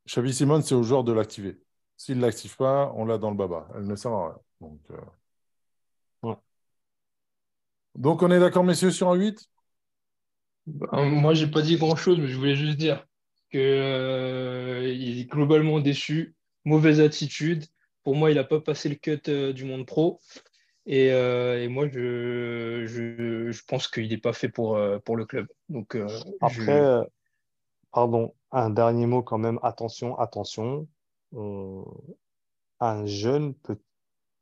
Xavi 0.06 0.34
Simon, 0.34 0.60
c'est 0.60 0.74
au 0.74 0.82
joueur 0.82 1.02
de 1.02 1.12
l'activer. 1.12 1.60
S'il 1.96 2.16
ne 2.18 2.22
l'active 2.22 2.56
pas, 2.56 2.92
on 2.94 3.06
l'a 3.06 3.18
dans 3.18 3.30
le 3.30 3.36
baba. 3.36 3.68
Elle 3.74 3.86
ne 3.86 3.96
sert 3.96 4.12
à 4.12 4.28
rien. 4.28 4.38
Donc, 4.60 4.80
donc, 7.94 8.22
on 8.22 8.30
est 8.30 8.40
d'accord, 8.40 8.64
messieurs, 8.64 8.90
sur 8.90 9.08
un 9.10 9.14
8 9.14 9.48
ben, 10.66 11.04
Moi, 11.04 11.34
je 11.34 11.44
n'ai 11.44 11.50
pas 11.50 11.62
dit 11.62 11.76
grand-chose, 11.76 12.18
mais 12.18 12.26
je 12.26 12.36
voulais 12.36 12.56
juste 12.56 12.76
dire 12.76 13.06
qu'il 13.50 13.60
euh, 13.60 14.82
est 14.82 15.30
globalement 15.30 15.80
déçu, 15.80 16.33
mauvaise 16.64 17.00
attitude. 17.00 17.64
Pour 18.02 18.16
moi, 18.16 18.30
il 18.30 18.34
n'a 18.34 18.44
pas 18.44 18.60
passé 18.60 18.88
le 18.88 18.96
cut 18.96 19.20
euh, 19.28 19.52
du 19.52 19.64
monde 19.64 19.86
pro. 19.86 20.20
Et, 20.86 21.12
euh, 21.12 21.68
moi, 21.70 21.88
je, 21.88 22.84
je, 22.86 23.64
pense 23.66 23.88
qu'il 23.88 24.08
n'est 24.08 24.18
pas 24.18 24.34
fait 24.34 24.50
pour, 24.50 24.78
pour 25.04 25.16
le 25.16 25.24
club. 25.24 25.48
Donc, 25.70 25.96
Après, 26.42 27.08
pardon, 27.90 28.34
un 28.50 28.68
dernier 28.68 29.06
mot 29.06 29.22
quand 29.22 29.38
même. 29.38 29.58
Attention, 29.62 30.18
attention. 30.18 30.86
Un 32.80 33.06
jeune 33.06 33.54
peut 33.54 33.78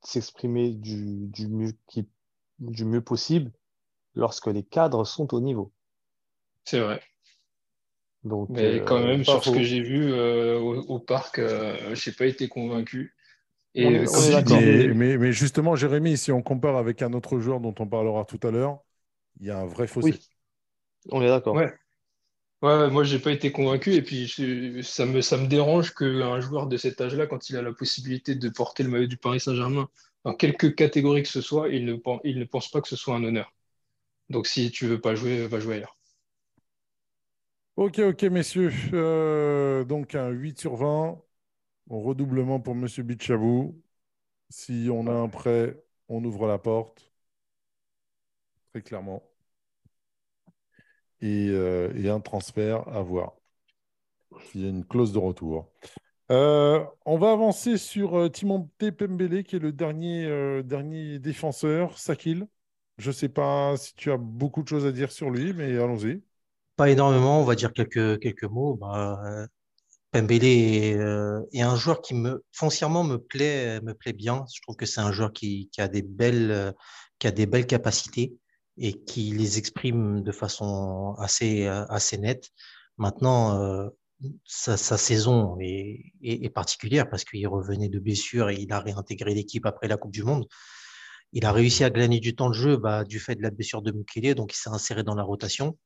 s'exprimer 0.03 0.73
du, 0.73 1.29
du 1.29 1.47
mieux 1.47 1.73
du 2.59 2.85
mieux 2.85 3.03
possible 3.03 3.51
lorsque 4.15 4.47
les 4.47 4.63
cadres 4.63 5.05
sont 5.05 5.35
au 5.35 5.41
niveau. 5.41 5.73
C'est 6.65 6.81
vrai. 6.81 7.03
Donc, 8.25 8.51
mais 8.51 8.83
quand 8.85 9.01
euh, 9.01 9.07
même, 9.07 9.25
sur 9.25 9.43
ce 9.43 9.51
que 9.51 9.63
j'ai 9.63 9.81
vu 9.81 10.13
euh, 10.13 10.59
au, 10.59 10.99
parc, 11.01 11.39
euh, 11.39 11.95
je 11.95 12.11
n'ai 12.11 12.15
pas 12.15 12.27
été 12.27 12.49
convaincu. 12.49 13.15
Et 13.75 13.89
mais, 13.89 15.17
mais, 15.17 15.33
justement, 15.33 15.75
Jérémy, 15.77 16.17
si 16.17 16.31
on 16.31 16.43
compare 16.43 16.77
avec 16.77 17.03
un 17.03 17.13
autre 17.15 17.39
joueur 17.39 17.59
dont 17.59 17.75
on 17.79 17.87
parlera 17.87 18.25
tout 18.25 18.39
à 18.47 18.51
l'heure, 18.51 18.81
il 19.41 19.47
y 19.47 19.51
a 19.51 19.59
un 19.59 19.67
vrai 19.67 19.87
fossé. 19.87 20.15
On 21.11 21.23
est 21.23 21.29
d'accord. 21.29 21.55
Ouais. 21.55 21.73
Ouais, 22.61 22.91
moi, 22.91 23.03
j'ai 23.03 23.19
pas 23.19 23.33
été 23.33 23.51
convaincu. 23.51 23.95
Et 23.95 24.03
puis, 24.03 24.29
ça 24.85 25.05
me, 25.05 25.21
ça 25.21 25.37
me 25.37 25.49
dérange 25.49 25.93
qu'un 25.95 26.41
joueur 26.41 26.69
de 26.69 26.77
cet 26.77 27.01
âge-là, 27.01 27.27
quand 27.27 27.51
il 27.51 27.57
a 27.57 27.63
la 27.63 27.73
possibilité 27.73 28.37
de 28.37 28.49
porter 28.51 28.85
le 28.85 28.91
maillot 28.91 29.09
du 29.09 29.17
Paris 29.17 29.41
Saint-Germain 29.41 29.89
dans 30.25 30.35
quelque 30.35 30.69
catégorie 30.69 31.23
que 31.23 31.29
ce 31.29 31.41
soit, 31.41 31.71
il 31.71 31.85
ne, 31.87 31.97
il 32.23 32.39
ne 32.39 32.45
pense 32.45 32.69
pas 32.69 32.81
que 32.81 32.89
ce 32.89 32.95
soit 32.95 33.17
un 33.17 33.25
honneur. 33.25 33.53
Donc 34.29 34.47
si 34.47 34.71
tu 34.71 34.87
veux 34.87 35.01
pas 35.01 35.17
jouer, 35.17 35.47
va 35.49 35.59
jouer 35.59 35.77
ailleurs. 35.77 35.97
Ok, 37.77 37.99
ok, 38.01 38.23
messieurs. 38.25 38.71
Euh, 38.93 39.85
donc 39.85 40.15
un 40.15 40.29
8 40.29 40.59
sur 40.61 40.77
20. 40.77 41.21
Redoublement 41.91 42.61
pour 42.61 42.75
Monsieur 42.75 43.03
Bichabou. 43.03 43.83
Si 44.51 44.89
on 44.93 45.07
a 45.09 45.13
un 45.13 45.29
prêt, 45.29 45.83
on 46.09 46.25
ouvre 46.25 46.47
la 46.49 46.59
porte. 46.59 47.13
Très 48.73 48.83
clairement. 48.83 49.23
Et, 51.23 51.49
euh, 51.51 52.13
un 52.15 52.21
transfert 52.21 52.87
à 52.89 53.01
voir. 53.03 53.33
Il 54.55 54.63
y 54.63 54.67
a 54.67 54.69
une 54.69 54.85
clause 54.85 55.13
de 55.13 55.19
retour. 55.19 55.71
Euh, 56.31 56.85
on 57.07 57.19
va 57.19 57.33
avancer 57.33 57.79
sur 57.79 58.31
Timothée 58.33 58.93
Pembele, 58.93 59.45
qui 59.45 59.57
est 59.57 59.59
le 59.59 59.73
dernier 59.73 61.19
défenseur, 61.19 61.99
Sakil. 61.99 62.47
Je 62.99 63.11
ne 63.11 63.15
sais 63.15 63.29
pas 63.29 63.77
si 63.77 63.95
tu 63.95 64.11
as 64.13 64.17
beaucoup 64.19 64.63
de 64.63 64.69
choses 64.69 64.87
à 64.87 64.93
dire 64.93 65.13
sur 65.13 65.31
lui, 65.31 65.53
mais 65.55 65.77
allons-y. 65.79 66.23
Pas 66.83 66.91
énormément, 66.91 67.41
on 67.41 67.45
va 67.45 67.55
dire 67.55 67.73
quelques, 67.73 68.19
quelques 68.19 68.43
mots. 68.43 68.75
Bah, 68.75 69.47
Pembele 70.11 70.45
est, 70.45 70.97
euh, 70.99 71.41
est 71.53 71.63
un 71.63 71.77
joueur 71.77 72.03
qui 72.03 72.13
me 72.13 72.43
foncièrement 72.51 73.05
me 73.05 73.19
plaît, 73.19 73.81
me 73.83 73.95
plaît 73.95 74.13
bien. 74.13 74.45
Je 74.53 74.61
trouve 74.63 74.75
que 74.75 74.85
c'est 74.85 75.01
un 75.01 75.13
joueur 75.13 75.33
qui, 75.33 75.71
a 75.79 75.87
des 75.87 76.03
belles, 76.03 76.51
euh, 76.51 76.73
qui 77.21 77.29
a 77.29 77.31
des 77.31 77.47
belles 77.47 77.69
capacités 77.69 78.35
et 78.79 78.95
qui 79.05 79.31
les 79.31 79.59
exprime 79.59 80.25
de 80.25 80.33
façon 80.33 81.15
assez, 81.19 81.69
euh, 81.69 81.87
assez 81.87 82.19
nette. 82.19 82.51
Maintenant, 82.99 83.89
sa, 84.45 84.77
sa 84.77 84.99
saison 84.99 85.59
est, 85.61 86.01
est, 86.21 86.45
est 86.45 86.51
particulière 86.51 87.09
parce 87.09 87.23
qu'il 87.23 87.47
revenait 87.47 87.91
de 87.91 88.01
blessure 88.01 88.51
et 88.51 88.57
il 88.57 88.73
a 88.73 88.81
réintégré 88.81 89.35
l'équipe 89.35 89.67
après 89.67 89.87
la 89.87 89.97
Coupe 89.97 90.11
du 90.11 90.25
Monde. 90.25 90.49
Il 91.33 91.47
a 91.47 91.53
réussi 91.53 91.85
à 91.85 91.91
gagner 91.91 92.19
du 92.19 92.35
temps 92.35 92.49
de 92.49 92.55
jeu 92.55 92.77
bah, 92.77 93.05
du 93.05 93.21
fait 93.21 93.37
de 93.37 93.43
la 93.43 93.53
blessure 93.53 93.83
de 93.83 93.93
Mukele, 93.93 94.35
donc 94.35 94.53
il 94.53 94.57
s'est 94.57 94.69
inséré 94.69 95.05
dans 95.05 95.15
la 95.15 95.23
rotation. 95.23 95.79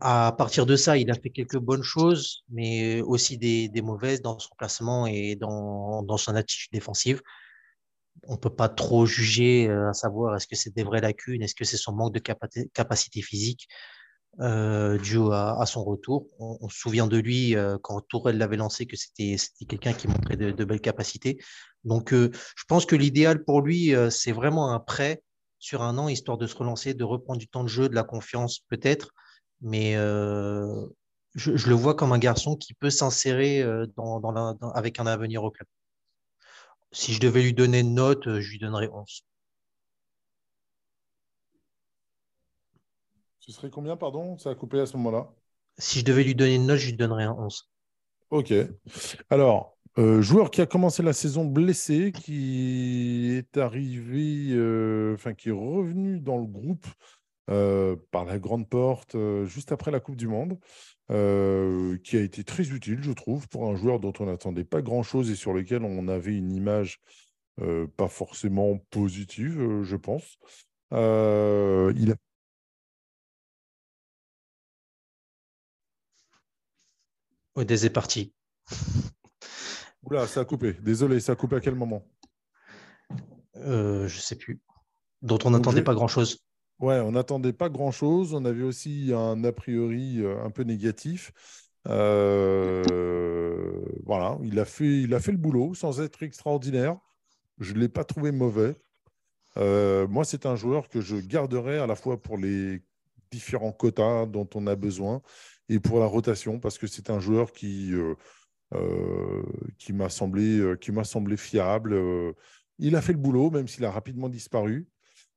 À 0.00 0.34
partir 0.36 0.66
de 0.66 0.74
ça, 0.74 0.96
il 0.96 1.10
a 1.10 1.14
fait 1.14 1.30
quelques 1.30 1.58
bonnes 1.58 1.82
choses, 1.82 2.44
mais 2.48 3.00
aussi 3.02 3.38
des, 3.38 3.70
mauvaises 3.82 4.20
dans 4.20 4.38
son 4.38 4.54
placement 4.58 5.06
et 5.06 5.36
dans, 5.36 6.02
dans 6.02 6.16
son 6.16 6.34
attitude 6.34 6.72
défensive. 6.72 7.22
On 8.26 8.36
peut 8.36 8.50
pas 8.50 8.68
trop 8.68 9.06
juger 9.06 9.68
euh, 9.68 9.90
à 9.90 9.92
savoir 9.92 10.34
est-ce 10.34 10.46
que 10.48 10.56
c'est 10.56 10.74
des 10.74 10.82
vraies 10.82 11.00
lacunes, 11.00 11.42
est-ce 11.42 11.54
que 11.54 11.64
c'est 11.64 11.76
son 11.76 11.92
manque 11.92 12.14
de 12.14 12.18
capacité, 12.18 13.22
physique 13.22 13.68
euh, 14.40 14.98
dû 14.98 15.18
à, 15.32 15.64
son 15.66 15.82
retour. 15.82 16.26
On, 16.38 16.68
se 16.68 16.78
souvient 16.78 17.06
de 17.06 17.16
lui 17.16 17.56
euh, 17.56 17.78
quand 17.80 18.02
Tourelle 18.02 18.36
l'avait 18.36 18.58
lancé 18.58 18.84
que 18.84 18.96
c'était 18.96 19.36
quelqu'un 19.66 19.94
qui 19.94 20.08
montrait 20.08 20.36
de, 20.36 20.64
belles 20.64 20.80
capacités. 20.80 21.38
Donc, 21.84 22.12
euh, 22.12 22.30
je 22.56 22.64
pense 22.68 22.84
que 22.84 22.96
l'idéal 22.96 23.44
pour 23.44 23.62
lui, 23.62 23.94
c'est 24.10 24.32
vraiment 24.32 24.72
un 24.72 24.80
prêt 24.80 25.22
sur 25.58 25.82
un 25.82 25.96
an, 25.96 26.08
histoire 26.08 26.36
de 26.36 26.46
se 26.46 26.54
relancer, 26.54 26.92
de 26.92 27.04
reprendre 27.04 27.38
du 27.38 27.48
temps 27.48 27.62
de 27.62 27.68
jeu, 27.68 27.88
de 27.88 27.94
la 27.94 28.02
confiance 28.02 28.60
peut-être 28.68 29.14
mais 29.60 29.96
euh, 29.96 30.86
je, 31.34 31.56
je, 31.56 31.68
le 31.68 31.74
vois 31.74 31.94
comme 31.94 32.12
un 32.12 32.18
garçon 32.18 32.56
qui 32.56 32.74
peut 32.74 32.90
s'insérer 32.90 33.62
euh, 33.62 33.86
dans, 33.96 34.20
dans 34.20 34.32
la, 34.32 34.54
dans, 34.60 34.70
avec 34.72 35.00
un 35.00 35.06
avenir 35.06 35.44
au 35.44 35.50
club. 35.50 35.68
Si 36.92 37.12
je 37.12 37.20
devais 37.20 37.42
lui 37.42 37.52
donner 37.52 37.80
une 37.80 37.94
note, 37.94 38.26
euh, 38.26 38.40
je 38.40 38.50
lui 38.50 38.58
donnerais 38.58 38.88
11. 38.88 39.24
Ce 43.40 43.52
serait 43.52 43.70
combien, 43.70 43.96
pardon? 43.96 44.38
Ça 44.38 44.50
a 44.50 44.54
coupé 44.54 44.80
à 44.80 44.86
ce 44.86 44.96
moment-là 44.96 45.32
Si 45.78 46.00
je 46.00 46.04
devais 46.04 46.24
lui 46.24 46.34
donner 46.34 46.56
une 46.56 46.66
note, 46.66 46.78
je 46.78 46.86
lui 46.86 46.96
donnerais 46.96 47.24
un 47.24 47.32
11. 47.32 47.70
Ok. 48.30 48.52
Alors, 49.30 49.76
euh, 49.98 50.20
joueur 50.20 50.50
qui 50.50 50.60
a 50.60 50.66
commencé 50.66 51.02
la 51.02 51.12
saison 51.12 51.44
blessé, 51.44 52.12
qui 52.12 53.34
est 53.36 53.56
arrivé, 53.56 54.48
euh, 54.50 55.14
enfin, 55.14 55.32
qui 55.32 55.48
est 55.48 55.52
revenu 55.52 56.18
dans 56.18 56.38
le 56.38 56.46
groupe 56.46 56.86
par 57.46 58.24
la 58.24 58.38
grande 58.38 58.68
porte 58.68 59.14
euh, 59.14 59.44
juste 59.46 59.72
après 59.72 59.90
la 59.90 60.00
Coupe 60.00 60.16
du 60.16 60.28
Monde, 60.28 60.58
euh, 61.10 61.96
qui 61.98 62.16
a 62.16 62.20
été 62.20 62.44
très 62.44 62.70
utile, 62.70 63.02
je 63.02 63.12
trouve, 63.12 63.48
pour 63.48 63.68
un 63.68 63.76
joueur 63.76 64.00
dont 64.00 64.12
on 64.20 64.26
n'attendait 64.26 64.64
pas 64.64 64.82
grand-chose 64.82 65.30
et 65.30 65.36
sur 65.36 65.52
lequel 65.52 65.84
on 65.84 66.08
avait 66.08 66.36
une 66.36 66.52
image 66.52 67.00
pas 67.96 68.08
forcément 68.08 68.76
positive, 68.90 69.82
je 69.82 69.96
pense. 69.96 70.38
il 70.92 72.12
a 72.12 72.16
Odez 77.56 77.86
est 77.86 77.90
parti. 77.90 78.34
Oula, 80.02 80.26
ça 80.26 80.40
a 80.40 80.44
coupé. 80.44 80.74
Désolé, 80.74 81.20
ça 81.20 81.32
a 81.32 81.36
coupé 81.36 81.56
à 81.56 81.60
quel 81.60 81.74
moment? 81.74 82.06
Euh, 83.56 84.06
Je 84.06 84.16
ne 84.16 84.20
sais 84.20 84.36
plus. 84.36 84.60
Dont 85.22 85.38
on 85.44 85.50
n'attendait 85.50 85.82
pas 85.82 85.94
grand-chose. 85.94 86.44
Ouais, 86.78 87.00
on 87.00 87.12
n'attendait 87.12 87.52
pas 87.54 87.68
grand-chose. 87.70 88.34
On 88.34 88.44
avait 88.44 88.62
aussi 88.62 89.12
un 89.14 89.42
a 89.44 89.52
priori 89.52 90.20
euh, 90.20 90.42
un 90.44 90.50
peu 90.50 90.62
négatif. 90.62 91.32
Euh, 91.88 92.82
voilà, 94.04 94.38
il 94.42 94.58
a, 94.58 94.64
fait, 94.64 95.06
le 95.06 95.36
boulot 95.38 95.74
sans 95.74 96.00
être 96.00 96.22
extraordinaire. 96.22 96.98
Je 97.60 97.72
ne 97.74 97.78
l'ai 97.80 97.88
pas 97.88 98.04
trouvé 98.04 98.32
mauvais. 98.32 98.76
Euh, 99.56 100.06
moi, 100.08 100.24
c'est 100.24 100.46
un 100.46 100.56
joueur 100.56 100.88
que 100.88 101.00
je 101.00 101.16
garderai 101.16 101.78
à 101.78 101.86
la 101.86 101.96
fois 101.96 102.20
pour 102.20 102.36
les 102.38 102.82
différents 103.30 103.72
quotas 103.72 104.26
dont 104.26 104.48
on 104.54 104.66
a 104.66 104.76
besoin 104.76 105.22
et 105.68 105.80
pour 105.80 105.98
la 106.00 106.06
rotation 106.06 106.60
parce 106.60 106.78
que 106.78 106.86
c'est 106.86 107.10
un 107.10 107.20
joueur 107.20 107.52
qui, 107.52 107.92
qui 109.78 109.92
m'a 109.92 110.08
semblé, 110.10 111.36
fiable. 111.36 112.34
il 112.78 112.96
a 112.96 113.02
fait 113.02 113.12
le 113.12 113.18
boulot, 113.18 113.50
même 113.50 113.68
s'il 113.68 113.84
a 113.84 113.90
rapidement 113.90 114.28
disparu 114.28 114.88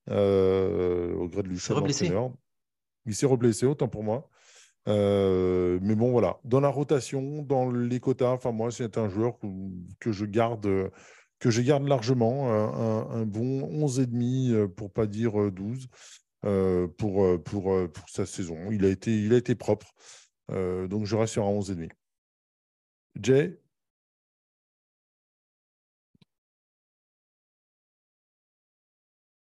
au 0.09 1.27
gré 1.27 1.43
de 1.43 1.49
l'entraîneur. 1.49 2.31
Il 3.05 3.15
s'est 3.15 3.25
reblessé, 3.25 3.65
autant 3.65 3.87
pour 3.87 4.03
moi. 4.03 4.29
Euh, 4.87 5.79
mais 5.81 5.95
bon, 5.95 6.11
voilà. 6.11 6.39
Dans 6.43 6.59
la 6.59 6.69
rotation, 6.69 7.43
dans 7.43 7.71
les 7.71 7.99
quotas, 7.99 8.31
enfin, 8.31 8.51
moi, 8.51 8.71
c'est 8.71 8.97
un 8.97 9.09
joueur 9.09 9.37
que, 9.39 9.47
que, 9.99 10.11
je 10.11 10.25
garde, 10.25 10.91
que 11.39 11.49
je 11.49 11.61
garde 11.61 11.87
largement. 11.87 12.51
Un, 12.51 13.21
un 13.21 13.25
bon 13.25 13.61
11,5, 13.87 14.67
pour 14.67 14.91
pas 14.91 15.05
dire 15.05 15.51
12, 15.51 15.87
euh, 16.45 16.87
pour, 16.87 17.41
pour, 17.43 17.91
pour 17.91 18.09
sa 18.09 18.25
saison. 18.25 18.71
Il 18.71 18.85
a 18.85 18.89
été, 18.89 19.15
il 19.15 19.33
a 19.33 19.37
été 19.37 19.55
propre. 19.55 19.93
Euh, 20.51 20.87
donc, 20.87 21.05
je 21.05 21.15
reste 21.15 21.33
sur 21.33 21.45
un 21.45 21.51
11,5. 21.51 21.91
Jay? 23.21 23.59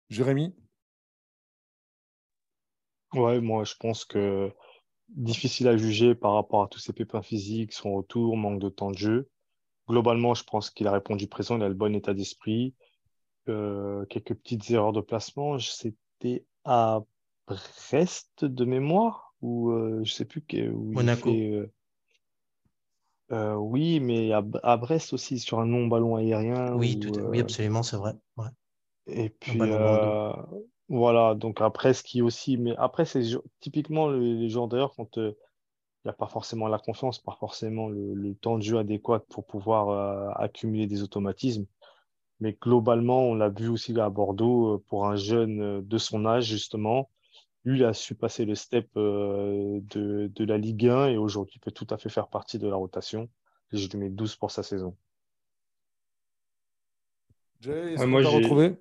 Jérémy? 0.09 0.55
Ouais, 3.13 3.39
moi 3.41 3.63
je 3.63 3.73
pense 3.79 4.05
que 4.05 4.51
difficile 5.09 5.67
à 5.67 5.77
juger 5.77 6.13
par 6.15 6.33
rapport 6.33 6.63
à 6.63 6.67
tous 6.67 6.79
ces 6.79 6.93
pépins 6.93 7.21
physiques, 7.21 7.73
son 7.73 7.95
retour, 7.95 8.37
manque 8.37 8.59
de 8.59 8.69
temps 8.69 8.91
de 8.91 8.97
jeu. 8.97 9.29
Globalement, 9.87 10.35
je 10.35 10.43
pense 10.43 10.69
qu'il 10.69 10.87
a 10.87 10.91
répondu 10.91 11.27
présent, 11.27 11.57
il 11.57 11.63
a 11.63 11.67
le 11.67 11.73
bon 11.73 11.95
état 11.95 12.13
d'esprit. 12.13 12.75
Euh, 13.47 14.05
quelques 14.05 14.35
petites 14.35 14.69
erreurs 14.69 14.93
de 14.93 15.01
placement. 15.01 15.57
C'était 15.57 16.45
à 16.65 17.01
Brest 17.47 18.45
de 18.45 18.65
mémoire 18.65 19.33
ou 19.41 19.71
euh, 19.71 20.01
je 20.03 20.13
sais 20.13 20.25
plus 20.25 20.43
où 20.69 20.91
Monaco. 20.91 21.29
il 21.29 21.35
fait. 21.35 21.51
Euh, 21.51 21.73
euh, 23.31 23.55
oui, 23.55 23.99
mais 23.99 24.31
à, 24.31 24.43
à, 24.63 24.77
Brest 24.77 25.13
aussi 25.13 25.39
sur 25.39 25.59
un 25.59 25.65
non 25.65 25.87
ballon 25.87 26.15
aérien. 26.15 26.73
Oui, 26.75 26.97
où, 26.97 26.99
tout, 26.99 27.19
oui 27.21 27.39
absolument, 27.39 27.83
c'est 27.83 27.97
vrai. 27.97 28.13
Ouais. 28.37 28.49
Et 29.11 29.29
puis, 29.29 29.59
euh, 29.61 30.31
voilà, 30.87 31.35
donc 31.35 31.61
après, 31.61 31.93
ce 31.93 32.03
qui 32.03 32.21
aussi, 32.21 32.57
mais 32.57 32.75
après, 32.77 33.05
c'est 33.05 33.21
typiquement 33.59 34.09
les, 34.09 34.35
les 34.35 34.49
joueurs 34.49 34.67
d'ailleurs, 34.67 34.93
quand 34.95 35.17
il 35.17 35.23
euh, 35.23 35.31
n'y 36.05 36.11
a 36.11 36.13
pas 36.13 36.27
forcément 36.27 36.67
la 36.67 36.79
confiance, 36.79 37.19
pas 37.19 37.37
forcément 37.39 37.87
le, 37.87 38.13
le, 38.13 38.35
temps 38.35 38.57
de 38.57 38.63
jeu 38.63 38.77
adéquat 38.77 39.19
pour 39.29 39.45
pouvoir 39.45 39.89
euh, 39.89 40.31
accumuler 40.35 40.87
des 40.87 41.03
automatismes. 41.03 41.65
Mais 42.39 42.53
globalement, 42.53 43.23
on 43.23 43.35
l'a 43.35 43.49
vu 43.49 43.67
aussi 43.67 43.99
à 43.99 44.09
Bordeaux, 44.09 44.83
pour 44.87 45.05
un 45.05 45.17
jeune 45.17 45.81
de 45.81 45.97
son 45.97 46.25
âge, 46.25 46.45
justement, 46.45 47.09
lui, 47.65 47.79
il 47.79 47.83
a 47.83 47.93
su 47.93 48.15
passer 48.15 48.45
le 48.45 48.55
step 48.55 48.87
de, 48.95 49.81
de 50.33 50.43
la 50.45 50.57
Ligue 50.57 50.87
1 50.87 51.07
et 51.09 51.17
aujourd'hui, 51.17 51.57
il 51.57 51.59
peut 51.59 51.71
tout 51.71 51.87
à 51.89 51.97
fait 51.97 52.07
faire 52.07 52.29
partie 52.29 52.57
de 52.57 52.67
la 52.67 52.77
rotation. 52.77 53.29
Et 53.73 53.77
je 53.77 53.89
lui 53.89 53.97
mets 53.97 54.09
12 54.09 54.37
pour 54.37 54.51
sa 54.51 54.63
saison. 54.63 54.95
Jay, 57.61 57.93
est-ce 57.93 58.05
ouais, 58.05 58.23
que 58.23 58.29
tu 58.29 58.35
retrouvé? 58.35 58.75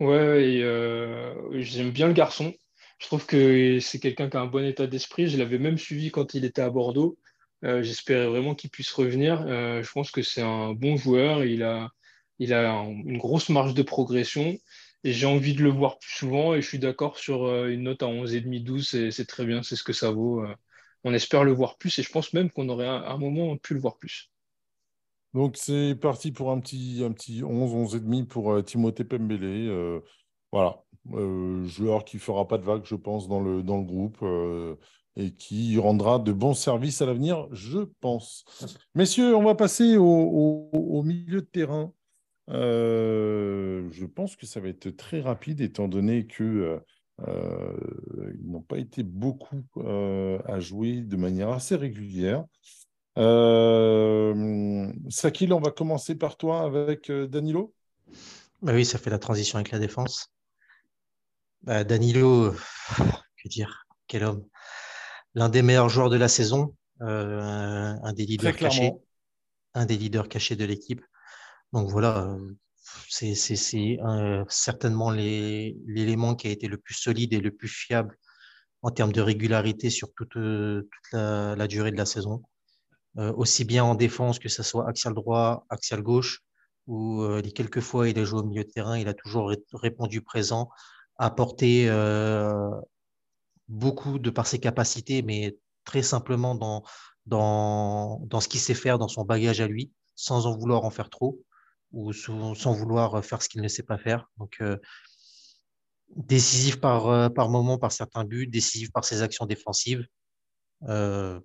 Ouais, 0.00 0.60
euh, 0.62 1.34
j'aime 1.60 1.90
bien 1.90 2.06
le 2.06 2.12
garçon. 2.12 2.54
Je 3.00 3.06
trouve 3.06 3.26
que 3.26 3.80
c'est 3.80 3.98
quelqu'un 4.00 4.28
qui 4.30 4.36
a 4.36 4.40
un 4.40 4.46
bon 4.46 4.64
état 4.64 4.86
d'esprit. 4.86 5.28
Je 5.28 5.36
l'avais 5.38 5.58
même 5.58 5.78
suivi 5.78 6.10
quand 6.10 6.34
il 6.34 6.44
était 6.44 6.62
à 6.62 6.70
Bordeaux. 6.70 7.18
Euh, 7.64 7.82
J'espérais 7.82 8.26
vraiment 8.28 8.54
qu'il 8.54 8.70
puisse 8.70 8.92
revenir. 8.92 9.42
Euh, 9.46 9.82
je 9.82 9.90
pense 9.92 10.10
que 10.12 10.22
c'est 10.22 10.42
un 10.42 10.72
bon 10.72 10.96
joueur. 10.96 11.44
Il 11.44 11.62
a, 11.64 11.90
il 12.38 12.52
a 12.54 12.70
un, 12.70 12.86
une 12.90 13.18
grosse 13.18 13.48
marge 13.48 13.74
de 13.74 13.82
progression. 13.82 14.56
Et 15.04 15.12
j'ai 15.12 15.26
envie 15.26 15.54
de 15.54 15.62
le 15.62 15.70
voir 15.70 15.98
plus 15.98 16.12
souvent. 16.12 16.54
Et 16.54 16.62
je 16.62 16.68
suis 16.68 16.78
d'accord 16.78 17.18
sur 17.18 17.44
euh, 17.46 17.68
une 17.68 17.82
note 17.84 18.02
à 18.02 18.06
11,5-12. 18.06 19.10
C'est 19.10 19.26
très 19.26 19.44
bien, 19.46 19.62
c'est 19.64 19.76
ce 19.76 19.82
que 19.84 19.92
ça 19.92 20.10
vaut. 20.12 20.44
On 21.04 21.12
espère 21.14 21.42
le 21.44 21.52
voir 21.52 21.76
plus. 21.76 21.98
Et 21.98 22.02
je 22.04 22.10
pense 22.10 22.32
même 22.32 22.50
qu'on 22.50 22.68
aurait 22.68 22.86
à 22.88 23.10
un 23.10 23.18
moment 23.18 23.56
pu 23.56 23.74
le 23.74 23.80
voir 23.80 23.98
plus. 23.98 24.30
Donc 25.34 25.56
c'est 25.56 25.94
parti 25.94 26.32
pour 26.32 26.50
un 26.50 26.60
petit, 26.60 27.02
un 27.04 27.12
petit 27.12 27.44
11, 27.44 27.74
11 27.74 27.96
et 27.96 28.00
demi 28.00 28.24
pour 28.24 28.52
euh, 28.52 28.62
Timothée 28.62 29.04
Pembele. 29.04 29.44
Euh, 29.44 30.00
voilà, 30.52 30.82
euh, 31.12 31.64
joueur 31.64 32.04
qui 32.04 32.18
fera 32.18 32.48
pas 32.48 32.58
de 32.58 32.64
vague, 32.64 32.84
je 32.84 32.94
pense, 32.94 33.28
dans 33.28 33.40
le, 33.40 33.62
dans 33.62 33.78
le 33.78 33.84
groupe. 33.84 34.24
Et 35.20 35.32
qui 35.32 35.76
rendra 35.78 36.20
de 36.20 36.30
bons 36.32 36.54
services 36.54 37.02
à 37.02 37.06
l'avenir, 37.06 37.48
je 37.50 37.80
pense. 38.00 38.44
Messieurs, 38.94 39.34
on 39.34 39.42
va 39.42 39.56
passer 39.56 39.96
au, 39.96 41.02
milieu 41.04 41.40
de 41.40 41.46
terrain. 41.46 41.92
Je 42.46 44.04
pense 44.06 44.36
que 44.36 44.46
ça 44.46 44.60
va 44.60 44.68
être 44.68 44.90
très 44.90 45.20
rapide 45.20 45.60
étant 45.60 45.88
donné 45.88 46.28
que 46.28 46.80
ils 47.26 48.48
n'ont 48.48 48.62
pas 48.62 48.78
été 48.78 49.02
beaucoup 49.02 49.64
à 49.84 50.60
jouer 50.60 51.00
de 51.00 51.16
manière 51.16 51.48
assez 51.48 51.74
régulière. 51.74 52.44
Sakil, 55.10 55.52
on 55.52 55.60
va 55.60 55.70
commencer 55.70 56.14
par 56.14 56.36
toi 56.36 56.62
avec 56.62 57.10
Danilo. 57.10 57.74
Bah 58.62 58.72
oui, 58.74 58.84
ça 58.84 58.98
fait 58.98 59.10
la 59.10 59.18
transition 59.18 59.56
avec 59.56 59.70
la 59.70 59.78
défense. 59.78 60.32
Bah, 61.62 61.84
Danilo, 61.84 62.54
que 63.42 63.48
dire, 63.48 63.86
quel 64.06 64.24
homme. 64.24 64.44
L'un 65.34 65.48
des 65.48 65.62
meilleurs 65.62 65.88
joueurs 65.88 66.10
de 66.10 66.16
la 66.16 66.28
saison, 66.28 66.74
euh, 67.02 67.94
un 68.02 68.12
des 68.12 68.26
leaders 68.26 68.56
cachés, 68.56 68.92
un 69.74 69.86
des 69.86 69.96
leaders 69.96 70.28
cachés 70.28 70.56
de 70.56 70.64
l'équipe. 70.64 71.04
Donc 71.72 71.88
voilà, 71.90 72.24
euh, 72.24 72.56
c'est 73.08 73.34
certainement 74.48 75.10
l'élément 75.10 76.34
qui 76.34 76.48
a 76.48 76.50
été 76.50 76.66
le 76.66 76.78
plus 76.78 76.94
solide 76.94 77.32
et 77.34 77.40
le 77.40 77.50
plus 77.50 77.68
fiable 77.68 78.16
en 78.82 78.90
termes 78.90 79.12
de 79.12 79.20
régularité 79.20 79.90
sur 79.90 80.12
toute, 80.14 80.36
euh, 80.36 80.82
la, 81.12 81.66
durée 81.66 81.90
de 81.90 81.96
la 81.96 82.06
saison. 82.06 82.42
Aussi 83.36 83.64
bien 83.64 83.84
en 83.84 83.94
défense 83.94 84.38
que 84.38 84.48
ce 84.48 84.62
soit 84.62 84.88
axial 84.88 85.14
droit, 85.14 85.66
axial 85.68 86.02
gauche, 86.02 86.40
où 86.86 87.26
les 87.42 87.52
quelques 87.52 87.80
fois 87.80 88.08
il 88.08 88.18
a 88.18 88.24
joué 88.24 88.40
au 88.40 88.44
milieu 88.44 88.64
de 88.64 88.70
terrain, 88.70 88.96
il 88.98 89.08
a 89.08 89.14
toujours 89.14 89.52
répondu 89.72 90.22
présent, 90.22 90.70
apporté 91.16 91.90
beaucoup 93.68 94.18
de 94.18 94.30
par 94.30 94.46
ses 94.46 94.58
capacités, 94.58 95.22
mais 95.22 95.56
très 95.84 96.02
simplement 96.02 96.54
dans, 96.54 96.82
dans, 97.26 98.20
dans 98.26 98.40
ce 98.40 98.48
qu'il 98.48 98.60
sait 98.60 98.74
faire, 98.74 98.98
dans 98.98 99.08
son 99.08 99.24
bagage 99.24 99.60
à 99.60 99.66
lui, 99.66 99.92
sans 100.14 100.46
en 100.46 100.56
vouloir 100.56 100.84
en 100.84 100.90
faire 100.90 101.10
trop 101.10 101.40
ou 101.92 102.12
sans 102.12 102.72
vouloir 102.72 103.24
faire 103.24 103.40
ce 103.42 103.48
qu'il 103.48 103.62
ne 103.62 103.68
sait 103.68 103.82
pas 103.82 103.98
faire. 103.98 104.26
Donc, 104.38 104.56
euh, 104.60 104.76
décisif 106.16 106.80
par, 106.80 107.08
euh, 107.08 107.28
par 107.28 107.48
moment, 107.48 107.78
par 107.78 107.92
certains 107.92 108.24
buts, 108.24 108.46
décisif 108.46 108.92
par 108.92 109.04
ses 109.04 109.22
actions 109.22 109.46
défensives. 109.46 110.06
Il 110.82 110.90
euh, 110.90 111.40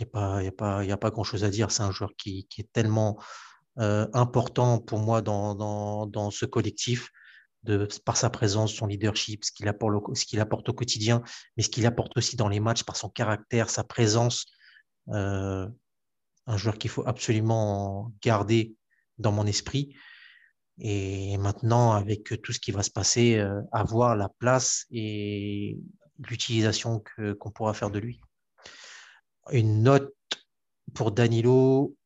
n'y 0.00 0.04
a 0.04 0.52
pas, 0.52 0.80
a 0.80 0.92
a 0.92 0.96
pas 0.96 1.10
grand-chose 1.10 1.44
à 1.44 1.50
dire. 1.50 1.70
C'est 1.70 1.82
un 1.82 1.90
joueur 1.90 2.10
qui, 2.16 2.48
est 2.58 2.72
tellement 2.72 3.18
important 3.76 4.80
pour 4.80 4.98
moi 4.98 5.22
dans, 5.22 6.30
ce 6.30 6.46
collectif 6.46 7.10
par 8.04 8.16
sa 8.16 8.30
présence, 8.30 8.72
son 8.72 8.86
leadership, 8.86 9.44
ce 9.44 9.52
qu'il 9.52 9.68
apporte, 9.68 10.68
au 10.68 10.72
quotidien, 10.72 11.22
mais 11.56 11.62
ce 11.62 11.68
qu'il 11.68 11.86
apporte 11.86 12.16
aussi 12.16 12.36
dans 12.36 12.48
les 12.48 12.60
matchs 12.60 12.84
par 12.84 12.96
son 12.96 13.08
caractère, 13.08 13.70
sa 13.70 13.84
présence. 13.84 14.46
Euh, 15.10 15.68
un 16.46 16.56
joueur 16.56 16.78
qu'il 16.78 16.90
faut 16.90 17.06
absolument 17.06 18.10
garder 18.22 18.74
dans 19.18 19.32
mon 19.32 19.46
esprit. 19.46 19.94
Et 20.78 21.36
maintenant, 21.36 21.92
avec 21.92 22.40
tout 22.42 22.52
ce 22.52 22.58
qui 22.58 22.72
va 22.72 22.82
se 22.82 22.90
passer, 22.90 23.36
euh, 23.36 23.60
avoir 23.70 24.16
la 24.16 24.30
place 24.30 24.86
et 24.90 25.78
l'utilisation 26.18 27.02
qu'on 27.38 27.50
pourra 27.50 27.74
faire 27.74 27.90
de 27.90 27.98
lui. 27.98 28.20
Une 29.50 29.82
note 29.82 30.14
pour 30.94 31.12
Danilo, 31.12 31.96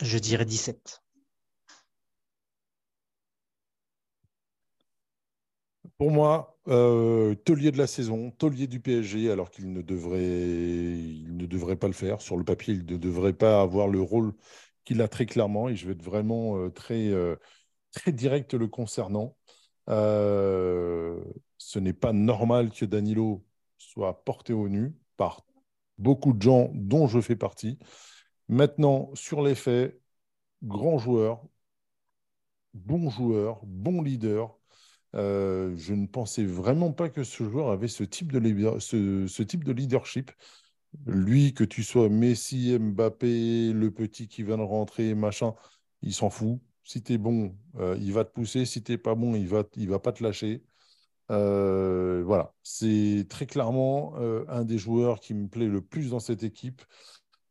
je 0.00 0.18
dirais 0.18 0.44
17. 0.44 1.02
Pour 5.98 6.10
moi, 6.10 6.58
euh, 6.68 7.34
de 7.46 7.78
la 7.78 7.86
saison, 7.86 8.30
taulier 8.30 8.66
du 8.66 8.80
PSG, 8.80 9.30
alors 9.30 9.50
qu'il 9.50 9.72
ne, 9.72 9.82
devrait, 9.82 10.22
il 10.22 11.36
ne 11.36 11.46
devrait 11.46 11.76
pas 11.76 11.86
le 11.86 11.92
faire. 11.92 12.20
Sur 12.20 12.36
le 12.36 12.44
papier, 12.44 12.74
il 12.74 12.84
ne 12.86 12.96
devrait 12.96 13.32
pas 13.32 13.60
avoir 13.60 13.88
le 13.88 14.00
rôle 14.00 14.32
qu'il 14.84 15.00
a 15.02 15.08
très 15.08 15.26
clairement. 15.26 15.68
Et 15.68 15.76
je 15.76 15.86
vais 15.86 15.92
être 15.92 16.02
vraiment 16.02 16.56
euh, 16.58 16.70
très, 16.70 17.08
euh, 17.08 17.36
très 17.92 18.12
direct 18.12 18.54
le 18.54 18.68
concernant. 18.68 19.36
ce 19.88 21.78
n'est 21.78 21.92
pas 21.92 22.12
normal 22.12 22.70
que 22.70 22.84
Danilo 22.84 23.44
soit 23.78 24.24
porté 24.24 24.52
au 24.52 24.68
nu 24.68 24.94
par 25.16 25.44
beaucoup 26.02 26.32
de 26.32 26.42
gens 26.42 26.70
dont 26.74 27.06
je 27.08 27.20
fais 27.20 27.36
partie. 27.36 27.78
Maintenant, 28.48 29.10
sur 29.14 29.42
les 29.42 29.54
faits, 29.54 30.00
grand 30.62 30.98
joueur, 30.98 31.44
bon 32.74 33.10
joueur, 33.10 33.60
bon 33.64 34.02
leader, 34.02 34.58
euh, 35.14 35.74
je 35.76 35.94
ne 35.94 36.06
pensais 36.06 36.44
vraiment 36.44 36.92
pas 36.92 37.10
que 37.10 37.24
ce 37.24 37.44
joueur 37.44 37.70
avait 37.70 37.88
ce 37.88 38.04
type 38.04 38.32
de, 38.32 38.38
leadership. 39.72 40.32
Lui, 41.06 41.54
que 41.54 41.64
tu 41.64 41.82
sois 41.82 42.08
Messi, 42.08 42.78
Mbappé, 42.78 43.72
le 43.72 43.90
petit 43.90 44.28
qui 44.28 44.42
vient 44.42 44.58
de 44.58 44.62
rentrer, 44.62 45.14
machin, 45.14 45.54
il 46.02 46.14
s'en 46.14 46.30
fout. 46.30 46.60
Si 46.84 47.02
tu 47.02 47.14
es 47.14 47.18
bon, 47.18 47.56
euh, 47.76 47.96
il 48.00 48.12
va 48.12 48.24
te 48.24 48.32
pousser. 48.32 48.66
Si 48.66 48.82
tu 48.82 48.92
n'es 48.92 48.98
pas 48.98 49.14
bon, 49.14 49.34
il 49.34 49.48
va, 49.48 49.64
il 49.76 49.88
va 49.88 49.98
pas 50.00 50.12
te 50.12 50.22
lâcher. 50.22 50.64
Euh, 51.30 52.22
voilà, 52.24 52.54
c'est 52.62 53.26
très 53.28 53.46
clairement 53.46 54.14
un 54.48 54.64
des 54.64 54.78
joueurs 54.78 55.20
qui 55.20 55.34
me 55.34 55.48
plaît 55.48 55.68
le 55.68 55.80
plus 55.82 56.10
dans 56.10 56.20
cette 56.20 56.42
équipe. 56.42 56.82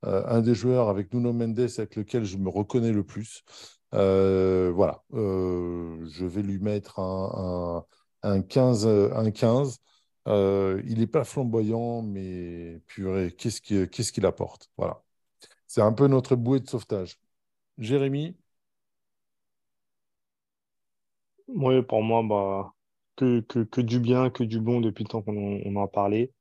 un 0.03 0.41
des 0.41 0.55
joueurs 0.55 0.89
avec 0.89 1.13
Nuno 1.13 1.33
Mendes 1.33 1.59
avec 1.59 1.95
lequel 1.95 2.25
je 2.25 2.37
me 2.37 2.49
reconnais 2.49 2.91
le 2.91 3.03
plus. 3.03 3.43
Euh, 3.93 4.71
voilà, 4.73 5.03
euh, 5.13 6.05
je 6.09 6.25
vais 6.25 6.41
lui 6.43 6.59
mettre 6.59 6.99
un, 6.99 7.85
15. 8.43 8.87
Un 8.87 9.31
15. 9.31 9.79
Euh, 10.27 10.81
il 10.85 10.99
n'est 10.99 11.07
pas 11.07 11.23
flamboyant, 11.23 12.01
mais 12.03 12.79
purée, 12.87 13.31
qu'est-ce 13.31 13.61
qu'il 14.11 14.25
apporte? 14.25 14.69
Voilà. 14.77 15.03
C'est 15.67 15.81
un 15.81 15.93
peu 15.93 16.07
notre 16.07 16.35
bouée 16.35 16.59
de 16.61 16.69
sauvetage. 16.69 17.19
Jérémy? 17.77 18.37
Oui, 21.47 21.81
pour 21.83 22.01
moi, 22.01 22.23
bah, 22.23 22.73
que, 23.15 23.39
que, 23.41 23.81
du 23.81 23.99
bien, 23.99 24.29
que 24.29 24.43
du 24.43 24.59
bon 24.59 24.81
depuis 24.81 25.03
le 25.03 25.09
temps 25.09 25.21
qu'on 25.21 25.61
en 25.63 25.83
a 25.83 25.87
parlé. 25.87 26.31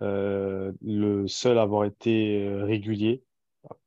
le 0.00 1.24
seul 1.26 1.58
à 1.58 1.62
avoir 1.62 1.84
été 1.84 2.46
régulier, 2.62 3.24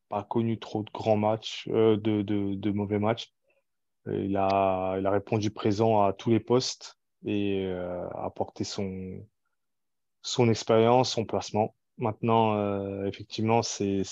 pas 0.09 0.23
connu 0.23 0.59
trop 0.59 0.83
de 0.83 0.91
grands 0.91 1.17
matchs, 1.17 1.67
euh, 1.71 1.97
de, 1.97 2.21
de, 2.21 2.71
mauvais 2.71 2.99
matchs. 2.99 3.33
Il 4.07 4.37
a, 4.37 4.97
il 4.99 5.05
a 5.05 5.11
répondu 5.11 5.49
présent 5.49 6.03
à 6.03 6.13
tous 6.13 6.29
les 6.29 6.39
postes 6.39 6.97
et 7.25 7.65
euh, 7.65 8.07
a 8.09 8.25
apporté 8.25 8.63
son, 8.63 9.25
son 10.21 10.49
expérience, 10.49 11.11
son 11.11 11.25
placement. 11.25 11.75
Maintenant, 11.97 12.55
euh, 12.55 13.05
effectivement, 13.05 13.61
c'est 13.63 14.03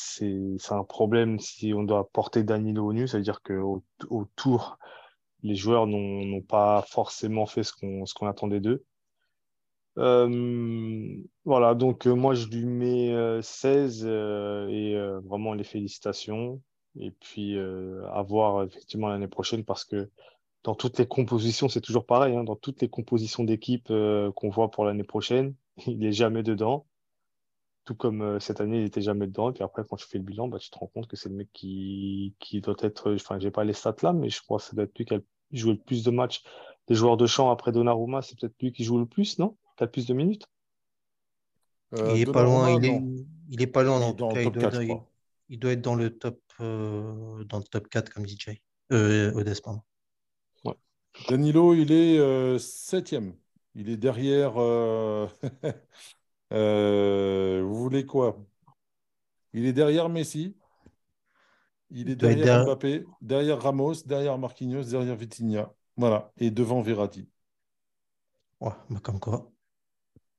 un 0.72 0.84
problème 0.84 1.40
si 1.40 1.74
on 1.74 1.84
doit 1.84 2.10
porter 2.10 2.44
Danilo 2.44 2.88
au 2.88 2.94
nu, 2.94 3.08
c'est-à-dire 3.08 3.42
qu'au 3.42 3.84
tour, 4.36 4.80
les 5.44 5.56
joueurs 5.56 5.88
n'ont 5.88 6.42
pas 6.42 6.84
forcément 6.90 7.46
fait 7.46 7.64
ce 7.64 7.74
qu'on 7.74 8.28
attendait 8.28 8.62
d'eux. 8.62 8.86
Euh, 10.00 11.16
voilà, 11.46 11.76
donc 11.76 12.08
euh, 12.08 12.16
moi 12.16 12.34
je 12.34 12.48
lui 12.48 12.66
mets 12.66 13.42
16 13.42 14.06
euh, 14.08 14.68
et 14.70 14.98
vraiment 15.28 15.54
les 15.54 15.64
félicitations. 15.64 16.62
Et 17.00 17.12
puis 17.12 17.58
à 17.58 18.22
voir 18.22 18.64
effectivement 18.64 19.08
l'année 19.08 19.28
prochaine 19.28 19.64
parce 19.66 19.84
que 19.84 20.10
dans 20.64 20.76
toutes 20.76 21.00
les 21.00 21.08
compositions, 21.08 21.68
c'est 21.68 21.82
toujours 21.82 22.06
pareil, 22.06 22.36
hein, 22.36 22.44
dans 22.44 22.56
toutes 22.56 22.82
les 22.82 22.90
compositions 22.90 23.44
d'équipe 23.44 23.88
qu'on 23.88 24.50
voit 24.50 24.72
pour 24.72 24.86
l'année 24.86 25.04
prochaine, 25.04 25.56
il 25.88 26.00
n'est 26.00 26.12
jamais 26.12 26.44
dedans. 26.44 26.86
Tout 27.86 27.96
comme 27.96 28.40
cette 28.40 28.62
année, 28.62 28.78
il 28.78 28.84
n'était 28.84 29.02
jamais 29.02 29.28
dedans. 29.28 29.50
Et 29.50 29.54
puis 29.54 29.64
après, 29.64 29.84
quand 29.88 29.98
tu 29.98 30.08
fais 30.08 30.18
le 30.18 30.24
bilan, 30.24 30.48
bah, 30.48 30.58
tu 30.58 30.70
te 30.70 30.78
rends 30.78 30.88
compte 30.88 31.08
que 31.08 31.18
c'est 31.18 31.30
le 31.30 31.36
mec 31.36 31.50
qui, 31.52 32.34
qui 32.40 32.62
doit 32.62 32.76
être. 32.80 33.14
Enfin, 33.14 33.40
j'ai 33.40 33.52
pas 33.52 33.66
les 33.66 33.74
stats 33.74 33.96
là, 34.04 34.14
mais 34.14 34.30
je 34.30 34.42
crois 34.42 34.60
que 34.60 34.64
ça 34.64 34.74
doit 34.74 34.86
être 34.86 34.98
lui 34.98 35.06
qui 35.06 35.16
a 35.16 35.20
joué 35.52 35.74
le 35.74 35.80
plus 35.80 36.04
de 36.04 36.12
matchs 36.12 36.44
des 36.88 36.96
joueurs 36.96 37.18
de 37.18 37.26
champ 37.26 37.52
après 37.52 37.72
Donnarumma. 37.72 38.22
C'est 38.22 38.40
peut-être 38.40 38.56
lui 38.62 38.72
qui 38.72 38.84
joue 38.84 39.00
le 39.00 39.06
plus, 39.06 39.40
non? 39.40 39.58
T'as 39.78 39.88
plus 39.88 40.06
de 40.06 40.14
minutes? 40.14 40.48
Euh, 41.98 42.14
il 42.16 42.22
est 42.22 42.32
pas 42.32 42.44
loin, 42.44 42.72
il 42.72 42.86
est, 42.86 43.02
il 43.50 43.62
est, 43.62 43.68
pas 43.68 43.84
loin 43.84 44.00
dans, 44.14 44.34
le 44.34 44.44
top 44.44 44.58
4, 44.58 44.82
il, 45.50 45.60
doit 45.60 45.74
être 45.74 45.82
dans 45.82 45.94
le 45.94 46.18
top 46.18 46.40
euh, 46.60 47.44
dans 47.44 47.60
le 47.60 47.64
top 47.64 47.88
4 47.88 48.12
comme 48.12 48.28
DJ. 48.28 48.62
Euh, 48.92 49.32
Odès, 49.34 49.62
pardon. 49.62 49.82
Danilo, 51.30 51.76
il 51.76 51.92
est 51.92 52.18
euh, 52.18 52.58
septième. 52.58 53.36
Il 53.76 53.90
est 53.90 53.98
derrière. 53.98 54.54
Euh, 56.52 57.62
vous 57.64 57.76
voulez 57.76 58.06
quoi? 58.06 58.38
Il 59.54 59.66
est 59.66 59.74
derrière 59.74 60.10
Messi. 60.10 60.56
Il 61.90 62.10
est 62.10 62.16
derrière, 62.16 62.46
derrière 62.46 62.66
Mbappé, 62.66 63.06
derrière 63.22 63.62
Ramos, 63.62 64.04
derrière 64.06 64.38
Marquinhos, 64.38 64.84
derrière 64.84 65.16
Vitinha. 65.16 65.72
Voilà. 65.96 66.32
Et 66.38 66.50
devant 66.50 66.82
Verratti. 66.82 67.30
Ouais, 68.60 68.72
bah 68.90 69.00
comme 69.04 69.20
quoi. 69.20 69.52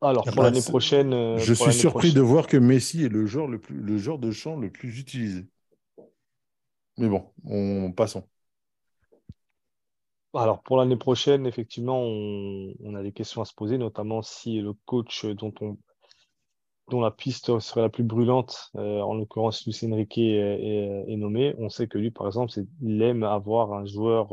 Alors, 0.00 0.24
pour 0.24 0.42
l'année 0.42 0.62
prochaine. 0.62 1.12
Euh, 1.12 1.38
je 1.38 1.54
suis 1.54 1.72
surpris 1.72 2.12
de 2.12 2.20
voir 2.20 2.46
que 2.46 2.56
Messi 2.56 3.04
est 3.04 3.08
le 3.08 3.26
genre, 3.26 3.48
le, 3.48 3.58
plus, 3.60 3.76
le 3.76 3.96
genre 3.98 4.18
de 4.18 4.30
champ 4.32 4.56
le 4.56 4.70
plus 4.70 4.98
utilisé. 4.98 5.46
Mais 6.98 7.08
bon, 7.08 7.32
on 7.44 7.92
passons. 7.92 8.26
Alors, 10.34 10.62
pour 10.62 10.76
l'année 10.76 10.96
prochaine, 10.96 11.46
effectivement, 11.46 12.02
on, 12.02 12.94
a 12.94 13.02
des 13.02 13.12
questions 13.12 13.40
à 13.40 13.44
se 13.44 13.54
poser, 13.54 13.78
notamment 13.78 14.20
si 14.20 14.60
le 14.60 14.72
coach 14.84 15.26
dont 15.26 15.54
on, 15.60 15.78
dont 16.88 17.00
la 17.00 17.10
piste 17.10 17.58
serait 17.60 17.80
la 17.80 17.88
plus 17.88 18.04
brûlante, 18.04 18.70
en 18.74 19.14
l'occurrence 19.14 19.64
Luis 19.64 19.78
Enrique 19.90 20.18
est, 20.18 21.16
nommé, 21.16 21.54
on 21.58 21.68
sait 21.68 21.88
que 21.88 21.98
lui, 21.98 22.10
par 22.10 22.26
exemple, 22.26 22.52
il 22.82 23.02
aime 23.02 23.22
avoir 23.22 23.72
un 23.72 23.86
joueur 23.86 24.32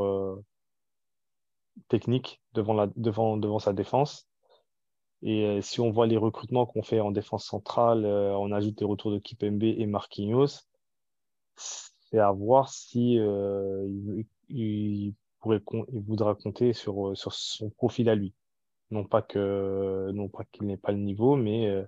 technique 1.88 2.42
devant, 2.54 3.60
sa 3.60 3.74
défense. 3.74 4.28
Et 5.24 5.62
si 5.62 5.80
on 5.80 5.92
voit 5.92 6.08
les 6.08 6.18
recrutements 6.18 6.66
qu'on 6.66 6.84
fait 6.84 7.00
en 7.00 7.12
défense 7.12 7.46
centrale, 7.46 8.06
on 8.06 8.52
ajoute 8.52 8.80
les 8.80 8.86
retours 8.86 9.12
de 9.12 9.20
Kipembe 9.20 9.64
et 9.64 9.86
Marquinhos, 9.86 10.66
c'est 11.56 12.20
à 12.20 12.32
voir 12.32 12.70
si 12.70 13.18
il, 14.50 15.14
voudra 15.44 16.36
compter 16.36 16.74
sur, 16.74 17.16
sur 17.16 17.34
son 17.34 17.70
profil 17.70 18.10
à 18.10 18.16
lui. 18.16 18.34
Non 18.92 19.06
pas 19.06 19.26
non 19.36 20.28
pas 20.28 20.44
qu'il 20.52 20.68
n'ait 20.68 20.78
pas 20.78 20.92
le 20.92 20.98
niveau, 20.98 21.36
mais 21.38 21.68
euh, 21.68 21.86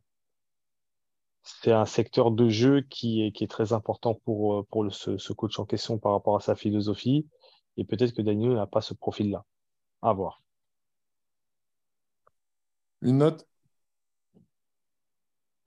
c'est 1.44 1.72
un 1.72 1.86
secteur 1.86 2.32
de 2.32 2.50
jeu 2.50 2.82
qui 2.82 3.24
est, 3.24 3.32
qui 3.32 3.44
est 3.44 3.48
très 3.48 3.74
important 3.74 4.16
pour, 4.26 4.60
euh, 4.60 4.68
pour 4.70 4.84
le, 4.84 4.90
ce, 4.90 5.34
coach 5.34 5.60
en 5.60 5.66
question 5.66 5.98
par 5.98 6.14
rapport 6.14 6.36
à 6.36 6.40
sa 6.40 6.56
philosophie. 6.56 7.28
Et 7.78 7.84
peut-être 7.84 8.14
que 8.14 8.22
Daniel 8.22 8.54
n'a 8.54 8.68
pas 8.68 8.82
ce 8.82 8.94
profil-là. 8.94 9.46
À 10.02 10.14
voir. 10.14 10.42
Une 13.02 13.18
note? 13.18 13.48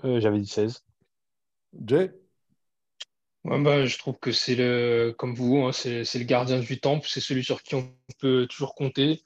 Euh, 0.05 0.21
J'avais 0.21 0.41
dit 0.41 0.47
16. 0.47 0.83
Jay? 1.85 2.13
Bah, 3.45 3.85
je 3.85 3.99
trouve 3.99 4.19
que 4.19 4.33
c'est 4.33 4.57
le, 4.57 5.15
comme 5.17 5.35
vous, 5.35 5.59
hein, 5.59 5.73
c'est 5.73 6.03
le 6.15 6.25
gardien 6.25 6.59
du 6.59 6.81
temple, 6.81 7.07
c'est 7.09 7.21
celui 7.21 7.45
sur 7.45 7.63
qui 7.63 7.77
on 7.77 7.95
peut 8.19 8.47
toujours 8.49 8.75
compter 8.75 9.23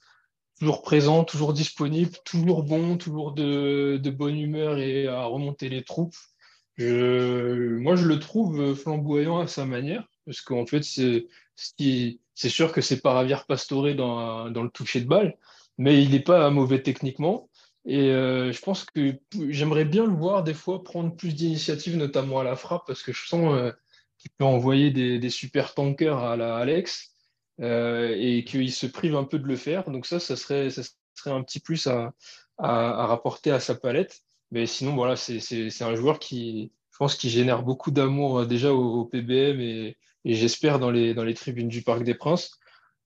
toujours 0.60 0.82
présent, 0.82 1.24
toujours 1.24 1.54
disponible, 1.54 2.12
toujours 2.24 2.62
bon, 2.62 2.98
toujours 2.98 3.32
de, 3.32 3.98
bonne 4.10 4.38
humeur 4.38 4.78
et 4.78 5.08
à 5.08 5.24
remonter 5.24 5.70
les 5.70 5.82
troupes. 5.82 6.14
Moi, 6.82 7.96
je 7.96 8.06
le 8.06 8.18
trouve 8.18 8.74
flamboyant 8.74 9.38
à 9.38 9.46
sa 9.46 9.66
manière, 9.66 10.08
parce 10.26 10.40
qu'en 10.40 10.66
fait, 10.66 10.82
c'est 10.82 12.48
sûr 12.48 12.72
que 12.72 12.80
c'est 12.80 13.00
pas 13.00 13.12
Ravière 13.12 13.46
Pastore 13.46 13.94
dans, 13.94 14.48
le 14.48 14.70
toucher 14.70 15.00
de 15.00 15.08
balle, 15.08 15.36
mais 15.78 16.02
il 16.02 16.10
n'est 16.10 16.20
pas 16.20 16.50
mauvais 16.50 16.82
techniquement. 16.82 17.48
Et 17.86 18.10
euh, 18.10 18.52
je 18.52 18.60
pense 18.60 18.84
que 18.84 19.18
j'aimerais 19.48 19.86
bien 19.86 20.04
le 20.04 20.12
voir 20.12 20.44
des 20.44 20.52
fois 20.52 20.84
prendre 20.84 21.16
plus 21.16 21.34
d'initiatives, 21.34 21.96
notamment 21.96 22.40
à 22.40 22.44
la 22.44 22.56
frappe, 22.56 22.82
parce 22.86 23.02
que 23.02 23.12
je 23.12 23.26
sens 23.26 23.54
euh, 23.54 23.72
qu'il 24.18 24.30
peut 24.32 24.44
envoyer 24.44 24.90
des, 24.90 25.18
des, 25.18 25.30
super 25.30 25.72
tankers 25.72 26.18
à 26.18 26.34
Alex. 26.58 27.10
Euh, 27.60 28.14
et 28.16 28.42
qu'il 28.44 28.72
se 28.72 28.86
prive 28.86 29.16
un 29.16 29.24
peu 29.24 29.38
de 29.38 29.46
le 29.46 29.56
faire. 29.56 29.90
Donc 29.90 30.06
ça, 30.06 30.18
ça 30.18 30.34
serait, 30.34 30.68
un 31.26 31.42
petit 31.42 31.60
plus 31.60 31.86
à, 31.86 32.14
rapporter 32.56 33.50
à 33.50 33.60
sa 33.60 33.74
palette. 33.74 34.22
Mais 34.50 34.66
sinon, 34.66 34.94
voilà, 34.94 35.16
c'est 35.16 35.82
un 35.82 35.94
joueur 35.94 36.18
qui, 36.18 36.72
je 36.92 36.96
pense, 36.98 37.14
qui 37.16 37.30
génère 37.30 37.62
beaucoup 37.62 37.90
d'amour 37.90 38.40
euh, 38.40 38.46
déjà 38.46 38.72
au, 38.72 39.04
PBM 39.04 39.60
et, 39.60 39.96
et 40.24 40.34
j'espère 40.34 40.78
dans 40.78 40.90
les, 40.90 41.14
dans 41.14 41.24
les 41.24 41.34
tribunes 41.34 41.68
du 41.68 41.82
Parc 41.82 42.02
des 42.02 42.14
Princes. 42.14 42.58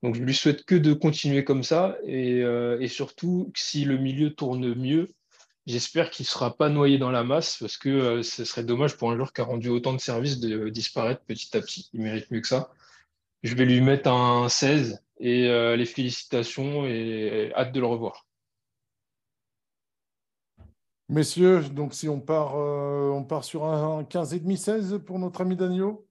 Donc 0.03 0.15
je 0.17 0.23
lui 0.23 0.35
souhaite 0.35 0.65
que 0.65 0.75
de 0.75 0.93
continuer 0.93 1.45
comme 1.45 1.63
ça 1.63 1.97
et, 2.07 2.43
euh, 2.43 2.79
et 2.81 2.89
surtout 2.89 3.51
si 3.57 3.85
le 3.85 3.97
milieu 3.97 4.35
tourne 4.35 4.75
mieux, 4.75 5.09
j'espère 5.67 6.11
qu'il 6.11 6.25
ne 6.25 6.29
sera 6.29 6.57
pas 6.57 6.69
noyé 6.69 6.99
dans 6.99 7.11
la 7.11 7.25
masse 7.25 7.57
parce 7.59 7.79
que 7.79 8.23
ce 8.23 8.45
serait 8.45 8.65
dommage 8.65 8.97
pour 8.97 9.11
un 9.11 9.17
joueur 9.17 9.33
qui 9.33 9.41
a 9.41 9.45
rendu 9.45 9.69
autant 9.71 9.95
de 9.95 10.01
services 10.01 10.41
de 10.41 10.69
disparaître 10.69 11.23
petit 11.23 11.57
à 11.57 11.61
petit. 11.61 11.89
Il 11.95 12.03
mérite 12.03 12.31
mieux 12.31 12.41
que 12.41 12.49
ça. 12.49 12.71
Je 13.43 13.55
vais 13.55 13.65
lui 13.67 13.81
mettre 13.81 14.11
un 14.11 14.49
16 14.49 15.03
et 15.21 15.49
euh, 15.49 15.77
les 15.77 15.87
félicitations 15.87 16.87
et, 16.87 17.53
hâte 17.55 17.73
de 17.73 17.81
le 17.81 17.87
revoir. 17.87 18.24
Messieurs, 21.09 21.69
donc 21.69 21.93
si 21.93 22.09
on 22.09 22.21
part, 22.21 22.57
euh, 22.57 23.11
on 23.11 23.25
part 23.25 23.45
sur 23.45 23.65
un 23.65 24.05
15,5-16 24.05 24.99
pour 24.99 25.19
notre 25.19 25.43
ami 25.43 25.55
Danilo? 25.55 26.07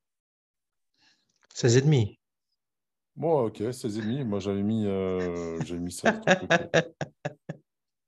16,5. 1.56 2.20
Bon, 3.16 3.46
ok, 3.46 3.62
16,5. 3.62 4.24
Moi, 4.24 4.40
j'avais 4.40 4.62
mis, 4.62 4.86
euh, 4.86 5.60
mis 5.80 5.92
16. 5.92 6.22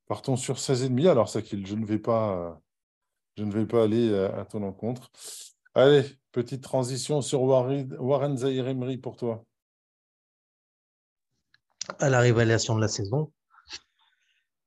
Partons 0.08 0.36
sur 0.36 0.58
16,5. 0.58 1.10
Alors, 1.10 1.30
ça 1.30 1.40
je 1.44 1.76
ne 1.76 1.86
vais 1.86 2.00
pas, 2.00 2.62
je 3.38 3.44
ne 3.44 3.52
vais 3.52 3.66
pas 3.66 3.84
aller 3.84 4.14
à 4.14 4.46
ton 4.46 4.62
encontre. 4.62 5.10
Allez, 5.74 6.04
petite 6.32 6.62
transition 6.62 7.22
sur 7.22 7.42
Warren 7.42 8.38
Zahir 8.38 8.68
Emery 8.68 8.98
pour 8.98 9.18
toi. 9.18 9.44
À 12.00 12.10
la 12.10 12.20
révélation 12.20 12.76
de 12.76 12.82
la 12.82 12.88
saison. 12.88 13.32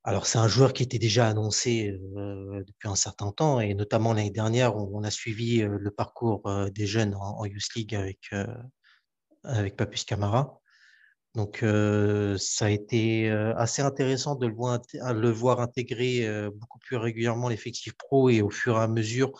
Alors, 0.08 0.24
c'est 0.24 0.38
un 0.38 0.48
joueur 0.48 0.72
qui 0.72 0.82
était 0.82 0.98
déjà 0.98 1.28
annoncé 1.28 1.90
euh, 2.16 2.64
depuis 2.66 2.88
un 2.88 2.94
certain 2.94 3.30
temps, 3.30 3.60
et 3.60 3.74
notamment 3.74 4.14
l'année 4.14 4.30
dernière, 4.30 4.74
on, 4.74 5.04
a 5.04 5.10
suivi 5.10 5.60
euh, 5.60 5.76
le 5.78 5.90
parcours 5.90 6.46
euh, 6.46 6.70
des 6.70 6.86
jeunes 6.86 7.14
en, 7.14 7.44
Youth 7.44 7.74
League 7.76 7.94
avec, 7.94 8.30
avec 9.44 9.76
Papus 9.76 10.04
Camara. 10.04 10.62
Donc, 11.34 11.58
ça 12.38 12.64
a 12.64 12.70
été 12.70 13.28
assez 13.30 13.82
intéressant 13.82 14.34
de 14.34 14.46
le 14.46 15.30
voir, 15.30 15.60
intégrer 15.60 16.26
beaucoup 16.52 16.78
plus 16.78 16.96
régulièrement 16.96 17.50
l'effectif 17.50 17.92
pro 17.92 18.30
et 18.30 18.40
au 18.40 18.48
fur 18.48 18.78
et 18.78 18.82
à 18.82 18.88
mesure 18.88 19.32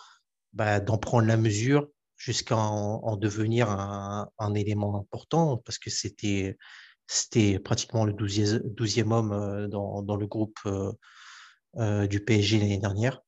bah, 0.53 0.79
d'en 0.79 0.99
prendre 0.99 1.27
la 1.27 1.35
mesure 1.35 1.87
jusqu'à 2.15 2.57
en, 2.57 3.17
devenir 3.17 3.71
un, 3.71 4.53
élément 4.53 4.99
important 4.99 5.57
parce 5.57 5.79
que 5.79 5.89
c'était 5.89 6.57
c'était 7.11 7.57
pratiquement 7.57 8.05
le 8.05 8.13
12e, 8.13 9.11
homme 9.11 9.31
euh, 9.31 9.67
dans, 9.67 10.15
le 10.15 10.27
groupe 10.27 10.59
euh, 10.67 10.91
euh, 11.77 12.05
du 12.05 12.23
PSG 12.23 12.59
l'année 12.59 12.77
dernière. 12.77 13.19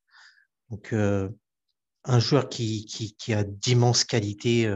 Donc, 0.70 0.94
un 0.94 2.20
joueur 2.20 2.48
qui, 2.48 2.86
a 3.30 3.44
d'immenses 3.44 4.06
qualités, 4.06 4.74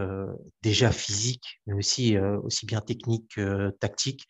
déjà 0.61 0.91
physiques, 0.91 1.61
mais 1.65 1.73
aussi, 1.73 2.17
aussi 2.17 2.65
bien 2.65 2.81
techniques 2.81 3.35
que 3.35 3.69
tactiques. 3.79 4.25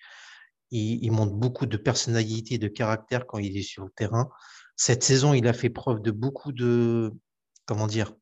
Il, 0.69 1.11
montre 1.11 1.33
beaucoup 1.33 1.65
de 1.65 1.77
personnalité, 1.77 2.59
de 2.59 2.67
caractère 2.67 3.25
quand 3.25 3.39
il 3.39 3.57
est 3.57 3.63
sur 3.63 3.83
le 3.83 3.89
terrain. 3.95 4.29
Cette 4.75 5.03
saison, 5.03 5.33
il 5.33 5.47
a 5.47 5.53
fait 5.53 5.71
preuve 5.71 6.03
de 6.03 6.11
beaucoup 6.11 6.51
de, 6.51 7.11
comment 7.65 7.87
dire, 7.87 8.13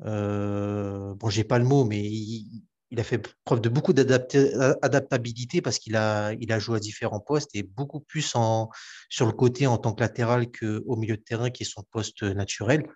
bon, 0.00 1.30
j'ai 1.30 1.44
pas 1.44 1.58
le 1.58 1.64
mot, 1.64 1.86
mais 1.86 2.04
il, 2.04 2.62
a 2.94 3.04
fait 3.04 3.18
preuve 3.44 3.60
de 3.60 3.68
beaucoup 3.68 3.92
d'adaptabilité 3.92 5.60
parce 5.60 5.78
qu'il 5.78 5.96
a, 5.96 6.32
il 6.34 6.52
a 6.52 6.58
joué 6.58 6.76
à 6.76 6.80
différents 6.80 7.20
postes 7.20 7.50
et 7.54 7.62
beaucoup 7.62 8.00
plus 8.00 8.34
sur 9.08 9.26
le 9.26 9.32
côté 9.32 9.66
en 9.66 9.78
tant 9.78 9.92
que 9.92 10.00
latéral 10.00 10.50
qu'au 10.50 10.96
milieu 10.96 11.16
de 11.16 11.22
terrain 11.22 11.50
qui 11.50 11.64
est 11.64 11.66
son 11.66 11.82
poste 11.90 12.22
naturel. 12.22 12.88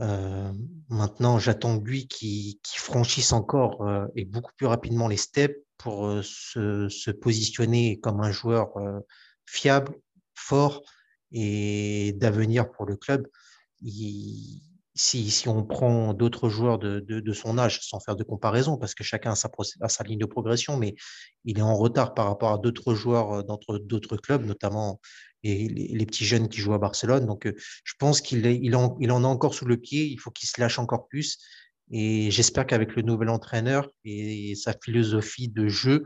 Euh, 0.00 0.52
maintenant, 0.88 1.38
j'attends 1.38 1.76
de 1.76 1.84
lui 1.84 2.06
qu'il 2.06 2.56
franchisse 2.64 3.32
encore 3.32 3.82
euh, 3.82 4.06
et 4.16 4.24
beaucoup 4.24 4.52
plus 4.56 4.66
rapidement 4.66 5.08
les 5.08 5.18
steps 5.18 5.58
pour 5.76 6.08
se, 6.22 7.10
positionner 7.10 7.98
comme 7.98 8.20
un 8.20 8.30
joueur 8.30 8.74
fiable, 9.44 9.96
fort 10.34 10.82
et 11.32 12.12
d'avenir 12.16 12.70
pour 12.70 12.86
le 12.86 12.96
club 12.96 13.26
si, 15.02 15.48
on 15.48 15.64
prend 15.64 16.14
d'autres 16.14 16.48
joueurs 16.48 16.78
de, 16.78 17.32
son 17.32 17.58
âge, 17.58 17.80
sans 17.82 17.98
faire 17.98 18.16
de 18.16 18.22
comparaison, 18.22 18.76
parce 18.76 18.94
que 18.94 19.02
chacun 19.02 19.32
a 19.32 19.34
sa, 19.88 20.04
ligne 20.04 20.18
de 20.18 20.26
progression, 20.26 20.76
mais 20.76 20.94
il 21.44 21.58
est 21.58 21.62
en 21.62 21.76
retard 21.76 22.14
par 22.14 22.26
rapport 22.26 22.52
à 22.52 22.58
d'autres 22.58 22.94
joueurs 22.94 23.40
euh, 23.40 23.78
d'autres 23.80 24.16
clubs, 24.16 24.44
notamment 24.44 25.00
les, 25.42 26.06
petits 26.06 26.24
jeunes 26.24 26.48
qui 26.48 26.60
jouent 26.60 26.74
à 26.74 26.78
Barcelone. 26.78 27.26
Donc, 27.26 27.46
euh, 27.46 27.54
je 27.84 27.94
pense 27.98 28.20
qu'il 28.20 28.46
il 28.46 28.76
en, 28.76 28.96
il 29.00 29.10
en 29.10 29.24
a 29.24 29.26
encore 29.26 29.54
sous 29.54 29.64
le 29.64 29.76
pied, 29.76 30.04
il 30.06 30.18
faut 30.18 30.30
qu'il 30.30 30.48
se 30.48 30.60
lâche 30.60 30.78
encore 30.78 31.08
plus. 31.08 31.38
Et 31.90 32.30
j'espère 32.30 32.66
qu'avec 32.66 32.94
le 32.94 33.02
nouvel 33.02 33.28
entraîneur 33.28 33.90
et 34.04 34.54
sa 34.54 34.72
philosophie 34.72 35.48
de 35.48 35.68
jeu, 35.68 36.04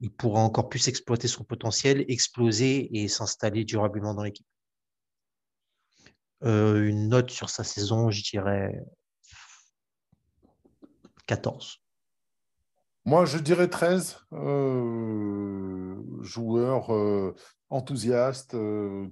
il 0.00 0.10
pourra 0.12 0.40
encore 0.40 0.68
plus 0.68 0.86
exploiter 0.88 1.26
son 1.26 1.42
potentiel, 1.42 2.04
exploser 2.08 2.96
et 2.96 3.08
s'installer 3.08 3.64
durablement 3.64 4.14
dans 4.14 4.22
l'équipe. 4.22 4.46
Euh, 6.46 6.86
une 6.86 7.08
note 7.08 7.30
sur 7.30 7.50
sa 7.50 7.64
saison, 7.64 8.10
je 8.10 8.22
dirais 8.22 8.80
14. 11.26 11.82
Moi, 13.04 13.24
je 13.24 13.38
dirais 13.38 13.68
13. 13.68 14.18
Euh, 14.32 15.96
joueur 16.22 16.94
euh, 16.94 17.34
enthousiaste. 17.68 18.56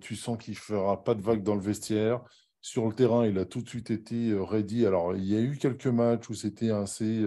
tu 0.00 0.14
sens 0.14 0.38
qu'il 0.38 0.54
ne 0.54 0.58
fera 0.58 1.02
pas 1.02 1.14
de 1.14 1.22
vague 1.22 1.42
dans 1.42 1.56
le 1.56 1.60
vestiaire. 1.60 2.22
Sur 2.60 2.86
le 2.86 2.94
terrain, 2.94 3.26
il 3.26 3.36
a 3.38 3.44
tout 3.44 3.62
de 3.62 3.68
suite 3.68 3.90
été 3.90 4.32
ready. 4.32 4.86
Alors, 4.86 5.16
il 5.16 5.24
y 5.24 5.36
a 5.36 5.40
eu 5.40 5.56
quelques 5.58 5.88
matchs 5.88 6.30
où 6.30 6.34
c'était 6.34 6.70
assez, 6.70 7.26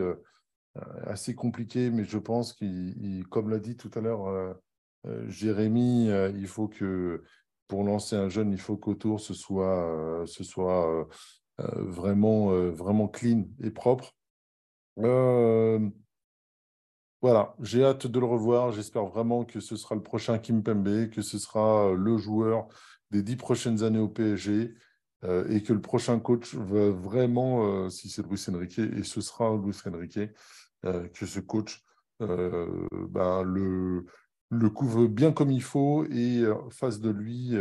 assez 1.06 1.36
compliqué, 1.36 1.92
mais 1.92 2.06
je 2.06 2.18
pense 2.18 2.54
qu'il, 2.54 3.26
comme 3.30 3.50
l'a 3.50 3.60
dit 3.60 3.78
tout 3.78 3.92
à 3.94 4.02
l'heure 4.02 4.58
Jérémy, 5.28 6.08
il 6.08 6.48
faut 6.48 6.68
que 6.68 7.24
pour 7.68 7.84
lancer 7.84 8.16
un 8.16 8.30
jeune, 8.30 8.52
il 8.52 8.60
faut 8.60 8.78
qu'autour 8.78 9.20
ce 9.20 9.34
soit, 9.34 10.22
euh, 10.22 10.26
ce 10.26 10.44
soit 10.44 10.90
euh, 10.90 11.06
euh, 11.60 11.84
vraiment, 11.84 12.52
vraiment 12.72 13.08
clean 13.08 13.46
et 13.62 13.72
propre. 13.72 14.16
voilà, 17.22 17.56
j'ai 17.62 17.84
hâte 17.84 18.08
de 18.08 18.20
le 18.20 18.26
revoir. 18.26 18.72
J'espère 18.72 19.06
vraiment 19.06 19.44
que 19.44 19.60
ce 19.60 19.76
sera 19.76 19.96
le 19.96 20.04
prochain 20.04 20.38
Kim 20.40 20.64
Pembe, 20.64 21.10
que 21.10 21.22
ce 21.22 21.38
sera 21.40 21.94
le 21.94 22.18
joueur 22.18 22.68
des 23.12 23.24
dix 23.24 23.36
prochaines 23.36 23.84
années 23.84 24.00
au 24.00 24.10
PSG. 24.10 24.74
et 25.50 25.64
que 25.64 25.74
le 25.74 25.82
prochain 25.82 26.20
coach 26.20 26.54
va 26.56 26.92
vraiment, 26.92 27.90
si 27.90 28.10
c'est 28.10 28.26
Luis 28.26 28.44
Enrique, 28.50 28.80
et 28.80 29.04
ce 29.04 29.20
sera 29.22 29.56
Luis 29.58 29.76
Enrique, 29.86 30.20
que 30.84 31.26
ce 31.26 31.40
coach 31.40 31.84
ben, 32.20 33.44
le, 33.44 34.06
le 34.50 34.70
couvre 34.70 35.08
bien 35.08 35.32
comme 35.32 35.52
il 35.52 35.62
faut 35.62 36.06
et 36.06 36.44
fasse 36.70 37.00
de 37.00 37.10
lui 37.10 37.52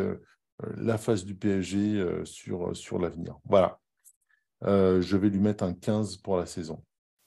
la 0.77 0.99
face 0.99 1.25
du 1.25 1.35
PSG 1.35 2.25
sur, 2.25 2.77
sur 2.77 2.99
l'avenir. 2.99 3.39
Voilà. 3.45 3.81
je 4.63 5.17
vais 5.17 5.29
lui 5.29 5.41
mettre 5.41 5.65
un 5.65 5.75
15 5.75 6.19
pour 6.19 6.37
la 6.37 6.47
saison. 6.47 6.85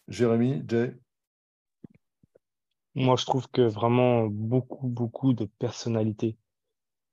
Jérémy, 0.08 0.64
Jay? 0.68 0.96
Moi, 2.96 3.16
je 3.18 3.26
trouve 3.26 3.48
que 3.50 3.62
vraiment 3.62 4.28
beaucoup, 4.28 4.88
beaucoup 4.88 5.34
de 5.34 5.46
personnalité. 5.60 6.38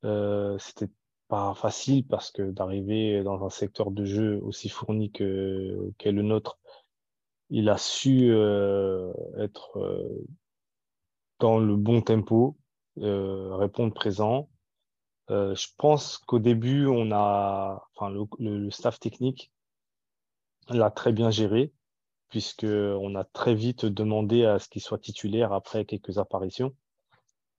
C'était 0.03 0.89
pas 1.27 1.53
facile 1.55 2.05
parce 2.05 2.31
que 2.31 2.51
d'arriver 2.51 3.23
dans 3.23 3.45
un 3.45 3.49
secteur 3.49 3.91
de 3.91 4.05
jeu 4.05 4.39
aussi 4.43 4.69
fourni 4.69 5.11
que 5.11 5.91
qu'est 5.97 6.11
le 6.11 6.21
nôtre, 6.21 6.59
il 7.49 7.69
a 7.69 7.77
su 7.77 8.29
euh, 8.31 9.13
être 9.37 9.77
euh, 9.77 10.25
dans 11.39 11.59
le 11.59 11.75
bon 11.75 12.01
tempo, 12.01 12.57
euh, 12.99 13.55
répondre 13.55 13.93
présent. 13.93 14.49
je 15.29 15.67
pense 15.77 16.17
qu'au 16.19 16.39
début, 16.39 16.87
on 16.87 17.11
a, 17.11 17.87
enfin, 17.95 18.09
le, 18.09 18.23
le 18.39 18.71
staff 18.71 18.99
technique 18.99 19.51
l'a 20.69 20.91
très 20.91 21.11
bien 21.13 21.31
géré 21.31 21.73
puisque 22.29 22.65
on 22.65 23.15
a 23.15 23.23
très 23.23 23.55
vite 23.55 23.85
demandé 23.85 24.45
à 24.45 24.59
ce 24.59 24.67
qu'il 24.69 24.81
soit 24.81 24.99
titulaire 24.99 25.53
après 25.53 25.85
quelques 25.85 26.17
apparitions 26.17 26.73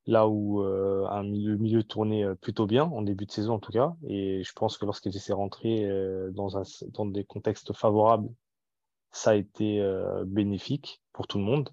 là 0.08 0.26
où 0.26 0.62
euh, 0.62 1.06
un 1.10 1.22
milieu, 1.22 1.82
tournait 1.84 2.24
euh, 2.24 2.34
plutôt 2.34 2.66
bien, 2.66 2.84
en 2.84 3.02
début 3.02 3.26
de 3.26 3.30
saison 3.30 3.54
en 3.54 3.58
tout 3.58 3.72
cas. 3.72 3.94
Et 4.08 4.42
je 4.42 4.52
pense 4.54 4.78
que 4.78 4.86
lorsqu'il 4.86 5.12
s'est 5.12 5.34
rentré 5.34 5.84
euh, 5.84 6.30
dans, 6.32 6.56
un, 6.56 6.62
dans 6.88 7.04
des 7.04 7.24
contextes 7.24 7.74
favorables, 7.74 8.30
ça 9.12 9.30
a 9.30 9.34
été 9.34 9.82
bénéfique 10.26 11.02
pour 11.12 11.26
tout 11.26 11.38
le 11.38 11.44
monde. 11.44 11.70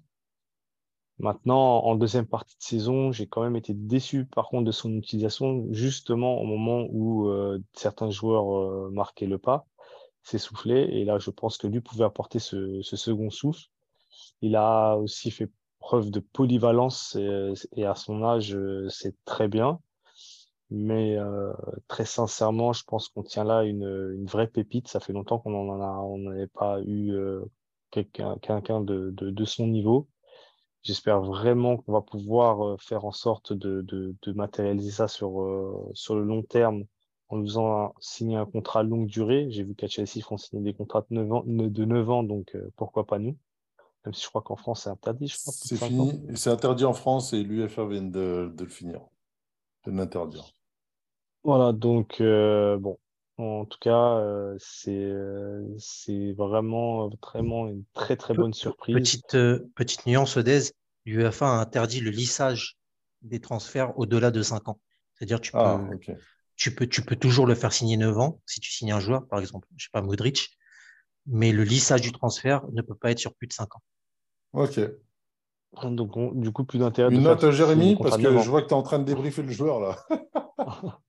Maintenant, 1.18 1.82
en 1.84 1.94
deuxième 1.94 2.26
partie 2.26 2.56
de 2.56 2.62
saison, 2.62 3.10
j'ai 3.10 3.26
quand 3.26 3.42
même 3.42 3.56
été 3.56 3.72
déçu 3.74 4.26
par 4.26 4.48
contre 4.48 4.64
de 4.64 4.72
son 4.72 4.92
utilisation, 4.92 5.66
justement 5.70 6.38
au 6.40 6.44
moment 6.44 6.86
où 6.90 7.30
certains 7.72 8.10
joueurs 8.10 8.90
marquaient 8.90 9.26
le 9.26 9.38
pas, 9.38 9.66
s'essoufflaient. 10.26 10.92
Et 10.92 11.04
là, 11.04 11.18
je 11.18 11.30
pense 11.30 11.56
que 11.56 11.66
lui 11.66 11.80
pouvait 11.80 12.04
apporter 12.04 12.38
ce, 12.38 12.82
second 12.82 13.30
souffle. 13.30 13.66
Il 14.42 14.56
a 14.56 14.96
aussi 14.96 15.30
fait 15.30 15.50
preuve 15.78 16.10
de 16.10 16.20
polyvalence 16.20 17.16
et, 17.76 17.84
à 17.84 17.94
son 17.94 18.24
âge, 18.24 18.54
euh, 18.54 18.88
c'est 18.88 19.14
très 19.24 19.48
bien. 19.48 19.80
Mais 20.70 21.16
euh, 21.16 21.52
très 21.86 22.04
sincèrement, 22.04 22.72
je 22.72 22.82
pense 22.84 23.08
qu'on 23.08 23.22
tient 23.22 23.44
là 23.44 23.62
une, 23.62 24.26
vraie 24.26 24.48
pépite. 24.48 24.88
Ça 24.88 24.98
fait 24.98 25.12
longtemps 25.12 25.38
qu'on 25.38 25.54
en 25.54 25.80
a, 25.80 26.00
on 26.02 26.18
n'avait 26.18 26.48
pas 26.48 26.80
eu 26.82 27.12
euh, 27.12 27.44
quelqu'un 27.92 28.80
de, 28.80 29.44
son 29.44 29.68
niveau. 29.68 30.08
J'espère 30.86 31.20
vraiment 31.20 31.78
qu'on 31.78 31.92
va 31.92 32.00
pouvoir 32.00 32.80
faire 32.80 33.04
en 33.04 33.10
sorte 33.10 33.52
de, 33.52 33.82
de, 33.82 34.14
de 34.22 34.32
matérialiser 34.32 34.92
ça 34.92 35.08
sur, 35.08 35.90
sur 35.94 36.14
le 36.14 36.22
long 36.22 36.44
terme 36.44 36.84
en 37.28 37.38
nous 37.38 37.44
faisant 37.44 37.92
signer 37.98 38.36
un 38.36 38.46
contrat 38.46 38.84
longue 38.84 39.08
durée. 39.08 39.48
J'ai 39.50 39.64
vu 39.64 39.74
qu'à 39.74 39.88
Chelsea, 39.88 40.12
ils 40.14 40.22
font 40.22 40.36
signer 40.36 40.62
des 40.62 40.74
contrats 40.74 41.04
de 41.10 41.16
9 41.16 41.32
ans, 41.32 41.42
de 41.44 41.84
9 41.84 42.10
ans 42.10 42.22
donc 42.22 42.56
pourquoi 42.76 43.04
pas 43.04 43.18
nous? 43.18 43.36
Même 44.04 44.14
si 44.14 44.22
je 44.22 44.28
crois 44.28 44.42
qu'en 44.42 44.54
France, 44.54 44.84
c'est 44.84 44.90
interdit. 44.90 45.34
C'est 45.36 45.76
fini. 45.76 46.22
C'est 46.36 46.50
interdit 46.50 46.84
en 46.84 46.92
France 46.92 47.32
et 47.32 47.42
l'UFA 47.42 47.86
vient 47.86 48.02
de, 48.02 48.54
le 48.56 48.68
finir, 48.68 49.00
de 49.84 49.90
l'interdire. 49.90 50.44
Voilà, 51.42 51.72
donc, 51.72 52.20
euh, 52.20 52.78
bon, 52.78 52.98
en 53.38 53.64
tout 53.66 53.78
cas, 53.80 54.18
euh, 54.18 54.58
euh, 54.88 55.74
c'est 55.78 56.32
vraiment, 56.32 57.10
vraiment 57.22 57.68
une 57.68 57.84
très, 57.92 58.16
très 58.16 58.34
bonne 58.34 58.54
surprise. 58.54 58.94
Petite, 58.94 59.36
petite 59.74 60.06
nuance, 60.06 60.36
Odez, 60.36 60.72
l'UFA 61.04 61.46
a 61.46 61.60
interdit 61.60 62.00
le 62.00 62.10
lissage 62.10 62.78
des 63.22 63.40
transferts 63.40 63.98
au-delà 63.98 64.30
de 64.30 64.42
5 64.42 64.68
ans. 64.68 64.80
C'est-à-dire 65.14 65.40
tu 65.40 65.50
ah, 65.54 65.80
peux, 65.90 66.14
tu, 66.56 66.74
peux, 66.74 66.86
tu 66.86 67.02
peux 67.02 67.16
toujours 67.16 67.46
le 67.46 67.54
faire 67.54 67.72
signer 67.72 67.96
9 67.96 68.18
ans 68.18 68.40
si 68.46 68.60
tu 68.60 68.70
signes 68.70 68.92
un 68.92 69.00
joueur, 69.00 69.26
par 69.26 69.40
exemple, 69.40 69.68
je 69.76 69.84
sais 69.84 69.90
pas, 69.92 70.02
Modric, 70.02 70.56
mais 71.26 71.52
le 71.52 71.64
lissage 71.64 72.00
du 72.00 72.12
transfert 72.12 72.62
ne 72.72 72.82
peut 72.82 72.94
pas 72.94 73.10
être 73.10 73.18
sur 73.18 73.34
plus 73.34 73.48
de 73.48 73.52
5 73.52 73.76
ans. 73.76 73.82
Ok. 74.52 74.80
Donc, 75.82 76.40
du 76.40 76.52
coup, 76.52 76.64
plus 76.64 76.78
d'intérêt. 76.78 77.14
Une 77.14 77.22
note, 77.22 77.50
Jérémy, 77.50 77.96
parce 77.96 78.16
que 78.16 78.38
je 78.38 78.48
vois 78.48 78.62
que 78.62 78.68
tu 78.68 78.72
es 78.72 78.76
en 78.76 78.82
train 78.82 78.98
de 78.98 79.04
débriefer 79.04 79.42
le 79.42 79.52
joueur 79.52 79.80
là. 79.80 80.06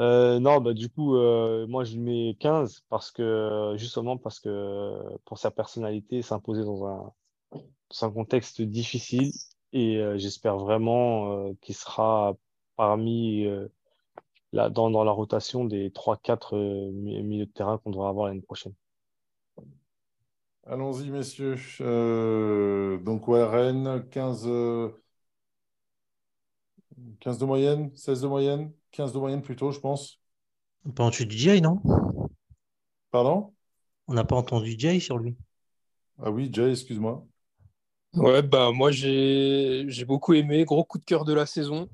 Euh, 0.00 0.38
non, 0.40 0.60
bah, 0.60 0.72
du 0.72 0.88
coup, 0.88 1.16
euh, 1.16 1.66
moi 1.66 1.84
je 1.84 1.92
lui 1.92 2.00
mets 2.00 2.36
15 2.40 2.84
parce 2.88 3.10
que 3.10 3.74
justement 3.76 4.16
parce 4.16 4.40
que 4.40 4.98
pour 5.26 5.38
sa 5.38 5.50
personnalité, 5.50 6.22
s'imposer 6.22 6.64
dans 6.64 6.86
un, 6.86 7.12
contexte 8.10 8.62
difficile 8.62 9.32
et 9.72 9.98
euh, 9.98 10.16
j'espère 10.16 10.56
vraiment 10.56 11.52
qu'il 11.60 11.74
sera 11.74 12.34
parmi 12.76 13.46
là, 14.52 14.70
dans, 14.70 14.88
la 15.04 15.12
rotation 15.12 15.64
des 15.64 15.90
3-4 15.90 16.92
milieux 16.92 17.46
de 17.46 17.50
terrain 17.52 17.78
qu'on 17.78 17.90
devra 17.90 18.08
avoir 18.08 18.28
l'année 18.28 18.40
prochaine. 18.40 18.74
Allons-y, 20.66 21.10
messieurs. 21.10 21.56
Euh, 21.80 22.98
donc, 22.98 23.28
ouais, 23.28 23.44
Rennes, 23.44 24.08
15, 24.10 24.48
15 27.20 27.38
de 27.38 27.44
moyenne, 27.44 27.94
16 27.96 28.22
de 28.22 28.28
moyenne, 28.28 28.72
15 28.92 29.12
de 29.12 29.18
moyenne 29.18 29.42
plutôt, 29.42 29.72
je 29.72 29.80
pense. 29.80 30.20
On 30.84 30.88
n'a 30.88 30.94
pas 30.94 31.04
entendu 31.04 31.36
Jay, 31.36 31.60
non? 31.60 31.80
Pardon? 33.10 33.52
On 34.08 34.14
n'a 34.14 34.24
pas 34.24 34.36
entendu 34.36 34.74
Jay 34.78 35.00
sur 35.00 35.18
lui. 35.18 35.36
Ah 36.22 36.30
oui, 36.30 36.50
Jay, 36.52 36.70
excuse-moi. 36.70 37.24
Ouais, 38.14 38.42
bah 38.42 38.72
moi 38.72 38.90
j'ai 38.90 40.04
beaucoup 40.04 40.34
aimé, 40.34 40.64
gros 40.64 40.82
coup 40.84 40.98
de 40.98 41.04
cœur 41.04 41.24
de 41.24 41.32
la 41.32 41.46
saison. 41.46 41.88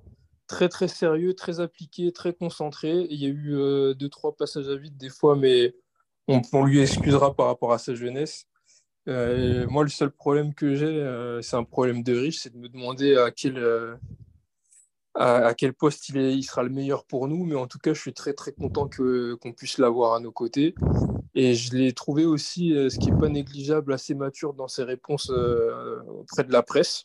Très 0.47 0.69
très 0.69 0.89
sérieux, 0.89 1.35
très 1.35 1.61
appliqué, 1.61 2.13
très 2.13 2.33
concentré. 2.33 3.07
Il 3.11 3.21
y 3.21 3.27
a 3.27 3.29
eu 3.29 3.55
euh, 3.55 3.93
deux, 3.95 4.09
trois 4.09 4.35
passages 4.35 4.69
à 4.69 4.77
vide 4.77 4.97
des 4.97 5.11
fois, 5.11 5.37
mais 5.37 5.75
on, 6.29 6.41
on, 6.53 6.65
lui 6.65 6.81
excusera 6.81 7.35
par 7.35 7.47
rapport 7.47 7.73
à 7.73 7.79
sa 7.79 7.95
jeunesse. 7.95 8.47
Euh, 9.09 9.67
moi, 9.69 9.83
le 9.83 9.91
seul 9.91 10.11
problème 10.11 10.55
que 10.55 10.75
j'ai, 10.75 10.87
euh, 10.87 11.43
c'est 11.43 11.57
un 11.57 11.65
problème 11.65 12.03
de 12.03 12.17
riche, 12.17 12.39
c'est 12.39 12.53
de 12.53 12.59
me 12.59 12.69
demander 12.69 13.17
à 13.17 13.31
quel, 13.31 13.59
euh, 15.19 15.49
à, 15.49 15.55
quel 15.55 15.73
poste 15.73 16.09
il, 16.11 16.43
sera 16.43 16.63
le 16.63 16.71
meilleur 16.71 17.05
pour 17.05 17.29
nous. 17.29 17.45
Mais 17.45 17.55
en 17.55 17.67
tout 17.67 17.79
cas, 17.79 17.95
je 17.95 18.01
suis 18.01 18.13
très 18.13 18.33
très 18.33 18.53
content 18.53 18.89
qu'on 18.89 19.53
puisse 19.53 19.79
l'avoir 19.79 20.15
à 20.15 20.21
nos 20.21 20.33
côtés. 20.33 20.75
Et 21.35 21.55
je 21.55 21.75
l'ai 21.77 21.93
trouvé 21.93 22.25
aussi, 22.25 22.71
ce 22.71 22.99
qui 22.99 23.11
n'est 23.11 23.19
pas 23.19 23.29
négligeable, 23.29 23.93
assez 23.93 24.15
mature 24.15 24.55
dans 24.55 24.69
ses 24.69 24.85
réponses 24.85 25.31
auprès 25.31 26.45
de 26.45 26.53
la 26.53 26.63
presse. 26.63 27.05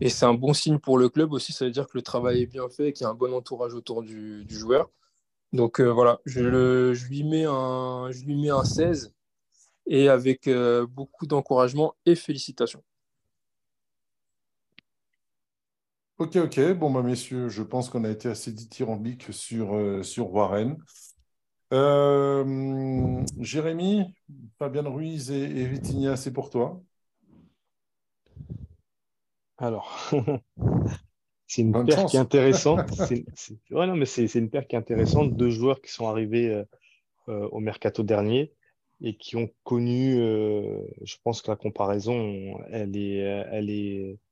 Et 0.00 0.08
c'est 0.08 0.26
un 0.26 0.34
bon 0.34 0.54
signe 0.54 0.78
pour 0.78 0.98
le 0.98 1.08
club 1.08 1.32
aussi, 1.32 1.52
ça 1.52 1.64
veut 1.64 1.70
dire 1.70 1.86
que 1.86 1.96
le 1.96 2.02
travail 2.02 2.42
est 2.42 2.46
bien 2.46 2.68
fait 2.68 2.88
et 2.88 2.92
qu'il 2.92 3.04
y 3.04 3.06
a 3.06 3.10
un 3.10 3.14
bon 3.14 3.32
entourage 3.34 3.74
autour 3.74 4.02
du, 4.02 4.46
joueur. 4.48 4.90
Donc 5.52 5.80
voilà, 5.80 6.20
je, 6.26 6.92
lui 7.08 7.24
mets 7.24 7.44
un, 7.46 8.10
je 8.10 8.24
lui 8.24 8.36
mets 8.36 8.50
un 8.50 8.64
16 8.64 9.14
et 9.86 10.08
avec 10.08 10.48
euh, 10.48 10.86
beaucoup 10.86 11.26
d'encouragement 11.26 11.94
et 12.04 12.14
félicitations. 12.14 12.82
Ok, 16.18 16.36
ok. 16.36 16.72
Bon, 16.72 16.90
bah, 16.90 17.02
messieurs, 17.02 17.50
je 17.50 17.62
pense 17.62 17.90
qu'on 17.90 18.04
a 18.04 18.10
été 18.10 18.28
assez 18.28 18.50
dithyrambique 18.50 19.34
sur, 19.34 19.74
euh, 19.74 20.02
sur 20.02 20.32
Warren. 20.32 20.78
Euh, 21.74 23.22
Jérémy, 23.38 24.14
Fabien 24.58 24.88
Ruiz 24.88 25.30
et, 25.30 25.42
et 25.42 25.66
Vitinha, 25.66 26.16
c'est 26.16 26.32
pour 26.32 26.48
toi. 26.48 26.80
Alors, 29.58 30.10
c'est 31.46 31.60
une 31.60 31.84
paire 31.84 32.06
qui 32.06 32.16
est 32.16 32.20
intéressante. 32.20 32.90
c'est, 33.08 33.26
non, 33.70 33.94
mais 33.94 34.06
c'est, 34.06 34.34
une 34.36 34.48
paire 34.48 34.66
qui 34.66 34.74
est 34.74 34.78
intéressante. 34.78 35.36
Deux 35.36 35.50
joueurs 35.50 35.82
qui 35.82 35.92
sont 35.92 36.08
arrivés 36.08 36.64
au 37.26 37.60
mercato 37.60 38.02
dernier 38.02 38.54
et 39.02 39.18
qui 39.18 39.36
ont 39.36 39.50
connu, 39.64 40.18
euh, 40.18 40.80
je 41.02 41.16
pense 41.22 41.42
que 41.42 41.50
la 41.50 41.56
comparaison, 41.56 42.58
elle 42.70 42.96
est, 42.96 43.18
elle 43.18 43.68
est 43.68 44.16
toute, 44.16 44.25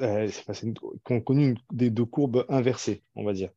euh, 0.00 0.28
qui 0.28 1.12
ont 1.12 1.20
connu 1.20 1.56
des 1.72 1.90
deux 1.90 2.04
courbes 2.04 2.44
inversées, 2.48 3.02
on 3.14 3.24
va 3.24 3.32
dire, 3.32 3.50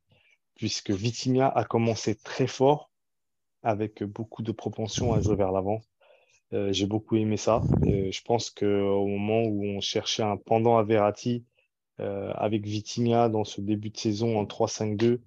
puisque 0.55 0.91
Vitinha 0.91 1.47
a 1.47 1.63
commencé 1.63 2.15
très 2.15 2.47
fort 2.47 2.89
avec 3.63 4.03
beaucoup 4.03 4.41
de 4.41 4.51
propension 4.51 5.13
à 5.13 5.21
jouer 5.21 5.35
vers 5.35 5.51
l'avant. 5.51 5.81
Euh, 6.53 6.73
j'ai 6.73 6.87
beaucoup 6.87 7.15
aimé 7.15 7.37
ça. 7.37 7.61
Euh, 7.85 8.11
je 8.11 8.21
pense 8.23 8.49
qu'au 8.49 9.05
moment 9.05 9.43
où 9.43 9.63
on 9.63 9.81
cherchait 9.81 10.23
un 10.23 10.37
pendant 10.37 10.77
à 10.77 10.83
Verratti 10.83 11.45
euh, 11.99 12.31
avec 12.35 12.65
Vitinha 12.65 13.29
dans 13.29 13.43
ce 13.43 13.61
début 13.61 13.89
de 13.89 13.97
saison 13.97 14.37
en 14.39 14.45
3-5-2, 14.45 15.19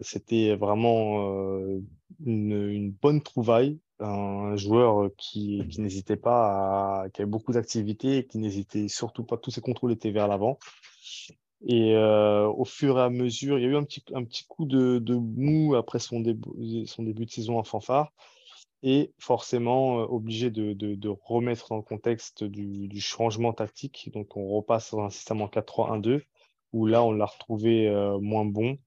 c'était 0.00 0.56
vraiment 0.56 1.52
une, 2.24 2.90
bonne 2.90 3.22
trouvaille 3.22 3.78
un 4.00 4.56
joueur 4.56 5.10
qui, 5.16 5.62
qui 5.68 5.80
n'hésitait 5.80 6.16
pas 6.16 7.02
à, 7.04 7.10
qui 7.10 7.22
avait 7.22 7.30
beaucoup 7.30 7.52
d'activité 7.52 8.18
et 8.18 8.26
qui 8.26 8.38
n'hésitait 8.38 8.88
surtout 8.88 9.24
pas, 9.24 9.36
tous 9.36 9.50
ses 9.50 9.60
contrôles 9.60 9.92
étaient 9.92 10.10
vers 10.10 10.28
l'avant. 10.28 10.58
Et 11.66 11.94
au 11.94 12.64
fur 12.64 12.98
et 12.98 13.02
à 13.02 13.10
mesure, 13.10 13.58
il 13.58 13.62
y 13.62 13.66
a 13.66 13.68
eu 13.68 13.76
un 13.76 13.84
petit, 13.84 14.02
un 14.14 14.24
petit 14.24 14.44
coup 14.46 14.64
de, 14.64 14.98
de 14.98 15.14
mou 15.14 15.74
après 15.74 15.98
son 15.98 16.20
début, 16.20 16.86
son 16.86 17.02
début 17.02 17.26
de 17.26 17.30
saison 17.30 17.58
en 17.58 17.64
fanfare. 17.64 18.12
Et 18.82 19.12
forcément, 19.18 19.96
obligé 19.96 20.50
de, 20.50 20.72
de, 20.72 21.08
remettre 21.08 21.68
dans 21.68 21.76
le 21.76 21.82
contexte 21.82 22.44
du, 22.44 23.00
changement 23.00 23.52
tactique. 23.52 24.10
Donc, 24.14 24.36
on 24.38 24.48
repasse 24.48 24.92
dans 24.92 25.04
un 25.04 25.10
système 25.10 25.42
en 25.42 25.48
4-3-1-2, 25.48 26.22
où 26.72 26.86
là, 26.86 27.04
on 27.04 27.12
l'a 27.12 27.26
retrouvé 27.26 27.90
moins 28.22 28.46
bon 28.46 28.78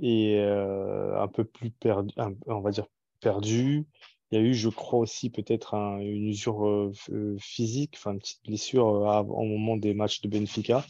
et 0.00 0.38
un 0.38 1.28
peu 1.28 1.44
plus 1.44 1.70
perdu, 1.70 2.14
on 2.46 2.60
va 2.60 2.70
dire 2.70 2.86
perdu. 3.20 3.86
Il 4.30 4.38
y 4.38 4.42
a 4.42 4.44
eu, 4.44 4.54
je 4.54 4.68
crois 4.68 4.98
aussi, 4.98 5.30
peut-être 5.30 5.74
un, 5.74 5.98
une 5.98 6.28
usure 6.28 6.90
physique, 7.38 7.94
enfin 7.96 8.12
une 8.12 8.18
petite 8.18 8.44
blessure 8.44 8.86
au 8.86 9.44
moment 9.44 9.76
des 9.76 9.94
matchs 9.94 10.20
de 10.20 10.28
Benfica. 10.28 10.84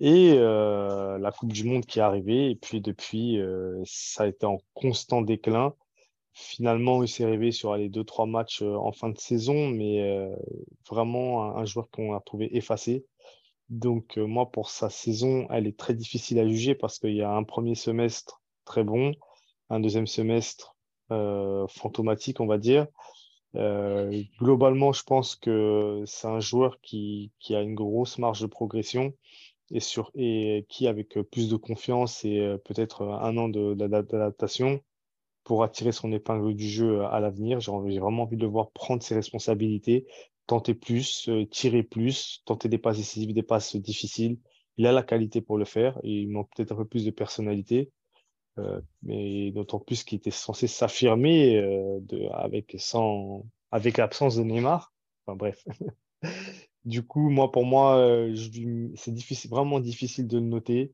Et 0.00 0.34
la 0.34 1.32
Coupe 1.32 1.52
du 1.52 1.64
Monde 1.64 1.86
qui 1.86 2.00
est 2.00 2.02
arrivée, 2.02 2.50
et 2.50 2.56
puis 2.56 2.80
depuis, 2.80 3.38
ça 3.84 4.24
a 4.24 4.26
été 4.26 4.44
en 4.44 4.58
constant 4.74 5.22
déclin. 5.22 5.74
Finalement, 6.32 7.02
il 7.02 7.08
s'est 7.08 7.24
arrivé 7.24 7.50
sur 7.50 7.74
les 7.76 7.88
deux, 7.88 8.04
trois 8.04 8.26
matchs 8.26 8.60
en 8.60 8.92
fin 8.92 9.08
de 9.08 9.18
saison, 9.18 9.68
mais 9.68 10.28
vraiment 10.88 11.44
un, 11.44 11.62
un 11.62 11.64
joueur 11.64 11.88
qu'on 11.90 12.14
a 12.14 12.20
trouvé 12.20 12.54
effacé. 12.56 13.06
Donc, 13.70 14.16
moi, 14.16 14.50
pour 14.50 14.68
sa 14.68 14.90
saison, 14.90 15.46
elle 15.50 15.66
est 15.66 15.78
très 15.78 15.94
difficile 15.94 16.38
à 16.38 16.46
juger 16.46 16.74
parce 16.74 16.98
qu'il 16.98 17.14
y 17.14 17.22
a 17.22 17.30
un 17.30 17.42
premier 17.42 17.74
semestre 17.74 18.42
très 18.64 18.84
bon, 18.84 19.12
un 19.70 19.80
deuxième 19.80 20.06
semestre 20.06 20.75
fantomatique, 21.08 22.40
on 22.40 22.46
va 22.46 22.58
dire. 22.58 22.86
Euh, 23.56 24.22
globalement, 24.38 24.92
je 24.92 25.02
pense 25.02 25.36
que 25.36 26.02
c'est 26.06 26.26
un 26.26 26.40
joueur 26.40 26.80
qui, 26.80 27.32
a 27.50 27.60
une 27.60 27.74
grosse 27.74 28.18
marge 28.18 28.40
de 28.40 28.46
progression 28.46 29.14
et, 29.70 29.78
et 30.14 30.66
qui, 30.68 30.86
avec 30.86 31.18
plus 31.30 31.48
de 31.48 31.56
confiance 31.56 32.24
et 32.24 32.40
euh, 32.40 32.58
peut-être 32.58 33.02
un 33.02 33.36
an 33.36 33.48
d'adaptation, 33.48 34.80
pour 35.44 35.62
attirer 35.62 35.92
son 35.92 36.12
épingle 36.12 36.54
du 36.54 36.68
jeu 36.68 37.04
à 37.04 37.20
l'avenir. 37.20 37.60
J'ai 37.60 37.70
vraiment 37.70 38.24
envie 38.24 38.36
de 38.36 38.42
le 38.42 38.48
voir 38.48 38.72
prendre 38.72 39.02
ses 39.02 39.14
responsabilités, 39.14 40.06
tenter 40.46 40.74
plus, 40.74 41.28
euh, 41.28 41.46
tirer 41.46 41.82
plus, 41.82 42.42
tenter 42.44 42.68
des 42.68 42.78
passes 42.78 42.98
décisives, 42.98 43.32
des 43.32 43.42
passes 43.42 43.76
difficiles. 43.76 44.38
Il 44.76 44.86
a 44.86 44.92
la 44.92 45.02
qualité 45.02 45.40
pour 45.40 45.56
le 45.56 45.64
faire 45.64 45.98
et 46.02 46.10
il 46.10 46.28
manque 46.28 46.50
peut-être 46.54 46.72
un 46.72 46.76
peu 46.76 46.84
plus 46.84 47.04
de 47.04 47.10
personnalité, 47.10 47.78
euh, 47.80 47.90
mais 49.02 49.50
d'autant 49.50 49.78
plus 49.78 50.04
qu'il 50.04 50.18
était 50.18 50.30
censé 50.30 50.66
s'affirmer 50.66 51.56
euh, 51.56 52.00
avec, 52.32 52.76
avec 53.70 53.96
l'absence 53.98 54.36
de 54.36 54.42
Neymar. 54.42 54.92
Enfin 55.26 55.36
bref. 55.36 55.64
du 56.84 57.02
coup, 57.06 57.28
moi, 57.30 57.50
pour 57.50 57.64
moi, 57.64 57.96
euh, 57.98 58.34
c'est 58.96 59.48
vraiment 59.48 59.80
difficile 59.80 60.26
de 60.26 60.38
le 60.38 60.46
noter, 60.46 60.92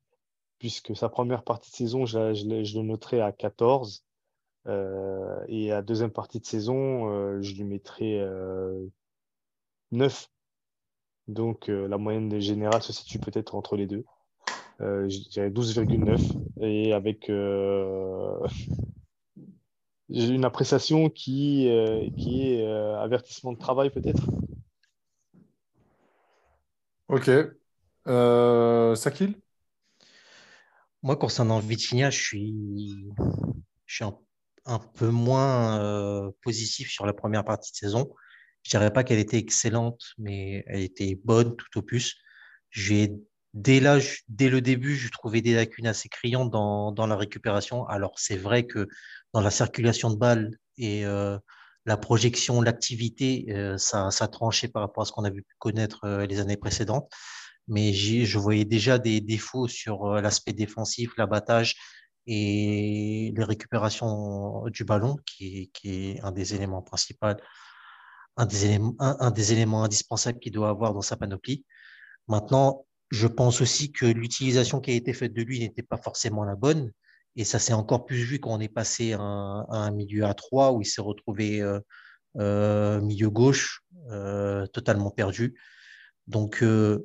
puisque 0.59 0.97
sa 0.97 1.09
première 1.09 1.44
partie 1.44 1.70
de 1.70 1.76
saison, 1.76 2.06
je, 2.06 2.18
le 2.18 2.82
noterai 2.82 3.20
à 3.20 3.32
14. 3.32 4.05
Euh, 4.68 5.44
et 5.48 5.68
la 5.68 5.82
deuxième 5.82 6.12
partie 6.12 6.40
de 6.40 6.47
saison, 6.47 7.10
euh, 7.10 7.43
je 7.43 7.55
lui 7.55 7.64
mettrai 7.64 8.24
9. 9.93 10.28
Donc 11.28 11.68
euh, 11.68 11.86
la 11.89 11.98
moyenne 11.98 12.40
générale 12.40 12.82
se 12.82 12.93
situe 12.93 13.18
peut-être 13.18 13.55
entre 13.55 13.76
les 13.76 13.86
deux. 13.86 14.05
Euh, 14.80 15.08
je 15.08 15.28
dirais 15.28 15.50
12,9. 15.50 16.20
Et 16.60 16.92
avec 16.92 17.28
euh, 17.30 18.38
une 20.08 20.44
appréciation 20.44 21.08
qui, 21.08 21.68
euh, 21.68 22.08
qui 22.16 22.52
est 22.52 22.66
euh, 22.66 22.98
avertissement 23.00 23.52
de 23.52 23.58
travail 23.58 23.90
peut-être. 23.90 24.22
Ok. 27.08 27.30
Euh, 28.08 28.94
Sakil? 28.94 29.34
Moi, 31.02 31.16
concernant 31.16 31.58
Vitinha, 31.58 32.10
je 32.10 32.20
suis, 32.20 33.12
je 33.86 33.94
suis 33.94 34.04
un, 34.04 34.16
un 34.66 34.78
peu 34.78 35.08
moins 35.08 36.30
positif 36.42 36.90
sur 36.90 37.06
la 37.06 37.12
première 37.12 37.44
partie 37.44 37.72
de 37.72 37.76
saison. 37.76 38.08
Je 38.62 38.70
dirais 38.70 38.92
pas 38.92 39.02
qu'elle 39.02 39.18
était 39.18 39.38
excellente, 39.38 40.00
mais 40.18 40.62
elle 40.68 40.82
était 40.82 41.18
bonne 41.24 41.56
tout 41.56 41.78
au 41.78 41.82
plus. 41.82 42.14
J'ai 42.70 43.12
dès 43.54 43.80
là, 43.80 43.98
dès 44.28 44.48
le 44.48 44.60
début, 44.60 44.96
je 44.96 45.10
trouvais 45.10 45.40
des 45.42 45.54
lacunes 45.54 45.86
assez 45.86 46.08
criantes 46.08 46.50
dans, 46.50 46.92
dans 46.92 47.06
la 47.06 47.16
récupération. 47.16 47.86
Alors 47.86 48.18
c'est 48.18 48.36
vrai 48.36 48.66
que 48.66 48.88
dans 49.32 49.40
la 49.40 49.50
circulation 49.50 50.10
de 50.10 50.16
balles 50.16 50.58
et 50.78 51.04
euh, 51.06 51.38
la 51.86 51.96
projection, 51.96 52.62
l'activité, 52.62 53.46
euh, 53.50 53.76
ça, 53.78 54.10
ça 54.10 54.28
tranchait 54.28 54.68
par 54.68 54.82
rapport 54.82 55.02
à 55.02 55.06
ce 55.06 55.12
qu'on 55.12 55.24
avait 55.24 55.42
pu 55.42 55.54
connaître 55.58 56.04
euh, 56.04 56.26
les 56.26 56.40
années 56.40 56.56
précédentes. 56.56 57.10
Mais 57.68 57.92
je 57.92 58.38
voyais 58.38 58.64
déjà 58.64 58.98
des 58.98 59.20
défauts 59.20 59.68
sur 59.68 60.06
euh, 60.06 60.20
l'aspect 60.20 60.52
défensif, 60.52 61.12
l'abattage 61.16 61.76
et 62.26 63.32
les 63.36 63.44
récupérations 63.44 64.64
du 64.68 64.84
ballon, 64.84 65.16
qui, 65.26 65.70
qui 65.74 66.10
est 66.10 66.20
un 66.20 66.32
des 66.32 66.54
éléments 66.54 66.82
principaux 66.82 67.26
un 68.36 68.46
des 68.46 68.64
éléments, 68.64 68.94
un 68.98 69.30
des 69.30 69.52
éléments 69.52 69.84
indispensables 69.84 70.38
qu'il 70.38 70.52
doit 70.52 70.70
avoir 70.70 70.94
dans 70.94 71.02
sa 71.02 71.16
panoplie. 71.16 71.64
Maintenant, 72.28 72.86
je 73.12 73.26
pense 73.26 73.60
aussi 73.60 73.93
que 73.93 74.06
l'utilisation 74.06 74.80
qui 74.80 74.90
a 74.90 74.94
été 74.94 75.12
faite 75.12 75.34
de 75.34 75.43
lui 75.43 75.60
n'était 75.60 75.82
pas 75.82 75.98
forcément 75.98 76.44
la 76.44 76.56
bonne. 76.56 76.90
Et 77.36 77.44
ça 77.44 77.59
s'est 77.59 77.74
encore 77.74 78.06
plus 78.06 78.22
vu 78.24 78.40
quand 78.40 78.51
on 78.51 78.60
est 78.60 78.68
passé 78.68 79.12
à 79.12 79.20
un, 79.20 79.90
milieu 79.90 80.24
à 80.24 80.32
3 80.32 80.72
où 80.72 80.80
il 80.80 80.86
s'est 80.86 81.02
retrouvé 81.02 81.60
euh, 81.60 81.78
euh, 82.39 83.02
milieu 83.02 83.28
gauche, 83.28 83.82
euh, 84.10 84.66
totalement 84.66 85.10
perdu. 85.10 85.60
Donc, 86.26 86.62
je 86.62 87.01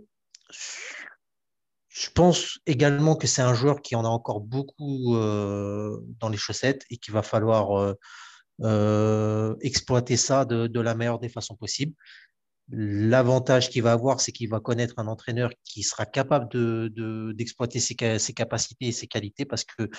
pense 2.16 2.60
également 2.66 3.18
que 3.18 3.28
c'est 3.28 3.42
un 3.42 3.54
joueur 3.54 3.82
qui 3.82 3.96
en 3.98 4.06
a 4.06 4.10
encore 4.10 4.40
beaucoup 4.40 5.14
dans 5.14 6.30
les 6.30 6.38
chaussettes 6.38 6.86
et 6.90 6.98
qu'il 6.98 7.14
va 7.14 7.22
falloir 7.22 7.96
exploiter 9.62 10.16
ça 10.16 10.46
de, 10.46 10.68
de, 10.68 10.80
la 10.80 10.96
meilleure 10.96 11.20
des 11.20 11.30
façons 11.30 11.56
possibles. 11.56 11.94
L'avantage 12.69 13.69
qu'il 13.69 13.84
va 13.84 13.94
avoir, 13.94 14.19
c'est 14.19 14.31
qu'il 14.31 14.49
va 14.49 14.60
connaître 14.60 14.95
un 14.98 15.07
entraîneur 15.07 15.52
qui 15.64 15.84
sera 15.84 16.06
capable 16.06 16.49
d'exploiter 17.34 17.80
de, 17.80 18.14
de, 18.14 18.18
ses, 18.18 18.34
capacités 18.34 18.88
et 18.88 18.91
ses 18.91 19.07
qualités 19.07 19.45
parce 19.45 19.64
que 19.64 19.89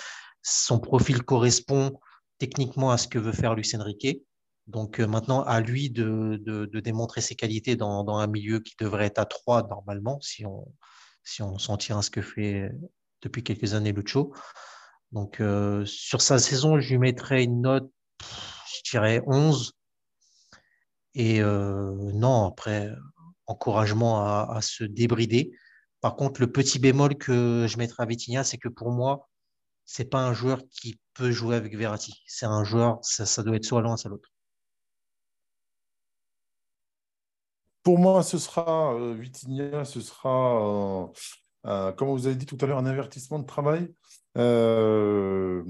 son 0.43 0.79
profil 0.79 1.23
correspond 1.23 1.99
techniquement 2.37 2.91
à 2.91 2.97
ce 2.97 3.07
que 3.07 3.17
veut 3.17 3.31
faire 3.31 3.55
Lucien 3.55 3.81
Riquet. 3.81 4.21
Donc 4.67 4.99
euh, 4.99 5.07
maintenant, 5.07 5.41
à 5.41 5.61
lui 5.61 5.89
de, 5.89 6.39
de, 6.45 6.79
démontrer 6.79 7.21
ses 7.21 7.35
qualités 7.35 7.75
dans, 7.75 8.03
dans, 8.03 8.17
un 8.17 8.27
milieu 8.27 8.59
qui 8.59 8.75
devrait 8.79 9.07
être 9.07 9.19
à 9.19 9.25
3 9.25 9.67
normalement, 9.67 10.21
si 10.21 10.45
on 10.45 10.71
si 11.23 11.41
on 11.41 11.57
s'en 11.57 11.77
tient 11.77 11.99
à 11.99 12.01
ce 12.01 12.09
que 12.09 12.21
fait 12.21 12.71
depuis 13.21 13.43
quelques 13.43 13.73
années 13.73 13.91
Lucho. 13.91 14.33
Donc 15.11 15.41
euh, 15.41 15.85
sur 15.85 16.21
sa 16.21 16.37
saison, 16.37 16.79
je 16.79 16.91
lui 16.91 16.99
mettrais 16.99 17.43
une 17.43 17.61
note 17.61 17.91
je 18.21 18.91
dirais 18.91 19.21
11. 19.25 19.73
Et 21.19 21.41
euh, 21.41 21.91
non, 22.13 22.45
après, 22.45 22.89
encouragement 23.45 24.23
à, 24.23 24.61
se 24.61 24.85
débrider. 24.85 25.51
Par 25.99 26.15
contre, 26.15 26.39
le 26.39 26.49
petit 26.49 26.79
bémol 26.79 27.17
que 27.17 27.65
je 27.67 27.77
mettrai 27.77 28.03
à 28.03 28.05
Vitinha, 28.05 28.45
c'est 28.45 28.57
que 28.57 28.69
pour 28.69 28.91
moi, 28.91 29.27
c'est 29.83 30.09
pas 30.09 30.25
un 30.25 30.31
joueur 30.33 30.61
qui 30.71 30.97
peut 31.15 31.31
jouer 31.31 31.57
avec 31.57 31.75
Verratti. 31.75 32.23
C'est 32.25 32.45
un 32.45 32.63
joueur, 32.63 32.99
ça, 33.01 33.43
doit 33.43 33.57
être 33.57 33.65
soit 33.65 33.81
l'un, 33.81 33.97
soit 33.97 34.09
l'autre. 34.09 34.29
Pour 37.83 37.99
moi, 37.99 38.23
ce 38.23 38.37
sera 38.37 38.93
euh, 38.93 39.21
ce 39.83 39.99
sera, 39.99 41.03
euh, 41.03 41.07
euh, 41.65 41.91
comme 41.91 42.11
vous 42.11 42.27
avez 42.27 42.37
dit 42.37 42.45
tout 42.45 42.57
à 42.61 42.65
l'heure, 42.65 42.77
un 42.77 42.85
avertissement 42.85 43.39
de 43.39 43.45
travail. 43.45 43.93
Un 44.35 45.65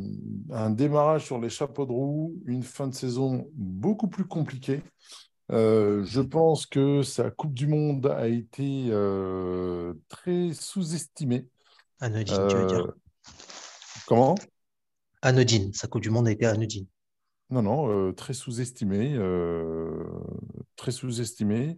démarrage 0.70 1.26
sur 1.26 1.40
les 1.40 1.50
chapeaux 1.50 1.88
de 1.88 1.92
roue, 1.92 2.36
une 2.46 2.62
fin 2.62 2.86
de 2.86 2.94
saison 2.94 3.50
beaucoup 3.56 4.10
plus 4.10 4.28
compliquée. 4.28 4.84
Euh, 5.52 6.04
je 6.04 6.22
pense 6.22 6.66
que 6.66 7.02
sa 7.02 7.32
Coupe 7.32 7.54
du 7.54 7.68
Monde 7.68 8.06
a 8.08 8.28
été 8.28 8.88
euh, 8.90 9.94
très 10.08 10.54
sous-estimée. 10.54 11.48
Anodine, 12.00 12.48
tu 12.50 12.56
veux 12.56 12.68
dire? 12.68 12.94
Comment? 14.08 14.36
Anodine, 15.22 15.74
sa 15.74 15.88
Coupe 15.88 16.02
du 16.02 16.10
Monde 16.10 16.28
a 16.28 16.32
été 16.32 16.46
anodine. 16.46 16.88
Non, 17.50 17.62
non, 17.62 18.14
très 18.14 18.34
sous-estimée. 18.34 19.18
très 20.76 20.92
sous-estimée 20.92 21.78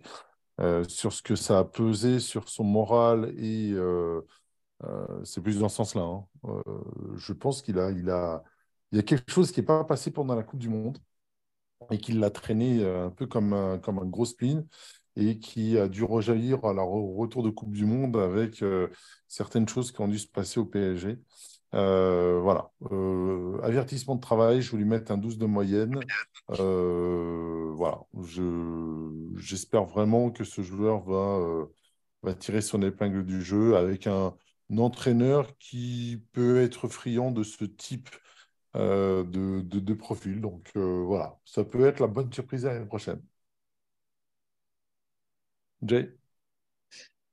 sur 0.87 1.13
ce 1.13 1.21
que 1.21 1.35
ça 1.35 1.59
a 1.59 1.63
pesé 1.63 2.19
sur 2.19 2.49
son 2.49 2.63
moral 2.63 3.33
et 3.37 3.73
euh, 4.83 5.23
c'est 5.23 5.41
plus 5.41 5.59
dans 5.59 5.69
ce 5.69 5.77
sens-là. 5.77 6.01
Hein. 6.01 6.25
Euh, 6.45 6.63
je 7.15 7.33
pense 7.33 7.61
qu'il 7.61 7.79
a, 7.79 7.91
il 7.91 8.09
a, 8.09 8.43
il 8.91 8.97
y 8.97 8.99
a 8.99 9.03
quelque 9.03 9.31
chose 9.31 9.51
qui 9.51 9.59
n'est 9.59 9.65
pas 9.65 9.83
passé 9.83 10.11
pendant 10.11 10.35
la 10.35 10.43
Coupe 10.43 10.59
du 10.59 10.69
Monde 10.69 10.97
et 11.89 11.97
qui 11.97 12.13
l'a 12.13 12.29
traîné 12.29 12.83
euh, 12.83 13.07
un 13.07 13.09
peu 13.09 13.25
comme 13.27 13.53
un, 13.53 13.79
comme 13.79 13.99
un 13.99 14.05
gros 14.05 14.25
spleen 14.25 14.65
et 15.15 15.39
qui 15.39 15.77
a 15.77 15.87
dû 15.87 16.03
rejaillir 16.03 16.63
à 16.65 16.73
la 16.73 16.83
retour 16.83 17.43
de 17.43 17.49
Coupe 17.49 17.73
du 17.73 17.85
Monde 17.85 18.15
avec 18.17 18.61
euh, 18.63 18.87
certaines 19.27 19.67
choses 19.67 19.91
qui 19.91 20.01
ont 20.01 20.07
dû 20.07 20.19
se 20.19 20.27
passer 20.27 20.59
au 20.59 20.65
PSG. 20.65 21.19
Euh, 21.73 22.39
voilà. 22.41 22.71
Avertissement 23.63 24.15
de 24.15 24.21
travail, 24.21 24.61
je 24.61 24.71
vais 24.71 24.77
lui 24.77 24.85
mettre 24.85 25.11
un 25.11 25.17
12 25.17 25.37
de 25.37 25.45
moyenne. 25.45 25.99
voilà. 26.47 28.01
J'espère 29.35 29.85
vraiment 29.85 30.31
que 30.31 30.43
ce 30.43 30.61
joueur 30.61 31.01
va, 31.01 31.65
va 32.23 32.33
tirer 32.33 32.61
son 32.61 32.81
épingle 32.81 33.25
du 33.25 33.41
jeu 33.41 33.75
avec 33.75 34.07
un, 34.07 34.33
entraîneur 34.77 35.57
qui 35.57 36.23
peut 36.31 36.61
être 36.61 36.87
friand 36.87 37.31
de 37.31 37.43
ce 37.43 37.65
type 37.65 38.09
euh, 38.75 39.23
de, 39.23 39.61
de, 39.61 39.93
profil. 39.93 40.41
Donc 40.41 40.71
euh, 40.75 41.03
voilà, 41.05 41.39
ça 41.45 41.63
peut 41.63 41.85
être 41.85 41.99
la 41.99 42.07
bonne 42.07 42.31
surprise 42.31 42.65
l'année 42.65 42.85
prochaine. 42.85 43.21
Jay? 45.81 46.15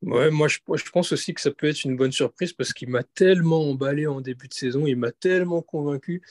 Ouais, 0.03 0.31
moi 0.31 0.47
je, 0.47 0.59
je, 0.75 0.91
pense 0.91 1.13
aussi 1.13 1.35
que 1.35 1.41
ça 1.41 1.51
peut 1.51 1.69
être 1.69 1.85
une 1.85 1.97
bonne 1.97 2.13
surprise 2.13 2.53
parce 2.53 2.73
qu'il 2.73 2.89
m'a 2.89 3.03
tellement 3.03 3.69
emballé 3.69 4.07
en 4.07 4.21
début 4.21 4.47
de 4.47 4.55
saison, 4.55 4.87
il 4.87 4.97
m'a 4.97 5.11
tellement 5.11 5.61
convaincu. 5.61 6.23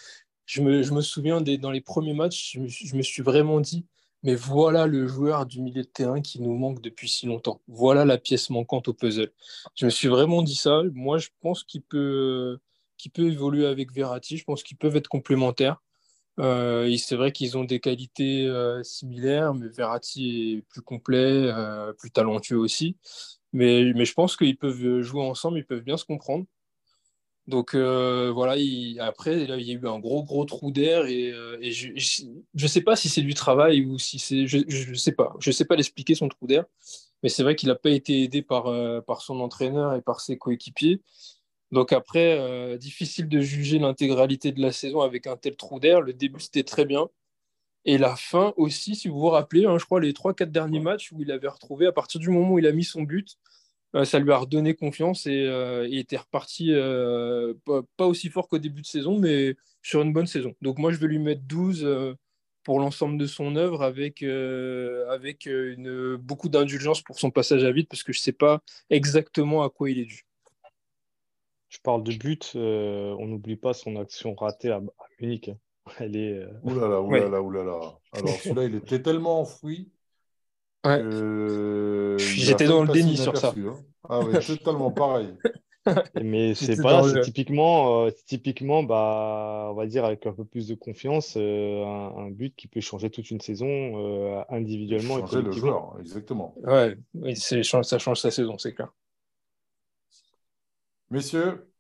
Je 0.46 0.62
me, 0.62 0.84
je 0.84 0.94
me 0.94 1.02
souviens 1.02 1.42
des, 1.42 1.58
dans 1.58 1.72
les 1.72 1.82
premiers 1.82 2.14
matchs, 2.14 2.54
je 2.54 2.68
je 2.68 2.96
me, 2.96 3.02
suis 3.02 3.22
vraiment 3.22 3.60
dit, 3.60 3.86
mais 4.24 4.36
voilà 4.36 4.88
le 4.88 5.08
joueur 5.08 5.46
du 5.46 5.62
milieu 5.62 5.84
de 5.84 5.88
terrain 5.88 6.22
qui 6.22 6.42
nous 6.42 6.54
manque 6.58 6.82
depuis 6.82 7.10
si 7.10 7.26
longtemps. 7.28 7.62
Voilà 7.68 8.06
la 8.06 8.18
pièce 8.18 8.50
manquante 8.50 8.88
au 8.88 8.94
puzzle. 8.94 9.32
Je 9.76 9.86
me 9.86 9.90
suis 9.92 10.08
vraiment 10.08 10.42
dit 10.44 10.56
ça. 10.56 10.84
Moi, 10.94 11.18
je 11.18 11.30
pense 11.42 11.64
qu'il 11.66 11.82
peut, 11.82 12.60
qu'il 12.98 13.12
peut 13.12 13.28
évoluer 13.28 13.66
avec 13.68 13.92
Verratti. 13.94 14.38
Je 14.38 14.44
pense 14.44 14.64
qu'ils 14.64 14.78
peuvent 14.78 14.96
être 14.96 15.08
complémentaires. 15.08 15.82
Euh, 16.40 16.96
c'est 16.98 17.16
vrai 17.16 17.32
qu'ils 17.32 17.58
ont 17.58 17.64
des 17.64 17.80
qualités 17.80 18.46
euh, 18.46 18.84
similaires, 18.84 19.54
mais 19.54 19.68
Verratti 19.70 20.58
est 20.58 20.62
plus 20.70 20.82
complet, 20.82 21.18
euh, 21.18 21.94
plus 21.94 22.12
talentueux 22.12 22.58
aussi. 22.58 22.98
Mais, 23.54 24.06
je 24.06 24.14
pense 24.14 24.36
qu'ils 24.38 24.58
peuvent 24.58 25.02
jouer 25.02 25.24
ensemble, 25.24 25.58
ils 25.60 25.66
peuvent 25.66 25.82
bien 25.82 25.98
se 25.98 26.06
comprendre. 26.06 26.46
Donc 27.48 27.76
voilà, 27.76 28.56
après, 29.00 29.42
il 29.42 29.50
y 29.50 29.72
a 29.72 29.74
eu 29.74 29.88
un 29.88 30.00
gros, 30.00 30.24
gros 30.24 30.44
trou 30.44 30.70
d'air 30.72 31.06
et, 31.06 31.32
je 31.72 31.94
ne 32.62 32.68
sais 32.68 32.82
pas 32.82 32.98
si 32.98 33.08
c'est 33.08 33.22
du 33.22 33.34
travail 33.34 33.86
ou 33.86 33.98
si 33.98 34.20
c'est. 34.20 34.48
Je 34.48 34.90
ne 34.90 34.96
sais 34.96 35.14
pas. 35.14 35.34
Je 35.40 35.52
sais 35.52 35.64
pas 35.66 35.78
l'expliquer, 35.78 36.14
son 36.14 36.28
trou 36.28 36.46
d'air. 36.46 36.66
Mais 37.24 37.30
c'est 37.30 37.44
vrai 37.44 37.56
qu'il 37.56 37.70
n'a 37.70 37.76
pas 37.76 37.90
été 37.90 38.22
aidé 38.24 38.42
par, 38.42 38.66
par 39.06 39.22
son 39.22 39.40
entraîneur 39.40 39.94
et 39.96 40.02
par 40.02 40.20
ses 40.20 40.38
coéquipiers. 40.38 41.02
Donc 41.72 41.92
après, 41.92 42.78
difficile 42.78 43.28
de 43.28 43.42
juger 43.42 43.80
l'intégralité 43.80 44.52
de 44.52 44.62
la 44.62 44.72
saison 44.72 45.02
avec 45.02 45.28
un 45.28 45.36
tel 45.38 45.56
trou 45.56 45.80
d'air. 45.80 46.02
Le 46.02 46.14
début, 46.14 46.40
c'était 46.40 46.64
très 46.64 46.86
bien. 46.86 47.10
Et 47.88 47.98
la 47.98 48.16
fin 48.18 48.54
aussi, 48.58 48.96
si 48.96 49.08
vous 49.08 49.20
vous 49.20 49.30
rappelez, 49.30 49.66
hein, 49.66 49.78
je 49.78 49.86
crois 49.86 50.02
les 50.02 50.12
3-4 50.14 50.52
derniers 50.52 50.82
matchs 50.82 51.12
où 51.14 51.22
il 51.22 51.32
avait 51.32 51.48
retrouvé, 51.48 51.88
à 51.88 51.94
partir 51.94 52.20
du 52.20 52.30
moment 52.30 52.52
où 52.54 52.60
il 52.60 52.68
a 52.68 52.74
mis 52.74 52.84
son 52.84 53.04
but, 53.04 53.38
euh, 53.96 54.04
ça 54.06 54.20
lui 54.20 54.32
a 54.32 54.38
redonné 54.38 54.76
confiance 54.76 55.26
et 55.26 55.46
euh, 55.48 55.88
il 55.90 55.98
était 55.98 56.18
reparti 56.18 56.74
euh, 56.74 57.54
pas, 57.96 58.06
aussi 58.06 58.30
fort 58.30 58.50
qu'au 58.50 58.58
début 58.58 58.82
de 58.82 58.88
saison, 58.88 59.18
mais 59.18 59.56
sur 59.82 60.02
une 60.02 60.12
bonne 60.12 60.28
saison. 60.28 60.54
Donc 60.62 60.78
moi, 60.80 60.92
je 60.92 60.98
vais 60.98 61.08
lui 61.08 61.20
mettre 61.20 61.42
12 61.44 62.16
pour 62.64 62.80
l'ensemble 62.80 63.18
de 63.18 63.26
son 63.26 63.56
œuvre 63.56 63.82
avec, 63.84 64.22
avec 64.24 65.46
une, 65.46 66.18
beaucoup 66.18 66.50
d'indulgence 66.50 67.02
pour 67.02 67.20
son 67.20 67.32
passage 67.32 67.64
à 67.64 67.72
vide 67.72 67.88
parce 67.90 68.04
que 68.04 68.12
je 68.12 68.20
ne 68.20 68.24
sais 68.24 68.34
pas 68.34 68.62
exactement 68.90 69.64
à 69.64 69.70
quoi 69.70 69.90
il 69.90 70.00
est 70.00 70.06
dû. 70.06 70.27
Je 71.70 71.80
parle 71.84 72.04
de 72.04 72.14
but, 72.14 72.52
on 72.56 73.26
n'oublie 73.28 73.58
pas 73.58 73.74
son 73.74 73.96
action 73.98 74.36
ratée 74.36 74.72
à, 74.72 74.82
Munich. 75.20 75.50
Hein. 75.50 75.58
Elle 76.00 76.18
est. 76.18 76.46
Oulala, 76.64 77.02
oulala, 77.02 77.42
oulala. 77.42 77.80
Alors 78.14 78.30
celui-là, 78.30 78.64
il 78.66 78.76
était 78.76 79.02
tellement 79.02 79.42
enfoui 79.42 79.92
J'étais 82.18 82.66
dans 82.66 82.84
le 82.84 82.92
déni 82.92 83.18
sur 83.18 83.38
ça. 83.38 83.54
Hein. 83.58 83.76
Ah 84.10 84.20
oui, 84.20 84.34
totalement 84.46 84.92
pareil. 84.92 85.34
Mais 86.22 86.54
c'est 86.54 86.82
pas 86.82 87.04
c'est 87.04 87.22
typiquement, 87.22 88.04
euh, 88.04 88.10
typiquement 88.26 88.84
bah, 88.84 89.70
on 89.72 89.74
va 89.74 89.86
dire 89.86 90.04
avec 90.04 90.26
un 90.26 90.34
peu 90.34 90.44
plus 90.44 90.68
de 90.68 90.76
confiance, 90.76 91.36
euh, 91.38 91.86
un, 91.86 92.30
but 92.30 92.54
qui 92.58 92.68
peut 92.68 92.82
changer 92.82 93.10
toute 93.10 93.32
une 93.32 93.40
saison 93.40 93.68
euh, 93.68 94.42
individuellement. 94.50 95.20
Changer 95.20 95.42
le 95.44 95.52
joueur, 95.52 95.96
exactement. 96.02 96.56
Ouais, 96.64 96.98
ça 97.36 97.62
change 97.64 98.20
sa 98.20 98.32
saison, 98.32 98.58
c'est 98.58 98.74
clair. 98.74 98.94
Messieurs, 101.10 101.72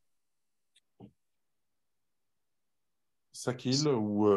Sakil 3.33 3.87
ou 3.87 4.27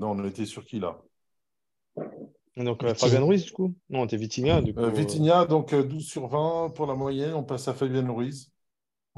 non, 0.00 0.12
on 0.12 0.24
était 0.24 0.46
sur 0.46 0.64
qui 0.64 0.80
là? 0.80 0.98
Donc, 2.56 2.82
euh, 2.84 2.94
Fabien 2.94 3.22
Ruiz, 3.22 3.44
du 3.44 3.52
coup? 3.52 3.74
Non, 3.88 4.06
t'es 4.06 4.16
Vitinha. 4.16 4.60
Du 4.60 4.74
coup, 4.74 4.80
euh, 4.80 4.90
Vitinha, 4.90 5.44
donc 5.44 5.74
12 5.74 5.96
euh, 5.96 6.00
sur 6.00 6.26
20 6.26 6.70
pour 6.74 6.86
la 6.86 6.94
moyenne. 6.94 7.34
On 7.34 7.42
passe 7.42 7.68
à 7.68 7.74
Fabien 7.74 8.10
Ruiz. 8.10 8.50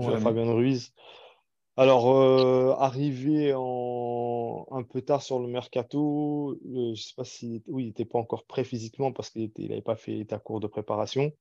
Fabien 0.00 0.52
Ruiz. 0.52 0.92
Alors, 1.76 2.06
arrivé 2.80 3.54
en... 3.56 4.66
un 4.70 4.82
peu 4.82 5.00
tard 5.00 5.22
sur 5.22 5.38
le 5.38 5.48
mercato, 5.48 6.58
je 6.64 6.90
ne 6.90 6.94
sais 6.94 7.14
pas 7.16 7.24
si. 7.24 7.62
Oui, 7.66 7.84
il 7.84 7.86
n'était 7.86 8.04
pas 8.04 8.18
encore 8.18 8.44
prêt 8.44 8.64
physiquement 8.64 9.12
parce 9.12 9.30
qu'il 9.30 9.50
n'avait 9.58 9.80
pas 9.80 9.96
fait 9.96 10.24
ta 10.26 10.38
cours 10.38 10.60
de 10.60 10.66
préparation. 10.66 11.32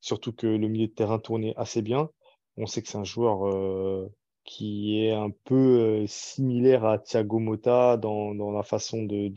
Surtout 0.00 0.32
que 0.32 0.46
le 0.46 0.68
milieu 0.68 0.86
de 0.86 0.92
terrain 0.92 1.18
tournait 1.18 1.54
assez 1.56 1.82
bien. 1.82 2.10
On 2.56 2.66
sait 2.66 2.82
que 2.82 2.88
c'est 2.88 2.98
un 2.98 3.04
joueur 3.04 4.08
qui 4.44 4.98
est 4.98 5.12
un 5.12 5.30
peu 5.44 6.04
similaire 6.06 6.84
à 6.84 6.98
Thiago 6.98 7.38
Motta 7.38 7.96
dans, 7.96 8.34
dans 8.34 8.50
la 8.50 8.62
façon 8.62 9.04
de, 9.04 9.28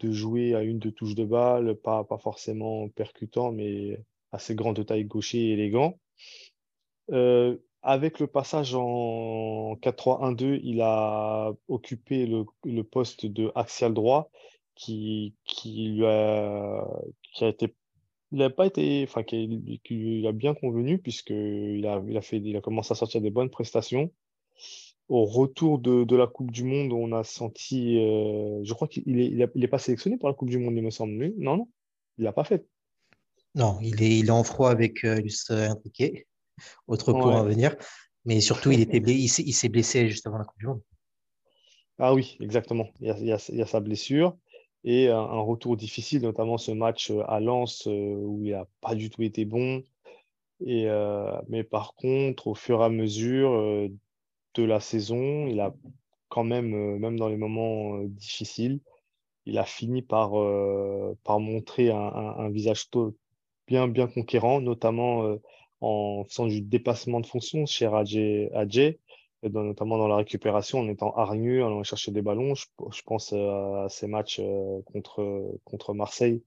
de 0.00 0.12
jouer 0.12 0.54
à 0.54 0.62
une 0.62 0.78
de 0.78 0.90
touches 0.90 1.14
de 1.14 1.24
balle, 1.24 1.76
pas, 1.76 2.04
pas 2.04 2.18
forcément 2.18 2.88
percutant, 2.90 3.52
mais 3.52 4.04
assez 4.32 4.54
grand 4.54 4.72
de 4.72 4.82
taille 4.82 5.04
gaucher 5.04 5.38
et 5.38 5.52
élégant. 5.52 5.98
Euh, 7.12 7.56
avec 7.82 8.18
le 8.18 8.26
passage 8.26 8.74
en 8.74 9.76
4-3-1-2, 9.76 10.60
il 10.62 10.80
a 10.80 11.52
occupé 11.68 12.26
le, 12.26 12.44
le, 12.64 12.82
poste 12.82 13.26
de 13.26 13.52
axial 13.54 13.92
droit 13.92 14.30
qui, 14.74 15.34
qui 15.44 15.88
lui 15.88 16.06
a, 16.06 16.86
qui 17.34 17.44
a 17.44 17.48
été 17.48 17.74
il 18.34 18.38
n'a 18.38 18.50
pas 18.50 18.66
été, 18.66 19.04
enfin, 19.08 19.22
qui, 19.22 19.46
lui 19.90 20.26
a 20.26 20.32
bien 20.32 20.54
convenu 20.54 20.98
puisqu'il 20.98 21.86
a, 21.86 22.02
il 22.08 22.16
a, 22.16 22.20
fait, 22.20 22.38
il 22.38 22.56
a 22.56 22.60
commencé 22.60 22.90
à 22.90 22.96
sortir 22.96 23.20
des 23.20 23.30
bonnes 23.30 23.48
prestations 23.48 24.10
au 25.08 25.24
retour 25.24 25.78
de, 25.78 26.16
la 26.16 26.26
Coupe 26.26 26.50
du 26.50 26.64
Monde, 26.64 26.92
on 26.92 27.12
a 27.12 27.22
senti. 27.22 28.00
Euh, 28.00 28.60
je 28.64 28.74
crois 28.74 28.88
qu'il 28.88 29.04
n'est 29.06 29.48
il 29.54 29.64
est 29.64 29.68
pas 29.68 29.78
sélectionné 29.78 30.16
pour 30.16 30.28
la 30.28 30.34
Coupe 30.34 30.50
du 30.50 30.58
Monde, 30.58 30.74
il 30.76 30.82
me 30.82 30.90
semble. 30.90 31.32
Non, 31.36 31.58
non, 31.58 31.68
il 32.18 32.24
l'a 32.24 32.32
pas 32.32 32.42
fait. 32.42 32.66
Non, 33.54 33.78
il 33.82 34.02
est, 34.02 34.18
il 34.18 34.26
est 34.26 34.30
en 34.30 34.42
froid 34.42 34.70
avec 34.70 35.04
euh, 35.04 35.20
Luce 35.20 35.50
Enrique. 35.50 36.26
Autre 36.88 37.12
point 37.12 37.38
à 37.38 37.44
venir. 37.44 37.76
Mais 38.24 38.40
surtout, 38.40 38.72
il, 38.72 38.80
était 38.80 38.98
il 38.98 39.28
s'est 39.28 39.68
blessé 39.68 40.08
juste 40.08 40.26
avant 40.26 40.38
la 40.38 40.44
Coupe 40.44 40.58
du 40.58 40.66
Monde. 40.66 40.82
Ah 41.98 42.14
oui, 42.14 42.36
exactement. 42.40 42.88
Il 42.98 43.06
y 43.06 43.10
a, 43.10 43.16
il 43.18 43.56
y 43.56 43.62
a, 43.62 43.66
sa 43.66 43.78
blessure 43.78 44.36
et 44.84 45.08
un, 45.08 45.40
retour 45.40 45.76
difficile, 45.76 46.22
notamment 46.22 46.58
ce 46.58 46.72
match 46.72 47.10
euh, 47.10 47.22
à 47.28 47.40
Lens 47.40 47.86
où 47.86 48.40
il 48.42 48.52
n'a 48.52 48.66
pas 48.80 48.94
du 48.94 49.10
tout 49.10 49.22
été 49.22 49.44
bon. 49.44 49.82
Et, 50.64 50.86
mais 51.48 51.64
par 51.64 51.94
contre, 51.94 52.46
au 52.46 52.54
fur 52.54 52.80
et 52.80 52.84
à 52.84 52.88
mesure, 52.88 53.90
de 54.54 54.62
la 54.62 54.80
saison. 54.80 55.46
Il 55.46 55.60
a 55.60 55.74
quand 56.28 56.44
même, 56.44 56.74
euh, 56.74 56.98
même 56.98 57.18
dans 57.18 57.28
les 57.28 57.36
moments 57.36 57.96
euh, 57.96 58.08
difficiles, 58.08 58.80
il 59.46 59.58
a 59.58 59.64
fini 59.64 60.02
par, 60.02 60.38
euh, 60.40 61.16
par 61.24 61.40
montrer 61.40 61.90
un, 61.90 62.48
visage 62.50 62.88
bien, 63.66 63.88
bien 63.88 64.06
conquérant, 64.06 64.60
notamment 64.60 65.36
en 65.82 66.24
faisant 66.24 66.46
du 66.46 66.62
dépassement 66.62 67.20
de 67.20 67.26
fonction 67.26 67.66
chez 67.66 67.86
Notamment 69.44 69.98
dans 69.98 70.08
la 70.08 70.16
récupération, 70.16 70.80
en 70.80 70.88
étant 70.88 71.14
hargneux, 71.16 71.62
en 71.62 71.68
allant 71.68 71.82
chercher 71.82 72.12
des 72.12 72.22
ballons. 72.22 72.54
Je, 72.54 73.02
pense 73.04 73.32
à 73.32 73.86
ces 73.90 74.06
matchs 74.06 74.40
contre, 74.92 75.58
contre 75.64 75.94
Marseille 75.94 76.42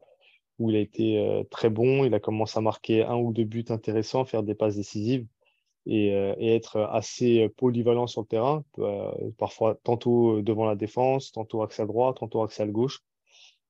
où 0.59 0.71
il 0.71 0.75
a 0.75 0.79
été 0.79 1.43
très 1.51 1.69
bon. 1.69 2.03
Il 2.05 2.13
a 2.15 2.19
commencé 2.19 2.57
à 2.57 2.61
marquer 2.61 3.03
un 3.03 3.17
ou 3.17 3.31
deux 3.31 3.43
buts 3.43 3.65
intéressants, 3.69 4.25
faire 4.25 4.41
des 4.41 4.55
passes 4.55 4.75
décisives. 4.75 5.27
Euh, 5.89 6.35
et, 6.37 6.55
être 6.55 6.79
assez 6.91 7.47
polyvalent 7.49 8.07
sur 8.07 8.21
le 8.21 8.27
terrain, 8.27 8.63
euh, 8.79 9.11
parfois 9.37 9.75
tantôt 9.83 10.41
devant 10.41 10.65
la 10.65 10.75
défense, 10.75 11.31
tantôt 11.31 11.61
axe 11.63 11.79
à 11.79 11.85
droite, 11.85 12.17
tantôt 12.17 12.43
axe 12.43 12.59
à 12.59 12.67
gauche. 12.67 13.03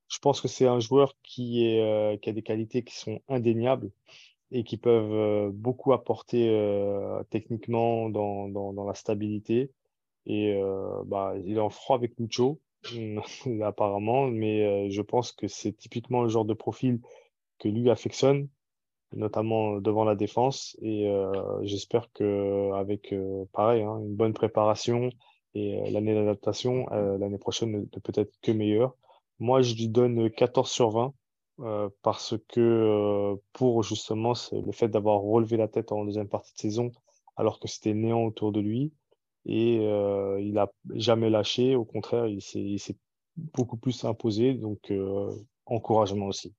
Je 0.07 0.17
pense 0.19 0.41
que 0.41 0.47
c'est 0.47 0.65
un 0.65 0.79
joueur 0.79 1.15
qui, 1.21 1.65
est, 1.67 1.81
euh, 1.81 2.17
qui 2.17 2.29
a 2.29 2.33
des 2.33 2.41
qualités 2.41 2.83
qui 2.83 2.95
sont 2.95 3.21
indéniables 3.27 3.91
et 4.51 4.63
qui 4.63 4.77
peuvent 4.77 5.51
beaucoup 5.51 5.93
apporter 5.93 6.49
techniquement 7.29 8.09
dans, 8.09 8.47
dans, 8.47 8.73
dans, 8.73 8.85
la 8.85 8.93
stabilité. 8.93 9.71
Et 10.25 10.57
bah, 11.05 11.33
il 11.45 11.57
est 11.57 11.61
en 11.61 11.69
froid 11.69 11.97
avec 11.97 12.17
Lucho, 12.17 12.59
apparemment, 13.61 14.27
mais 14.27 14.89
je 14.89 15.01
pense 15.01 15.31
que 15.31 15.47
c'est 15.47 15.73
typiquement 15.73 16.23
le 16.23 16.29
genre 16.29 16.45
de 16.45 16.53
profil 16.53 17.01
que 17.59 17.67
lui 17.67 17.89
affectionne 17.89 18.47
notamment 19.15 19.79
devant 19.79 20.03
la 20.03 20.15
défense. 20.15 20.77
Et 20.81 21.07
euh, 21.07 21.31
j'espère 21.63 22.11
qu'avec, 22.13 23.13
euh, 23.13 23.45
pareil, 23.53 23.83
hein, 23.83 23.99
une 23.99 24.15
bonne 24.15 24.33
préparation 24.33 25.09
et 25.53 25.79
euh, 25.79 25.91
l'année 25.91 26.13
d'adaptation, 26.13 26.87
l'année 26.89 27.37
prochaine 27.37 27.71
ne 27.71 27.99
peut 27.99 28.13
être 28.15 28.33
que 28.41 28.51
meilleure. 28.51 28.95
Moi, 29.39 29.61
je 29.61 29.75
lui 29.75 29.87
donne 29.87 30.29
14 30.29 30.69
sur 30.69 30.89
20 30.89 31.13
parce 32.01 32.35
que 32.49 33.35
pour 33.53 33.83
justement 33.83 34.33
le 34.51 34.71
fait 34.71 34.87
d'avoir 34.87 35.21
relevé 35.21 35.57
la 35.57 35.67
tête 35.67 35.91
en 35.91 36.05
deuxième 36.05 36.29
partie 36.29 36.53
de 36.53 36.59
saison, 36.59 36.91
alors 37.35 37.59
que 37.59 37.67
c'était 37.67 37.93
néant 37.93 38.23
autour 38.23 38.51
de 38.51 38.59
lui, 38.59 38.93
et 39.45 39.75
il 39.77 40.53
n'a 40.53 40.71
jamais 40.93 41.29
lâché, 41.29 41.75
au 41.75 41.85
contraire, 41.85 42.27
il 42.27 42.41
s'est 42.41 42.97
beaucoup 43.35 43.77
plus 43.77 44.05
imposé, 44.05 44.53
donc 44.53 44.91
encouragement 45.65 46.27
aussi. 46.27 46.53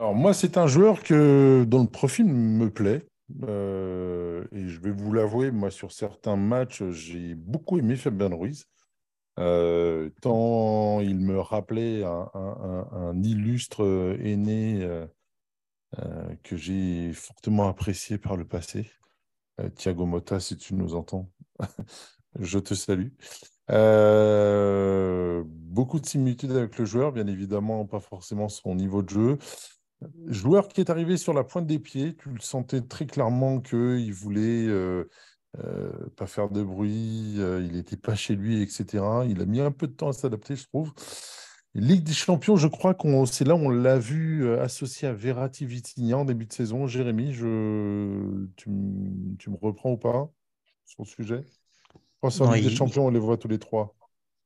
Alors 0.00 0.14
moi, 0.14 0.32
c'est 0.32 0.56
un 0.56 0.66
joueur 0.66 1.02
que, 1.02 1.64
dont 1.68 1.82
le 1.82 1.88
profil 1.88 2.24
me 2.24 2.70
plaît. 2.70 3.04
Euh, 3.42 4.44
et 4.50 4.66
je 4.66 4.80
vais 4.80 4.90
vous 4.90 5.12
l'avouer, 5.12 5.50
moi, 5.50 5.70
sur 5.70 5.92
certains 5.92 6.36
matchs, 6.36 6.82
j'ai 6.84 7.34
beaucoup 7.34 7.78
aimé 7.78 7.96
Fabien 7.96 8.34
Ruiz. 8.34 8.64
Euh, 9.40 10.10
tant 10.20 11.00
il 11.00 11.18
me 11.18 11.40
rappelait 11.40 12.04
un, 12.04 13.22
illustre 13.22 14.18
aîné 14.22 14.82
euh, 14.82 15.06
que 16.42 16.56
j'ai 16.56 17.12
fortement 17.12 17.68
apprécié 17.68 18.18
par 18.18 18.36
le 18.36 18.46
passé. 18.46 18.90
Thiago 19.76 20.06
Motta, 20.06 20.40
si 20.40 20.56
tu 20.56 20.74
nous 20.74 20.94
entends, 20.94 21.30
je 22.38 22.58
te 22.58 22.74
salue. 22.74 23.10
beaucoup 25.44 26.00
de 26.00 26.06
similitudes 26.06 26.52
avec 26.52 26.78
le 26.78 26.84
joueur, 26.84 27.12
bien 27.12 27.26
évidemment, 27.26 27.86
pas 27.86 28.00
forcément 28.00 28.48
son 28.48 28.74
niveau 28.74 29.02
de 29.02 29.10
jeu. 29.10 29.38
Joueur 30.28 30.68
qui 30.68 30.80
est 30.80 30.90
arrivé 30.90 31.18
sur 31.18 31.34
la 31.34 31.44
pointe 31.44 31.66
des 31.66 31.78
pieds, 31.78 32.16
tu 32.16 32.30
le 32.30 32.40
sentais 32.40 32.80
très 32.80 33.06
clairement 33.06 33.60
qu'il 33.60 34.14
voulait 34.14 34.66
euh, 35.58 35.62
euh, 35.62 36.08
pas 36.16 36.26
faire 36.26 36.48
de 36.48 36.62
bruit, 36.62 37.36
euh, 37.38 37.62
il 37.64 37.72
n'était 37.72 37.96
pas 37.96 38.14
chez 38.14 38.36
lui, 38.36 38.62
etc. 38.62 39.04
Il 39.28 39.40
a 39.40 39.46
mis 39.46 39.60
un 39.60 39.72
peu 39.72 39.86
de 39.86 39.92
temps 39.92 40.08
à 40.08 40.12
s'adapter, 40.12 40.56
je 40.56 40.64
trouve. 40.66 40.92
Ligue 41.74 42.02
des 42.02 42.12
Champions, 42.12 42.56
je 42.56 42.66
crois 42.66 42.94
qu'on 42.94 43.26
c'est 43.26 43.44
là 43.44 43.54
où 43.54 43.58
on 43.58 43.68
l'a 43.68 43.98
vu 43.98 44.48
associé 44.58 45.06
à 45.06 45.12
Verratti 45.12 45.66
Vitignan 45.66 46.20
en 46.20 46.24
début 46.24 46.46
de 46.46 46.52
saison. 46.52 46.88
Jérémy, 46.88 47.32
je... 47.32 48.46
tu, 48.56 48.70
me 48.70 49.56
reprends 49.60 49.92
ou 49.92 49.96
pas 49.96 50.28
sur 50.84 51.04
le 51.04 51.08
sujet? 51.08 51.44
Je 51.94 51.98
pense 52.20 52.40
Ligue 52.40 52.64
des 52.64 52.74
Champions, 52.74 53.06
on 53.06 53.10
les 53.10 53.20
voit 53.20 53.36
tous 53.36 53.46
les 53.46 53.60
trois. 53.60 53.94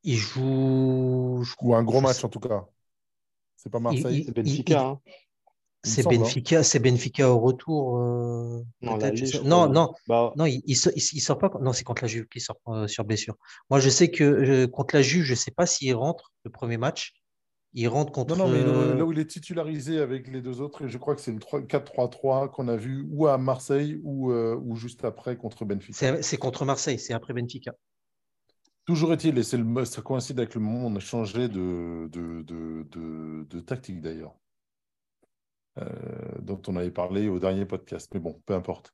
Il 0.02 0.16
joue. 0.16 1.42
Ou 1.62 1.74
un 1.74 1.82
gros 1.82 2.02
match 2.02 2.22
en 2.24 2.28
tout 2.28 2.40
cas. 2.40 2.66
C'est 3.56 3.70
pas 3.70 3.80
Marseille. 3.80 4.24
C'est 4.26 4.34
Benfica. 4.34 4.86
Hein. 4.86 5.00
C'est 5.84 6.06
hein. 6.06 6.10
Benfica, 6.10 6.62
c'est 6.62 6.78
Benfica 6.78 7.30
au 7.30 7.38
retour. 7.38 7.98
Euh, 7.98 8.62
non, 8.82 8.98
non, 9.44 9.68
non, 9.68 9.92
bah 10.08 10.32
non, 10.36 10.46
il, 10.46 10.62
il, 10.66 10.74
sort 10.76 11.38
pas. 11.38 11.50
Non, 11.60 11.72
c'est 11.72 11.84
contre 11.84 12.02
la 12.02 12.08
Juve 12.08 12.26
qui 12.26 12.40
sort 12.40 12.56
euh, 12.68 12.88
sur 12.88 13.04
blessure. 13.04 13.36
Moi, 13.70 13.80
je 13.80 13.90
sais 13.90 14.10
que 14.10 14.24
euh, 14.24 14.66
contre 14.66 14.96
la 14.96 15.02
Juve, 15.02 15.24
je 15.24 15.34
sais 15.34 15.50
pas 15.50 15.66
s'il 15.66 15.94
rentre 15.94 16.32
le 16.44 16.50
premier 16.50 16.78
match. 16.78 17.12
Il 17.74 17.88
rentre 17.88 18.12
contre. 18.12 18.36
Non, 18.36 18.48
non, 18.48 18.52
mais 18.52 18.96
là 18.96 19.04
où 19.04 19.12
il 19.12 19.18
est 19.18 19.26
titularisé 19.26 19.98
avec 19.98 20.28
les 20.28 20.40
deux 20.40 20.60
autres, 20.60 20.86
je 20.86 20.96
crois 20.96 21.14
que 21.14 21.20
c'est 21.20 21.32
le 21.32 21.38
4-3-3 21.38 22.50
qu'on 22.50 22.68
a 22.68 22.76
vu 22.76 23.06
ou 23.10 23.26
à 23.26 23.36
Marseille 23.36 24.00
ou, 24.04 24.32
ou 24.32 24.76
juste 24.76 25.04
après 25.04 25.36
contre 25.36 25.64
Benfica. 25.64 26.22
C'est 26.22 26.36
contre 26.36 26.64
Marseille, 26.64 26.98
c'est 26.98 27.14
après 27.14 27.34
Benfica. 27.34 27.72
Toujours 28.86 29.14
est-il, 29.14 29.38
et 29.38 29.56
le, 29.56 29.84
ça 29.86 30.02
coïncide 30.02 30.38
avec 30.38 30.54
le 30.54 30.60
moment 30.60 30.86
où 30.86 30.90
on 30.90 30.96
a 30.96 31.00
changé 31.00 31.48
de, 31.48 32.08
de, 32.12 32.42
de, 32.42 33.46
de 33.48 33.60
tactique 33.60 34.02
d'ailleurs. 34.02 34.36
Euh, 35.78 35.88
dont 36.40 36.62
on 36.68 36.76
avait 36.76 36.92
parlé 36.92 37.28
au 37.28 37.40
dernier 37.40 37.64
podcast. 37.64 38.08
Mais 38.14 38.20
bon, 38.20 38.40
peu 38.46 38.54
importe. 38.54 38.92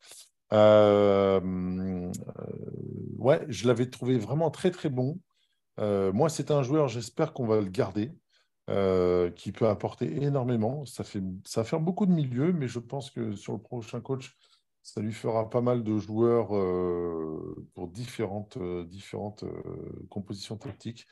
Euh, 0.53 1.39
euh, 1.43 2.13
ouais, 3.19 3.45
je 3.49 3.67
l'avais 3.67 3.91
trouvé 3.91 4.19
vraiment 4.19 4.51
très 4.51 4.71
très 4.71 4.89
bon. 4.89 5.19
moi, 5.79 6.29
c'est 6.29 6.51
un 6.51 6.63
joueur, 6.63 6.89
j'espère 6.89 7.33
qu'on 7.35 7.47
va 7.47 7.61
le 7.61 7.69
garder, 7.69 8.13
qui 9.37 9.53
peut 9.53 9.69
apporter 9.69 10.23
énormément. 10.23 10.87
Ça, 10.87 11.05
fait, 11.05 11.23
ça 11.45 11.65
beaucoup 11.79 12.07
de 12.07 12.13
milieux, 12.13 12.53
mais 12.53 12.69
je 12.69 12.79
pense 12.79 13.11
que 13.11 13.35
sur 13.35 13.53
le 13.53 13.61
prochain 13.61 14.01
coach, 14.01 14.37
ça 14.83 15.03
lui 15.03 15.13
fera 15.13 15.51
pas 15.51 15.61
mal 15.61 15.85
de 15.85 15.99
joueurs 15.99 16.49
pour 17.75 17.89
différentes, 17.89 18.59
compositions 20.09 20.57
tactiques. 20.57 21.07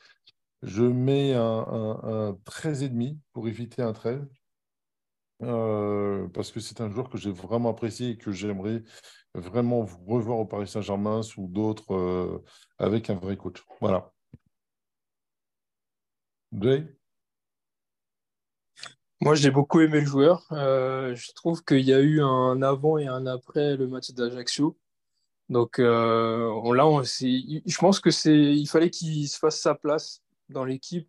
Je 0.63 0.83
mets 0.83 1.35
un, 1.35 1.41
un, 1.43 2.01
un 2.03 2.33
13,5 2.47 3.19
pour 3.33 3.49
éviter 3.49 3.83
un 3.83 3.93
13. 3.93 4.27
Euh, 5.43 6.27
parce 6.29 6.51
que 6.51 6.59
c'est 6.59 6.81
un 6.81 6.91
joueur 6.91 7.09
que 7.09 7.17
j'ai 7.17 7.31
vraiment 7.31 7.71
apprécié 7.71 8.11
et 8.11 8.19
que 8.19 8.33
j'aimerais 8.33 8.83
vraiment 9.35 9.87
revoir 10.07 10.39
au 10.39 10.45
Paris 10.45 10.67
Saint-Germain 10.67 11.23
sous 11.23 11.47
d'autres 11.47 11.95
euh, 11.95 12.45
avec 12.79 13.09
un 13.09 13.15
vrai 13.15 13.37
coach. 13.37 13.65
Voilà. 13.81 14.13
Jay? 16.53 16.87
Moi, 19.21 19.35
j'ai 19.35 19.51
beaucoup 19.51 19.81
aimé 19.81 20.01
le 20.01 20.07
joueur. 20.07 20.47
Euh, 20.53 21.15
je 21.15 21.33
trouve 21.33 21.65
qu'il 21.65 21.81
y 21.81 21.93
a 21.93 22.01
eu 22.01 22.21
un 22.21 22.63
avant 22.63 22.99
et 22.99 23.07
un 23.07 23.27
après 23.27 23.77
le 23.77 23.87
match 23.87 24.11
d'Ajaccio. 24.13 24.77
Donc 25.49 25.77
on, 25.79 26.73
là, 26.73 26.85
je 27.05 27.79
pense 27.79 28.01
que 28.01 28.11
c'est, 28.11 28.37
il 28.37 28.67
fallait 28.67 28.91
qu'il 28.91 29.29
se 29.29 29.39
fasse 29.39 29.61
sa 29.61 29.75
place 29.75 30.23
dans 30.51 30.65
l'équipe 30.65 31.09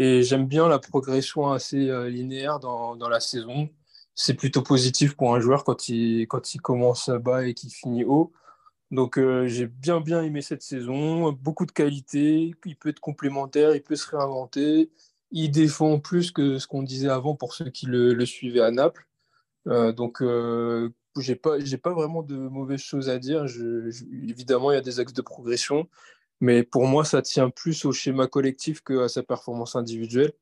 et 0.00 0.22
j'aime 0.22 0.46
bien 0.46 0.68
la 0.68 0.78
progression 0.78 1.50
assez 1.50 1.90
euh, 1.90 2.08
linéaire 2.08 2.60
dans, 2.60 2.94
dans, 2.94 3.08
la 3.08 3.18
saison. 3.18 3.68
C'est 4.14 4.34
plutôt 4.34 4.62
positif 4.62 5.16
pour 5.16 5.34
un 5.34 5.40
joueur 5.40 5.64
quand 5.64 5.88
il, 5.88 6.28
quand 6.28 6.54
il 6.54 6.60
commence 6.60 7.10
bas 7.10 7.44
et 7.44 7.52
qu'il 7.52 7.70
finit 7.70 8.04
haut. 8.04 8.32
Donc 8.92 9.18
euh, 9.18 9.48
j'ai 9.48 9.66
bien 9.66 10.00
bien 10.00 10.22
aimé 10.22 10.40
cette 10.40 10.62
saison, 10.62 11.32
beaucoup 11.32 11.66
de 11.66 11.72
qualité, 11.72 12.54
il 12.64 12.76
peut 12.76 12.90
être 12.90 13.00
complémentaire, 13.00 13.74
il 13.74 13.82
peut 13.82 13.96
se 13.96 14.08
réinventer, 14.08 14.90
il 15.32 15.50
défend 15.50 15.98
plus 15.98 16.30
que 16.30 16.58
ce 16.58 16.68
qu'on 16.68 16.84
disait 16.84 17.08
avant 17.08 17.34
pour 17.34 17.52
ceux 17.54 17.68
qui 17.68 17.86
le, 17.86 18.24
suivaient 18.24 18.60
à 18.60 18.70
Naples. 18.70 19.06
Euh, 19.66 19.92
donc 19.92 20.22
euh, 20.22 20.90
j'ai 21.18 21.34
pas 21.34 21.56
pas 21.82 21.92
vraiment 21.92 22.22
de 22.22 22.36
mauvaises 22.36 22.80
choses 22.80 23.08
à 23.08 23.18
dire. 23.18 23.46
évidemment 24.22 24.70
il 24.70 24.76
y 24.76 24.78
a 24.78 24.80
des 24.80 25.00
axes 25.00 25.12
de 25.12 25.22
progression. 25.22 25.88
Mais 26.40 26.62
pour 26.62 26.86
moi, 26.86 27.04
ça 27.04 27.22
tient 27.22 27.50
plus 27.50 27.84
au 27.84 27.92
schéma 27.92 28.26
collectif 28.26 28.80
qu'à 28.82 29.08
sa 29.08 29.22
performance 29.22 29.76
individuelle. 29.76 30.32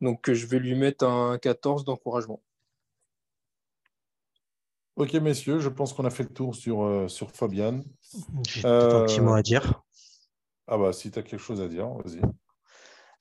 Donc, 0.00 0.30
je 0.30 0.46
vais 0.46 0.58
lui 0.58 0.74
mettre 0.74 1.06
un 1.06 1.38
14 1.38 1.84
d'encouragement. 1.84 2.42
Ok, 4.96 5.14
messieurs, 5.14 5.60
je 5.60 5.68
pense 5.68 5.92
qu'on 5.92 6.04
a 6.04 6.10
fait 6.10 6.24
le 6.24 6.32
tour 6.34 6.54
sur, 6.54 6.82
euh, 6.82 7.08
sur 7.08 7.30
Fabian. 7.30 7.82
J'ai 8.48 8.66
un 8.66 9.04
petit 9.04 9.20
mot 9.20 9.34
à 9.34 9.42
dire. 9.42 9.82
Ah 10.66 10.76
bah, 10.76 10.92
si 10.92 11.10
tu 11.10 11.18
as 11.18 11.22
quelque 11.22 11.40
chose 11.40 11.60
à 11.60 11.68
dire, 11.68 11.88
vas-y. 11.88 12.20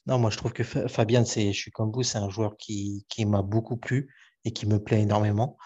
Non, 0.08 0.18
moi, 0.20 0.30
je 0.30 0.38
trouve 0.38 0.54
que 0.54 0.64
Fabian, 0.64 1.24
je 1.24 1.52
suis 1.52 1.72
comme 1.72 1.92
vous, 1.92 2.02
c'est 2.02 2.18
un 2.18 2.30
joueur 2.30 2.58
qui, 2.58 3.06
qui 3.10 3.26
m'a 3.26 3.42
beaucoup 3.42 3.78
plu 3.78 4.14
et 4.44 4.52
qui 4.52 4.66
me 4.66 4.84
plaît 4.84 5.02
énormément. 5.02 5.58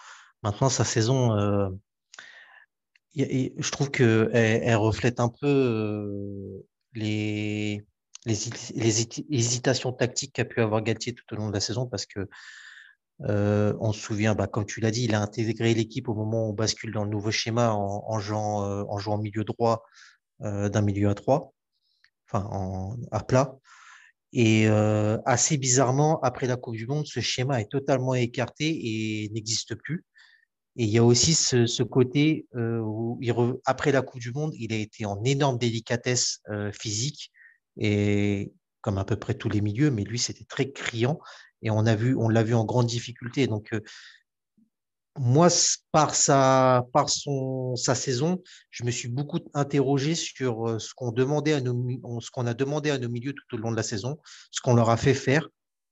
Maintenant, 0.42 0.68
sa 0.68 0.84
saison, 0.84 1.36
euh, 1.36 1.68
je 3.14 3.70
trouve 3.70 3.90
qu'elle 3.90 4.30
elle 4.32 4.76
reflète 4.76 5.20
un 5.20 5.28
peu 5.28 5.46
euh, 5.46 6.66
les, 6.94 7.84
les, 8.24 8.48
hésitations 9.30 9.92
tactiques 9.92 10.32
qu'a 10.34 10.44
pu 10.44 10.60
avoir 10.60 10.82
Galtier 10.82 11.14
tout 11.14 11.24
au 11.32 11.36
long 11.36 11.48
de 11.48 11.54
la 11.54 11.60
saison 11.60 11.86
parce 11.86 12.06
que 12.06 12.28
euh, 13.28 13.74
on 13.80 13.92
se 13.92 14.00
souvient, 14.00 14.34
bah, 14.34 14.46
comme 14.46 14.66
tu 14.66 14.80
l'as 14.80 14.90
dit, 14.90 15.04
il 15.04 15.14
a 15.14 15.20
intégré 15.20 15.74
l'équipe 15.74 16.08
au 16.08 16.14
moment 16.14 16.46
où 16.46 16.50
on 16.50 16.54
bascule 16.54 16.92
dans 16.92 17.04
le 17.04 17.10
nouveau 17.10 17.30
schéma 17.30 17.72
en, 17.72 18.18
jouant, 18.18 18.64
euh, 18.64 18.84
en 18.84 19.18
milieu 19.18 19.44
droit 19.44 19.84
d'un 20.40 20.82
milieu 20.82 21.08
à 21.08 21.14
trois, 21.14 21.54
enfin 22.26 22.48
en, 22.50 22.96
à 23.12 23.22
plat. 23.22 23.56
Et 24.32 24.66
assez 24.66 25.56
bizarrement, 25.56 26.18
après 26.22 26.48
la 26.48 26.56
Coupe 26.56 26.74
du 26.74 26.86
Monde, 26.88 27.06
ce 27.06 27.20
schéma 27.20 27.60
est 27.60 27.70
totalement 27.70 28.14
écarté 28.14 28.66
et 28.66 29.28
n'existe 29.28 29.76
plus. 29.76 30.04
Et 30.76 30.84
il 30.84 30.90
y 30.90 30.98
a 30.98 31.04
aussi 31.04 31.34
ce, 31.34 31.82
côté 31.82 32.46
euh, 32.54 32.78
où, 32.80 33.20
après 33.66 33.92
la 33.92 34.02
Coupe 34.02 34.20
du 34.20 34.32
Monde, 34.32 34.54
il 34.54 34.72
a 34.72 34.76
été 34.76 35.04
en 35.04 35.22
énorme 35.22 35.58
délicatesse 35.58 36.40
euh, 36.50 36.72
physique, 36.72 37.30
et 37.76 38.52
comme 38.80 38.98
à 38.98 39.04
peu 39.04 39.16
près 39.16 39.34
tous 39.34 39.50
les 39.50 39.60
milieux, 39.60 39.90
mais 39.90 40.04
lui, 40.04 40.18
c'était 40.18 40.44
très 40.44 40.72
criant. 40.72 41.20
Et 41.60 41.70
on 41.70 41.86
a 41.86 41.94
vu, 41.94 42.16
l'a 42.30 42.42
vu 42.42 42.54
en 42.54 42.64
grande 42.64 42.86
difficulté. 42.86 43.46
Donc, 43.46 43.72
euh, 43.74 43.80
moi, 45.18 45.48
par 45.92 46.14
sa, 46.14 46.86
par 46.94 47.10
son, 47.10 47.76
sa 47.76 47.94
saison, 47.94 48.42
je 48.70 48.84
me 48.84 48.90
suis 48.90 49.08
beaucoup 49.08 49.40
interrogé 49.52 50.14
sur 50.14 50.80
ce 50.80 50.94
qu'on 50.94 51.12
demandait 51.12 51.60
ce 51.60 52.30
qu'on 52.30 52.46
a 52.46 52.54
demandé 52.54 52.90
à 52.90 52.98
nos 52.98 53.10
milieux 53.10 53.34
tout 53.34 53.56
au 53.56 53.58
long 53.58 53.70
de 53.70 53.76
la 53.76 53.82
saison, 53.82 54.18
ce 54.50 54.62
qu'on 54.62 54.74
leur 54.74 54.88
a 54.88 54.96
fait 54.96 55.12
faire. 55.12 55.48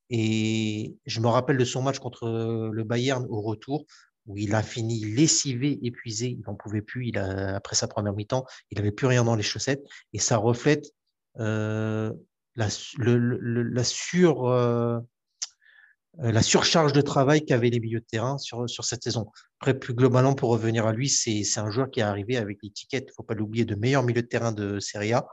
Et 0.09 0.97
je 1.05 1.21
me 1.21 1.29
rappelle 1.29 1.59
de 1.59 1.65
son 1.65 1.83
match 1.83 1.99
contre 1.99 2.71
le 2.73 2.85
Bayern 2.85 3.27
au 3.29 3.43
retour, 3.43 3.85
où 4.27 4.37
il 4.37 4.55
a 4.55 4.63
fini 4.63 5.01
lessivé, 5.01 5.79
épuisé, 5.83 6.29
il 6.29 6.43
n'en 6.47 6.55
pouvait 6.55 6.83
plus, 6.83 7.13
après 7.17 7.77
sa 7.77 7.89
première 7.89 8.13
mi-temps, 8.13 8.45
il 8.71 8.79
n'avait 8.79 8.93
plus 8.93 9.07
rien 9.07 9.25
dans 9.25 9.35
les 9.35 9.43
chaussettes, 9.43 9.83
et 10.13 10.19
ça 10.19 10.37
reflète 10.37 10.93
euh, 11.39 12.13
la, 12.57 12.67
la, 12.99 13.85
sur, 13.85 14.49
euh, 14.49 14.99
euh, 16.19 16.33
la 16.33 16.43
surcharge 16.43 16.93
de 16.93 17.01
travail 17.01 17.45
qu'avaient 17.45 17.71
les 17.71 17.81
milieux 17.81 18.01
de 18.01 18.05
terrain 18.05 18.39
sur, 18.39 18.69
cette 18.69 19.05
saison. 19.05 19.31
Après, 19.61 19.79
plus 19.79 19.95
globalement, 19.95 20.35
pour 20.35 20.51
revenir 20.51 20.87
à 20.87 20.93
lui, 20.93 21.09
c'est 21.09 21.45
un 21.59 21.71
joueur 21.71 21.91
qui 21.91 22.01
est 22.01 22.05
arrivé 22.05 22.37
avec 22.37 22.59
l'étiquette, 22.63 23.05
il 23.07 23.11
ne 23.11 23.15
faut 23.15 23.23
pas 23.23 23.35
l'oublier, 23.35 23.65
de 23.65 23.75
meilleur 23.75 24.03
milieu 24.03 24.23
de 24.23 24.27
terrain 24.27 24.53
de 24.53 24.81
Serie 24.81 25.13
A. 25.13 25.27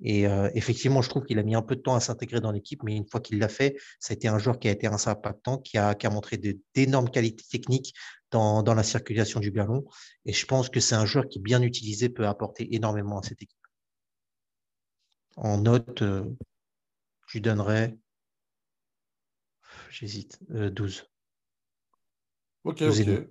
Et 0.00 0.26
effectivement, 0.54 1.02
je 1.02 1.08
trouve 1.08 1.24
qu'il 1.24 1.40
a 1.40 1.42
mis 1.42 1.56
un 1.56 1.62
peu 1.62 1.74
de 1.74 1.80
temps 1.80 1.96
à 1.96 2.00
s'intégrer 2.00 2.40
dans 2.40 2.52
l'équipe, 2.52 2.84
mais 2.84 2.94
une 2.94 3.08
fois 3.08 3.18
qu'il 3.20 3.40
l'a 3.40 3.48
fait, 3.48 3.76
ça 3.98 4.12
a 4.12 4.14
été 4.14 4.28
un 4.28 4.38
joueur 4.38 4.60
qui 4.60 4.68
a 4.68 4.70
été 4.70 4.86
assez 4.86 5.10
impactant, 5.10 5.58
qui 5.58 5.76
qui 5.98 6.06
a 6.06 6.10
montré 6.10 6.38
d'énormes 6.72 7.10
qualités 7.10 7.42
techniques 7.50 7.94
dans, 8.30 8.62
dans, 8.62 8.74
la 8.74 8.82
circulation 8.82 9.40
du 9.40 9.50
ballon. 9.50 9.84
Et 10.24 10.32
je 10.32 10.46
pense 10.46 10.68
que 10.68 10.80
c'est 10.80 10.94
un 10.94 11.06
joueur 11.06 11.28
qui, 11.28 11.38
bien 11.40 11.62
utilisé, 11.62 12.08
peut 12.08 12.26
apporter 12.26 12.74
énormément 12.74 13.18
à 13.18 13.22
cette 13.22 13.42
équipe. 13.42 13.56
En 15.36 15.58
note, 15.58 16.02
je 16.02 17.32
lui 17.32 17.40
donnerais, 17.40 17.96
j'hésite, 19.90 20.38
12. 20.50 21.08
Ok, 22.64 22.78
12 22.78 23.00
et 23.00 23.04
demi. 23.04 23.18
ok. 23.18 23.28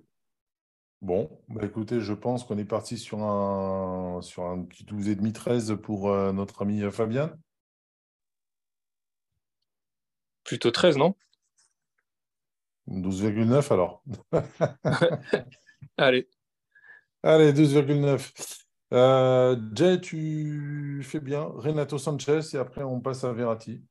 Bon, 1.00 1.30
bah 1.48 1.64
écoutez, 1.64 2.00
je 2.00 2.12
pense 2.12 2.42
qu'on 2.42 2.58
est 2.58 2.64
parti 2.64 2.98
sur 2.98 3.22
un, 3.22 4.20
sur 4.20 4.44
un 4.46 4.64
petit 4.64 4.84
12,5-13 4.84 5.76
pour 5.76 6.10
euh, 6.10 6.32
notre 6.32 6.62
ami 6.62 6.82
euh, 6.82 6.90
Fabien. 6.90 7.32
Plutôt 10.42 10.72
13, 10.72 10.96
non? 10.96 11.14
12,9 12.88 13.72
alors. 13.72 14.02
Allez. 15.96 16.28
Allez, 17.22 17.52
12,9. 17.52 18.64
Euh, 18.92 19.56
Jay, 19.74 20.00
tu 20.00 21.02
fais 21.04 21.20
bien. 21.20 21.42
Renato 21.42 21.98
Sanchez 21.98 22.40
et 22.54 22.56
après 22.56 22.82
on 22.82 23.00
passe 23.00 23.24
à 23.24 23.32
Verratti. 23.32 23.82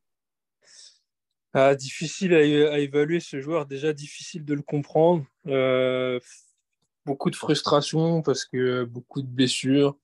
Ah, 1.54 1.76
difficile 1.76 2.34
à, 2.34 2.38
à 2.38 2.80
évaluer 2.80 3.20
ce 3.20 3.42
joueur, 3.42 3.66
déjà 3.66 3.94
difficile 3.94 4.46
de 4.46 4.54
le 4.54 4.62
comprendre. 4.62 5.26
Euh, 5.48 6.20
beaucoup 7.06 7.30
de 7.30 7.36
frustration 7.36 8.22
parce 8.22 8.46
que 8.46 8.84
beaucoup 8.84 9.22
de 9.22 9.28
blessures. 9.28 9.98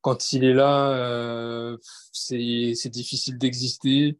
Quand 0.00 0.32
il 0.32 0.44
est 0.44 0.54
là, 0.54 0.90
euh, 0.92 1.76
c'est 2.12 2.72
c'est 2.76 2.90
difficile 2.90 3.38
d'exister. 3.38 4.18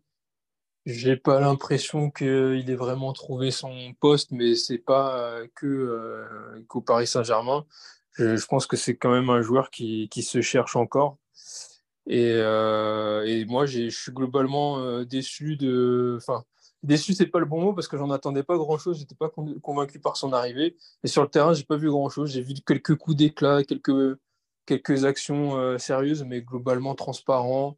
J'ai 0.86 1.16
pas 1.16 1.40
l'impression 1.40 2.12
qu'il 2.12 2.70
ait 2.70 2.76
vraiment 2.76 3.12
trouvé 3.12 3.50
son 3.50 3.92
poste, 3.98 4.30
mais 4.30 4.54
c'est 4.54 4.78
pas 4.78 5.18
euh, 5.18 5.46
que 5.56 5.66
euh, 5.66 6.64
qu'au 6.68 6.80
Paris 6.80 7.08
Saint-Germain. 7.08 7.66
Je, 8.12 8.46
pense 8.46 8.66
que 8.66 8.76
c'est 8.76 8.96
quand 8.96 9.10
même 9.10 9.28
un 9.28 9.42
joueur 9.42 9.70
qui, 9.70 10.08
qui 10.08 10.22
se 10.22 10.40
cherche 10.40 10.76
encore. 10.76 11.18
Et, 12.06 12.30
euh, 12.34 13.44
moi, 13.48 13.66
je 13.66 13.88
suis 13.90 14.12
globalement 14.12 15.02
déçu 15.02 15.56
de. 15.56 16.14
Enfin, 16.18 16.44
déçu, 16.84 17.14
c'est 17.14 17.26
pas 17.26 17.40
le 17.40 17.46
bon 17.46 17.60
mot 17.60 17.74
parce 17.74 17.88
que 17.88 17.98
j'en 17.98 18.10
attendais 18.10 18.44
pas 18.44 18.56
grand-chose. 18.56 19.00
J'étais 19.00 19.16
pas 19.16 19.28
con- 19.28 19.58
convaincu 19.60 19.98
par 19.98 20.16
son 20.16 20.32
arrivée. 20.32 20.76
Et 21.02 21.08
sur 21.08 21.22
le 21.22 21.28
terrain, 21.28 21.52
j'ai 21.52 21.64
pas 21.64 21.76
vu 21.76 21.90
grand-chose. 21.90 22.30
J'ai 22.30 22.42
vu 22.42 22.54
quelques 22.64 22.94
coups 22.96 23.16
d'éclat, 23.16 23.64
quelques, 23.64 24.18
quelques 24.66 25.04
actions 25.04 25.78
sérieuses, 25.78 26.22
mais 26.22 26.42
globalement 26.42 26.94
transparent. 26.94 27.76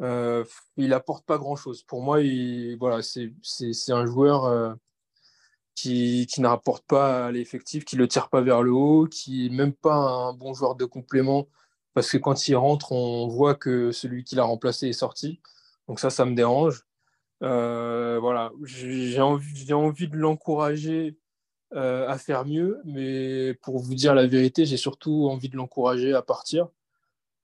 Euh, 0.00 0.44
il 0.76 0.92
apporte 0.92 1.26
pas 1.26 1.38
grand-chose. 1.38 1.82
Pour 1.82 2.02
moi, 2.02 2.20
il, 2.22 2.76
voilà, 2.78 3.00
c'est 3.02 3.92
un 3.92 4.06
joueur 4.06 4.44
euh, 4.46 4.74
qui, 5.74 6.26
qui 6.26 6.40
ne 6.40 6.46
rapporte 6.46 6.84
pas 6.86 7.26
à 7.26 7.32
l'effectif, 7.32 7.84
qui 7.84 7.96
le 7.96 8.08
tire 8.08 8.28
pas 8.30 8.40
vers 8.40 8.62
le 8.62 8.72
haut, 8.72 9.06
qui 9.06 9.46
est 9.46 9.50
même 9.50 9.72
pas 9.72 9.94
un 9.94 10.32
bon 10.32 10.54
joueur 10.54 10.74
de 10.74 10.84
complément, 10.84 11.48
parce 11.94 12.10
que 12.10 12.18
quand 12.18 12.48
il 12.48 12.56
rentre, 12.56 12.92
on 12.92 13.28
voit 13.28 13.54
que 13.54 13.92
celui 13.92 14.24
qui 14.24 14.36
l'a 14.36 14.44
remplacé 14.44 14.88
est 14.88 14.92
sorti. 14.94 15.40
Donc 15.88 16.00
ça, 16.00 16.10
ça 16.10 16.24
me 16.24 16.34
dérange. 16.34 16.86
Euh, 17.42 18.18
voilà, 18.20 18.52
j'ai 18.64 19.20
envie, 19.20 19.72
envie 19.72 20.08
de 20.08 20.16
l'encourager 20.16 21.16
à 21.72 22.18
faire 22.18 22.44
mieux, 22.46 22.80
mais 22.84 23.54
pour 23.62 23.78
vous 23.78 23.94
dire 23.94 24.12
la 24.14 24.26
vérité, 24.26 24.66
j'ai 24.66 24.76
surtout 24.76 25.28
envie 25.30 25.48
de 25.48 25.56
l'encourager 25.56 26.12
à 26.14 26.22
partir. 26.22 26.68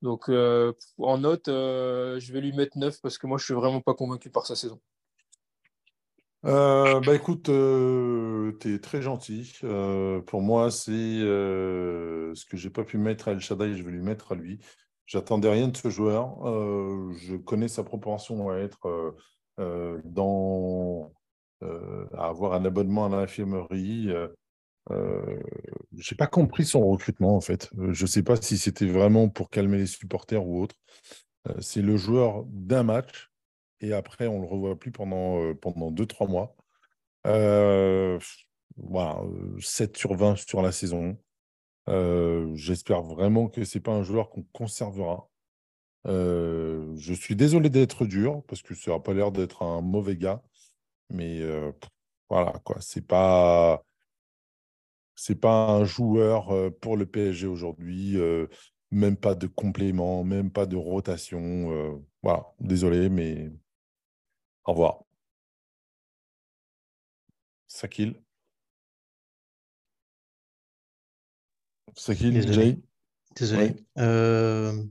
Donc 0.03 0.29
euh, 0.29 0.73
en 0.99 1.19
note, 1.19 1.49
euh, 1.49 2.21
je 2.21 2.33
vais 2.33 2.41
lui 2.41 2.53
mettre 2.53 2.77
9 2.79 3.01
parce 3.01 3.19
que 3.19 3.27
moi, 3.27 3.39
je 3.39 3.45
suis 3.45 3.55
vraiment 3.55 3.81
pas 3.81 3.95
convaincu 3.95 4.31
par 4.31 4.47
sa 4.47 4.57
saison. 4.57 4.81
Euh, 6.45 7.01
bah 7.01 7.15
écoute, 7.15 7.45
tu 7.45 8.75
es 8.75 8.79
très 8.79 9.03
gentil. 9.03 9.59
Pour 10.27 10.43
moi, 10.43 10.71
c'est 10.71 10.93
ce 10.93 12.45
que 12.47 12.57
j'ai 12.57 12.71
pas 12.71 12.85
pu 12.85 12.99
mettre 12.99 13.29
à 13.29 13.33
El 13.33 13.41
Shaddai, 13.41 13.75
je 13.75 13.83
vais 13.83 13.91
lui 13.91 14.03
mettre 14.03 14.33
à 14.33 14.35
lui. 14.35 14.61
J'attendais 15.07 15.51
rien 15.51 15.69
de 15.69 15.77
ce 15.77 15.89
joueur. 15.89 16.37
Je 17.17 17.37
connais 17.37 17.69
sa 17.69 17.83
propension 17.83 18.51
à 18.51 18.59
être 18.59 19.17
dans 20.05 21.13
à 21.63 22.29
avoir 22.29 22.53
un 22.53 22.65
abonnement 22.65 23.07
à 23.07 23.09
l'infirmerie. 23.09 24.13
Euh, 24.91 25.41
j'ai 25.97 26.15
pas 26.15 26.27
compris 26.27 26.65
son 26.65 26.87
recrutement 26.87 27.37
en 27.37 27.41
fait. 27.41 27.71
Euh, 27.79 27.93
Je 27.93 28.07
sais 28.07 28.23
pas 28.23 28.37
si 28.41 28.59
c'était 28.59 28.87
vraiment 28.87 29.29
pour 29.29 29.51
calmer 29.51 29.79
les 29.79 29.87
supporters 29.87 30.47
ou 30.47 30.63
autre. 30.63 30.77
Euh, 31.49 31.55
c'est 31.61 31.83
le 31.83 31.97
joueur 31.97 32.45
d'un 32.47 32.83
match 32.85 33.31
et 33.81 33.93
après 33.93 34.27
on 34.27 34.41
le 34.41 34.47
revoit 34.47 34.79
plus 34.79 34.93
pendant 34.93 35.55
pendant 35.57 35.91
deux 35.91 36.07
trois 36.07 36.29
mois. 36.29 36.57
Voilà, 38.77 39.21
euh, 39.23 39.59
7 39.61 39.97
sur 39.97 40.15
20 40.15 40.37
sur 40.37 40.63
la 40.63 40.73
saison. 40.73 41.19
J'espère 42.55 43.03
vraiment 43.03 43.49
que 43.49 43.65
c'est 43.65 43.81
pas 43.81 43.93
un 43.93 44.03
joueur 44.03 44.31
qu'on 44.31 44.45
conservera. 44.53 45.29
Je 46.07 47.13
suis 47.15 47.37
désolé 47.37 47.71
d'être 47.71 48.07
dur 48.07 48.43
parce 48.49 48.63
que 48.63 48.75
ça 48.75 48.93
n'a 48.93 49.01
pas 49.01 49.15
l'air 49.15 49.33
d'être 49.33 49.63
un 49.63 49.81
mauvais 49.83 50.17
gars, 50.17 50.43
mais 51.11 51.43
voilà 52.31 52.55
quoi, 52.65 52.77
c'est 52.81 53.07
pas 53.07 53.85
c'est 55.17 55.41
pas 55.41 55.71
un 55.71 55.85
joueur 55.85 56.51
euh, 56.51 56.71
pour 56.71 56.97
le 56.97 57.07
PSG 57.07 57.47
aujourd'hui, 57.47 58.17
euh, 58.19 58.47
même 58.91 59.17
pas 59.17 59.35
de 59.35 59.47
complément, 59.47 60.23
même 60.25 60.51
pas 60.51 60.67
de 60.67 60.77
rotation. 60.77 61.73
euh, 61.73 61.93
voilà, 62.23 62.47
désolé, 62.61 63.09
mais 63.09 63.51
au 64.65 64.73
revoir. 64.73 65.03
Sakil. 67.67 68.15
Sakil, 71.95 72.33
Désolé. 72.33 72.53
Jay. 72.55 72.79
Désolé. 73.37 73.77
Euh, 73.99 74.83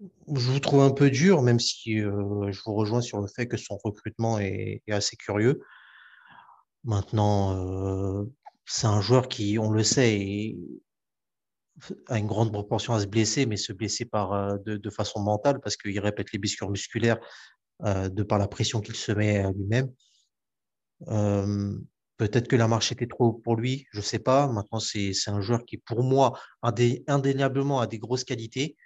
je 0.00 0.50
vous 0.50 0.60
trouve 0.60 0.80
un 0.80 0.90
peu 0.90 1.10
dur, 1.10 1.42
même 1.42 1.60
si 1.60 2.00
euh, 2.00 2.50
je 2.50 2.60
vous 2.64 2.74
rejoins 2.74 3.00
sur 3.00 3.20
le 3.20 3.26
fait 3.26 3.46
que 3.46 3.56
son 3.56 3.76
recrutement 3.76 4.38
est, 4.38 4.82
est 4.86 4.92
assez 4.92 5.16
curieux. 5.16 5.62
Maintenant, 6.86 8.20
euh, 8.20 8.24
c'est 8.64 8.86
un 8.86 9.00
joueur 9.00 9.28
qui, 9.28 9.58
on 9.58 9.70
le 9.70 9.82
sait, 9.82 10.56
a 12.06 12.18
une 12.18 12.26
grande 12.26 12.52
proportion 12.52 12.94
à 12.94 13.00
se 13.00 13.06
blesser, 13.06 13.44
mais 13.44 13.56
se 13.56 13.72
blesser 13.72 14.04
par, 14.04 14.32
euh, 14.32 14.56
de, 14.64 14.76
de 14.76 14.90
façon 14.90 15.20
mentale 15.20 15.60
parce 15.60 15.76
qu'il 15.76 15.98
répète 15.98 16.32
les 16.32 16.38
blessures 16.38 16.70
musculaires 16.70 17.18
euh, 17.84 18.08
de 18.08 18.22
par 18.22 18.38
la 18.38 18.48
pression 18.48 18.80
qu'il 18.80 18.94
se 18.94 19.12
met 19.12 19.38
à 19.38 19.50
lui-même. 19.50 19.92
Euh, 21.08 21.76
peut-être 22.16 22.48
que 22.48 22.56
la 22.56 22.68
marche 22.68 22.92
était 22.92 23.06
trop 23.08 23.26
haute 23.26 23.42
pour 23.42 23.56
lui, 23.56 23.86
je 23.92 24.00
sais 24.00 24.20
pas. 24.20 24.46
Maintenant, 24.46 24.80
c'est 24.80 25.12
un 25.26 25.40
joueur 25.40 25.64
qui, 25.66 25.78
pour 25.78 26.02
moi, 26.04 26.38
indé- 26.62 27.02
indéniablement 27.08 27.80
a 27.80 27.86
des 27.86 27.98
grosses 27.98 28.24
qualités 28.24 28.76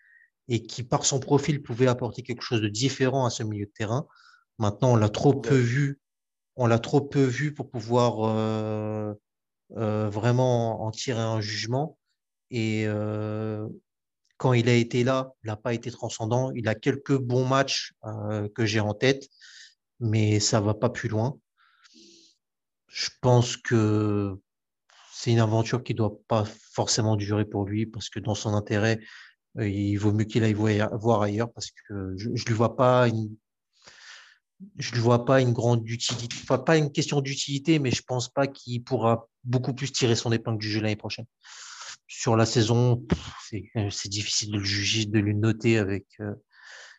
et 0.48 0.62
qui, 0.62 0.82
par 0.82 1.04
son 1.04 1.20
profil, 1.20 1.62
pouvait 1.62 1.86
apporter 1.86 2.22
quelque 2.22 2.42
chose 2.42 2.62
de 2.62 2.68
différent 2.68 3.26
à 3.26 3.30
ce 3.30 3.42
milieu 3.42 3.66
de 3.66 3.72
terrain. 3.72 4.08
Maintenant, 4.58 4.92
on 4.92 4.96
l'a 4.96 5.10
trop 5.10 5.34
peu 5.34 5.54
vu. 5.54 6.00
On 6.56 6.66
l'a 6.66 6.78
trop 6.78 7.00
peu 7.00 7.22
vu 7.22 7.54
pour 7.54 7.70
pouvoir 7.70 8.24
euh, 8.24 9.14
euh, 9.76 10.08
vraiment 10.08 10.82
en 10.84 10.90
tirer 10.90 11.20
un 11.20 11.40
jugement. 11.40 11.98
Et 12.50 12.84
euh, 12.86 13.68
quand 14.36 14.52
il 14.52 14.68
a 14.68 14.74
été 14.74 15.04
là, 15.04 15.32
il 15.44 15.48
n'a 15.48 15.56
pas 15.56 15.74
été 15.74 15.90
transcendant. 15.90 16.50
Il 16.52 16.68
a 16.68 16.74
quelques 16.74 17.16
bons 17.16 17.46
matchs 17.46 17.92
que 18.54 18.64
j'ai 18.64 18.80
en 18.80 18.94
tête, 18.94 19.28
mais 20.00 20.40
ça 20.40 20.60
va 20.60 20.74
pas 20.74 20.90
plus 20.90 21.08
loin. 21.08 21.38
Je 22.88 23.10
pense 23.20 23.56
que 23.56 24.36
c'est 25.12 25.30
une 25.30 25.38
aventure 25.38 25.84
qui 25.84 25.94
doit 25.94 26.18
pas 26.26 26.44
forcément 26.44 27.16
durer 27.16 27.44
pour 27.44 27.66
lui 27.66 27.86
parce 27.86 28.08
que 28.08 28.18
dans 28.18 28.34
son 28.34 28.54
intérêt, 28.54 28.98
il 29.58 29.96
vaut 29.96 30.12
mieux 30.12 30.24
qu'il 30.24 30.42
aille 30.42 30.54
voir 30.54 31.22
ailleurs 31.22 31.52
parce 31.52 31.70
que 31.70 32.14
je, 32.16 32.30
je 32.34 32.44
lui 32.46 32.54
vois 32.54 32.76
pas 32.76 33.08
une, 33.08 33.36
je 34.76 34.92
lui 34.92 35.00
vois 35.00 35.24
pas 35.24 35.40
une 35.40 35.52
grande 35.52 35.88
utilité, 35.88 36.36
enfin 36.42 36.58
pas 36.58 36.76
une 36.76 36.92
question 36.92 37.20
d'utilité, 37.20 37.78
mais 37.78 37.90
je 37.90 38.02
pense 38.02 38.28
pas 38.28 38.46
qu'il 38.46 38.82
pourra 38.84 39.28
beaucoup 39.44 39.74
plus 39.74 39.90
tirer 39.90 40.14
son 40.16 40.32
épingle 40.32 40.58
du 40.58 40.70
jeu 40.70 40.80
l'année 40.80 40.96
prochaine. 40.96 41.26
Sur 42.08 42.36
la 42.36 42.44
saison, 42.44 43.06
c'est 43.48 43.70
euh, 43.76 43.88
difficile 44.06 44.52
de 44.52 44.58
le 44.58 44.64
juger, 44.64 45.06
de 45.06 45.18
le 45.20 45.32
noter 45.32 45.78
avec 45.78 46.06
euh, 46.20 46.34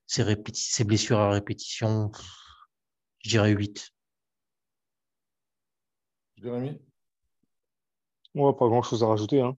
ses, 0.08 0.24
répéti- 0.24 0.72
ses 0.72 0.84
blessures 0.84 1.20
à 1.20 1.30
répétition. 1.32 2.12
Je 3.24 3.30
dirais 3.30 3.52
8. 3.52 3.92
Jérémy? 6.38 6.80
Moi, 8.34 8.58
pas 8.58 8.68
grand-chose 8.68 9.04
à 9.04 9.08
rajouter. 9.08 9.42
hein. 9.42 9.58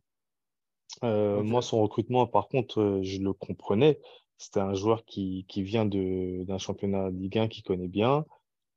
Euh. 1.04 1.44
Moi, 1.44 1.62
son 1.62 1.82
recrutement, 1.82 2.28
par 2.28 2.48
contre, 2.48 3.00
je 3.04 3.20
le 3.20 3.34
comprenais. 3.34 4.00
C'était 4.38 4.60
un 4.60 4.74
joueur 4.74 5.06
qui, 5.06 5.46
qui 5.48 5.64
vient 5.64 5.86
d'un 5.86 6.58
championnat 6.58 7.12
de 7.12 7.18
Ligue 7.18 7.38
1 7.38 7.48
qu'il 7.48 7.64
connaît 7.64 7.88
bien, 7.88 8.26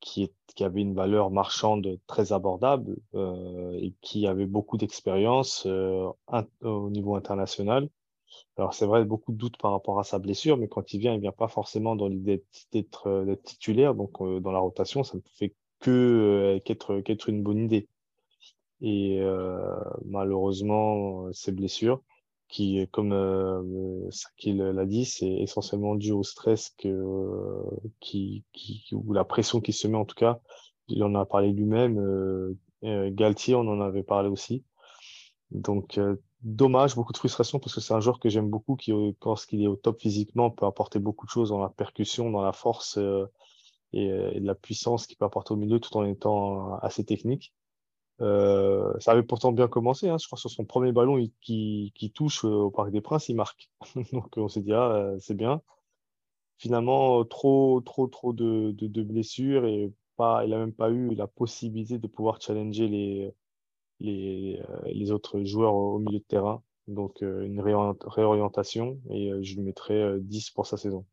qui, 0.01 0.31
qui 0.55 0.65
avait 0.65 0.83
une 0.83 0.95
valeur 0.95 1.31
marchande 1.31 1.99
très 2.07 2.33
abordable 2.33 2.97
euh, 3.15 3.79
et 3.81 3.95
qui 4.01 4.27
avait 4.27 4.47
beaucoup 4.47 4.77
d'expérience 4.77 5.65
euh, 5.67 6.09
au 6.63 6.91
niveau 6.91 7.15
international. 7.17 7.89
Alors, 8.57 8.75
c'est 8.75 8.87
vrai, 8.87 9.05
beaucoup 9.05 9.33
de 9.33 9.39
doutes 9.39 9.57
par 9.59 9.73
rapport 9.73 9.99
à 9.99 10.05
sa 10.05 10.19
blessure, 10.19 10.57
mais 10.57 10.69
quand 10.69 10.93
il 10.93 11.01
vient, 11.01 11.15
il 11.15 11.21
vient 11.21 11.33
pas 11.33 11.49
forcément 11.49 11.97
dans 11.97 12.09
l'idée 12.09 12.45
d'être 12.73 13.37
titulaire. 13.45 13.95
Donc, 13.95 14.21
euh, 14.21 14.41
dans 14.41 14.53
la 14.53 14.59
rotation, 14.59 15.05
ça 15.05 15.17
ne 15.17 15.23
fait 15.37 15.55
que 15.81 16.59
qu'être 16.65 17.01
qu'être 17.01 17.29
une 17.29 17.43
bonne 17.43 17.59
idée. 17.59 17.89
Et 18.81 19.21
malheureusement, 20.05 21.33
ces 21.33 21.53
blessures, 21.53 22.03
qui, 22.49 22.87
comme 22.93 23.13
euh, 23.13 24.11
Sakil 24.11 24.59
l'a 24.59 24.87
dit, 24.87 25.05
c'est 25.05 25.29
essentiellement 25.29 25.95
dû 25.97 26.13
au 26.13 26.23
stress 26.23 26.71
que, 26.79 26.89
euh, 26.89 27.63
qui, 28.01 28.45
ou 28.93 29.13
la 29.13 29.25
pression 29.25 29.61
qui 29.61 29.73
se 29.73 29.89
met 29.89 29.97
en 29.97 30.05
tout 30.05 30.15
cas. 30.15 30.41
Il 30.89 31.03
en 31.03 31.15
a 31.15 31.27
parlé 31.27 31.53
lui-même, 31.53 31.99
euh, 31.99 32.57
Euh, 32.85 33.11
Galtier, 33.13 33.55
on 33.55 33.67
en 33.69 33.81
avait 33.81 34.03
parlé 34.05 34.29
aussi. 34.29 34.65
Donc, 35.51 35.99
dommage, 36.43 36.95
beaucoup 36.95 37.13
de 37.13 37.19
frustration 37.19 37.59
parce 37.59 37.75
que 37.75 37.81
c'est 37.81 37.95
un 37.95 38.01
joueur 38.01 38.19
que 38.21 38.29
j'aime 38.29 38.51
beaucoup 38.51 38.77
qui, 38.77 38.93
lorsqu'il 39.25 39.63
est 39.63 39.67
au 39.67 39.77
top 39.77 40.01
physiquement, 40.01 40.51
peut 40.51 40.67
apporter 40.67 40.99
beaucoup 40.99 41.27
de 41.27 41.31
choses 41.31 41.51
dans 41.51 41.61
la 41.61 41.71
percussion, 41.71 42.31
dans 42.31 42.43
la 42.43 42.53
force 42.53 42.99
et, 43.93 44.05
et, 44.35 44.41
de 44.41 44.47
la 44.47 44.55
puissance 44.55 45.07
qu'il 45.07 45.17
peut 45.17 45.25
apporter 45.25 45.53
au 45.55 45.57
milieu 45.57 45.81
tout 45.81 45.97
en 45.97 46.05
étant 46.05 46.77
assez 46.79 47.05
technique. 47.05 47.55
Euh, 48.21 48.93
ça 48.99 49.13
avait 49.13 49.23
pourtant 49.23 49.53
bien 49.53 49.69
commencé. 49.69 50.09
Hein. 50.09 50.19
Je 50.19 50.27
crois 50.27 50.39
sur 50.39 50.51
son 50.51 50.65
premier 50.65 50.93
ballon 50.93 51.23
qui, 51.41 51.93
touche 52.15 52.45
au 52.45 52.71
Parc 52.71 52.91
des 52.91 53.01
Princes, 53.01 53.29
il 53.29 53.37
marque. 53.37 53.71
Donc 54.13 54.37
on 54.37 54.49
s'est 54.49 54.63
dit, 54.63 54.73
ah, 54.73 55.15
c'est 55.21 55.35
bien. 55.35 55.63
Finalement, 56.59 57.25
trop, 57.25 57.81
trop, 57.83 58.07
trop 58.07 58.33
de, 58.33 58.73
blessures 59.03 59.67
et 59.67 59.93
pas, 60.17 60.45
il 60.45 60.51
n'a 60.51 60.59
même 60.59 60.73
pas 60.73 60.91
eu 60.91 61.15
la 61.15 61.27
possibilité 61.27 61.99
de 61.99 62.07
pouvoir 62.07 62.41
challenger 62.41 62.89
les, 62.89 63.35
les, 64.01 65.11
autres 65.11 65.43
joueurs 65.45 65.75
au 65.75 65.99
milieu 65.99 66.19
de 66.19 66.25
terrain. 66.25 66.63
Donc 66.89 67.23
euh, 67.23 67.45
une 67.45 67.61
réorientation 67.61 69.01
et 69.11 69.31
euh, 69.33 69.43
je 69.43 69.57
lui 69.57 69.63
mettrai 69.63 70.19
10 70.21 70.51
pour 70.51 70.67
sa 70.67 70.77
saison. 70.77 71.05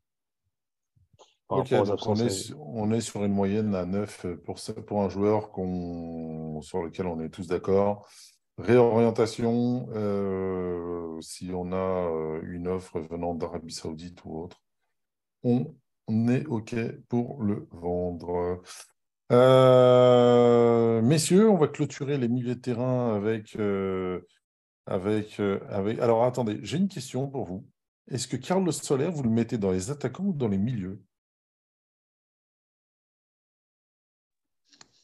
On, 1.49 1.63
est, 1.63 2.53
on 2.57 2.91
est 2.91 3.01
sur 3.01 3.23
une 3.23 3.33
moyenne 3.33 3.75
à 3.75 3.85
9 3.85 4.25
pour, 4.43 4.55
pour 4.87 5.03
un 5.03 5.09
joueur 5.09 5.51
sur 6.61 6.81
lequel 6.81 7.05
on 7.07 7.19
est 7.19 7.29
tous 7.29 7.47
d'accord. 7.47 8.07
Réorientation, 8.59 9.87
euh, 9.95 11.19
si 11.21 11.51
on 11.53 11.71
a 11.71 11.75
euh, 11.75 12.41
une 12.43 12.67
offre 12.67 12.99
venant 12.99 13.33
d'Arabie 13.33 13.73
Saoudite 13.73 14.23
ou 14.25 14.43
autre, 14.43 14.61
on, 15.43 15.73
est 16.29 16.45
OK 16.45 16.75
pour 17.09 17.41
le 17.41 17.67
vendre. 17.71 18.61
Euh, 19.31 21.01
messieurs, 21.01 21.49
on 21.49 21.57
va 21.57 21.67
clôturer 21.67 22.17
les 22.17 22.27
milieux 22.27 22.55
de 22.55 22.61
terrain 22.61 23.15
avec, 23.15 23.57
avec, 24.85 25.39
avec. 25.69 25.99
Alors 25.99 26.23
attendez, 26.23 26.59
j'ai 26.61 26.77
une 26.77 26.89
question 26.89 27.27
pour 27.27 27.45
vous. 27.45 27.65
Est-ce 28.11 28.27
que 28.27 28.37
Carlos 28.37 28.71
Soler, 28.71 29.09
vous 29.09 29.23
le 29.23 29.29
mettez 29.29 29.57
dans 29.57 29.71
les 29.71 29.89
attaquants 29.89 30.25
ou 30.25 30.33
dans 30.33 30.49
les 30.49 30.57
milieux? 30.57 31.01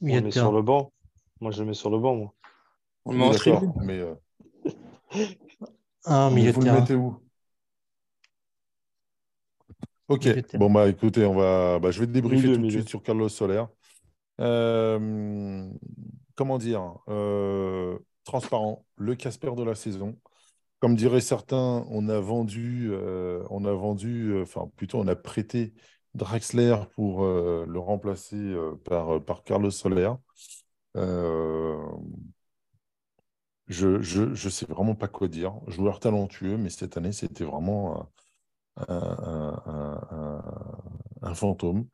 On 0.01 0.07
le 0.07 0.21
met 0.21 0.31
sur 0.31 0.51
le 0.51 0.61
banc. 0.61 0.91
Moi, 1.41 1.51
je 1.51 1.61
le 1.61 1.67
mets 1.67 1.73
sur 1.73 1.89
le 1.89 1.99
banc, 1.99 2.15
moi. 2.15 2.33
On 3.05 3.11
le 3.11 3.17
met 3.17 3.25
en 3.25 3.31
tribune. 3.31 3.73
Mais 3.81 3.99
euh... 3.99 4.15
ah, 6.05 6.29
milieu 6.31 6.51
vous 6.51 6.61
le 6.61 6.71
mettez 6.71 6.95
où? 6.95 7.17
Ok. 10.07 10.27
Bon, 10.55 10.71
bah 10.71 10.87
écoutez, 10.87 11.25
on 11.25 11.35
va... 11.35 11.79
Bah, 11.79 11.91
je 11.91 11.99
vais 11.99 12.07
te 12.07 12.11
débriefer 12.11 12.47
milieu, 12.47 12.57
tout 12.57 12.65
de 12.65 12.69
suite 12.71 12.89
sur 12.89 13.03
Carlos 13.03 13.29
Soler. 13.29 13.63
Euh... 14.39 15.69
Comment 16.35 16.57
dire 16.57 16.97
euh... 17.09 17.97
Transparent, 18.25 18.85
le 18.95 19.15
Casper 19.15 19.51
de 19.55 19.63
la 19.63 19.73
saison. 19.73 20.15
Comme 20.79 20.95
diraient 20.95 21.19
certains, 21.19 21.85
on 21.89 22.07
a 22.07 22.19
vendu, 22.19 22.89
euh, 22.91 23.43
on 23.49 23.65
a 23.65 23.73
vendu, 23.73 24.31
euh, 24.31 24.43
enfin 24.43 24.69
plutôt 24.77 24.99
on 24.99 25.07
a 25.07 25.15
prêté 25.15 25.73
Draxler 26.15 26.75
pour 26.95 27.23
euh, 27.23 27.65
le 27.67 27.79
remplacer 27.79 28.35
euh, 28.35 28.75
par, 28.83 29.15
euh, 29.15 29.19
par 29.19 29.43
Carlos 29.43 29.69
Soler. 29.69 30.11
je 30.95 31.47
ne 33.67 34.49
sais 34.49 34.65
vraiment 34.65 34.95
pas 34.95 35.07
quoi 35.07 35.27
dire. 35.27 35.53
Joueur 35.67 35.99
talentueux, 35.99 36.57
mais 36.57 36.69
cette 36.69 36.97
année, 36.97 37.11
c'était 37.11 37.43
vraiment 37.43 38.11
un, 38.87 40.41
un, 41.21 41.33
fantôme. 41.35 41.87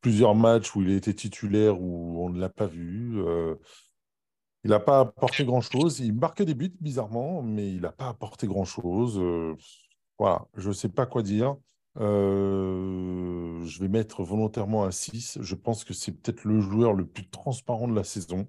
plusieurs 0.00 0.34
matchs 0.34 0.74
où 0.74 0.82
il 0.82 0.90
était 0.90 1.14
titulaire, 1.14 1.80
où 1.80 2.24
on 2.24 2.30
ne 2.30 2.40
l'a 2.40 2.48
pas 2.48 2.66
vu. 2.66 3.22
il 4.64 4.70
n'a 4.70 4.80
pas 4.80 5.00
apporté 5.00 5.44
grand-chose. 5.44 6.00
Il 6.00 6.14
marquait 6.14 6.44
des 6.44 6.54
buts, 6.54 6.74
bizarrement, 6.80 7.42
mais 7.42 7.72
il 7.72 7.82
n'a 7.82 7.92
pas 7.92 8.08
apporté 8.08 8.48
grand-chose. 8.48 9.20
voilà, 10.18 10.46
je 10.56 10.68
ne 10.68 10.74
sais 10.74 10.88
pas 10.88 11.06
quoi 11.06 11.22
dire. 11.22 11.56
Euh, 11.98 13.64
je 13.64 13.80
vais 13.80 13.88
mettre 13.88 14.22
volontairement 14.22 14.84
un 14.84 14.90
6. 14.90 15.38
Je 15.40 15.54
pense 15.54 15.84
que 15.84 15.94
c'est 15.94 16.12
peut-être 16.12 16.44
le 16.44 16.60
joueur 16.60 16.92
le 16.94 17.06
plus 17.06 17.28
transparent 17.28 17.88
de 17.88 17.94
la 17.94 18.04
saison. 18.04 18.48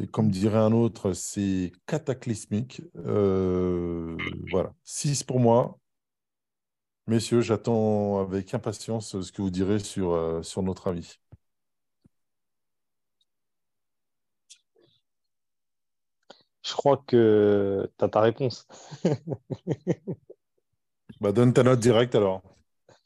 Et 0.00 0.06
comme 0.06 0.30
dirait 0.30 0.58
un 0.58 0.72
autre, 0.72 1.12
c'est 1.12 1.72
cataclysmique. 1.86 2.82
Euh, 2.96 4.16
voilà, 4.50 4.72
6 4.84 5.24
pour 5.24 5.40
moi. 5.40 5.78
Messieurs, 7.08 7.40
j'attends 7.40 8.20
avec 8.20 8.54
impatience 8.54 9.20
ce 9.20 9.32
que 9.32 9.42
vous 9.42 9.50
direz 9.50 9.78
sur, 9.80 10.12
euh, 10.12 10.42
sur 10.44 10.62
notre 10.62 10.86
avis. 10.88 11.18
Je 16.62 16.72
crois 16.74 17.02
que 17.06 17.90
tu 17.98 18.04
as 18.04 18.08
ta 18.08 18.20
réponse. 18.20 18.66
Bah, 21.20 21.32
donne 21.32 21.52
ta 21.52 21.62
note 21.62 21.80
directe 21.80 22.14
alors. 22.14 22.42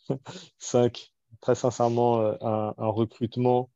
5. 0.59 1.13
Très 1.41 1.55
sincèrement, 1.55 2.21
euh, 2.21 2.35
un, 2.41 2.89
recrutement 2.89 3.71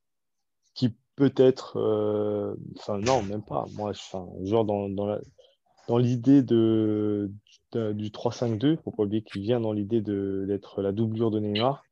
qui 0.75 0.95
peut-être. 1.17 1.79
Euh, 1.79 2.55
enfin, 2.79 2.99
non, 2.99 3.23
même 3.23 3.43
pas. 3.43 3.65
Moi, 3.75 3.93
genre 4.43 4.65
dans, 4.65 4.89
dans, 4.89 5.19
dans 5.89 5.99
l'idée 5.99 6.43
de, 6.43 7.33
du 7.73 8.11
3-5-2, 8.11 8.73
il 8.73 8.79
faut 8.85 8.91
pas 8.91 9.03
oublier 9.05 9.23
qu'il 9.23 9.43
vient 9.43 9.61
dans 9.61 9.73
l'idée 9.73 10.01
d'être 10.01 10.83
la 10.83 10.93
doublure 10.93 11.31
de 11.31 11.41
Neymar. 11.41 11.85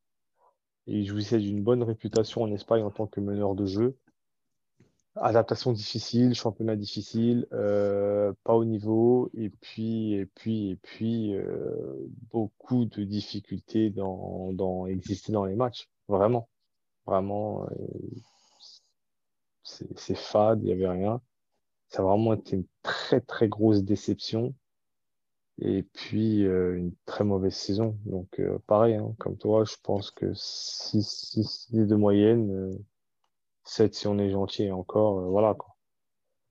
Et 0.86 0.98
il 0.98 1.06
jouissait 1.06 1.38
d'une 1.38 1.62
bonne 1.62 1.82
réputation 1.82 2.42
en 2.42 2.52
Espagne 2.52 2.82
en 2.82 2.90
tant 2.90 3.06
que 3.06 3.20
meneur 3.20 3.54
de 3.54 3.64
jeu 3.64 3.96
adaptation 5.16 5.72
difficile, 5.72 6.34
championnat 6.34 6.76
difficile, 6.76 7.46
euh, 7.52 8.32
pas 8.44 8.54
au 8.54 8.64
niveau, 8.64 9.30
et 9.34 9.50
puis, 9.50 10.14
et 10.14 10.26
puis, 10.26 10.70
et 10.70 10.76
puis, 10.76 11.34
euh, 11.34 12.08
beaucoup 12.30 12.84
de 12.84 13.04
difficultés 13.04 13.90
dans, 13.90 14.52
dans 14.52 14.86
exister 14.86 15.32
dans 15.32 15.44
les 15.44 15.54
matchs. 15.54 15.88
Vraiment, 16.08 16.48
vraiment, 17.06 17.64
euh, 17.70 17.76
c'est 19.62 20.16
fade, 20.16 20.60
il 20.62 20.66
n'y 20.66 20.72
avait 20.72 20.88
rien. 20.88 21.20
Ça 21.88 22.02
a 22.02 22.06
vraiment 22.06 22.34
été 22.34 22.56
une 22.56 22.66
très, 22.82 23.20
très 23.20 23.48
grosse 23.48 23.82
déception. 23.82 24.54
Et 25.58 25.84
puis, 25.84 26.40
une 26.40 26.92
très 27.06 27.22
mauvaise 27.24 27.54
saison. 27.54 27.96
Donc, 28.06 28.40
pareil, 28.66 28.96
hein, 28.96 29.14
comme 29.18 29.36
toi, 29.36 29.64
je 29.64 29.76
pense 29.82 30.10
que 30.10 30.32
6 30.34 31.68
de 31.72 31.94
moyenne 31.94 32.76
7 33.64 33.94
si 33.94 34.06
on 34.06 34.18
est 34.18 34.30
gentil 34.30 34.70
encore, 34.70 35.18
euh, 35.18 35.28
voilà 35.28 35.54
quoi. 35.54 35.76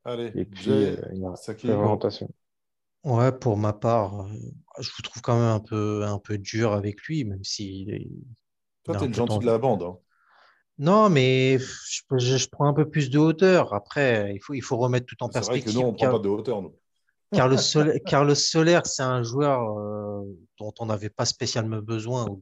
Allez, 0.06 0.32
et 0.36 0.46
puis 0.46 0.72
euh, 0.72 0.98
une 1.12 1.34
présentation. 1.58 2.30
Ouais, 3.04 3.32
pour 3.32 3.58
ma 3.58 3.74
part, 3.74 4.22
euh, 4.22 4.34
je 4.80 4.90
vous 4.96 5.02
trouve 5.02 5.22
quand 5.22 5.36
même 5.36 5.50
un 5.50 5.60
peu, 5.60 6.04
un 6.06 6.20
peu 6.20 6.38
dur 6.38 6.74
avec 6.74 7.02
lui, 7.04 7.26
même 7.26 7.44
si. 7.44 7.88
Toi, 8.84 8.98
t'es 8.98 9.08
le 9.08 9.14
gentil 9.14 9.40
de 9.40 9.46
la 9.46 9.58
bande. 9.58 9.84
Hein. 9.84 9.98
Non, 10.80 11.10
mais 11.10 11.60
je, 11.60 12.02
je, 12.18 12.50
prends 12.50 12.68
un 12.68 12.74
peu 12.74 12.90
plus 12.90 13.10
de 13.10 13.20
hauteur. 13.20 13.74
Après, 13.74 14.34
il 14.34 14.40
faut, 14.42 14.54
il 14.54 14.62
faut 14.62 14.78
remettre 14.78 15.06
tout 15.06 15.22
en 15.24 15.30
perspective. 15.30 15.72
C'est 15.72 15.74
vrai 15.74 15.82
que 15.82 15.86
nous, 15.86 15.94
on 15.94 15.94
prend 15.94 16.18
pas 16.18 16.24
de 16.24 16.30
hauteur, 16.30 16.62
nous. 16.62 16.74
Carlos, 17.34 17.58
Soler, 17.58 18.00
Carlos 18.06 18.36
Soler, 18.36 18.80
c'est 18.86 19.04
un 19.04 19.24
joueur 19.24 19.78
euh, 19.78 20.24
dont 20.60 20.74
on 20.80 20.86
n'avait 20.86 21.10
pas 21.10 21.26
spécialement 21.26 21.82
besoin, 21.82 22.28
ou 22.28 22.40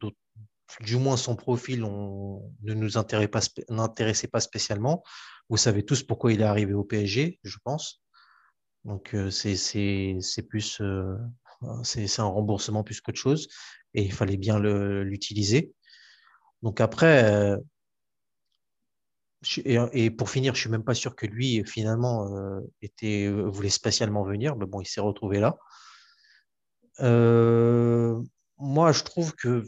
du 0.80 0.98
moins 0.98 1.18
son 1.18 1.35
profil 1.35 1.84
on, 1.84 2.41
ne 2.64 2.73
nous 2.73 2.98
intéressait 2.98 4.27
pas, 4.27 4.39
spécialement. 4.39 5.03
Vous 5.49 5.57
savez 5.57 5.84
tous 5.84 6.03
pourquoi 6.03 6.31
il 6.31 6.41
est 6.41 6.45
arrivé 6.45 6.73
au 6.73 6.84
PSG, 6.84 7.39
je 7.43 7.57
pense. 7.64 8.02
Donc 8.85 9.14
euh, 9.14 9.30
c'est 9.30 10.48
plus 10.48 10.81
euh, 10.81 11.18
c'est 11.84 12.19
un 12.19 12.26
remboursement 12.26 12.84
plus 12.84 12.99
qu'autre 13.02 13.19
chose 13.19 13.48
et 13.93 14.03
il 14.03 14.14
fallait 14.14 14.38
bien 14.38 14.60
l'utiliser. 14.60 15.73
Donc 16.64 16.81
après, 16.81 17.23
euh, 17.26 17.57
et, 19.65 20.11
pour 20.11 20.30
finir, 20.30 20.56
je 20.56 20.61
suis 20.61 20.69
même 20.69 20.84
pas 20.84 20.93
sûr 20.93 21.15
que 21.15 21.26
lui 21.26 21.64
finalement 21.65 22.61
était 22.81 23.27
voulait 23.27 23.69
spécialement 23.69 24.23
venir, 24.23 24.56
mais 24.56 24.68
bon, 24.68 24.81
il 24.81 24.85
s'est 24.88 25.02
retrouvé 25.02 25.39
là. 25.39 25.57
moi, 28.57 28.91
je 28.91 29.03
trouve 29.03 29.35
que 29.35 29.65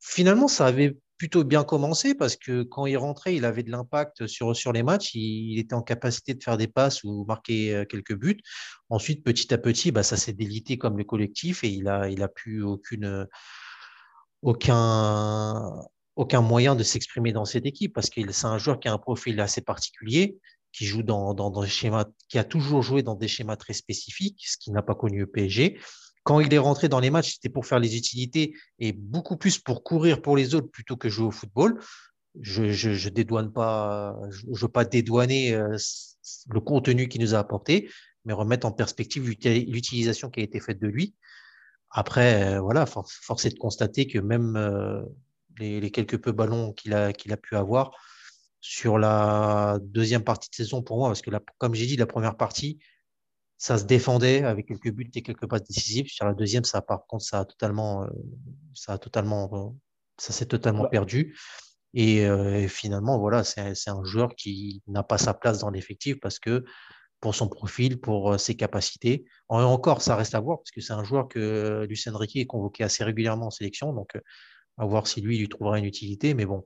finalement, 0.00 0.48
ça 0.48 0.66
avait 0.66 0.96
plutôt 1.18 1.42
bien 1.42 1.64
commencé 1.64 2.14
parce 2.14 2.36
que 2.36 2.62
quand 2.62 2.86
il 2.86 2.96
rentrait, 2.96 3.34
il 3.34 3.44
avait 3.44 3.64
de 3.64 3.70
l'impact 3.70 4.26
sur, 4.26 4.54
sur 4.54 4.72
les 4.72 4.84
matchs. 4.84 5.14
Il, 5.14 5.58
était 5.58 5.74
en 5.74 5.82
capacité 5.82 6.34
de 6.34 6.42
faire 6.42 6.56
des 6.56 6.68
passes 6.68 7.02
ou 7.02 7.24
marquer 7.26 7.74
euh, 7.74 7.84
quelques 7.84 8.14
buts. 8.14 8.40
Ensuite, 8.88 9.24
petit 9.24 9.52
à 9.52 9.58
petit, 9.58 9.90
bah, 9.90 10.04
ça 10.04 10.16
s'est 10.16 10.32
délité 10.32 10.78
comme 10.78 10.96
le 10.96 11.04
collectif 11.04 11.64
et 11.64 11.68
il 11.68 11.84
n'a 11.84 12.08
il 12.08 12.22
a 12.22 12.28
plus 12.28 12.62
aucune, 12.62 13.26
aucun, 14.42 15.72
aucun 16.14 16.40
moyen 16.40 16.76
de 16.76 16.84
s'exprimer 16.84 17.32
dans 17.32 17.44
cette 17.44 17.66
équipe 17.66 17.92
parce 17.94 18.10
que 18.10 18.20
c'est 18.30 18.46
un 18.46 18.58
joueur 18.58 18.78
qui 18.78 18.88
a 18.88 18.92
un 18.92 18.98
profil 18.98 19.40
assez 19.40 19.60
particulier 19.60 20.38
qui 20.72 20.84
joue 20.84 21.02
dans, 21.02 21.34
dans, 21.34 21.50
dans 21.50 21.62
des 21.62 21.70
qui 22.28 22.38
a 22.38 22.44
toujours 22.44 22.82
joué 22.82 23.02
dans 23.02 23.14
des 23.14 23.28
schémas 23.28 23.56
très 23.56 23.72
spécifiques, 23.72 24.44
ce 24.46 24.56
qui 24.58 24.70
n'a 24.70 24.82
pas 24.82 24.94
connu 24.94 25.26
PSG. 25.26 25.78
Quand 26.24 26.40
il 26.40 26.52
est 26.52 26.58
rentré 26.58 26.88
dans 26.88 27.00
les 27.00 27.10
matchs, 27.10 27.34
c'était 27.34 27.48
pour 27.48 27.66
faire 27.66 27.78
les 27.78 27.96
utilités 27.96 28.54
et 28.78 28.92
beaucoup 28.92 29.36
plus 29.36 29.58
pour 29.58 29.82
courir 29.82 30.20
pour 30.20 30.36
les 30.36 30.54
autres 30.54 30.68
plutôt 30.68 30.96
que 30.96 31.08
jouer 31.08 31.26
au 31.26 31.30
football. 31.30 31.80
je, 32.40 32.70
je, 32.70 32.92
je 32.92 33.10
pas, 33.48 34.16
je, 34.30 34.46
je 34.52 34.60
veux 34.60 34.72
pas 34.72 34.84
dédouaner 34.84 35.54
euh, 35.54 35.76
le 36.50 36.60
contenu 36.60 37.08
qu'il 37.08 37.20
nous 37.20 37.34
a 37.34 37.38
apporté, 37.38 37.90
mais 38.24 38.32
remettre 38.32 38.66
en 38.66 38.72
perspective 38.72 39.26
l'uti- 39.28 39.66
l'utilisation 39.66 40.30
qui 40.30 40.40
a 40.40 40.42
été 40.42 40.60
faite 40.60 40.80
de 40.80 40.88
lui. 40.88 41.14
Après, 41.90 42.56
euh, 42.56 42.60
voilà, 42.60 42.86
for- 42.86 43.10
force 43.10 43.46
est 43.46 43.50
de 43.50 43.58
constater 43.58 44.06
que 44.06 44.18
même 44.18 44.56
euh, 44.56 45.02
les, 45.58 45.90
quelques 45.90 46.18
peu 46.18 46.32
ballons 46.32 46.72
qu'il 46.72 46.94
a, 46.94 47.12
pu 47.12 47.56
avoir 47.56 47.92
sur 48.60 48.98
la 48.98 49.78
deuxième 49.82 50.24
partie 50.24 50.50
de 50.50 50.54
saison 50.54 50.82
pour 50.82 50.98
moi, 50.98 51.08
parce 51.08 51.22
que 51.22 51.30
comme 51.58 51.74
j'ai 51.74 51.86
dit, 51.86 51.96
la 51.96 52.06
première 52.06 52.36
partie, 52.36 52.78
ça 53.58 53.78
se 53.78 53.84
défendait 53.84 54.44
avec 54.44 54.68
quelques 54.68 54.90
buts 54.92 55.10
et 55.14 55.22
quelques 55.22 55.46
passes 55.48 55.64
décisives. 55.64 56.06
Sur 56.08 56.26
la 56.26 56.34
deuxième, 56.34 56.64
ça, 56.64 56.80
par 56.82 57.06
contre, 57.06 57.24
ça 57.24 57.40
a 57.40 57.44
totalement, 57.44 58.04
euh, 58.04 58.08
ça 58.74 58.94
a 58.94 58.98
totalement, 58.98 59.50
euh, 59.52 59.70
ça 60.18 60.32
s'est 60.32 60.46
totalement 60.46 60.86
perdu. 60.88 61.36
Et, 61.94 62.26
euh, 62.26 62.60
et 62.60 62.68
finalement, 62.68 63.18
voilà, 63.18 63.44
c'est 63.44 63.88
un 63.88 64.04
joueur 64.04 64.34
qui 64.36 64.82
n'a 64.86 65.02
pas 65.02 65.18
sa 65.18 65.34
place 65.34 65.58
dans 65.60 65.70
l'effectif 65.70 66.20
parce 66.20 66.38
que 66.38 66.64
pour 67.20 67.34
son 67.34 67.48
profil, 67.48 68.00
pour 68.00 68.38
ses 68.40 68.56
capacités. 68.56 69.24
En- 69.48 69.62
encore, 69.62 70.02
ça 70.02 70.16
reste 70.16 70.34
à 70.34 70.40
voir 70.40 70.58
parce 70.58 70.70
que 70.70 70.80
c'est 70.80 70.92
un 70.94 71.04
joueur 71.04 71.28
que 71.28 71.86
Lucien 71.88 72.16
Riquet 72.16 72.40
est 72.40 72.46
convoqué 72.46 72.84
assez 72.84 73.04
régulièrement 73.04 73.46
en 73.46 73.50
sélection. 73.50 73.92
Donc, 73.92 74.10
à 74.78 74.86
voir 74.86 75.06
si 75.08 75.20
lui, 75.20 75.36
il 75.36 75.40
lui 75.40 75.48
trouvera 75.48 75.78
une 75.78 75.84
utilité. 75.86 76.34
Mais 76.34 76.46
bon, 76.46 76.64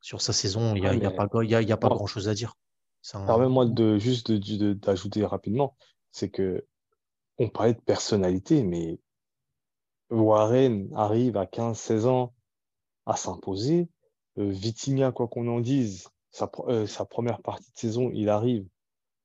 sur 0.00 0.20
sa 0.20 0.32
saison, 0.32 0.74
il 0.76 0.82
n'y 0.82 1.06
a, 1.06 1.10
pas, 1.12 1.28
y 1.44 1.54
a, 1.54 1.62
il 1.62 1.68
y 1.68 1.72
a 1.72 1.76
pas 1.76 1.88
grand-chose 1.88 2.28
à 2.28 2.34
dire. 2.34 2.54
Un- 3.14 3.26
Permets-moi 3.26 3.66
de 3.66 3.98
juste 3.98 4.30
de- 4.32 4.56
de- 4.56 4.72
d'ajouter 4.74 5.24
rapidement, 5.24 5.76
c'est 6.12 6.30
que 6.30 6.66
on 7.38 7.48
parlait 7.48 7.74
de 7.74 7.80
personnalité, 7.80 8.62
mais 8.62 9.00
Warren 10.10 10.88
arrive 10.94 11.36
à 11.36 11.46
15-16 11.46 12.06
ans 12.06 12.34
à 13.06 13.16
s'imposer. 13.16 13.88
Euh, 14.38 14.48
Vitinha, 14.50 15.12
quoi 15.12 15.28
qu'on 15.28 15.48
en 15.48 15.60
dise, 15.60 16.08
sa, 16.30 16.50
euh, 16.68 16.86
sa 16.86 17.04
première 17.04 17.42
partie 17.42 17.70
de 17.72 17.78
saison, 17.78 18.10
il 18.12 18.28
arrive, 18.28 18.66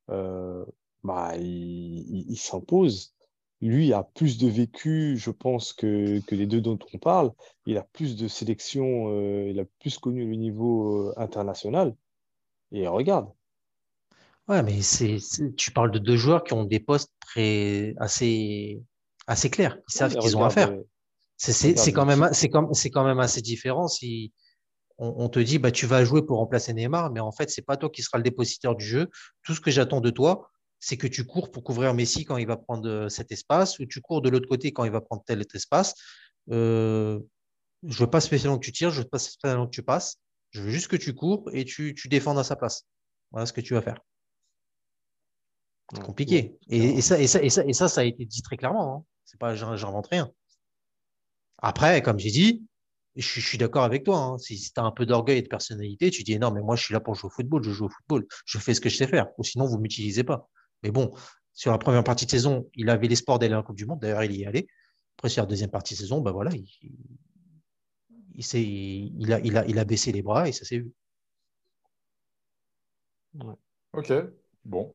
euh, 0.10 0.66
bah, 1.04 1.36
il, 1.38 1.46
il- 1.46 2.26
il 2.32 2.38
s'impose. 2.38 3.14
Lui 3.62 3.94
a 3.94 4.04
plus 4.04 4.38
de 4.38 4.48
vécu, 4.48 5.18
je 5.18 5.32
pense, 5.32 5.74
que, 5.74 6.20
que 6.28 6.36
les 6.36 6.48
deux 6.48 6.62
dont 6.62 6.80
on 6.94 6.98
parle. 7.00 7.32
Il 7.66 7.78
a 7.78 7.84
plus 7.84 8.16
de 8.18 8.28
sélection, 8.28 9.10
euh, 9.12 9.50
il 9.50 9.60
a 9.60 9.66
plus 9.80 9.98
connu 9.98 10.26
le 10.30 10.36
niveau 10.36 11.14
international. 11.18 11.96
Et 12.72 12.88
regarde, 12.88 13.32
Ouais, 14.48 14.64
mais 14.64 14.82
c'est, 14.82 15.20
c'est- 15.20 15.56
tu 15.56 15.72
parles 15.72 15.92
de 15.92 16.00
deux 16.00 16.16
joueurs 16.18 16.44
qui 16.44 16.54
ont 16.54 16.64
des 16.64 16.80
postes 16.80 17.12
très, 17.20 17.94
assez, 18.00 18.82
assez 19.28 19.50
clairs. 19.50 19.78
Ils 19.90 19.94
savent 19.94 20.16
qu'ils 20.18 20.38
ont 20.38 20.44
à 20.44 20.50
faire. 20.50 20.70
euh, 20.72 20.84
C'est 21.38 21.54
c'est- 21.54 21.68
regarde, 21.70 21.86
c'est 21.86 21.92
quand 21.94 22.06
même, 22.06 22.34
c'est 22.74 22.90
quand 22.90 23.04
même 23.06 23.20
assez 23.20 23.42
différent 23.42 23.88
si 23.88 24.34
on, 24.98 25.14
on 25.26 25.30
te 25.30 25.40
dit, 25.40 25.60
bah, 25.60 25.72
tu 25.72 25.86
vas 25.86 26.04
jouer 26.06 26.26
pour 26.26 26.38
remplacer 26.40 26.74
Neymar, 26.74 27.12
mais 27.12 27.20
en 27.20 27.32
fait, 27.32 27.50
c'est 27.52 27.62
pas 27.64 27.78
toi 27.78 27.90
qui 27.90 28.04
seras 28.04 28.18
le 28.20 28.24
dépositaire 28.24 28.76
du 28.76 28.86
jeu. 28.86 29.10
Tout 29.44 29.54
ce 29.56 29.62
que 29.62 29.72
j'attends 29.72 30.02
de 30.02 30.10
toi, 30.12 30.50
c'est 30.80 30.98
que 30.98 31.08
tu 31.08 31.26
cours 31.26 31.52
pour 31.52 31.64
couvrir 31.64 31.94
Messi 31.94 32.26
quand 32.26 32.38
il 32.38 32.48
va 32.48 32.58
prendre 32.58 32.88
euh, 32.90 33.10
cet 33.10 33.32
espace, 33.32 33.80
ou 33.80 33.86
tu 33.86 34.02
cours 34.02 34.22
de 34.22 34.30
l'autre 34.30 34.48
côté 34.50 34.72
quand 34.74 34.86
il 34.86 34.92
va 34.92 35.02
prendre 35.02 35.24
tel 35.26 35.40
autre 35.42 35.56
espace. 35.56 35.94
Euh, 36.52 37.20
je 37.88 38.00
veux 38.00 38.10
pas 38.10 38.22
spécialement 38.22 38.58
que 38.60 38.66
tu 38.66 38.72
tires, 38.72 38.92
je 38.92 39.02
veux 39.02 39.08
pas 39.08 39.20
spécialement 39.20 39.66
que 39.68 39.72
tu 39.76 39.84
passes. 39.84 40.18
Je 40.52 40.62
veux 40.62 40.72
juste 40.72 40.88
que 40.88 40.96
tu 40.98 41.14
cours 41.14 41.50
et 41.54 41.66
tu, 41.66 41.94
tu 41.96 42.08
défends 42.10 42.38
à 42.38 42.44
sa 42.44 42.56
place. 42.56 42.84
Voilà 43.32 43.46
ce 43.46 43.54
que 43.54 43.62
tu 43.62 43.74
vas 43.76 43.82
faire. 43.82 44.00
Ouais, 45.94 46.02
compliqué. 46.02 46.58
Et, 46.70 46.98
et 46.98 47.02
ça, 47.02 47.20
et, 47.20 47.28
ça, 47.28 47.42
et, 47.42 47.50
ça, 47.50 47.64
et 47.66 47.74
ça, 47.74 47.88
ça 47.88 48.02
a 48.02 48.04
été 48.04 48.26
dit 48.26 48.42
très 48.42 48.58
clairement. 48.58 48.96
Hein. 48.98 49.04
C'est 49.26 49.40
pas, 49.40 49.56
j'in- 49.56 49.76
j'invente 49.76 50.08
rien. 50.08 50.32
Après, 51.60 52.02
comme 52.02 52.20
j'ai 52.20 52.30
dit, 52.32 52.66
je, 53.16 53.26
suis- 53.26 53.42
je 53.42 53.48
suis 53.48 53.58
d'accord 53.58 53.84
avec 53.84 54.04
toi. 54.04 54.18
hein. 54.20 54.38
Si, 54.38 54.58
tu 54.72 54.80
as 54.80 54.84
un 54.84 54.92
peu 54.92 55.06
d'orgueil 55.06 55.40
et 55.40 55.42
de 55.42 55.48
personnalité, 55.48 56.12
tu 56.12 56.24
dis 56.24 56.38
non, 56.40 56.52
mais 56.52 56.62
moi, 56.62 56.76
je 56.76 56.84
suis 56.84 56.94
là 56.94 57.00
pour 57.00 57.16
jouer 57.16 57.28
au 57.28 57.32
football, 57.32 57.64
je 57.64 57.72
joue 57.72 57.86
au 57.86 57.90
football, 57.90 58.26
je 58.46 58.58
fais 58.60 58.74
ce 58.74 58.82
que 58.82 58.90
je 58.90 58.98
sais 58.98 59.08
faire. 59.08 59.28
Ou 59.38 59.44
sinon, 59.44 59.66
vous 59.66 59.80
m'utilisez 59.80 60.24
pas. 60.24 60.50
Mais 60.84 60.92
bon, 60.92 61.14
sur 61.54 61.72
la 61.72 61.78
première 61.78 62.04
partie 62.04 62.26
de 62.26 62.32
saison, 62.32 62.70
il 62.76 62.90
avait 62.90 63.08
l'espoir 63.08 63.40
d'aller 63.40 63.56
en 63.56 63.64
Coupe 63.64 63.78
du 63.78 63.86
Monde. 63.86 64.00
D'ailleurs, 64.02 64.24
il 64.24 64.34
y 64.36 64.44
est 64.44 64.46
allé. 64.46 64.68
Après, 65.18 65.30
sur 65.30 65.42
la 65.42 65.48
deuxième 65.48 65.72
partie 65.72 65.96
de 65.96 66.00
saison, 66.00 66.22
bah 66.22 66.32
voilà, 66.32 66.52
il, 66.54 66.68
il, 68.36 68.44
s'est- 68.44 68.62
il, 68.62 69.34
a, 69.34 69.40
il, 69.40 69.58
a, 69.58 69.66
il 69.68 69.80
a 69.80 69.86
baissé 69.86 70.12
les 70.12 70.22
bras 70.22 70.48
et 70.48 70.52
ça 70.52 70.64
s'est 70.66 70.78
vu. 70.78 70.92
Ok, 73.94 74.12
bon. 74.66 74.94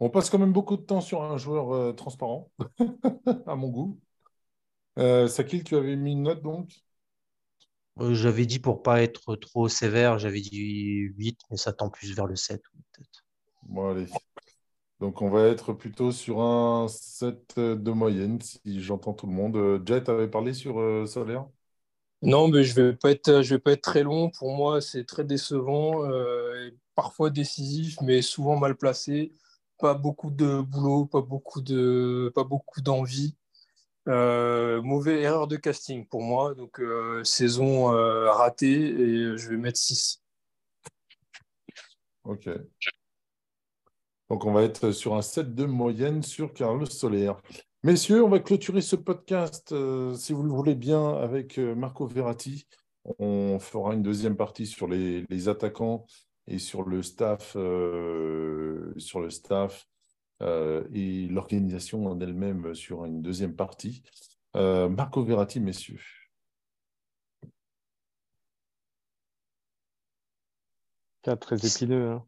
On 0.00 0.10
passe 0.10 0.30
quand 0.30 0.38
même 0.38 0.52
beaucoup 0.52 0.76
de 0.76 0.82
temps 0.82 1.00
sur 1.00 1.22
un 1.22 1.36
joueur 1.36 1.72
euh, 1.74 1.92
transparent, 1.92 2.50
à 3.46 3.54
mon 3.56 3.68
goût. 3.68 4.00
Euh, 4.98 5.26
Sakil, 5.28 5.64
tu 5.64 5.76
avais 5.76 5.96
mis 5.96 6.12
une 6.12 6.22
note 6.24 6.42
donc? 6.42 6.84
Euh, 8.00 8.14
J'avais 8.14 8.46
dit 8.46 8.58
pour 8.58 8.82
pas 8.82 9.02
être 9.02 9.36
trop 9.36 9.68
sévère, 9.68 10.18
j'avais 10.18 10.40
dit 10.40 10.56
8, 11.16 11.38
mais 11.50 11.56
ça 11.56 11.72
tend 11.72 11.90
plus 11.90 12.14
vers 12.14 12.26
le 12.26 12.36
7. 12.36 12.62
peut-être. 12.92 13.24
Bon, 13.62 13.90
allez. 13.90 14.06
Donc, 15.00 15.22
on 15.22 15.30
va 15.30 15.48
être 15.48 15.72
plutôt 15.74 16.12
sur 16.12 16.40
un 16.40 16.88
7 16.88 17.58
de 17.58 17.90
moyenne, 17.92 18.40
si 18.40 18.82
j'entends 18.82 19.14
tout 19.14 19.26
le 19.26 19.32
monde. 19.32 19.82
Jet 19.86 20.08
avait 20.08 20.28
parlé 20.28 20.54
sur 20.54 20.80
euh, 20.80 21.06
Solaire? 21.06 21.46
Non, 22.22 22.48
mais 22.48 22.64
je 22.64 22.74
vais 22.74 22.94
pas 22.94 23.10
être, 23.12 23.40
je 23.42 23.54
vais 23.54 23.60
pas 23.60 23.72
être 23.72 23.80
très 23.82 24.02
long. 24.02 24.30
Pour 24.30 24.54
moi, 24.54 24.80
c'est 24.82 25.04
très 25.04 25.24
décevant, 25.24 26.04
euh, 26.04 26.68
et 26.68 26.76
parfois 26.94 27.30
décisif, 27.30 27.96
mais 28.02 28.20
souvent 28.22 28.56
mal 28.56 28.76
placé. 28.76 29.32
Pas 29.80 29.94
beaucoup 29.94 30.30
de 30.30 30.60
boulot, 30.60 31.06
pas 31.06 31.22
beaucoup 31.22 31.62
de, 31.62 32.30
pas 32.34 32.44
beaucoup 32.44 32.82
d'envie. 32.82 33.34
Euh, 34.08 34.82
mauvaise 34.82 35.22
erreur 35.22 35.46
de 35.46 35.56
casting 35.56 36.06
pour 36.06 36.22
moi. 36.22 36.54
Donc 36.54 36.80
euh, 36.80 37.22
saison 37.24 37.94
euh, 37.94 38.30
ratée 38.30 38.68
et 38.68 39.36
je 39.36 39.48
vais 39.48 39.56
mettre 39.56 39.78
6. 39.78 40.22
Ok. 42.24 42.48
Donc, 44.28 44.44
on 44.44 44.52
va 44.52 44.62
être 44.62 44.92
sur 44.92 45.16
un 45.16 45.22
7 45.22 45.56
de 45.56 45.64
moyenne 45.64 46.22
sur 46.22 46.52
Carlos 46.52 46.86
Soler. 46.86 47.32
Messieurs, 47.82 48.22
on 48.22 48.28
va 48.28 48.38
clôturer 48.38 48.80
ce 48.80 48.94
podcast, 48.94 49.74
si 50.14 50.32
vous 50.32 50.44
le 50.44 50.50
voulez 50.50 50.76
bien, 50.76 51.14
avec 51.16 51.58
Marco 51.58 52.06
Verratti. 52.06 52.68
On 53.18 53.58
fera 53.58 53.94
une 53.94 54.04
deuxième 54.04 54.36
partie 54.36 54.66
sur 54.66 54.86
les, 54.86 55.26
les 55.28 55.48
attaquants 55.48 56.06
et 56.50 56.58
sur 56.58 56.82
le 56.82 57.02
staff, 57.02 57.54
euh, 57.56 58.92
sur 58.98 59.20
le 59.20 59.30
staff 59.30 59.86
euh, 60.42 60.84
et 60.92 61.26
l'organisation 61.28 62.06
en 62.06 62.20
elle-même 62.20 62.74
sur 62.74 63.04
une 63.04 63.22
deuxième 63.22 63.54
partie. 63.54 64.02
Euh, 64.56 64.88
Marco 64.88 65.22
Verratti, 65.22 65.60
messieurs. 65.60 66.00
cas 71.22 71.36
très 71.36 71.66
épineux, 71.66 72.10
hein. 72.10 72.26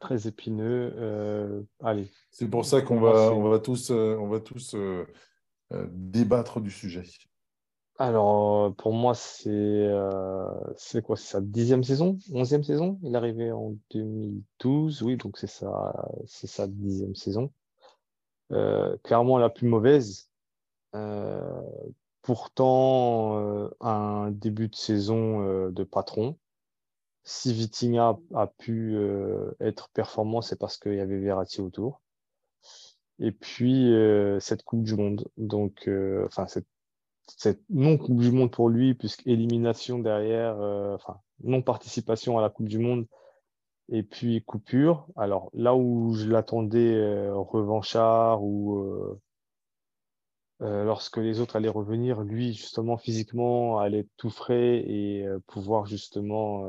Très 0.00 0.28
épineux. 0.28 1.66
Allez, 1.82 2.10
C'est 2.30 2.48
pour 2.48 2.64
ça 2.64 2.82
qu'on 2.82 3.00
va, 3.00 3.32
on 3.32 3.48
va 3.48 3.58
tous, 3.58 3.90
on 3.90 4.28
va 4.28 4.38
tous 4.38 4.76
débattre 5.70 6.60
du 6.60 6.70
sujet. 6.70 7.04
Alors, 7.98 8.64
euh, 8.66 8.70
pour 8.70 8.92
moi, 8.92 9.14
c'est 9.14 9.50
euh, 9.50 10.48
c'est 10.76 11.02
quoi? 11.02 11.16
C'est 11.16 11.32
sa 11.32 11.40
dixième 11.40 11.84
saison? 11.84 12.18
Onzième 12.32 12.64
saison? 12.64 12.98
Il 13.02 13.14
est 13.14 13.16
arrivé 13.16 13.52
en 13.52 13.76
2012, 13.92 15.02
oui, 15.02 15.16
donc 15.16 15.38
c'est 15.38 15.46
sa, 15.46 16.66
dixième 16.66 17.14
saison. 17.14 17.52
Euh, 18.52 18.96
clairement 19.04 19.38
la 19.38 19.50
plus 19.50 19.68
mauvaise. 19.68 20.30
Pourtant, 22.22 23.70
un 23.80 24.30
début 24.30 24.68
de 24.68 24.74
saison 24.74 25.68
de 25.70 25.84
patron. 25.84 26.38
Si 27.24 27.52
Vitinha 27.52 28.18
a 28.34 28.46
pu 28.46 28.96
euh, 28.96 29.52
être 29.60 29.90
performant, 29.90 30.42
c'est 30.42 30.58
parce 30.58 30.78
qu'il 30.78 30.94
y 30.94 31.00
avait 31.00 31.18
Verratti 31.18 31.60
autour. 31.60 32.02
Et 33.18 33.32
puis, 33.32 33.92
cette 34.40 34.62
Coupe 34.64 34.82
du 34.84 34.94
Monde. 34.96 35.28
Donc, 35.36 35.88
enfin, 36.26 36.46
cette 36.46 36.66
cette 37.26 37.62
non-Coupe 37.70 38.20
du 38.20 38.30
Monde 38.30 38.50
pour 38.50 38.68
lui, 38.68 38.94
puisque 38.94 39.26
élimination 39.26 39.98
derrière, 39.98 40.60
euh, 40.60 40.94
enfin, 40.94 41.20
non-participation 41.42 42.38
à 42.38 42.42
la 42.42 42.50
Coupe 42.50 42.68
du 42.68 42.78
Monde, 42.78 43.06
et 43.90 44.02
puis 44.02 44.42
coupure. 44.42 45.06
Alors 45.16 45.50
là 45.52 45.74
où 45.74 46.14
je 46.14 46.28
l'attendais 46.28 46.94
euh, 46.94 47.34
revanchard 47.34 48.42
ou 48.42 48.78
euh, 48.78 49.20
euh, 50.62 50.84
lorsque 50.84 51.18
les 51.18 51.40
autres 51.40 51.56
allaient 51.56 51.68
revenir, 51.68 52.22
lui, 52.22 52.54
justement, 52.54 52.96
physiquement, 52.96 53.78
allait 53.78 54.06
tout 54.16 54.30
frais 54.30 54.78
et 54.78 55.26
pouvoir 55.46 55.84
justement 55.84 56.64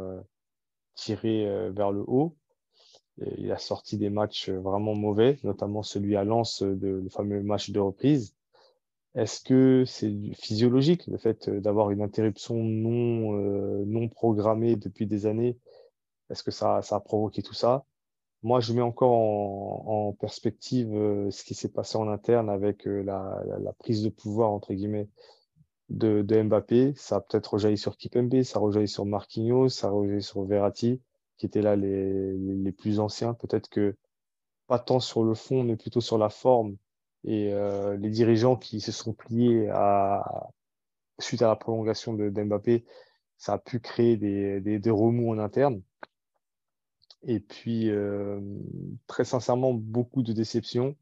tirer 0.95 1.69
vers 1.71 1.91
le 1.91 2.03
haut. 2.07 2.35
Il 3.37 3.51
a 3.51 3.59
sorti 3.59 3.97
des 3.97 4.09
matchs 4.09 4.49
vraiment 4.49 4.95
mauvais, 4.95 5.37
notamment 5.43 5.83
celui 5.83 6.15
à 6.15 6.23
Lens, 6.23 6.63
de, 6.63 6.87
le 7.03 7.09
fameux 7.09 7.41
match 7.43 7.69
de 7.69 7.79
reprise. 7.79 8.34
Est-ce 9.15 9.41
que 9.41 9.85
c'est 9.85 10.13
physiologique, 10.33 11.07
le 11.07 11.17
fait 11.17 11.47
euh, 11.47 11.61
d'avoir 11.61 11.91
une 11.91 12.01
interruption 12.01 12.55
non, 12.55 13.39
euh, 13.39 13.83
non 13.85 14.09
programmée 14.09 14.75
depuis 14.75 15.07
des 15.07 15.25
années? 15.25 15.57
Est-ce 16.29 16.43
que 16.43 16.51
ça, 16.51 16.79
a 16.79 16.99
provoqué 16.99 17.41
tout 17.41 17.53
ça? 17.53 17.85
Moi, 18.43 18.59
je 18.59 18.73
mets 18.73 18.81
encore 18.81 19.13
en, 19.13 20.13
perspective 20.19 20.93
euh, 20.93 21.31
ce 21.31 21.43
qui 21.45 21.55
s'est 21.55 21.71
passé 21.71 21.97
en 21.97 22.09
interne 22.09 22.49
avec 22.49 22.85
la, 22.85 23.41
prise 23.79 24.03
de 24.03 24.09
pouvoir, 24.09 24.51
entre 24.51 24.73
guillemets, 24.73 25.09
de, 25.89 26.21
Mbappé. 26.43 26.93
Ça 26.97 27.17
a 27.17 27.21
peut-être 27.21 27.53
rejailli 27.53 27.77
sur 27.77 27.97
Kipembe, 27.97 28.43
ça 28.43 28.59
a 28.59 28.61
rejailli 28.61 28.87
sur 28.87 29.05
Marquinhos, 29.05 29.69
ça 29.69 29.87
a 29.87 29.91
rejailli 29.91 30.23
sur 30.23 30.43
Verratti, 30.43 31.01
qui 31.37 31.45
étaient 31.45 31.61
là 31.61 31.75
les 31.75 32.71
plus 32.73 32.99
anciens. 32.99 33.33
Peut-être 33.33 33.69
que 33.69 33.95
pas 34.67 34.79
tant 34.79 34.99
sur 34.99 35.23
le 35.23 35.35
fond, 35.35 35.63
mais 35.63 35.77
plutôt 35.77 36.01
sur 36.01 36.17
la 36.17 36.29
forme. 36.29 36.77
Et 37.25 37.51
euh, 37.53 37.97
les 37.97 38.09
dirigeants 38.09 38.55
qui 38.55 38.81
se 38.81 38.91
sont 38.91 39.13
pliés 39.13 39.69
suite 41.19 41.41
à 41.41 41.47
la 41.47 41.55
prolongation 41.55 42.13
de, 42.13 42.29
d'Mbappé, 42.29 42.85
ça 43.37 43.53
a 43.53 43.57
pu 43.57 43.79
créer 43.79 44.17
des, 44.17 44.61
des, 44.61 44.89
remous 44.89 45.31
en 45.31 45.39
interne. 45.39 45.81
Et 47.23 47.39
puis, 47.39 47.89
euh, 47.89 48.39
très 49.07 49.25
sincèrement, 49.25 49.73
beaucoup 49.73 50.21
de 50.23 50.33
déceptions, 50.33 50.95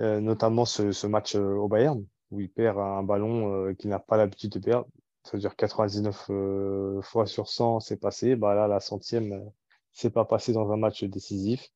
euh, 0.00 0.20
notamment 0.20 0.64
ce, 0.64 1.06
match 1.06 1.34
au 1.34 1.68
Bayern, 1.68 2.04
où 2.30 2.40
il 2.40 2.50
perd 2.50 2.78
un 2.78 3.02
ballon 3.02 3.74
qu'il 3.74 3.90
n'a 3.90 3.98
pas 3.98 4.16
l'habitude 4.16 4.52
de 4.52 4.60
perdre. 4.60 4.88
C'est-à-dire 5.26 5.56
99 5.56 6.26
euh, 6.30 7.02
fois 7.02 7.26
sur 7.26 7.48
100, 7.48 7.80
c'est 7.80 7.96
passé. 7.96 8.36
Bah 8.36 8.54
là, 8.54 8.68
la 8.68 8.78
centième, 8.78 9.50
c'est 9.92 10.10
pas 10.10 10.24
passé 10.24 10.52
dans 10.52 10.70
un 10.70 10.76
match 10.76 11.02
décisif. 11.02 11.68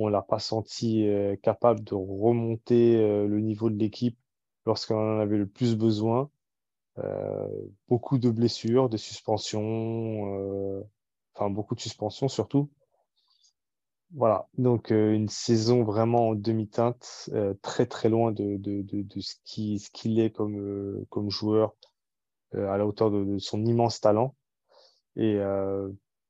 On 0.00 0.06
l'a 0.06 0.22
pas 0.22 0.38
senti 0.38 1.08
euh, 1.08 1.34
capable 1.42 1.82
de 1.82 1.94
remonter 1.94 2.96
euh, 2.98 3.26
le 3.26 3.40
niveau 3.40 3.68
de 3.68 3.74
l'équipe 3.74 4.16
lorsqu'on 4.64 4.94
en 4.94 5.18
avait 5.18 5.36
le 5.36 5.48
plus 5.48 5.76
besoin. 5.76 6.30
Euh, 6.98 7.48
beaucoup 7.88 8.18
de 8.18 8.30
blessures, 8.30 8.88
de 8.88 8.96
suspensions, 8.96 10.84
enfin 11.34 11.50
beaucoup 11.50 11.74
de 11.74 11.80
suspensions 11.80 12.28
surtout. 12.28 12.70
Voilà, 14.12 14.48
donc 14.56 14.90
une 14.90 15.28
saison 15.28 15.82
vraiment 15.82 16.28
en 16.28 16.34
demi-teinte, 16.34 17.28
très 17.60 17.86
très 17.86 18.08
loin 18.08 18.32
de, 18.32 18.56
de, 18.56 18.82
de, 18.82 19.20
ce 19.20 19.34
qui, 19.44 19.80
ce 19.80 19.90
qu'il 19.90 20.18
est 20.18 20.30
comme, 20.30 21.04
comme 21.10 21.30
joueur, 21.30 21.74
à 22.52 22.78
la 22.78 22.86
hauteur 22.86 23.10
de, 23.10 23.38
son 23.38 23.64
immense 23.66 24.00
talent. 24.00 24.34
Et 25.16 25.38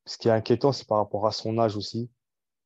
ce 0.07 0.19
qui 0.19 0.29
est 0.29 0.33
inquiétant, 0.33 0.73
c'est 0.73 0.89
par 0.89 0.99
rapport 0.99 1.27
à 1.27 1.33
son 1.33 1.59
âge 1.59 1.77
aussi, 1.77 2.11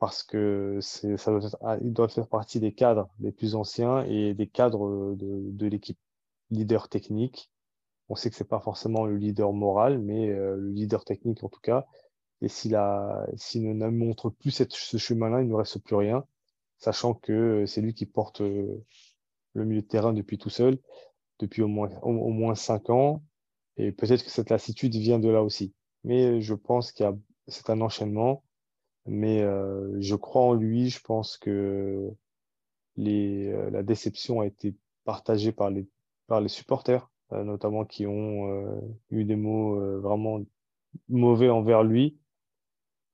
parce 0.02 0.24
que 0.24 0.80
ça 0.80 1.38
ah, 1.60 1.76
doit 1.80 2.08
faire 2.08 2.26
partie 2.26 2.58
des 2.58 2.72
cadres 2.72 3.08
les 3.20 3.30
plus 3.30 3.54
anciens 3.54 4.04
et 4.06 4.34
des 4.34 4.48
cadres 4.48 5.14
de, 5.14 5.52
de 5.52 5.66
l'équipe. 5.68 5.96
Leader 6.50 6.88
technique, 6.88 7.52
on 8.08 8.16
sait 8.16 8.28
que 8.28 8.34
c'est 8.34 8.48
pas 8.48 8.58
forcément 8.58 9.06
le 9.06 9.16
leader 9.16 9.52
moral, 9.52 10.00
mais 10.00 10.28
euh, 10.28 10.56
le 10.56 10.70
leader 10.70 11.04
technique 11.04 11.44
en 11.44 11.48
tout 11.48 11.60
cas. 11.60 11.86
Et 12.40 12.48
s'il 12.48 12.72
ne 12.72 13.88
montre 13.90 14.28
plus 14.28 14.50
ce 14.50 14.96
chemin-là, 14.96 15.40
il 15.42 15.48
ne 15.48 15.54
reste 15.54 15.78
plus 15.78 15.94
rien, 15.94 16.24
sachant 16.78 17.14
que 17.14 17.64
c'est 17.66 17.80
lui 17.80 17.94
qui 17.94 18.06
porte 18.06 18.40
euh, 18.40 18.84
le 19.54 19.64
milieu 19.64 19.82
de 19.82 19.86
terrain 19.86 20.12
depuis 20.12 20.36
tout 20.36 20.50
seul, 20.50 20.80
depuis 21.38 21.62
au 21.62 21.68
moins, 21.68 21.90
au, 22.02 22.10
au 22.10 22.30
moins 22.30 22.56
cinq 22.56 22.90
ans. 22.90 23.22
Et 23.76 23.92
peut-être 23.92 24.24
que 24.24 24.30
cette 24.30 24.50
lassitude 24.50 24.96
vient 24.96 25.20
de 25.20 25.28
là 25.28 25.44
aussi. 25.44 25.72
Mais 26.02 26.40
je 26.40 26.54
pense 26.54 26.90
qu'il 26.90 27.06
y 27.06 27.08
a, 27.08 27.14
c'est 27.46 27.70
un 27.70 27.80
enchaînement. 27.80 28.42
Mais 29.06 29.42
euh, 29.42 29.96
je 30.00 30.14
crois 30.16 30.42
en 30.42 30.54
lui. 30.54 30.88
Je 30.90 31.00
pense 31.00 31.36
que 31.38 32.10
les, 32.96 33.48
euh, 33.48 33.70
la 33.70 33.82
déception 33.82 34.40
a 34.40 34.46
été 34.46 34.74
partagée 35.04 35.52
par 35.52 35.70
les, 35.70 35.86
par 36.26 36.40
les 36.40 36.48
supporters, 36.48 37.10
euh, 37.32 37.44
notamment 37.44 37.84
qui 37.84 38.06
ont 38.06 38.50
euh, 38.50 38.80
eu 39.10 39.24
des 39.24 39.36
mots 39.36 39.76
euh, 39.80 40.00
vraiment 40.00 40.40
mauvais 41.08 41.50
envers 41.50 41.82
lui. 41.84 42.18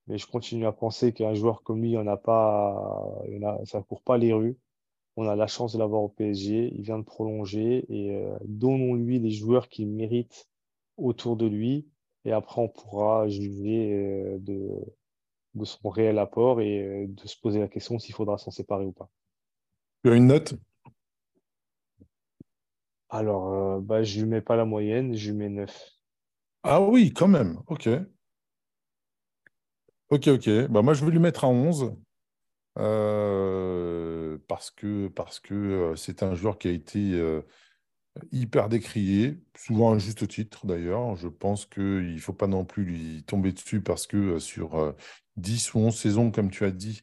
Mais 0.07 0.19
je 0.19 0.27
continue 0.27 0.67
à 0.67 0.73
penser 0.73 1.13
qu'un 1.13 1.35
joueur 1.35 1.63
comme 1.63 1.83
lui, 1.83 1.91
il 1.91 1.93
y 1.95 1.99
en 1.99 2.07
a 2.07 2.17
pas, 2.17 2.73
en 2.73 3.43
a, 3.43 3.65
ça 3.67 3.83
court 3.83 4.03
pas 4.03 4.19
les 4.19 4.33
rues. 4.33 4.59
On 5.17 5.29
a 5.29 5.37
la 5.37 5.47
chance 5.47 5.75
de 5.75 5.79
l'avoir 5.79 6.03
au 6.03 6.09
PSG. 6.09 6.73
Il 6.75 6.83
vient 6.83 6.99
de 6.99 7.05
prolonger 7.05 7.87
et 7.91 8.17
euh, 8.17 8.37
donnons-lui 8.45 9.19
les 9.21 9.31
joueurs 9.31 9.69
qu'il 9.69 9.89
mérite 9.89 10.49
autour 10.97 11.37
de 11.37 11.47
lui. 11.47 11.89
Et 12.25 12.33
après, 12.33 12.61
on 12.63 12.69
pourra 12.69 13.29
juger 13.29 14.39
de, 14.41 14.81
de 15.59 15.65
son 15.65 15.89
réel 15.91 16.19
apport 16.19 16.61
et 16.61 16.83
euh, 16.83 17.07
de 17.09 17.29
se 17.29 17.39
poser 17.39 17.61
la 17.61 17.69
question 17.69 17.99
s'il 17.99 18.15
faudra 18.15 18.39
s'en 18.39 18.51
séparer 18.51 18.85
ou 18.85 18.93
pas. 18.93 19.11
Tu 20.05 20.11
as 20.11 20.15
une 20.15 20.29
note? 20.29 20.55
Alors, 23.11 23.53
euh, 23.53 23.81
bah, 23.81 24.03
je 24.03 24.21
lui 24.21 24.29
mets 24.29 24.41
pas 24.41 24.57
la 24.57 24.65
moyenne, 24.65 25.15
je 25.15 25.31
lui 25.31 25.39
mets 25.39 25.49
9. 25.49 25.91
Ah 26.63 26.81
oui, 26.81 27.13
quand 27.13 27.29
même. 27.29 27.59
Ok. 27.67 27.89
Ok, 30.11 30.29
ok. 30.29 30.69
Bah, 30.69 30.83
moi, 30.83 30.95
je 30.95 31.05
vais 31.05 31.11
lui 31.11 31.19
mettre 31.19 31.45
à 31.45 31.49
11 31.49 31.95
euh, 32.79 34.39
parce 34.47 34.71
que 34.71 35.09
parce 35.09 35.41
que 35.41 35.55
euh, 35.55 35.97
c'est 35.97 36.23
un 36.23 36.35
joueur 36.35 36.59
qui 36.59 36.69
a 36.69 36.71
été 36.71 37.13
euh, 37.15 37.43
hyper 38.33 38.69
décrié, 38.69 39.41
souvent 39.57 39.93
à 39.93 39.99
juste 39.99 40.27
titre 40.29 40.67
d'ailleurs. 40.67 41.17
Je 41.17 41.29
pense 41.29 41.67
qu'il 41.67 42.15
ne 42.15 42.19
faut 42.19 42.33
pas 42.33 42.47
non 42.47 42.65
plus 42.65 42.85
lui 42.85 43.25
tomber 43.25 43.53
dessus 43.53 43.81
parce 43.83 44.07
que 44.07 44.39
sur 44.39 44.95
10 45.39 45.75
ou 45.75 45.79
11 45.81 45.97
saisons, 45.97 46.31
comme 46.31 46.51
tu 46.51 46.65
as 46.65 46.71
dit, 46.71 47.03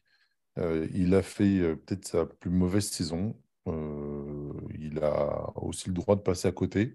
euh, 0.58 0.88
il 0.94 1.14
a 1.14 1.22
fait 1.22 1.58
euh, 1.58 1.76
peut-être 1.76 2.06
sa 2.06 2.26
plus 2.26 2.50
mauvaise 2.50 2.88
saison. 2.88 3.36
Euh, 3.68 4.52
il 4.78 5.00
a 5.00 5.52
aussi 5.56 5.88
le 5.88 5.94
droit 5.94 6.16
de 6.16 6.20
passer 6.20 6.48
à 6.48 6.52
côté, 6.52 6.94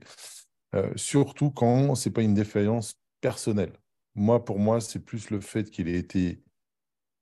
surtout 0.95 1.51
quand 1.51 1.95
ce 1.95 2.07
n'est 2.07 2.13
pas 2.13 2.21
une 2.21 2.33
défaillance 2.33 2.95
personnelle. 3.19 3.73
Moi, 4.15 4.43
pour 4.45 4.57
moi, 4.57 4.79
c'est 4.79 5.03
plus 5.03 5.29
le 5.31 5.41
fait 5.41 5.69
qu'il 5.69 5.89
ait 5.89 5.97
été 5.97 6.43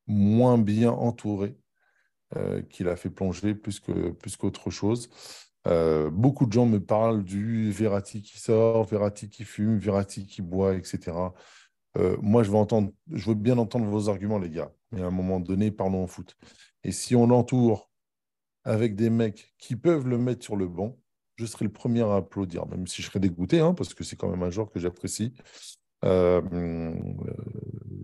moins 0.05 0.57
bien 0.57 0.91
entouré 0.91 1.57
qu'il 2.69 2.89
a 2.89 2.95
fait 2.95 3.09
plonger 3.09 3.55
plus 3.55 3.79
que, 3.79 4.11
plus 4.11 4.37
qu'autre 4.37 4.69
chose. 4.69 5.09
Beaucoup 5.65 6.45
de 6.45 6.53
gens 6.53 6.67
me 6.67 6.79
parlent 6.79 7.23
du 7.23 7.71
Verratti 7.71 8.21
qui 8.21 8.37
sort, 8.37 8.83
Verratti 8.83 9.31
qui 9.31 9.45
fume, 9.45 9.79
Verratti 9.79 10.27
qui 10.27 10.43
boit, 10.43 10.75
etc. 10.75 11.11
Euh, 11.97 12.17
moi, 12.21 12.43
je 12.43 12.51
veux 12.51 13.33
bien 13.33 13.57
entendre 13.57 13.85
vos 13.85 14.09
arguments, 14.09 14.39
les 14.39 14.49
gars. 14.49 14.71
Mais 14.91 15.01
à 15.01 15.07
un 15.07 15.11
moment 15.11 15.39
donné, 15.39 15.71
parlons 15.71 16.03
en 16.03 16.07
foot. 16.07 16.35
Et 16.83 16.91
si 16.91 17.15
on 17.15 17.27
l'entoure 17.27 17.89
avec 18.63 18.95
des 18.95 19.09
mecs 19.09 19.53
qui 19.57 19.75
peuvent 19.75 20.07
le 20.07 20.17
mettre 20.17 20.43
sur 20.43 20.55
le 20.55 20.67
banc, 20.67 20.97
je 21.35 21.45
serai 21.45 21.65
le 21.65 21.71
premier 21.71 22.01
à 22.01 22.15
applaudir, 22.15 22.67
même 22.67 22.85
si 22.85 23.01
je 23.01 23.07
serais 23.07 23.19
dégoûté, 23.19 23.59
hein, 23.59 23.73
parce 23.73 23.93
que 23.93 24.03
c'est 24.03 24.17
quand 24.17 24.29
même 24.29 24.43
un 24.43 24.49
joueur 24.49 24.69
que 24.69 24.79
j'apprécie. 24.79 25.33
Euh, 26.05 26.41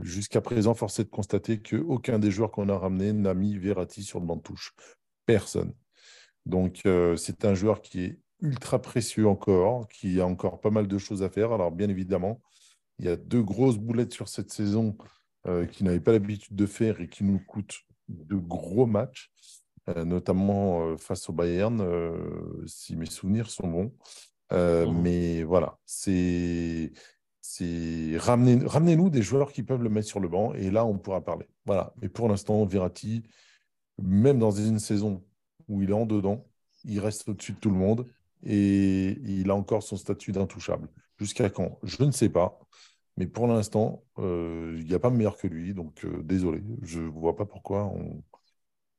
Jusqu'à 0.01 0.41
présent, 0.41 0.73
force 0.73 0.99
est 0.99 1.05
de 1.05 1.09
constater 1.09 1.61
qu'aucun 1.61 2.19
des 2.19 2.29
joueurs 2.29 2.51
qu'on 2.51 2.69
a 2.69 2.77
ramenés 2.77 3.11
n'a 3.11 3.33
mis 3.33 3.57
Verratti 3.57 4.03
sur 4.03 4.19
le 4.19 4.25
banc 4.25 4.35
de 4.35 4.41
touche. 4.41 4.73
Personne. 5.25 5.73
Donc, 6.45 6.81
euh, 6.85 7.15
c'est 7.15 7.43
un 7.43 7.55
joueur 7.55 7.81
qui 7.81 8.03
est 8.03 8.19
ultra 8.41 8.79
précieux 8.79 9.27
encore, 9.27 9.87
qui 9.87 10.19
a 10.21 10.27
encore 10.27 10.61
pas 10.61 10.69
mal 10.69 10.87
de 10.87 10.97
choses 10.97 11.23
à 11.23 11.29
faire. 11.29 11.51
Alors, 11.51 11.71
bien 11.71 11.89
évidemment, 11.89 12.41
il 12.99 13.05
y 13.05 13.09
a 13.09 13.15
deux 13.15 13.43
grosses 13.43 13.77
boulettes 13.77 14.13
sur 14.13 14.29
cette 14.29 14.51
saison 14.51 14.97
euh, 15.47 15.65
qu'il 15.65 15.85
n'avait 15.85 15.99
pas 15.99 16.11
l'habitude 16.11 16.55
de 16.55 16.65
faire 16.65 17.01
et 17.01 17.07
qui 17.07 17.23
nous 17.23 17.39
coûtent 17.39 17.85
de 18.09 18.35
gros 18.35 18.85
matchs, 18.85 19.31
euh, 19.89 20.05
notamment 20.05 20.87
euh, 20.87 20.97
face 20.97 21.29
au 21.29 21.33
Bayern, 21.33 21.79
euh, 21.81 22.63
si 22.65 22.95
mes 22.95 23.05
souvenirs 23.05 23.49
sont 23.49 23.67
bons. 23.67 23.93
Mhm. 24.51 25.01
Mais 25.01 25.43
voilà, 25.43 25.77
c'est 25.85 26.91
ramenez-nous 28.17 29.09
des 29.09 29.21
joueurs 29.21 29.51
qui 29.51 29.63
peuvent 29.63 29.81
le 29.81 29.89
mettre 29.89 30.07
sur 30.07 30.19
le 30.19 30.27
banc 30.27 30.53
et 30.53 30.69
là 30.69 30.85
on 30.85 30.97
pourra 30.97 31.23
parler. 31.23 31.47
Voilà. 31.65 31.93
Mais 32.01 32.09
pour 32.09 32.27
l'instant, 32.27 32.65
Verratti, 32.65 33.23
même 34.01 34.39
dans 34.39 34.51
une 34.51 34.79
saison 34.79 35.23
où 35.67 35.81
il 35.81 35.89
est 35.89 35.93
en 35.93 36.05
dedans, 36.05 36.45
il 36.83 36.99
reste 36.99 37.27
au-dessus 37.29 37.53
de 37.53 37.59
tout 37.59 37.69
le 37.69 37.77
monde 37.77 38.07
et 38.43 39.17
il 39.23 39.49
a 39.49 39.55
encore 39.55 39.83
son 39.83 39.97
statut 39.97 40.31
d'intouchable. 40.31 40.89
Jusqu'à 41.17 41.49
quand? 41.49 41.79
Je 41.83 42.03
ne 42.03 42.11
sais 42.11 42.29
pas. 42.29 42.59
Mais 43.17 43.27
pour 43.27 43.47
l'instant, 43.47 44.03
euh, 44.19 44.75
il 44.77 44.85
n'y 44.85 44.93
a 44.93 44.99
pas 44.99 45.09
meilleur 45.09 45.37
que 45.37 45.47
lui. 45.47 45.73
Donc 45.73 46.03
euh, 46.03 46.21
désolé, 46.23 46.61
je 46.83 46.99
ne 46.99 47.07
vois 47.07 47.35
pas 47.35 47.45
pourquoi 47.45 47.85
on, 47.85 48.21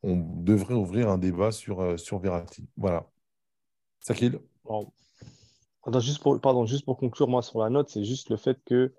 on 0.02 0.16
devrait 0.16 0.74
ouvrir 0.74 1.10
un 1.10 1.18
débat 1.18 1.52
sur, 1.52 1.80
euh, 1.80 1.96
sur 1.96 2.18
Verratti. 2.18 2.66
Voilà. 2.76 3.06
Sakil? 4.00 4.40
Bon. 4.64 4.90
Attends, 5.84 6.00
juste 6.00 6.22
pour, 6.22 6.40
pardon, 6.40 6.66
juste 6.66 6.84
pour 6.84 6.96
conclure, 6.96 7.28
moi, 7.28 7.42
sur 7.42 7.60
la 7.60 7.70
note, 7.70 7.88
c'est 7.90 8.04
juste 8.04 8.30
le 8.30 8.36
fait 8.36 8.58
que 8.64 8.94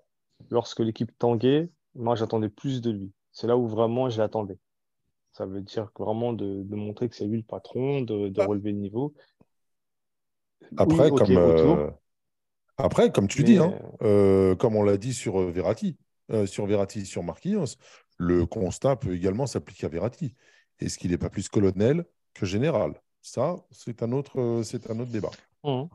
lorsque 0.50 0.80
l'équipe 0.80 1.10
tanguait, 1.18 1.70
moi, 1.94 2.14
j'attendais 2.14 2.48
plus 2.48 2.80
de 2.80 2.90
lui. 2.90 3.12
C'est 3.32 3.46
là 3.46 3.56
où 3.56 3.66
vraiment 3.66 4.08
je 4.08 4.18
l'attendais. 4.18 4.58
Ça 5.32 5.46
veut 5.46 5.60
dire 5.60 5.92
que 5.92 6.02
vraiment 6.02 6.32
de, 6.32 6.62
de 6.62 6.76
montrer 6.76 7.08
que 7.08 7.16
c'est 7.16 7.26
lui 7.26 7.38
le 7.38 7.42
patron, 7.42 8.00
de, 8.00 8.28
de 8.28 8.40
Ah. 8.40 8.46
relever 8.46 8.72
le 8.72 8.78
niveau. 8.78 9.14
Après, 10.76 11.10
Oui, 11.10 11.18
comme, 11.18 11.92
après, 12.78 13.12
comme 13.12 13.28
tu 13.28 13.40
Mais, 13.40 13.44
dis, 13.44 13.58
hein, 13.58 13.78
euh, 14.02 14.54
comme 14.56 14.76
on 14.76 14.82
l'a 14.82 14.96
dit 14.96 15.12
sur 15.12 15.40
euh, 15.40 15.50
Verratti, 15.50 15.98
euh, 16.30 16.46
sur 16.46 16.66
Verratti, 16.66 17.04
sur 17.04 17.22
Marquinhos, 17.22 17.76
le 18.16 18.46
constat 18.46 18.96
peut 18.96 19.14
également 19.14 19.46
s'appliquer 19.46 19.86
à 19.86 19.88
Verratti. 19.88 20.34
Est-ce 20.80 20.96
qu'il 20.98 21.10
n'est 21.10 21.18
pas 21.18 21.30
plus 21.30 21.48
colonel 21.48 22.04
que 22.34 22.46
général? 22.46 23.00
Ça, 23.20 23.56
c'est 23.70 24.02
un 24.02 24.12
autre, 24.12 24.40
euh, 24.40 24.62
c'est 24.62 24.90
un 24.90 24.98
autre 25.00 25.10
débat. 25.10 25.30
Mhm. 25.64 25.88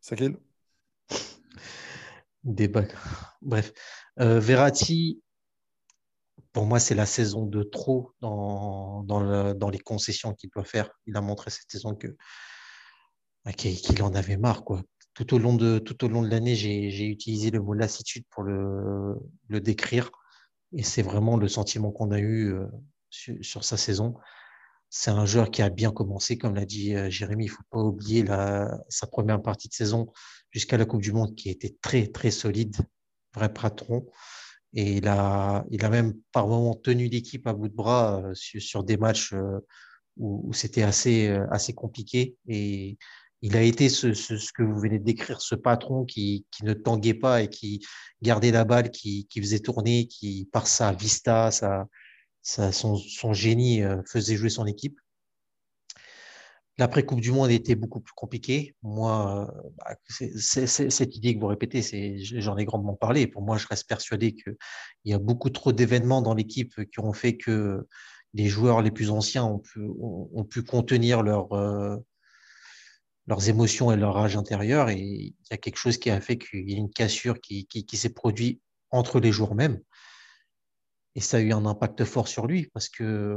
Sakil? 0.00 0.36
Débat. 2.42 2.84
Bref. 3.40 3.72
Euh, 4.20 4.38
Verratti, 4.40 5.22
pour 6.52 6.66
moi, 6.66 6.78
c'est 6.78 6.94
la 6.94 7.06
saison 7.06 7.46
de 7.46 7.62
trop 7.62 8.12
dans, 8.20 9.02
dans, 9.04 9.20
le- 9.20 9.54
dans 9.54 9.70
les 9.70 9.78
concessions 9.78 10.34
qu'il 10.34 10.50
doit 10.50 10.64
faire. 10.64 10.90
Il 11.06 11.16
a 11.16 11.20
montré 11.20 11.50
cette 11.50 11.70
saison 11.70 11.94
que 11.94 12.16
qu'il 13.52 14.02
en 14.02 14.14
avait 14.14 14.36
marre. 14.36 14.64
Quoi. 14.64 14.82
Tout 15.14 15.34
au 15.34 15.38
long 15.38 15.54
de, 15.54 15.78
tout 15.78 16.04
au 16.04 16.08
long 16.08 16.22
de 16.22 16.28
l'année, 16.28 16.54
j'ai 16.56 17.06
utilisé 17.06 17.50
le 17.50 17.60
mot 17.60 17.74
lassitude 17.74 18.24
pour 18.30 18.42
le, 18.42 19.16
le 19.48 19.60
décrire. 19.60 20.10
Et 20.76 20.82
c'est 20.82 21.02
vraiment 21.02 21.36
le 21.36 21.48
sentiment 21.48 21.92
qu'on 21.92 22.10
a 22.10 22.18
eu 22.18 22.52
euh, 22.52 22.66
sur, 23.10 23.64
sa 23.64 23.76
saison. 23.76 24.14
C'est 24.90 25.10
un 25.10 25.24
joueur 25.24 25.50
qui 25.50 25.62
a 25.62 25.70
bien 25.70 25.92
commencé, 25.92 26.36
comme 26.36 26.54
l'a 26.54 26.64
dit 26.64 26.94
euh, 26.94 27.10
Jérémy. 27.10 27.44
Il 27.44 27.48
ne 27.48 27.52
faut 27.52 27.62
pas 27.70 27.78
oublier 27.78 28.24
la, 28.24 28.80
sa 28.88 29.06
première 29.06 29.40
partie 29.40 29.68
de 29.68 29.74
saison 29.74 30.12
jusqu'à 30.50 30.76
la 30.76 30.84
Coupe 30.84 31.02
du 31.02 31.12
Monde 31.12 31.34
qui 31.36 31.48
était 31.48 31.76
très, 31.80 32.08
très 32.08 32.30
solide, 32.30 32.76
vrai 33.34 33.52
patron. 33.52 34.06
Et 34.72 34.96
il 34.96 35.06
a, 35.06 35.64
il 35.70 35.84
a 35.84 35.88
même 35.88 36.14
par 36.32 36.48
moments 36.48 36.74
tenu 36.74 37.06
l'équipe 37.06 37.46
à 37.46 37.52
bout 37.52 37.68
de 37.68 37.74
bras 37.74 38.20
euh, 38.20 38.34
sur, 38.34 38.60
sur, 38.60 38.82
des 38.82 38.96
matchs 38.96 39.32
où, 40.16 40.48
où 40.48 40.52
c'était 40.52 40.82
assez, 40.82 41.28
assez 41.50 41.72
compliqué. 41.72 42.36
Et 42.48 42.98
il 43.44 43.58
a 43.58 43.62
été 43.62 43.90
ce, 43.90 44.08
que 44.54 44.62
vous 44.62 44.80
venez 44.80 44.98
de 44.98 45.04
décrire, 45.04 45.42
ce 45.42 45.54
patron 45.54 46.06
qui, 46.06 46.46
ne 46.62 46.72
tanguait 46.72 47.12
pas 47.12 47.42
et 47.42 47.50
qui 47.50 47.84
gardait 48.22 48.50
la 48.50 48.64
balle, 48.64 48.90
qui, 48.90 49.28
faisait 49.36 49.58
tourner, 49.58 50.06
qui, 50.06 50.48
par 50.50 50.66
sa 50.66 50.92
vista, 50.92 51.50
son, 52.40 53.32
génie, 53.34 53.82
euh, 53.82 54.00
faisait 54.10 54.36
jouer 54.36 54.48
son 54.48 54.64
équipe. 54.64 54.98
L'après-Coupe 56.78 57.20
du 57.20 57.32
Monde 57.32 57.50
était 57.50 57.74
beaucoup 57.74 58.00
plus 58.00 58.14
compliqué. 58.14 58.74
Moi, 58.82 59.46
euh, 59.46 59.70
bah, 59.76 59.94
cette 60.08 61.14
idée 61.14 61.34
que 61.34 61.40
vous 61.40 61.48
répétez, 61.48 62.16
j'en 62.40 62.56
ai 62.56 62.64
grandement 62.64 62.94
parlé. 62.94 63.26
Pour 63.26 63.42
moi, 63.42 63.58
je 63.58 63.66
reste 63.66 63.86
persuadé 63.86 64.34
qu'il 64.34 64.56
y 65.04 65.12
a 65.12 65.18
beaucoup 65.18 65.50
trop 65.50 65.72
d'événements 65.72 66.22
dans 66.22 66.32
l'équipe 66.32 66.82
qui 66.90 67.00
ont 67.00 67.12
fait 67.12 67.36
que 67.36 67.86
les 68.32 68.46
joueurs 68.46 68.80
les 68.80 68.90
plus 68.90 69.10
anciens 69.10 69.44
ont 69.44 69.58
pu, 69.58 69.80
ont, 69.80 70.30
ont 70.32 70.44
pu 70.44 70.62
contenir 70.62 71.22
leur, 71.22 71.52
euh, 71.52 71.98
leurs 73.26 73.48
émotions 73.48 73.92
et 73.92 73.96
leur 73.96 74.14
rage 74.14 74.36
intérieure. 74.36 74.90
Et 74.90 74.98
il 74.98 75.34
y 75.50 75.54
a 75.54 75.56
quelque 75.56 75.76
chose 75.76 75.98
qui 75.98 76.10
a 76.10 76.20
fait 76.20 76.38
qu'il 76.38 76.70
y 76.70 76.74
a 76.74 76.78
une 76.78 76.90
cassure 76.90 77.40
qui, 77.40 77.66
qui, 77.66 77.96
s'est 77.96 78.12
produite 78.12 78.60
entre 78.90 79.20
les 79.20 79.32
jours 79.32 79.54
même. 79.54 79.80
Et 81.16 81.20
ça 81.20 81.36
a 81.36 81.40
eu 81.40 81.52
un 81.52 81.64
impact 81.64 82.04
fort 82.04 82.26
sur 82.26 82.46
lui 82.46 82.68
parce 82.74 82.88
que 82.88 83.36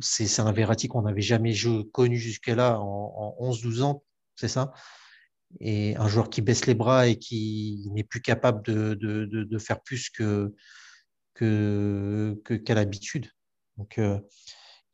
c'est 0.00 0.40
un 0.40 0.52
Verratti 0.52 0.88
qu'on 0.88 1.02
n'avait 1.02 1.20
jamais 1.22 1.54
connu 1.92 2.18
jusque-là 2.18 2.80
en, 2.80 3.36
en 3.38 3.50
11-12 3.50 3.82
ans, 3.82 4.04
c'est 4.34 4.48
ça? 4.48 4.72
Et 5.60 5.96
un 5.96 6.08
joueur 6.08 6.30
qui 6.30 6.40
baisse 6.40 6.66
les 6.66 6.74
bras 6.74 7.06
et 7.06 7.18
qui 7.18 7.88
n'est 7.92 8.04
plus 8.04 8.22
capable 8.22 8.62
de, 8.64 8.94
de, 8.94 9.26
de, 9.26 9.58
faire 9.58 9.82
plus 9.82 10.08
que 10.08 10.52
qu'à 11.34 12.58
que, 12.58 12.72
l'habitude. 12.72 13.30
Donc, 13.76 13.98
euh, 13.98 14.18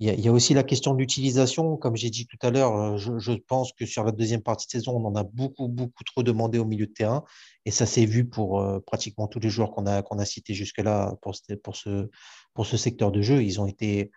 il 0.00 0.20
y, 0.20 0.28
a, 0.28 0.32
aussi 0.32 0.54
la 0.54 0.62
question 0.62 0.94
de 0.94 0.98
l'utilisation. 1.00 1.76
Comme 1.76 1.96
j'ai 1.96 2.10
dit 2.10 2.26
tout 2.26 2.38
à 2.42 2.50
l'heure, 2.50 2.76
euh, 2.76 2.96
je, 2.98 3.32
pense 3.32 3.72
que 3.72 3.84
sur 3.84 4.04
la 4.04 4.12
deuxième 4.12 4.42
partie 4.42 4.68
de 4.68 4.70
saison, 4.70 4.96
on 4.96 5.04
en 5.04 5.16
a 5.16 5.24
beaucoup, 5.24 5.66
beaucoup 5.66 6.04
trop 6.04 6.22
demandé 6.22 6.58
au 6.60 6.64
milieu 6.64 6.86
de 6.86 6.92
terrain. 6.92 7.24
Et 7.64 7.72
ça 7.72 7.84
s'est 7.84 8.06
vu 8.06 8.24
pour 8.24 8.60
euh, 8.60 8.78
pratiquement 8.78 9.26
tous 9.26 9.40
les 9.40 9.50
joueurs 9.50 9.72
qu'on 9.72 9.86
a, 9.86 10.02
qu'on 10.02 10.20
a 10.20 10.24
cités 10.24 10.54
jusque-là 10.54 11.16
pour, 11.20 11.34
pour, 11.64 11.74
ce, 11.74 12.08
pour 12.54 12.64
ce 12.64 12.76
secteur 12.76 13.10
de 13.10 13.22
jeu. 13.22 13.42
Ils 13.42 13.60
ont, 13.60 13.66
été, 13.66 14.12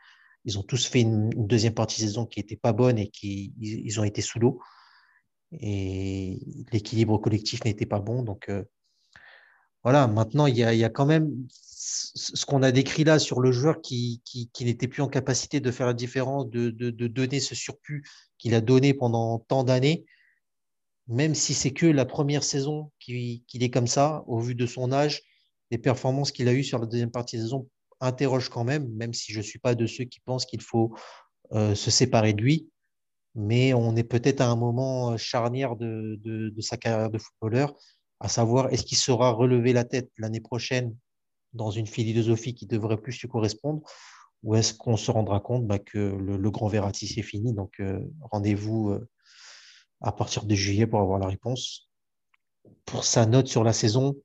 ils 0.45 0.59
ont 0.59 0.63
tous 0.63 0.85
fait 0.85 1.01
une, 1.01 1.31
deuxième 1.31 1.73
partie 1.73 1.99
de 1.99 2.07
saison 2.07 2.27
qui 2.27 2.39
n'était 2.39 2.57
pas 2.57 2.73
bonne 2.73 2.99
et 2.99 3.09
qui 3.09 3.51
ils, 3.59 3.99
ont 3.99 4.03
été 4.03 4.21
sous 4.21 4.37
l'eau. 4.37 4.61
Et 5.59 6.39
l'équilibre 6.71 7.17
collectif 7.17 7.65
n'était 7.65 7.87
pas 7.87 7.99
bon. 7.99 8.21
Donc, 8.21 8.49
euh, 8.49 8.63
voilà, 9.83 10.07
maintenant, 10.07 10.45
il 10.45 10.55
y 10.57 10.63
a, 10.63 10.89
quand 10.89 11.07
même 11.07 11.31
ce 11.49 12.45
qu'on 12.45 12.61
a 12.61 12.71
décrit 12.71 13.03
là 13.03 13.17
sur 13.17 13.39
le 13.39 13.51
joueur 13.51 13.81
qui, 13.81 14.21
n'était 14.59 14.87
plus 14.87 15.01
en 15.01 15.07
capacité 15.07 15.59
de 15.59 15.71
faire 15.71 15.87
la 15.87 15.93
différence, 15.93 16.47
de, 16.49 16.89
donner 17.07 17.39
ce 17.39 17.55
surplus 17.55 18.03
qu'il 18.37 18.53
a 18.53 18.61
donné 18.61 18.93
pendant 18.93 19.39
tant 19.39 19.63
d'années, 19.63 20.05
même 21.07 21.33
si 21.33 21.55
c'est 21.55 21.71
que 21.71 21.87
la 21.87 22.05
première 22.05 22.43
saison 22.43 22.91
qu'il 22.99 23.43
est 23.53 23.69
comme 23.71 23.87
ça, 23.87 24.23
au 24.27 24.39
vu 24.39 24.53
de 24.53 24.67
son 24.67 24.91
âge, 24.91 25.23
les 25.71 25.79
performances 25.79 26.31
qu'il 26.31 26.47
a 26.47 26.53
eues 26.53 26.63
sur 26.63 26.77
la 26.77 26.85
deuxième 26.85 27.11
partie 27.11 27.37
de 27.37 27.41
saison 27.41 27.67
interrogent 28.01 28.49
quand 28.49 28.63
même, 28.63 28.87
même 28.93 29.13
si 29.13 29.31
je 29.33 29.39
ne 29.39 29.43
suis 29.43 29.59
pas 29.59 29.73
de 29.73 29.87
ceux 29.87 30.03
qui 30.03 30.19
pensent 30.19 30.45
qu'il 30.45 30.61
faut 30.61 30.95
euh, 31.53 31.73
se 31.73 31.89
séparer 31.89 32.33
de 32.33 32.41
lui. 32.41 32.69
Mais 33.33 33.73
on 33.73 33.95
est 33.95 34.03
peut-être 34.03 34.41
à 34.41 34.47
un 34.47 34.55
moment 34.55 35.17
charnière 35.17 35.75
de 35.75 36.53
sa 36.59 36.77
carrière 36.77 37.09
de 37.09 37.17
footballeur, 37.17 37.73
à 38.21 38.27
savoir 38.27 38.71
est-ce 38.71 38.83
qu'il 38.83 38.97
saura 38.97 39.31
relever 39.31 39.73
la 39.73 39.83
tête 39.83 40.11
l'année 40.17 40.39
prochaine 40.39 40.95
dans 41.53 41.71
une 41.71 41.87
philosophie 41.87 42.53
qui 42.53 42.67
devrait 42.67 43.01
plus 43.01 43.19
lui 43.19 43.27
correspondre 43.27 43.81
ou 44.43 44.55
est-ce 44.55 44.73
qu'on 44.73 44.95
se 44.95 45.11
rendra 45.11 45.39
compte 45.39 45.67
bah, 45.67 45.79
que 45.79 45.97
le, 45.97 46.51
grand 46.51 46.67
Verratti 46.67 47.07
c'est 47.07 47.23
fini. 47.23 47.53
Donc 47.53 47.79
euh, 47.79 47.99
rendez-vous 48.21 48.91
euh, 48.91 49.09
à 50.01 50.11
partir 50.11 50.45
de 50.45 50.55
juillet 50.55 50.87
pour 50.87 50.99
avoir 50.99 51.19
la 51.19 51.27
réponse. 51.27 51.89
Pour 52.85 53.03
sa 53.03 53.25
note 53.25 53.47
sur 53.47 53.63
la 53.63 53.73
saison 53.73 54.15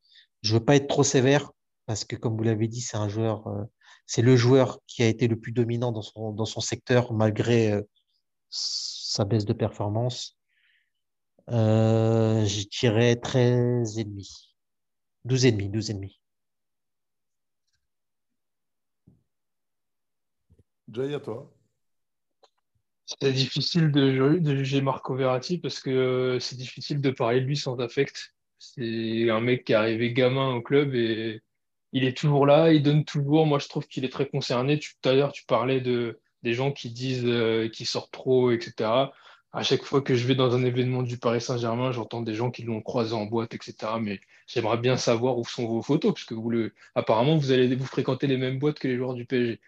je 0.42 0.52
veux 0.52 0.64
pas 0.64 0.76
être 0.76 0.88
trop 0.88 1.02
sévère 1.02 1.50
parce 1.86 2.04
que 2.04 2.16
comme 2.16 2.36
vous 2.36 2.44
l'avez 2.44 2.68
dit 2.68 2.82
c'est 2.82 2.98
un 2.98 3.08
joueur 3.08 3.46
euh, 3.46 3.64
c'est 4.04 4.22
le 4.22 4.36
joueur 4.36 4.78
qui 4.86 5.02
a 5.02 5.06
été 5.06 5.26
le 5.26 5.38
plus 5.38 5.52
dominant 5.52 5.90
dans 5.90 6.02
son, 6.44 6.60
secteur 6.60 7.12
malgré 7.12 7.80
sa 8.50 9.24
baisse 9.24 9.46
de 9.46 9.52
performance 9.52 10.36
euh, 11.50 12.44
je 12.44 12.66
dirais 12.68 13.16
13 13.16 13.98
et 13.98 14.04
demi 14.04 14.54
12 15.24 15.46
et 15.46 15.52
demi 15.52 15.68
12 15.68 15.90
et 15.90 15.94
demi 15.94 16.20
Jay, 20.88 21.14
à 21.14 21.20
toi. 21.20 21.52
C'est 23.06 23.32
difficile 23.32 23.90
de, 23.92 24.38
de, 24.38 24.56
juger 24.56 24.80
Marco 24.80 25.14
Verratti 25.14 25.58
parce 25.58 25.80
que 25.80 25.90
euh, 25.90 26.40
c'est 26.40 26.56
difficile 26.56 27.00
de 27.00 27.10
parler 27.10 27.40
de 27.40 27.46
lui 27.46 27.56
sans 27.56 27.78
affect. 27.78 28.34
C'est 28.58 29.30
un 29.30 29.40
mec 29.40 29.64
qui 29.64 29.72
est 29.72 29.76
arrivé 29.76 30.12
gamin 30.12 30.54
au 30.54 30.62
club 30.62 30.94
et 30.94 31.42
il 31.92 32.04
est 32.04 32.16
toujours 32.16 32.46
là, 32.46 32.72
il 32.72 32.82
donne 32.82 33.04
toujours. 33.04 33.46
Moi, 33.46 33.58
je 33.58 33.68
trouve 33.68 33.86
qu'il 33.86 34.04
est 34.04 34.12
très 34.12 34.28
concerné. 34.28 34.78
Tu, 34.78 34.94
tout 35.00 35.08
à 35.08 35.14
l'heure, 35.14 35.32
tu 35.32 35.44
parlais 35.46 35.80
de, 35.80 36.20
des 36.42 36.52
gens 36.52 36.72
qui 36.72 36.90
disent 36.90 37.24
euh, 37.26 37.68
qu'il 37.68 37.86
sort 37.86 38.10
trop, 38.10 38.50
etc. 38.50 38.90
À 39.56 39.62
chaque 39.62 39.82
fois 39.82 40.02
que 40.02 40.14
je 40.14 40.26
vais 40.26 40.34
dans 40.34 40.54
un 40.54 40.62
événement 40.64 41.02
du 41.02 41.18
Paris 41.18 41.40
Saint-Germain, 41.40 41.90
j'entends 41.90 42.20
des 42.20 42.34
gens 42.34 42.50
qui 42.50 42.62
l'ont 42.62 42.82
croisé 42.82 43.14
en 43.14 43.24
boîte, 43.24 43.54
etc. 43.54 43.74
Mais 44.00 44.20
j'aimerais 44.46 44.78
bien 44.78 44.96
savoir 44.96 45.38
où 45.38 45.44
sont 45.44 45.66
vos 45.66 45.82
photos, 45.82 46.12
parce 46.12 46.24
que 46.24 46.34
vous 46.34 46.50
le, 46.50 46.74
apparemment, 46.94 47.36
vous 47.36 47.50
allez 47.52 47.74
vous 47.74 47.86
fréquenter 47.86 48.26
les 48.26 48.36
mêmes 48.36 48.58
boîtes 48.58 48.78
que 48.78 48.86
les 48.86 48.96
joueurs 48.96 49.14
du 49.14 49.24
PSG 49.24 49.58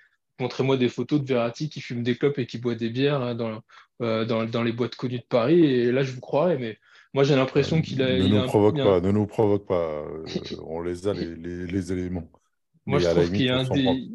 montrez-moi 0.41 0.77
des 0.77 0.89
photos 0.89 1.21
de 1.21 1.27
Verratti 1.27 1.69
qui 1.69 1.81
fume 1.81 2.03
des 2.03 2.17
clopes 2.17 2.39
et 2.39 2.47
qui 2.47 2.59
boit 2.59 2.75
des 2.75 2.91
bières 2.91 3.21
hein, 3.21 3.35
dans, 3.35 3.63
euh, 4.03 4.25
dans, 4.25 4.45
dans, 4.45 4.63
les 4.63 4.73
boîtes 4.73 4.97
connues 4.97 5.19
de 5.19 5.25
Paris. 5.29 5.65
Et 5.65 5.93
là, 5.93 6.03
je 6.03 6.13
vous 6.13 6.21
croirais, 6.21 6.59
mais 6.59 6.79
moi, 7.15 7.25
j'ai 7.25 7.37
l'impression 7.37 7.81
qu'il 7.81 8.03
a. 8.03 8.11
Ne 8.11 8.25
il 8.25 8.35
nous 8.35 8.41
a 8.41 8.45
provoque 8.45 8.79
un... 8.79 8.85
pas, 8.85 9.01
ne 9.01 9.11
nous 9.11 9.27
provoque 9.27 9.67
pas. 9.67 10.05
Euh, 10.05 10.25
on 10.67 10.81
les 10.83 11.09
a, 11.09 11.13
les, 11.13 11.35
les, 11.35 11.67
les 11.67 11.93
éléments. 11.93 12.31
Moi, 12.87 12.99
mais 12.99 13.05
je 13.05 13.11
trouve 13.11 13.33
qu'il 13.33 13.43
y, 13.43 13.49
a 13.49 13.59
un 13.59 13.65
dé... 13.65 14.09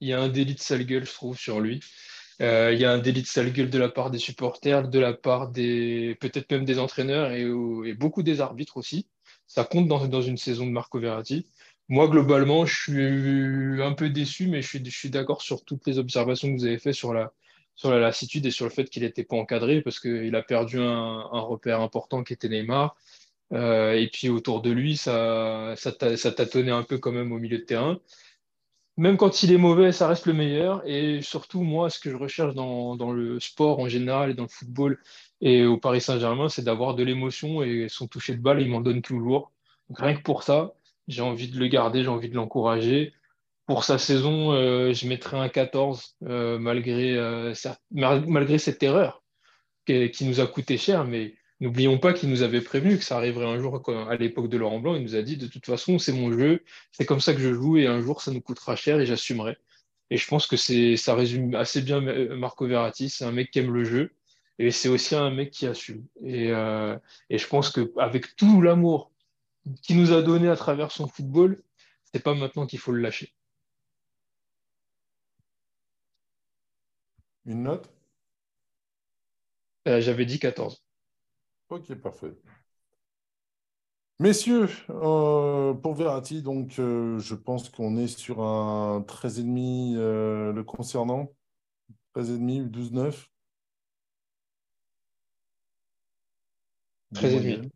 il 0.00 0.08
y 0.08 0.12
a 0.12 0.20
un 0.20 0.28
délit 0.28 0.54
de 0.54 0.60
sale 0.60 0.84
gueule, 0.84 1.06
je 1.06 1.12
trouve, 1.12 1.38
sur 1.38 1.60
lui. 1.60 1.80
Euh, 2.40 2.72
il 2.72 2.80
y 2.80 2.84
a 2.84 2.92
un 2.92 2.98
délit 2.98 3.22
de 3.22 3.26
sale 3.26 3.52
gueule 3.52 3.70
de 3.70 3.78
la 3.78 3.88
part 3.88 4.10
des 4.10 4.18
supporters, 4.18 4.88
de 4.88 4.98
la 4.98 5.12
part 5.12 5.48
des 5.48 6.16
peut-être 6.20 6.50
même 6.52 6.64
des 6.64 6.78
entraîneurs 6.78 7.32
et, 7.32 7.94
beaucoup 7.94 8.22
des 8.22 8.40
arbitres 8.40 8.76
aussi. 8.76 9.06
Ça 9.46 9.64
compte 9.64 9.88
dans, 9.88 10.22
une 10.22 10.36
saison 10.36 10.66
de 10.66 10.70
Marco 10.70 11.00
Verratti. 11.00 11.48
Moi, 11.88 12.06
globalement, 12.08 12.66
je 12.66 12.74
suis 12.74 13.82
un 13.82 13.92
peu 13.94 14.10
déçu, 14.10 14.46
mais 14.46 14.62
je 14.62 14.78
suis, 14.90 15.10
d'accord 15.10 15.42
sur 15.42 15.64
toutes 15.64 15.86
les 15.86 15.98
observations 15.98 16.48
que 16.48 16.58
vous 16.58 16.66
avez 16.66 16.78
faites 16.78 16.94
sur 16.94 17.14
la, 17.14 17.32
sur 17.74 17.90
la 17.90 17.98
lassitude 17.98 18.44
et 18.46 18.50
sur 18.50 18.66
le 18.66 18.70
fait 18.70 18.84
qu'il 18.90 19.02
n'était 19.02 19.24
pas 19.24 19.36
encadré 19.36 19.80
parce 19.82 19.98
qu'il 19.98 20.34
a 20.36 20.42
perdu 20.42 20.78
un, 20.80 21.22
repère 21.40 21.80
important 21.80 22.22
qui 22.22 22.34
était 22.34 22.48
Neymar. 22.48 22.96
Euh, 23.52 23.94
et 23.94 24.08
puis 24.08 24.28
autour 24.28 24.60
de 24.60 24.70
lui, 24.70 24.96
ça, 24.96 25.74
ça 25.76 25.92
tâtonnait 26.32 26.70
un 26.70 26.82
peu 26.82 26.98
quand 26.98 27.12
même 27.12 27.32
au 27.32 27.38
milieu 27.38 27.58
de 27.58 27.64
terrain. 27.64 27.98
Même 28.98 29.16
quand 29.16 29.44
il 29.44 29.52
est 29.52 29.58
mauvais, 29.58 29.92
ça 29.92 30.08
reste 30.08 30.26
le 30.26 30.32
meilleur. 30.32 30.82
Et 30.84 31.22
surtout, 31.22 31.62
moi, 31.62 31.88
ce 31.88 32.00
que 32.00 32.10
je 32.10 32.16
recherche 32.16 32.54
dans, 32.54 33.12
le 33.12 33.38
sport 33.38 33.78
en 33.78 33.88
général 33.88 34.30
et 34.30 34.34
dans 34.34 34.42
le 34.42 34.48
football 34.48 34.98
et 35.40 35.64
au 35.64 35.78
Paris 35.78 36.00
Saint-Germain, 36.00 36.48
c'est 36.48 36.64
d'avoir 36.64 36.96
de 36.96 37.04
l'émotion 37.04 37.62
et 37.62 37.86
son 37.88 38.08
toucher 38.08 38.34
de 38.34 38.42
balle, 38.42 38.60
il 38.60 38.68
m'en 38.68 38.80
donne 38.80 39.00
toujours. 39.00 39.52
Rien 39.94 40.14
que 40.16 40.22
pour 40.22 40.42
ça, 40.42 40.74
j'ai 41.06 41.22
envie 41.22 41.48
de 41.48 41.58
le 41.60 41.68
garder, 41.68 42.02
j'ai 42.02 42.08
envie 42.08 42.28
de 42.28 42.34
l'encourager. 42.34 43.14
Pour 43.66 43.84
sa 43.84 43.98
saison, 43.98 44.52
euh, 44.52 44.92
je 44.92 45.06
mettrai 45.06 45.38
un 45.38 45.48
14 45.48 46.16
euh, 46.24 46.58
malgré, 46.58 47.16
euh, 47.16 47.54
malgré 47.92 48.58
cette 48.58 48.82
erreur 48.82 49.22
qui, 49.86 50.10
qui, 50.10 50.24
nous 50.24 50.40
a 50.40 50.46
coûté 50.48 50.76
cher. 50.76 51.04
Mais 51.04 51.36
n'oublions 51.60 51.98
pas 51.98 52.12
qu'il 52.12 52.28
nous 52.30 52.42
avait 52.42 52.60
prévenu 52.60 52.98
que 52.98 53.04
ça 53.04 53.16
arriverait 53.16 53.46
un 53.46 53.58
jour 53.58 53.82
à 54.08 54.16
l'époque 54.16 54.48
de 54.48 54.56
Laurent 54.56 54.80
Blanc. 54.80 54.94
Il 54.96 55.02
nous 55.02 55.16
a 55.16 55.22
dit 55.22 55.36
de 55.36 55.46
toute 55.46 55.66
façon, 55.66 55.98
c'est 55.98 56.12
mon 56.12 56.32
jeu, 56.32 56.64
c'est 56.92 57.06
comme 57.06 57.20
ça 57.20 57.34
que 57.34 57.40
je 57.40 57.52
joue 57.52 57.76
et 57.78 57.86
un 57.86 58.00
jour 58.00 58.22
ça 58.22 58.30
nous 58.30 58.40
coûtera 58.40 58.76
cher 58.76 59.00
et 59.00 59.06
j'assumerai. 59.06 59.56
Et 60.10 60.16
je 60.16 60.26
pense 60.26 60.46
que 60.46 60.56
ça 60.56 61.14
résume 61.14 61.54
assez 61.54 61.82
bien 61.82 62.00
Marco 62.00 62.66
Verratti. 62.66 63.10
C'est 63.10 63.24
un 63.24 63.32
mec 63.32 63.50
qui 63.50 63.58
aime 63.58 63.72
le 63.72 63.84
jeu 63.84 64.14
et 64.58 64.70
c'est 64.70 64.88
aussi 64.88 65.14
un 65.14 65.30
mec 65.30 65.50
qui 65.50 65.66
assume. 65.66 66.06
Et, 66.22 66.50
euh, 66.52 66.96
et 67.30 67.38
je 67.38 67.46
pense 67.46 67.70
qu'avec 67.70 68.36
tout 68.36 68.62
l'amour 68.62 69.12
qui 69.82 69.94
nous 69.94 70.12
a 70.12 70.22
donné 70.22 70.48
à 70.48 70.56
travers 70.56 70.92
son 70.92 71.08
football, 71.08 71.62
c'est 72.12 72.22
pas 72.22 72.34
maintenant 72.34 72.66
qu'il 72.66 72.78
faut 72.78 72.92
le 72.92 73.00
lâcher. 73.02 73.34
Une 77.46 77.64
note? 77.64 77.90
Euh, 79.88 80.00
J'avais 80.00 80.24
dit 80.26 80.38
14. 80.38 80.82
Ok, 81.70 81.94
parfait. 81.94 82.34
Messieurs, 84.20 84.68
euh, 84.90 85.74
pour 85.74 85.94
Verratti, 85.94 86.42
donc 86.42 86.78
euh, 86.80 87.18
je 87.20 87.34
pense 87.36 87.68
qu'on 87.68 87.96
est 87.96 88.08
sur 88.08 88.42
un 88.42 89.00
13,5 89.02 89.96
euh, 89.96 90.52
le 90.52 90.64
concernant. 90.64 91.32
13,5 92.14 92.62
ou 92.64 92.68
12,9 92.68 93.30
de 97.12 97.20
13,5. 97.20 97.30
moyenne. 97.30 97.70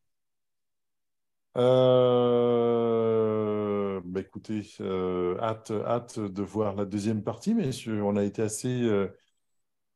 Euh, 1.57 2.81
bah 4.05 4.21
écoutez, 4.21 4.63
hâte, 5.41 5.71
hâte 5.71 6.19
de 6.19 6.43
voir 6.43 6.75
la 6.75 6.85
deuxième 6.87 7.23
partie, 7.23 7.55
messieurs. 7.55 8.03
On 8.03 8.17
a 8.17 8.25
été 8.25 8.43
assez, 8.43 8.89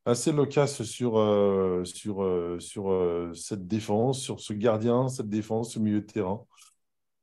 assez 0.06 0.32
loquace 0.32 0.82
sur, 0.84 1.18
euh, 1.18 1.84
sur, 1.84 2.22
euh, 2.22 2.58
sur 2.60 2.90
euh, 2.90 3.34
cette 3.34 3.66
défense, 3.66 4.20
sur 4.20 4.40
ce 4.40 4.52
gardien, 4.52 5.08
cette 5.08 5.28
défense, 5.28 5.74
ce 5.74 5.78
milieu 5.78 6.00
de 6.00 6.06
terrain. 6.06 6.46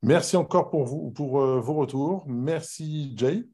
Merci 0.01 0.35
encore 0.35 0.69
pour, 0.69 0.83
vous, 0.83 1.09
pour 1.11 1.41
euh, 1.41 1.59
vos 1.61 1.75
retours. 1.75 2.25
Merci 2.27 3.13
Jay. 3.15 3.45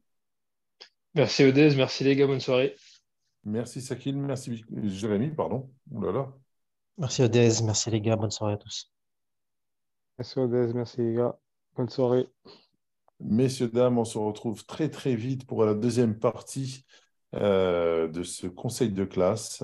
Merci 1.14 1.44
Odez, 1.44 1.74
merci 1.76 2.04
les 2.04 2.16
gars, 2.16 2.26
bonne 2.26 2.40
soirée. 2.40 2.74
Merci 3.44 3.80
Sakil. 3.80 4.16
Merci 4.16 4.64
Jérémy, 4.82 5.30
pardon. 5.30 5.70
Ouh 5.92 6.02
là 6.02 6.12
là. 6.12 6.32
Merci 6.98 7.22
Odez, 7.22 7.62
merci 7.64 7.90
les 7.90 8.00
gars, 8.00 8.16
bonne 8.16 8.30
soirée 8.32 8.54
à 8.54 8.58
tous. 8.58 8.92
Merci 10.18 10.38
Odez, 10.40 10.72
merci 10.74 11.00
les 11.00 11.14
gars. 11.14 11.38
Bonne 11.76 11.88
soirée. 11.88 12.28
Messieurs, 13.20 13.68
dames, 13.68 13.98
on 13.98 14.04
se 14.04 14.18
retrouve 14.18 14.64
très 14.66 14.88
très 14.88 15.14
vite 15.14 15.46
pour 15.46 15.64
la 15.64 15.74
deuxième 15.74 16.18
partie 16.18 16.84
euh, 16.88 17.09
de 17.32 18.22
ce 18.22 18.46
conseil 18.46 18.90
de 18.90 19.04
classe. 19.04 19.62